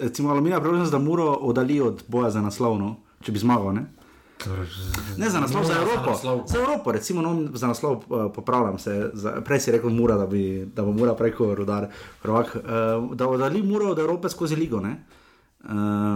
recimo, 0.00 0.30
aluminijeva 0.30 0.60
priložnost, 0.60 0.92
da 0.92 0.98
Muro 0.98 1.30
oddali 1.38 1.80
od 1.80 2.04
boja 2.08 2.30
za 2.30 2.42
naslov, 2.42 2.78
no? 2.78 2.96
če 3.22 3.32
bi 3.32 3.38
zmagal. 3.38 3.74
Ne? 3.74 3.84
Ne 5.20 5.28
za 5.30 5.40
naslov, 5.40 5.68
za 5.68 5.76
Evropo. 5.76 6.10
naslov. 6.10 6.42
Za 6.48 6.58
Evropo, 6.58 6.92
recimo, 6.92 7.22
no, 7.22 7.52
za 7.54 7.68
naslov 7.68 8.02
uh, 8.08 8.26
popravljam 8.34 8.78
se. 8.78 9.10
Za, 9.12 9.44
prej 9.44 9.60
si 9.60 9.70
rekel, 9.70 9.92
mura, 9.92 10.16
da, 10.16 10.26
bi, 10.26 10.64
da 10.74 10.82
bo 10.82 10.96
mura 10.96 11.14
preko 11.14 11.54
rodar. 11.54 11.90
Prvak, 12.22 12.56
uh, 12.56 13.14
da 13.14 13.28
bo 13.28 13.36
dali 13.36 13.62
muro 13.62 13.92
od 13.92 13.98
Evrope 13.98 14.32
skozi 14.32 14.56
ligo. 14.56 14.80
Ne? 14.80 14.90
Uh, 14.90 15.19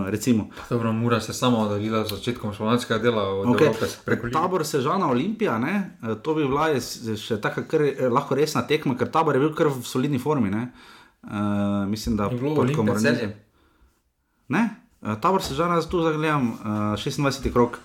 recimo. 0.07 0.49
Dobro, 0.71 0.93
Mura 0.93 1.21
se 1.21 1.31
je 1.31 1.35
sama 1.35 1.59
oddaljila 1.59 2.05
z 2.05 2.11
začetkom 2.11 2.53
španskega 2.53 2.99
dela 3.01 3.23
od 3.25 3.47
Okay. 3.47 3.67
Evrope. 3.67 3.87
lige. 4.07 4.31
Tabor 4.33 4.65
Sežana 4.65 5.11
Olimpija, 5.11 5.59
ne? 5.59 5.75
Eh, 6.03 6.15
to 6.17 6.35
bi 6.35 6.45
bila 6.45 6.69
še 7.17 7.37
tako 7.39 7.61
eh, 7.77 8.09
lahko 8.09 8.35
resna 8.35 8.63
tekma, 8.63 8.97
ker 8.97 9.09
tabor 9.09 9.35
je 9.35 9.41
bil 9.41 9.55
kar 9.55 9.67
v 9.69 9.83
solidni 9.83 10.19
formi. 10.19 10.51
ne. 10.51 10.73
Uh, 11.23 11.31
mislim, 11.87 12.17
da 12.17 12.25
Je 12.25 12.37
bilo 12.37 12.55
pod 12.55 12.59
Olimpija 12.61 12.79
Komornizem- 12.79 13.17
Celje. 13.17 13.37
Ne, 14.49 14.71
Eh, 15.03 15.17
tabor 15.17 15.43
Sežana, 15.43 15.75
jaz 15.75 15.87
tu 15.87 16.01
zagledam 16.01 16.51
uh, 16.51 16.59
26. 16.95 17.53
krok. 17.53 17.79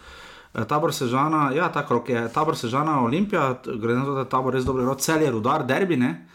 Tabor 0.65 0.91
Sežana, 0.91 1.52
ja, 1.52 1.69
ta 1.69 1.86
krok 1.86 2.10
je. 2.10 2.30
Tabor 2.30 2.56
Sežana 2.56 3.02
Olimpija, 3.02 3.53
t- 3.56 3.72
glede 3.72 3.99
na 3.99 4.06
to, 4.06 4.14
da 4.14 4.19
je 4.19 4.26
tabor 4.27 4.53
res 4.53 4.65
dobro 4.65 4.95
cel 4.95 5.22
je 5.22 5.31
rudar, 5.31 5.64
derbi, 5.64 5.95
ne. 5.95 6.26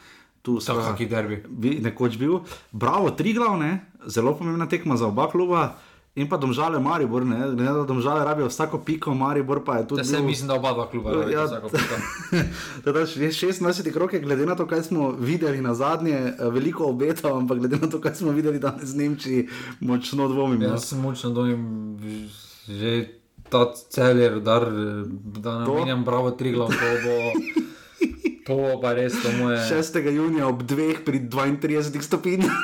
Tu 0.45 0.59
Tak, 0.59 0.77
kaki 0.87 1.07
derbi. 1.07 1.41
bi 1.49 1.81
nekoč 1.81 2.17
bil. 2.17 2.45
Bravo, 2.71 3.09
tri 3.11 3.33
glavne, 3.33 3.71
zelo 4.07 4.35
pomembna 4.35 4.67
tekma 4.67 4.93
za 4.95 5.07
oba 5.07 5.25
kluba. 5.27 5.73
In 6.15 6.29
pa 6.29 6.37
domžale 6.37 6.79
Maribor, 6.79 7.25
ne, 7.25 7.35
glede 7.49 7.65
na 7.65 7.73
to, 7.73 7.81
da 7.81 7.87
domžale 7.87 8.23
rabijo 8.23 8.47
vsako 8.47 8.79
piko, 8.79 9.11
Maribor 9.13 9.65
pa 9.65 9.77
je 9.77 9.89
tudi. 9.89 9.99
Da 9.99 10.05
se 10.05 10.15
bil- 10.15 10.27
mislim, 10.27 10.47
da 10.47 10.55
oba 10.55 10.71
dva 10.71 10.87
kluba 10.87 11.11
Ja. 11.11 11.17
rabita 11.17 11.45
vsako 11.45 11.69
piko. 11.71 11.95
Teda 12.85 13.03
še 13.03 13.21
26 13.21 13.57
krok 13.91 14.13
je, 14.13 14.21
glede 14.21 14.47
na 14.47 14.55
to, 14.55 14.63
kaj 14.65 14.83
smo 14.85 15.11
videli 15.13 15.59
na 15.61 15.75
zadnje, 15.75 16.15
eh, 16.15 16.51
veliko 16.51 16.85
obetav, 16.87 17.35
ampak 17.35 17.59
glede 17.59 17.77
na 17.79 17.89
to, 17.89 17.99
kaj 17.99 18.15
smo 18.15 18.31
videli 18.31 18.61
danes 18.61 18.93
v 18.93 18.99
Nemčiji, 18.99 19.49
močno 19.81 20.29
dvomim. 20.29 20.61
no. 20.61 20.69
Jaz 20.69 20.85
sem 20.87 21.01
močno 21.01 21.31
dojim, 21.33 21.99
že 22.69 23.09
ta 23.45 23.65
cel 23.91 24.15
je 24.17 24.29
eh, 24.29 24.41
da 24.41 24.61
ne 25.57 25.67
To? 25.67 25.75
menjam 25.75 26.05
bravo 26.05 26.31
tri 26.33 26.53
glav, 26.53 26.71
to 28.47 28.79
pa 28.83 28.93
res, 28.93 29.17
to 29.23 29.33
mu 29.33 29.51
je. 29.51 29.59
6. 29.71 30.11
junija 30.15 30.49
ob 30.49 30.63
2 30.63 31.05
pri 31.05 31.21
32 31.29 32.03
stopinjah. 32.03 32.53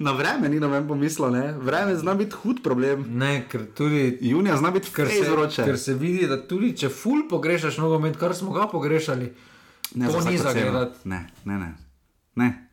Na 0.00 0.12
vreme 0.16 0.48
ni 0.48 0.56
noben 0.60 0.88
pomislil, 0.88 1.30
ne? 1.30 1.52
vreme 1.52 1.92
zna 1.96 2.14
biti 2.16 2.36
hud 2.42 2.62
problem. 2.64 3.04
Ne, 3.18 3.44
ker 3.50 3.66
tudi. 3.76 4.18
Junija 4.20 4.56
zna 4.56 4.70
biti 4.70 4.88
Ker 4.88 5.06
kar 5.06 5.12
se, 5.12 5.30
vroče. 5.30 5.64
ker 5.64 5.78
se 5.78 5.94
vidi, 5.94 6.26
da 6.26 6.40
tudi 6.40 6.72
če 6.76 6.88
ful 6.88 7.26
pogrešaš 7.28 7.76
nogomet, 7.82 8.16
kar 8.16 8.32
smo 8.34 8.54
ga 8.56 8.64
pogrešali, 8.72 9.28
Ne, 9.94 10.06
to 10.06 10.20
za 10.20 10.30
ni 10.30 10.38
zagledati. 10.38 11.08
Ne, 11.08 11.26
ne, 11.44 11.58
ne. 11.58 11.74
ne. 12.34 12.68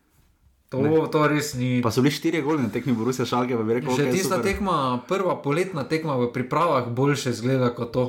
to, 0.69 1.07
to 1.11 1.27
res 1.27 1.53
ni. 1.53 1.81
Pa 1.81 1.91
so 1.91 2.01
bili 2.05 2.13
štiri 2.13 2.41
goli 2.45 2.61
na 2.61 2.69
tekmi 2.69 2.93
Borussia 2.93 3.25
Šalke, 3.25 3.57
pa 3.57 3.63
bi 3.63 3.73
rekel, 3.73 3.95
Že 3.95 4.03
okay, 4.05 4.13
tista 4.13 4.37
super. 4.37 4.45
tekma, 4.45 5.01
prva 5.09 5.41
poletna 5.41 5.87
tekma 5.87 6.13
v 6.19 6.29
pripravah, 6.29 6.91
boljše 6.93 7.33
zgleda 7.33 7.73
kot 7.73 7.89
to. 7.91 8.05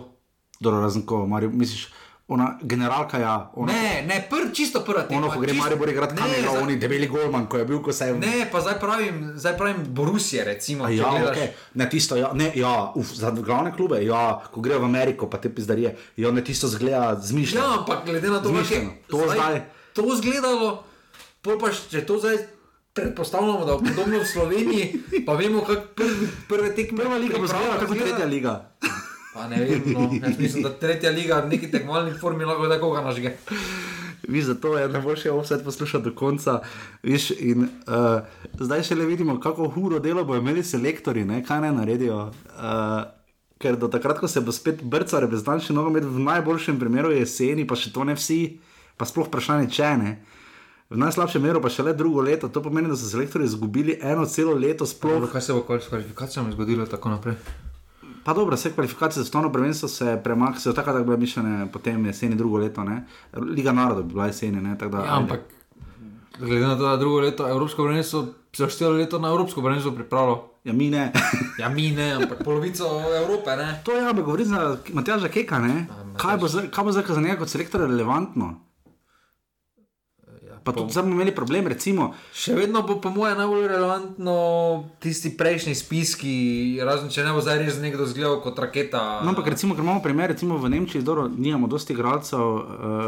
Dobro, 0.60 0.82
razen 0.82 1.06
ko, 1.08 1.24
Mario, 1.26 1.48
misliš, 1.54 1.88
ona 2.28 2.58
generalka 2.62 3.18
ja, 3.18 3.50
ona, 3.54 3.72
Ne, 3.72 4.04
ne, 4.04 4.16
pr, 4.22 4.52
čisto 4.52 4.80
prva 4.80 5.02
tekma. 5.02 5.16
ono, 5.16 5.30
ko 5.30 5.40
gre 5.40 5.52
Maribor 5.54 5.88
igrati 5.88 6.12
Ne, 6.12 6.18
kam 6.18 6.28
je 6.28 6.38
igral, 6.38 6.54
za- 6.54 6.62
oni 6.62 6.76
debeli 6.76 7.06
golman, 7.08 7.46
ko 7.46 7.56
je 7.56 7.64
bil, 7.64 7.80
ko 7.80 7.88
se 7.90 8.06
je... 8.06 8.14
Ne, 8.14 8.48
pa 8.52 8.60
zdaj 8.60 8.76
pravim, 8.76 9.16
zdaj 9.34 9.56
pravim 9.56 9.76
Borusije, 9.90 10.44
recimo. 10.44 10.84
A 10.84 10.90
Ja, 10.90 11.04
gledaš- 11.06 11.32
okay. 11.32 11.48
ne, 11.74 11.86
tisto, 11.86 12.16
ja, 12.16 12.28
ne, 12.34 12.52
ja, 12.54 12.72
uf, 12.94 13.06
za 13.14 13.30
glavne 13.32 13.72
klube, 13.72 14.02
ja, 14.02 14.22
ko 14.46 14.60
grejo 14.60 14.78
v 14.78 14.84
Ameriko, 14.84 15.26
pa 15.26 15.38
te 15.38 15.48
pizdarije, 15.50 15.96
ja, 16.16 16.30
ne 16.30 16.42
tisto 16.42 16.68
zgleda 16.68 17.16
zmišljeno. 17.16 17.64
Ja, 17.64 17.78
ampak 17.78 18.04
glede 18.04 18.28
na 18.28 18.38
to, 18.38 18.48
kako 18.50 18.74
je. 18.74 18.84
To 19.06 19.16
zdaj- 19.26 19.62
to 19.94 20.04
izgledalo, 20.10 20.84
pol 21.40 21.56
pa 21.56 21.68
če 21.72 22.04
to 22.04 22.18
zdaj 22.18 22.36
predpostavljamo, 22.92 23.64
da 23.64 23.72
je 23.72 23.78
podobno 23.86 24.18
v 24.18 24.26
Sloveniji, 24.26 24.84
pa 25.26 25.32
vemo, 25.34 25.60
kako 25.62 25.80
prvi, 25.94 26.14
prve 26.44 26.74
tekme. 26.74 26.98
Prva 26.98 27.16
liga 27.16 27.38
bo 27.38 27.46
zgledala 27.46 27.80
izgleda. 27.80 28.04
tretja 28.04 28.26
liga. 28.26 28.54
Pa 29.38 29.46
ne 29.46 29.60
vem, 29.62 29.82
no, 29.94 30.10
jaz 30.18 30.38
mislim, 30.38 30.64
da 30.66 30.72
tretja 30.74 31.10
liga 31.14 31.36
v 31.44 31.52
neki 31.52 31.70
tekmovalni 31.70 32.16
formi 32.18 32.46
lahko 32.48 32.66
da 32.66 32.80
koga 32.80 33.04
nažge. 33.06 33.36
Viš, 34.28 34.44
zato 34.44 34.72
je 34.78 34.88
najboljše 34.88 35.30
offset 35.30 35.62
poslušati 35.64 36.04
do 36.04 36.14
konca. 36.14 36.60
Viš, 37.02 37.30
in, 37.30 37.68
uh, 37.86 38.26
zdaj 38.58 38.82
še 38.88 38.96
le 38.98 39.06
vidimo, 39.06 39.38
kako 39.40 39.68
huro 39.76 40.00
delo 40.02 40.24
bodo 40.26 40.42
imeli 40.42 40.64
selektori, 40.66 41.22
ne, 41.24 41.38
kaj 41.46 41.62
naj 41.62 41.72
naredijo. 41.76 42.24
Uh, 42.58 43.06
ker 43.62 43.78
do 43.78 43.86
takrat, 43.88 44.18
ko 44.18 44.28
se 44.28 44.42
bo 44.42 44.52
spet 44.54 44.82
brcal 44.82 45.22
reprezentančni 45.22 45.76
nogomet, 45.76 46.04
v 46.04 46.24
najboljšem 46.26 46.82
primeru 46.82 47.14
je 47.14 47.22
jeseni, 47.22 47.66
pa 47.66 47.78
še 47.78 47.94
to 47.94 48.04
ne 48.10 48.18
vsi, 48.18 48.58
pa 48.98 49.06
sploh 49.06 49.30
vprašanje 49.30 49.70
če 49.78 49.94
ne. 50.02 50.16
V 50.90 50.98
najslabšem 50.98 51.42
meru 51.44 51.62
pa 51.62 51.70
še 51.70 51.86
le 51.86 51.94
drugo 51.94 52.26
leto, 52.26 52.50
to 52.50 52.64
pomeni, 52.64 52.90
da 52.90 52.98
so 52.98 53.06
selektori 53.06 53.46
izgubili 53.46 54.00
eno 54.02 54.26
celo 54.26 54.58
leto 54.58 54.88
sploh. 54.88 55.30
Kaj 55.30 55.46
se 55.46 55.54
bo 55.54 55.62
s 55.78 55.90
kvalifikacijami 55.94 56.58
zgodilo 56.58 56.90
tako 56.90 57.14
naprej? 57.14 57.67
Pa 58.28 58.34
dobro, 58.34 58.56
vse 58.56 58.72
kvalifikacije 58.72 59.22
za 59.22 59.28
stovno 59.28 59.52
prvenstvo 59.52 59.88
se 59.88 60.20
premaknejo, 60.24 60.72
tako 60.72 60.92
da 60.92 60.98
bi 60.98 61.04
bile 61.04 61.16
mišljene 61.16 61.68
potem 61.72 62.06
jeseni 62.06 62.36
drugo 62.36 62.58
leto, 62.58 62.84
ne. 62.84 63.04
Liga 63.36 63.72
narodov 63.72 64.02
bi 64.02 64.12
bila 64.12 64.26
jeseni, 64.26 64.60
ne, 64.60 64.74
da. 64.74 64.98
Ja, 64.98 65.16
ampak 65.16 65.40
glede 66.38 66.66
na 66.66 66.76
to, 66.76 66.88
da 66.88 66.96
drugo 66.96 67.20
leto 67.20 67.48
Evropsko 67.48 67.84
prvenstvo, 67.84 68.26
se 68.52 68.62
je 68.62 68.70
štelo 68.70 68.92
leto 68.92 69.18
na 69.18 69.28
Evropsko 69.28 69.62
prvenstvo 69.62 69.92
pripravilo. 69.92 70.50
Ja, 70.64 70.72
mi 70.72 70.90
ne. 70.90 71.12
Ja, 71.60 71.68
mi 71.68 71.90
ne, 71.90 72.12
ampak 72.12 72.44
polovico 72.44 72.84
Evrope, 73.22 73.56
ne. 73.56 73.80
To 73.84 73.96
je, 73.96 74.08
ampak 74.10 74.24
govorim 74.24 74.46
za 74.46 74.76
Matjaža 74.92 75.28
Keka, 75.28 75.58
ne? 75.58 75.86
Zdaj, 76.48 76.68
kaj 76.70 76.84
bo 76.84 76.92
zdaj 76.92 77.04
za 77.08 77.20
njega 77.20 77.36
kot 77.36 77.48
selektor 77.48 77.80
relevantno? 77.80 78.60
Pa 80.68 80.76
tudi 80.76 80.92
zdaj 80.92 81.06
bomo 81.06 81.16
imeli 81.16 81.32
problem, 81.32 81.66
recimo, 81.72 82.12
Še 82.36 82.52
vedno 82.54 82.82
bo, 82.84 82.98
po 83.00 83.08
mojem, 83.08 83.38
najbolj 83.40 83.64
relevantno 83.72 84.34
tisti 85.00 85.32
prejšnji 85.32 85.74
spiski, 85.74 86.34
razen 86.84 87.08
če 87.08 87.24
ne 87.24 87.32
bo 87.32 87.40
zdaj 87.40 87.62
res 87.64 87.80
nekdo 87.80 88.04
zgledal 88.04 88.38
kot 88.44 88.60
raketa. 88.60 89.24
no, 89.24 89.32
ampak 89.32 89.48
recimo, 89.48 89.72
ker 89.72 89.82
imamo 89.86 90.04
primer, 90.04 90.28
recimo 90.36 90.60
v 90.60 90.68
Nemčiji, 90.68 91.00
dobro, 91.02 91.24
nimamo 91.32 91.66
dosti 91.72 91.96
igralcev, 91.96 92.38
uh, 92.38 92.62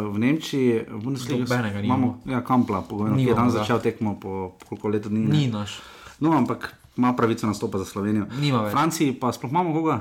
v 0.09 0.16
Nemčiji, 0.24 0.89
v 0.89 1.01
Bundesliga 1.05 1.45
Nobenega 1.45 1.85
imamo, 1.85 2.23
ja, 2.24 2.41
Kampla, 2.41 2.81
pogojno, 2.89 3.15
ki 3.15 3.23
je 3.23 3.27
Nimamo, 3.28 3.41
danes 3.45 3.55
da. 3.55 3.61
začel 3.61 3.85
tekmo 3.85 4.16
po 4.16 4.57
koliko 4.69 4.89
leto 4.89 5.09
dni. 5.12 5.28
Ni 5.28 5.47
naš. 5.53 5.78
No, 6.20 6.32
ampak 6.32 6.73
ima 6.97 7.12
pravico 7.16 7.47
nastopa 7.47 7.78
za 7.78 7.85
Slovenijo. 7.85 8.27
Nima 8.41 8.61
V 8.61 8.65
več. 8.69 8.73
Franciji 8.73 9.12
pa 9.20 9.32
sploh 9.32 9.53
imamo 9.53 9.73
koga? 9.77 10.01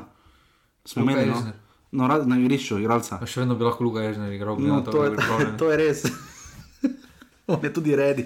Smo 0.85 1.03
imeli, 1.03 1.27
no? 1.27 1.39
No, 1.91 2.07
na 2.07 2.35
igrišču, 2.37 2.77
igralca. 2.79 3.17
Pa 3.17 3.25
še 3.25 3.41
vedno 3.41 3.55
bi 3.57 3.65
lahko 3.65 3.83
Luka 3.83 4.03
Ježner 4.03 4.29
igral, 4.33 4.55
glede 4.59 4.69
No, 4.69 4.75
na 4.77 4.85
to, 4.85 4.91
to, 4.93 5.05
je, 5.05 5.57
to 5.57 5.71
je 5.71 5.77
res. 5.77 6.03
On 7.49 7.59
je 7.63 7.73
tudi 7.73 7.95
redi. 7.95 8.25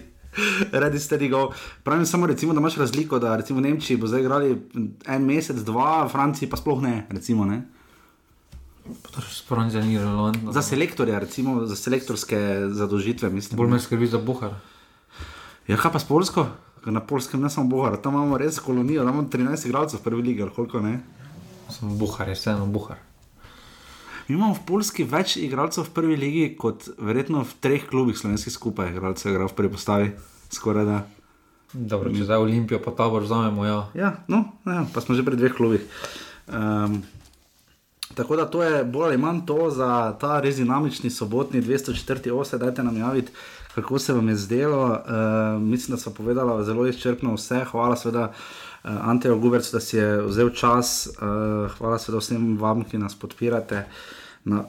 Redi 0.71 0.99
ste 0.99 1.17
digov. 1.17 1.53
Pravim 1.83 2.05
samo, 2.05 2.27
recimo, 2.27 2.53
da 2.53 2.59
imaš 2.59 2.75
razliko, 2.81 3.19
da 3.19 3.35
recimo 3.37 3.59
v 3.59 3.69
Nemčiji 3.69 3.97
bo 3.97 4.07
zdaj 4.07 4.21
igrali 4.21 4.57
en 5.07 5.25
mesec, 5.25 5.61
dva, 5.63 6.03
v 6.05 6.11
Franciji 6.11 6.49
pa 6.49 6.57
sploh 6.57 6.81
ne. 6.81 7.05
Recimo, 7.09 7.45
ne? 7.45 7.61
Sporan 9.31 9.71
za 10.51 10.61
selektorja, 10.61 11.19
recimo 11.19 11.65
za 11.65 11.75
selektorske 11.75 12.67
zadožitve, 12.75 13.29
mislim. 13.29 13.57
Bolj 13.57 13.69
me 13.69 13.79
skrbi 13.79 14.07
za 14.07 14.19
Buhar. 14.19 14.57
Ja, 15.67 15.77
kaj 15.77 15.93
pa 15.93 15.99
s 15.99 16.07
Polsko? 16.09 16.47
Na 16.85 16.99
Polskem 16.99 17.39
ne 17.39 17.49
samo 17.49 17.69
Bohar, 17.71 17.95
tam 17.95 18.17
imamo 18.17 18.37
res 18.37 18.59
kolonijo, 18.59 19.05
tam 19.05 19.13
imamo 19.13 19.29
13 19.31 19.69
igralcev 19.69 20.01
v 20.01 20.03
prvi 20.03 20.21
ligi, 20.21 20.49
koliko 20.55 20.81
ne. 20.83 20.99
Samo 21.71 21.95
Buhar 21.95 22.27
je 22.27 22.35
vseeno 22.35 22.65
Buhar. 22.65 22.99
Mi 24.27 24.35
imamo 24.35 24.53
v 24.55 24.63
Polski 24.67 25.03
več 25.03 25.35
igralcev 25.41 25.89
v 25.89 25.93
prvi 25.95 26.15
ligi, 26.15 26.45
kot 26.59 26.87
verjetno 26.95 27.43
v 27.43 27.57
treh 27.63 27.83
klubih 27.89 28.15
slovenskih 28.15 28.53
skupaj, 28.55 28.93
igralcev 28.93 29.33
igra 29.33 29.49
v 29.49 29.55
prvi 29.57 29.71
postavi, 29.73 30.13
skoraj 30.53 30.87
da. 30.87 31.01
Dobro, 31.73 32.11
če 32.13 32.27
zdaj 32.27 32.43
Olimpijo 32.45 32.79
pa 32.79 32.93
tabor 32.95 33.25
vzamemo, 33.25 33.65
ja. 33.65 33.79
Ja, 33.97 34.13
no, 34.31 34.45
ja, 34.69 34.85
pa 34.93 35.01
smo 35.03 35.17
že 35.17 35.25
pri 35.25 35.39
dveh 35.39 35.55
klubih. 35.57 35.83
Um, 36.47 37.01
tako 38.13 38.37
da 38.37 38.45
to 38.45 38.63
je 38.63 38.83
bolj 38.85 39.11
ali 39.11 39.17
manj 39.17 39.41
to 39.49 39.71
za 39.73 40.13
ta 40.21 40.37
res 40.39 40.61
dinamični 40.61 41.09
sobotni 41.09 41.63
204. 41.65 42.31
ose, 42.31 42.61
dajte 42.61 42.85
nam 42.85 42.97
javiti, 42.97 43.33
kako 43.75 43.99
se 43.99 44.13
vam 44.13 44.29
je 44.29 44.35
zdelo. 44.35 44.85
Uh, 44.85 45.61
mislim, 45.61 45.97
da 45.97 46.01
so 46.01 46.13
povedala 46.13 46.63
zelo 46.63 46.85
izčrpno 46.87 47.33
vse. 47.33 47.65
Hvala 47.71 47.97
seveda 47.97 48.31
uh, 48.83 49.09
Anteju 49.09 49.39
Gubercu, 49.39 49.75
da 49.75 49.79
si 49.79 49.97
je 49.97 50.21
vzel 50.27 50.49
čas. 50.49 51.07
Uh, 51.17 51.71
hvala 51.77 51.99
seveda 51.99 52.21
vsem 52.21 52.57
vam, 52.57 52.83
ki 52.83 53.01
nas 53.01 53.15
podpirate 53.19 53.85
na 54.45 54.65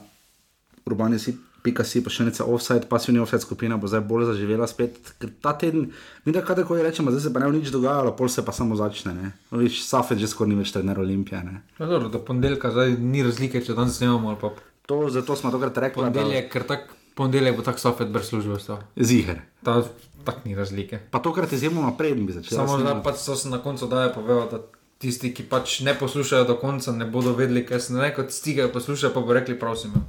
urbani 0.85 1.19
si. 1.19 1.37
Pika 1.65 1.83
si 1.83 2.03
pošiljnica 2.03 2.45
offside, 2.45 2.85
pasivni 2.89 3.19
offside 3.19 3.41
skupina 3.41 3.77
bo 3.77 3.87
zdaj 3.89 4.03
bolj 4.05 4.27
zaživela 4.29 4.67
spet. 4.69 4.99
Ker 5.17 5.31
ta 5.41 5.55
teden, 5.57 5.87
mi 6.25 6.33
da 6.33 6.43
kaj 6.45 6.59
tako 6.59 6.77
rečemo, 6.77 7.09
zdaj 7.09 7.23
se 7.23 7.31
pa 7.33 7.41
ne 7.41 7.49
bo 7.49 7.55
nič 7.57 7.71
dogajalo, 7.73 8.11
pol 8.13 8.29
se 8.29 8.45
pa 8.45 8.53
samo 8.53 8.77
začne. 8.77 9.13
Ne? 9.13 9.31
No, 9.49 9.57
Viš, 9.63 9.79
Safet 9.87 10.21
že 10.21 10.29
skoraj 10.29 10.53
ni 10.53 10.59
več 10.59 10.75
trener 10.75 10.99
Olimpije. 11.01 11.41
Ne? 11.43 11.63
Ja, 11.79 11.87
dobro, 11.89 12.11
do 12.13 12.21
ponedeljka 12.21 12.69
zdaj 12.69 12.93
ni 13.01 13.25
razlike, 13.25 13.63
če 13.65 13.73
danes 13.73 13.97
snemamo 13.97 14.29
ali 14.29 14.41
pa 14.41 14.53
To, 14.85 15.09
zato 15.09 15.35
smo 15.35 15.51
tokrat 15.51 15.77
rekli, 15.77 16.03
da 16.03 16.11
ponedeljek, 16.11 16.51
ker 16.53 16.63
tak 16.69 16.91
ponedeljek 17.17 17.57
bo 17.57 17.63
tak 17.65 17.79
sofet 17.81 18.11
brez 18.13 18.29
službe 18.29 18.59
ostal. 18.59 18.83
je 18.95 19.05
ziger. 19.05 19.41
Ta, 19.65 19.81
tak 20.25 20.45
ni 20.45 20.55
razlike. 20.55 20.99
Pa 21.11 21.19
tokrat 21.19 21.53
izjemno 21.53 21.93
preden 21.97 22.25
bi 22.25 22.33
začel. 22.33 22.57
Samo 22.57 22.77
da 22.77 22.97
pač 23.03 23.21
so 23.21 23.35
se 23.35 23.49
na 23.49 23.61
koncu 23.63 23.87
daje 23.87 24.13
povedal, 24.13 24.49
da 24.51 24.59
tisti, 24.97 25.33
ki 25.33 25.43
pač 25.49 25.79
ne 25.85 25.93
poslušajo 25.99 26.43
do 26.43 26.57
konca, 26.57 26.91
ne 26.91 27.05
bodo 27.05 27.33
vedeli, 27.33 27.65
kaj 27.65 27.79
se 27.79 27.93
ne 27.93 28.13
kot 28.15 28.31
stigajo 28.31 28.71
poslušajo, 28.73 29.13
pa 29.13 29.21
bo 29.21 29.33
rekli, 29.33 29.59
prosim. 29.59 29.93
ja. 29.95 30.01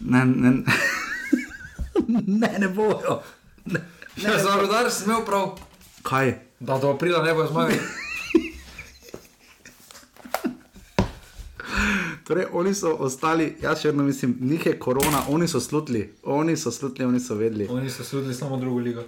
Ne, 0.00 0.24
ne, 0.24 0.52
ne, 2.42 2.50
ne 2.58 2.68
bojo. 2.68 3.20
Ne. 3.64 3.80
Ja, 4.16 4.38
za 4.44 4.56
rodar 4.60 4.90
sem 4.90 5.10
imel 5.10 5.24
prav, 5.26 5.54
Kaj? 6.02 6.34
da 6.60 6.78
do 6.78 6.90
aprila 6.90 7.22
ne 7.22 7.34
bo 7.34 7.46
zmagal. 7.46 7.76
Torej, 12.24 12.46
oni 12.52 12.74
so 12.74 12.94
ostali, 13.04 13.56
jaz 13.62 13.82
še 13.82 13.90
vedno 13.90 14.04
mislim, 14.04 14.36
njih 14.40 14.66
je 14.66 14.78
korona, 14.78 15.22
oni 15.28 15.48
so 15.48 15.60
slutili, 15.60 16.14
oni 16.22 16.56
so 16.56 16.70
slutili, 16.70 17.08
oni 17.08 17.20
so 17.20 17.34
vedeli. 17.34 17.68
Oni 17.70 17.90
so 17.90 18.04
sodili 18.04 18.34
samo 18.34 18.56
drugo 18.56 18.80
ligo. 18.80 19.04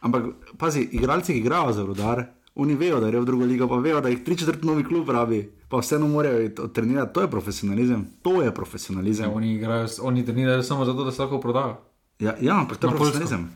Ampak, 0.00 0.24
pazi, 0.58 0.88
igralci 0.92 1.32
ki 1.32 1.38
igrajo 1.38 1.72
za 1.72 1.82
rudar, 1.82 2.24
oni 2.54 2.74
vejo, 2.74 3.00
da 3.00 3.08
grejo 3.08 3.22
v 3.22 3.26
drugo 3.26 3.44
ligo, 3.44 3.68
pa 3.68 3.76
vejo, 3.76 4.00
da 4.00 4.08
jih 4.08 4.22
tri 4.24 4.36
četrt 4.36 4.62
novi 4.62 4.84
klub 4.84 5.10
rabi, 5.10 5.40
pa 5.68 5.80
vseeno 5.82 6.08
morajo 6.08 6.68
trenirati. 6.74 7.14
To 7.14 7.20
je 7.20 7.30
profesionalizem, 7.30 8.06
to 8.22 8.42
je 8.42 8.54
profesionalizem. 8.54 9.26
Ja, 9.26 9.34
oni, 9.34 9.54
igrajo, 9.54 9.88
oni 10.02 10.24
trenirajo 10.26 10.62
samo 10.62 10.84
zato, 10.84 11.04
da 11.04 11.12
se 11.12 11.22
lahko 11.22 11.40
prodajo. 11.40 11.76
Ja, 12.18 12.36
ja 12.40 12.60
ampak 12.60 12.78
to 12.78 12.86
je 12.86 12.90
Na 12.90 12.96
profesionalizem. 12.96 13.50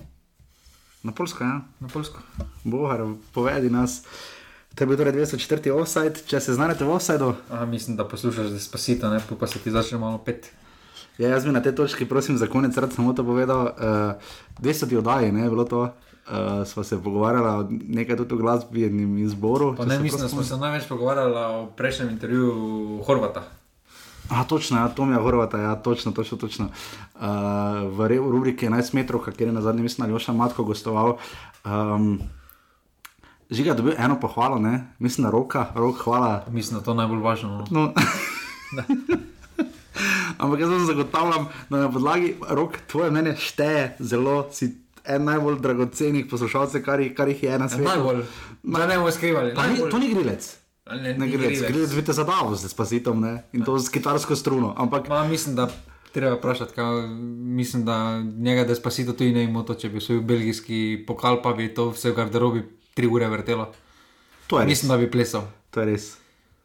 Na 1.03 1.13
Polsko, 1.13 1.45
ja. 1.45 1.61
Na 1.81 1.89
Polsko. 1.89 2.19
Bohar, 2.65 3.07
povedi 3.35 3.71
nas. 3.71 4.03
To 4.79 4.85
je 4.85 4.87
bil 4.87 4.97
torej 4.97 5.13
204. 5.13 5.75
offside, 5.75 6.21
če 6.23 6.39
se 6.39 6.55
znajdete 6.55 6.87
v. 6.87 6.95
Aha, 7.51 7.67
mislim, 7.67 7.97
da 7.99 8.07
poslušaš 8.07 8.55
despacito, 8.55 9.11
ne 9.11 9.19
pa 9.19 9.47
se 9.51 9.59
ti 9.59 9.75
začne 9.75 9.99
malo 9.99 10.23
pet. 10.23 10.53
Ja, 11.19 11.35
jaz 11.35 11.43
bi 11.43 11.51
na 11.51 11.59
tej 11.59 11.75
točki, 11.75 12.07
prosim, 12.07 12.39
za 12.39 12.47
konec 12.47 12.79
rad 12.79 12.95
samo 12.95 13.11
to 13.11 13.27
povedal. 13.27 13.75
Uh, 13.75 14.63
200 14.63 15.03
oddaji, 15.03 15.33
ne, 15.35 15.43
je 15.43 15.51
bilo 15.51 15.65
to. 15.67 15.83
Uh, 15.83 16.63
sva 16.63 16.85
se 16.85 16.95
pogovarjala 17.03 17.59
o 17.59 17.67
nekaj 17.71 18.23
tudi 18.23 18.35
o 18.35 18.39
glasbenem 18.39 19.19
izboru. 19.19 19.75
Pa 19.75 19.85
ne, 19.85 19.99
mislim, 19.99 20.23
da 20.23 20.29
smo 20.29 20.47
se 20.47 20.57
največ 20.57 20.87
pogovarjali 20.87 21.35
o 21.35 21.67
prejšnjem 21.75 22.15
intervjuju 22.15 23.03
Horvata. 23.03 23.43
A, 24.31 24.45
točno, 24.45 24.79
ja, 24.79 24.89
Tomija 24.95 25.19
Horvata, 25.19 25.59
ja, 25.59 25.75
točno, 25.75 26.13
točno. 26.13 26.39
točno. 26.39 26.71
Uh, 27.19 27.91
v 27.99 28.15
v 28.15 28.31
rubriki 28.31 28.71
11 28.71 28.95
metrov, 28.95 29.27
kjer 29.27 29.49
je 29.49 29.59
na 29.59 29.61
zadnjem 29.61 29.91
mislim, 29.91 30.07
Aljoša 30.07 30.33
Matko 30.33 30.63
gostoval. 30.63 31.17
Um, 31.67 32.23
Žiga 33.51 33.71
je 33.71 33.77
dobil 33.77 33.95
eno 33.99 34.21
pohvalo, 34.21 34.59
ne? 34.59 34.87
mislim, 34.99 35.25
da 35.25 35.31
roka, 35.31 35.67
rok, 35.75 35.97
hvala. 35.99 36.45
Mislim, 36.51 36.75
da 36.75 36.81
je 36.81 36.85
to 36.85 36.95
najbolj 36.95 37.19
važno. 37.19 37.65
No. 37.71 37.81
No. 37.81 37.93
Ampak 40.39 40.61
jaz 40.61 40.71
vam 40.71 40.87
zagotavljam, 40.87 41.49
da 41.71 41.79
na 41.79 41.91
podlagi 41.91 42.35
rok 42.51 42.77
tvoje 42.87 43.11
mnenje 43.11 43.37
šteje 43.37 43.97
zelo, 44.01 44.47
si 44.53 44.69
en 45.07 45.25
najbolj 45.25 45.59
dragocenih 45.59 46.27
poslušalcev, 46.27 46.83
kar, 46.83 47.01
jih- 47.01 47.15
kar 47.15 47.29
jih 47.29 47.43
je 47.43 47.59
na 47.59 47.69
svetu. 47.69 47.89
Najbolj. 47.89 48.23
Da 48.63 48.87
ne 48.87 48.97
bomo 48.97 49.11
skrivali. 49.11 49.55
Pa 49.55 49.63
ni, 49.63 49.75
najbolj- 49.75 49.91
to 49.91 49.99
ni 49.99 50.09
grilec. 50.09 50.57
Ne, 50.93 51.15
Ne 51.15 51.29
grilec, 51.29 51.63
grilec. 51.63 51.91
vidite 51.91 52.13
zadavo 52.13 52.55
z 52.55 52.69
spasitom 52.69 53.21
ne? 53.21 53.43
in 53.53 53.63
to 53.63 53.79
s 53.79 53.89
kitarsko 53.89 54.37
struno. 54.37 54.75
Ampak 54.77 55.09
Ma, 55.09 55.25
mislim, 55.25 55.55
da 55.55 55.69
treba 56.13 56.35
vprašati, 56.35 56.73
kaj, 56.73 57.09
mislim, 57.51 57.85
da 57.85 57.97
njega 58.21 58.65
despacito 58.65 59.13
tudi 59.13 59.33
ne 59.33 59.45
ima 59.45 59.63
to, 59.63 59.75
če 59.75 59.89
bi 59.89 60.01
svoj 60.01 60.21
belgijski 60.21 61.05
pokal, 61.07 61.43
pa 61.43 61.53
bi 61.53 61.69
to 61.69 61.91
vse 61.91 62.11
v 62.11 62.15
garderobi 62.15 62.63
tri 62.99 63.07
ure 63.07 63.29
vrtelo. 63.31 63.71
to 64.51 64.59
je. 64.61 64.67
Mislim, 64.67 64.91
da 64.91 64.97
bi 64.99 65.11
plesal. 65.11 65.47
To 65.71 65.81
je 65.81 65.87
res. 65.87 66.17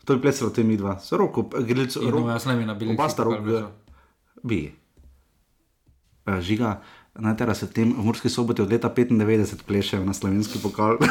To 0.03 0.17
je 0.17 0.21
plesalo 0.21 0.49
te 0.49 0.63
mi 0.65 0.77
dva. 0.77 0.97
So 0.99 1.17
roko, 1.17 1.45
no, 1.53 2.11
roko. 2.11 2.29
jaz 2.29 2.45
ne 2.49 2.55
bi 2.57 2.65
na 2.65 2.73
belgijski 2.73 3.01
Oba 3.01 3.09
sta 3.09 3.23
pokal 3.23 3.37
rok, 3.37 3.45
plesal. 3.45 3.69
bi. 4.43 4.61
Žiga, 6.41 6.81
najtera 7.19 7.53
se 7.53 7.67
tem 7.69 7.93
v 7.93 8.05
Murski 8.05 8.29
soboti 8.29 8.61
od 8.61 8.71
leta 8.71 8.89
95 8.89 9.63
plešejo 9.67 10.05
na 10.05 10.13
slovenski 10.13 10.59
pokal. 10.63 10.97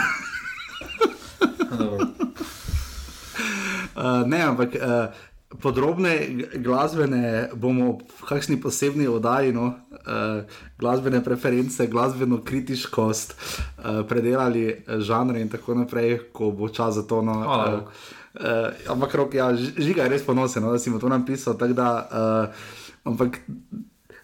Uh, 3.92 4.26
ne, 4.30 4.40
ampak 4.42 4.74
uh, 4.76 5.14
podrobne 5.60 6.28
glasbene 6.54 7.48
bomo 7.54 7.98
v 8.20 8.24
kakšni 8.28 8.56
posebni 8.60 9.08
oddaji, 9.08 9.52
no, 9.52 9.66
uh, 9.90 10.44
glasbene 10.78 11.22
preference, 11.24 11.86
glasbeno 11.86 12.40
kritiškost, 12.44 13.34
uh, 13.34 14.02
predelali 14.08 14.64
eh, 14.68 15.00
žanre 15.00 15.40
in 15.40 15.48
tako 15.52 15.74
naprej, 15.74 16.18
ko 16.32 16.50
bo 16.50 16.68
čas 16.68 16.94
za 16.94 17.02
to. 17.02 17.22
No, 17.22 17.34
Hvala, 17.42 17.74
uh, 17.74 17.82
uh, 18.40 18.92
ampak 18.94 19.14
rok, 19.14 19.34
ja, 19.34 19.52
žiga 19.56 20.08
je 20.08 20.14
res 20.16 20.26
ponosen, 20.26 20.64
no, 20.64 20.72
da 20.72 20.78
si 20.78 20.90
mu 20.90 20.98
to 20.98 21.08
napisal. 21.12 21.54
Da, 21.54 21.90
uh, 22.08 22.64
ampak 23.04 23.42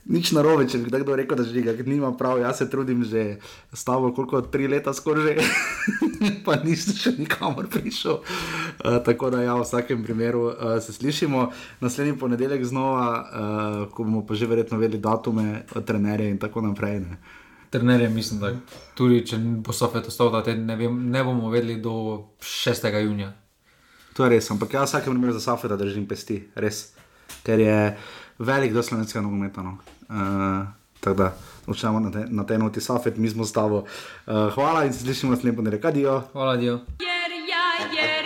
nič 0.09 0.33
narobe, 0.33 0.65
če 0.69 0.81
bi 0.81 0.91
kdo 0.91 1.17
rekel, 1.19 1.39
da 1.39 1.45
žiga, 1.47 1.75
ker 1.77 1.87
nima 1.89 2.11
prav. 2.17 2.41
Jaz 2.41 2.63
se 2.63 2.69
trudim 2.71 3.05
že 3.05 3.39
s 3.73 3.85
tabo, 3.85 4.11
koliko 4.17 4.41
tri 4.43 4.69
leta 4.69 4.93
skoraj 4.97 5.37
že, 5.39 5.49
pa 6.47 6.57
nisem 6.65 6.97
še 6.97 7.13
nikamor 7.19 7.69
prišel. 7.71 8.23
Uh, 8.23 8.99
tako 9.05 9.31
da 9.35 9.45
ja, 9.45 9.57
v 9.59 9.67
vsakem 9.67 10.05
primeru 10.05 10.49
uh, 10.49 10.77
se 10.81 10.97
slišimo 10.97 11.51
naslednji 11.85 12.17
ponedeljek 12.19 12.65
znova, 12.65 13.09
uh, 13.09 13.83
ko 13.93 14.09
bomo 14.09 14.25
pa 14.27 14.35
že 14.35 14.49
verjetno 14.49 14.81
vedeli 14.81 15.03
datume, 15.03 15.67
trenerje 15.85 16.31
in 16.33 16.41
tako 16.41 16.65
naprej. 16.65 17.05
Ne. 17.05 17.21
Trenerje, 17.69 18.09
mislim, 18.09 18.41
da 18.41 18.55
tudi 18.97 19.21
če 19.29 19.37
bo 19.61 19.77
Sofet 19.77 20.09
ostal, 20.09 20.33
da 20.33 20.41
te 20.41 20.57
ne, 20.57 20.77
vem, 20.77 20.95
ne 21.13 21.21
bomo 21.25 21.53
vedeli 21.53 21.77
do 21.85 22.25
6. 22.41 22.89
junija. 22.97 23.35
To 24.17 24.25
je 24.25 24.33
res, 24.33 24.49
ampak 24.51 24.73
jaz 24.75 24.89
v 24.89 24.91
vsakem 24.91 25.15
primeru 25.15 25.37
za 25.37 25.45
Safeta 25.45 25.77
držim 25.79 26.09
pesti, 26.09 26.41
res, 26.59 26.89
ker 27.47 27.61
je 27.61 27.77
velik 28.41 28.73
do 28.75 28.83
slovenskega 28.83 29.23
nogometa. 29.23 29.63
No. 29.63 29.77
Uh, 30.09 30.67
tako 31.01 31.17
da 31.17 31.33
učamo 31.67 32.01
na, 32.01 32.11
te, 32.11 32.27
na 32.29 32.47
tej 32.47 32.59
noti 32.59 32.81
Safet, 32.81 33.17
mi 33.17 33.31
smo 33.31 33.45
s 33.45 33.53
tabo. 33.53 33.77
Uh, 33.77 34.53
hvala 34.55 34.85
in 34.85 34.93
se 34.93 34.99
slišimo 34.99 35.33
naslednji 35.33 35.57
ponedeljek. 35.57 35.85
Adijo. 35.85 36.23
Hvala, 36.33 36.57
Dio. 36.57 36.73
Jer 36.73 37.31
ja, 37.51 38.03
jer 38.03 38.18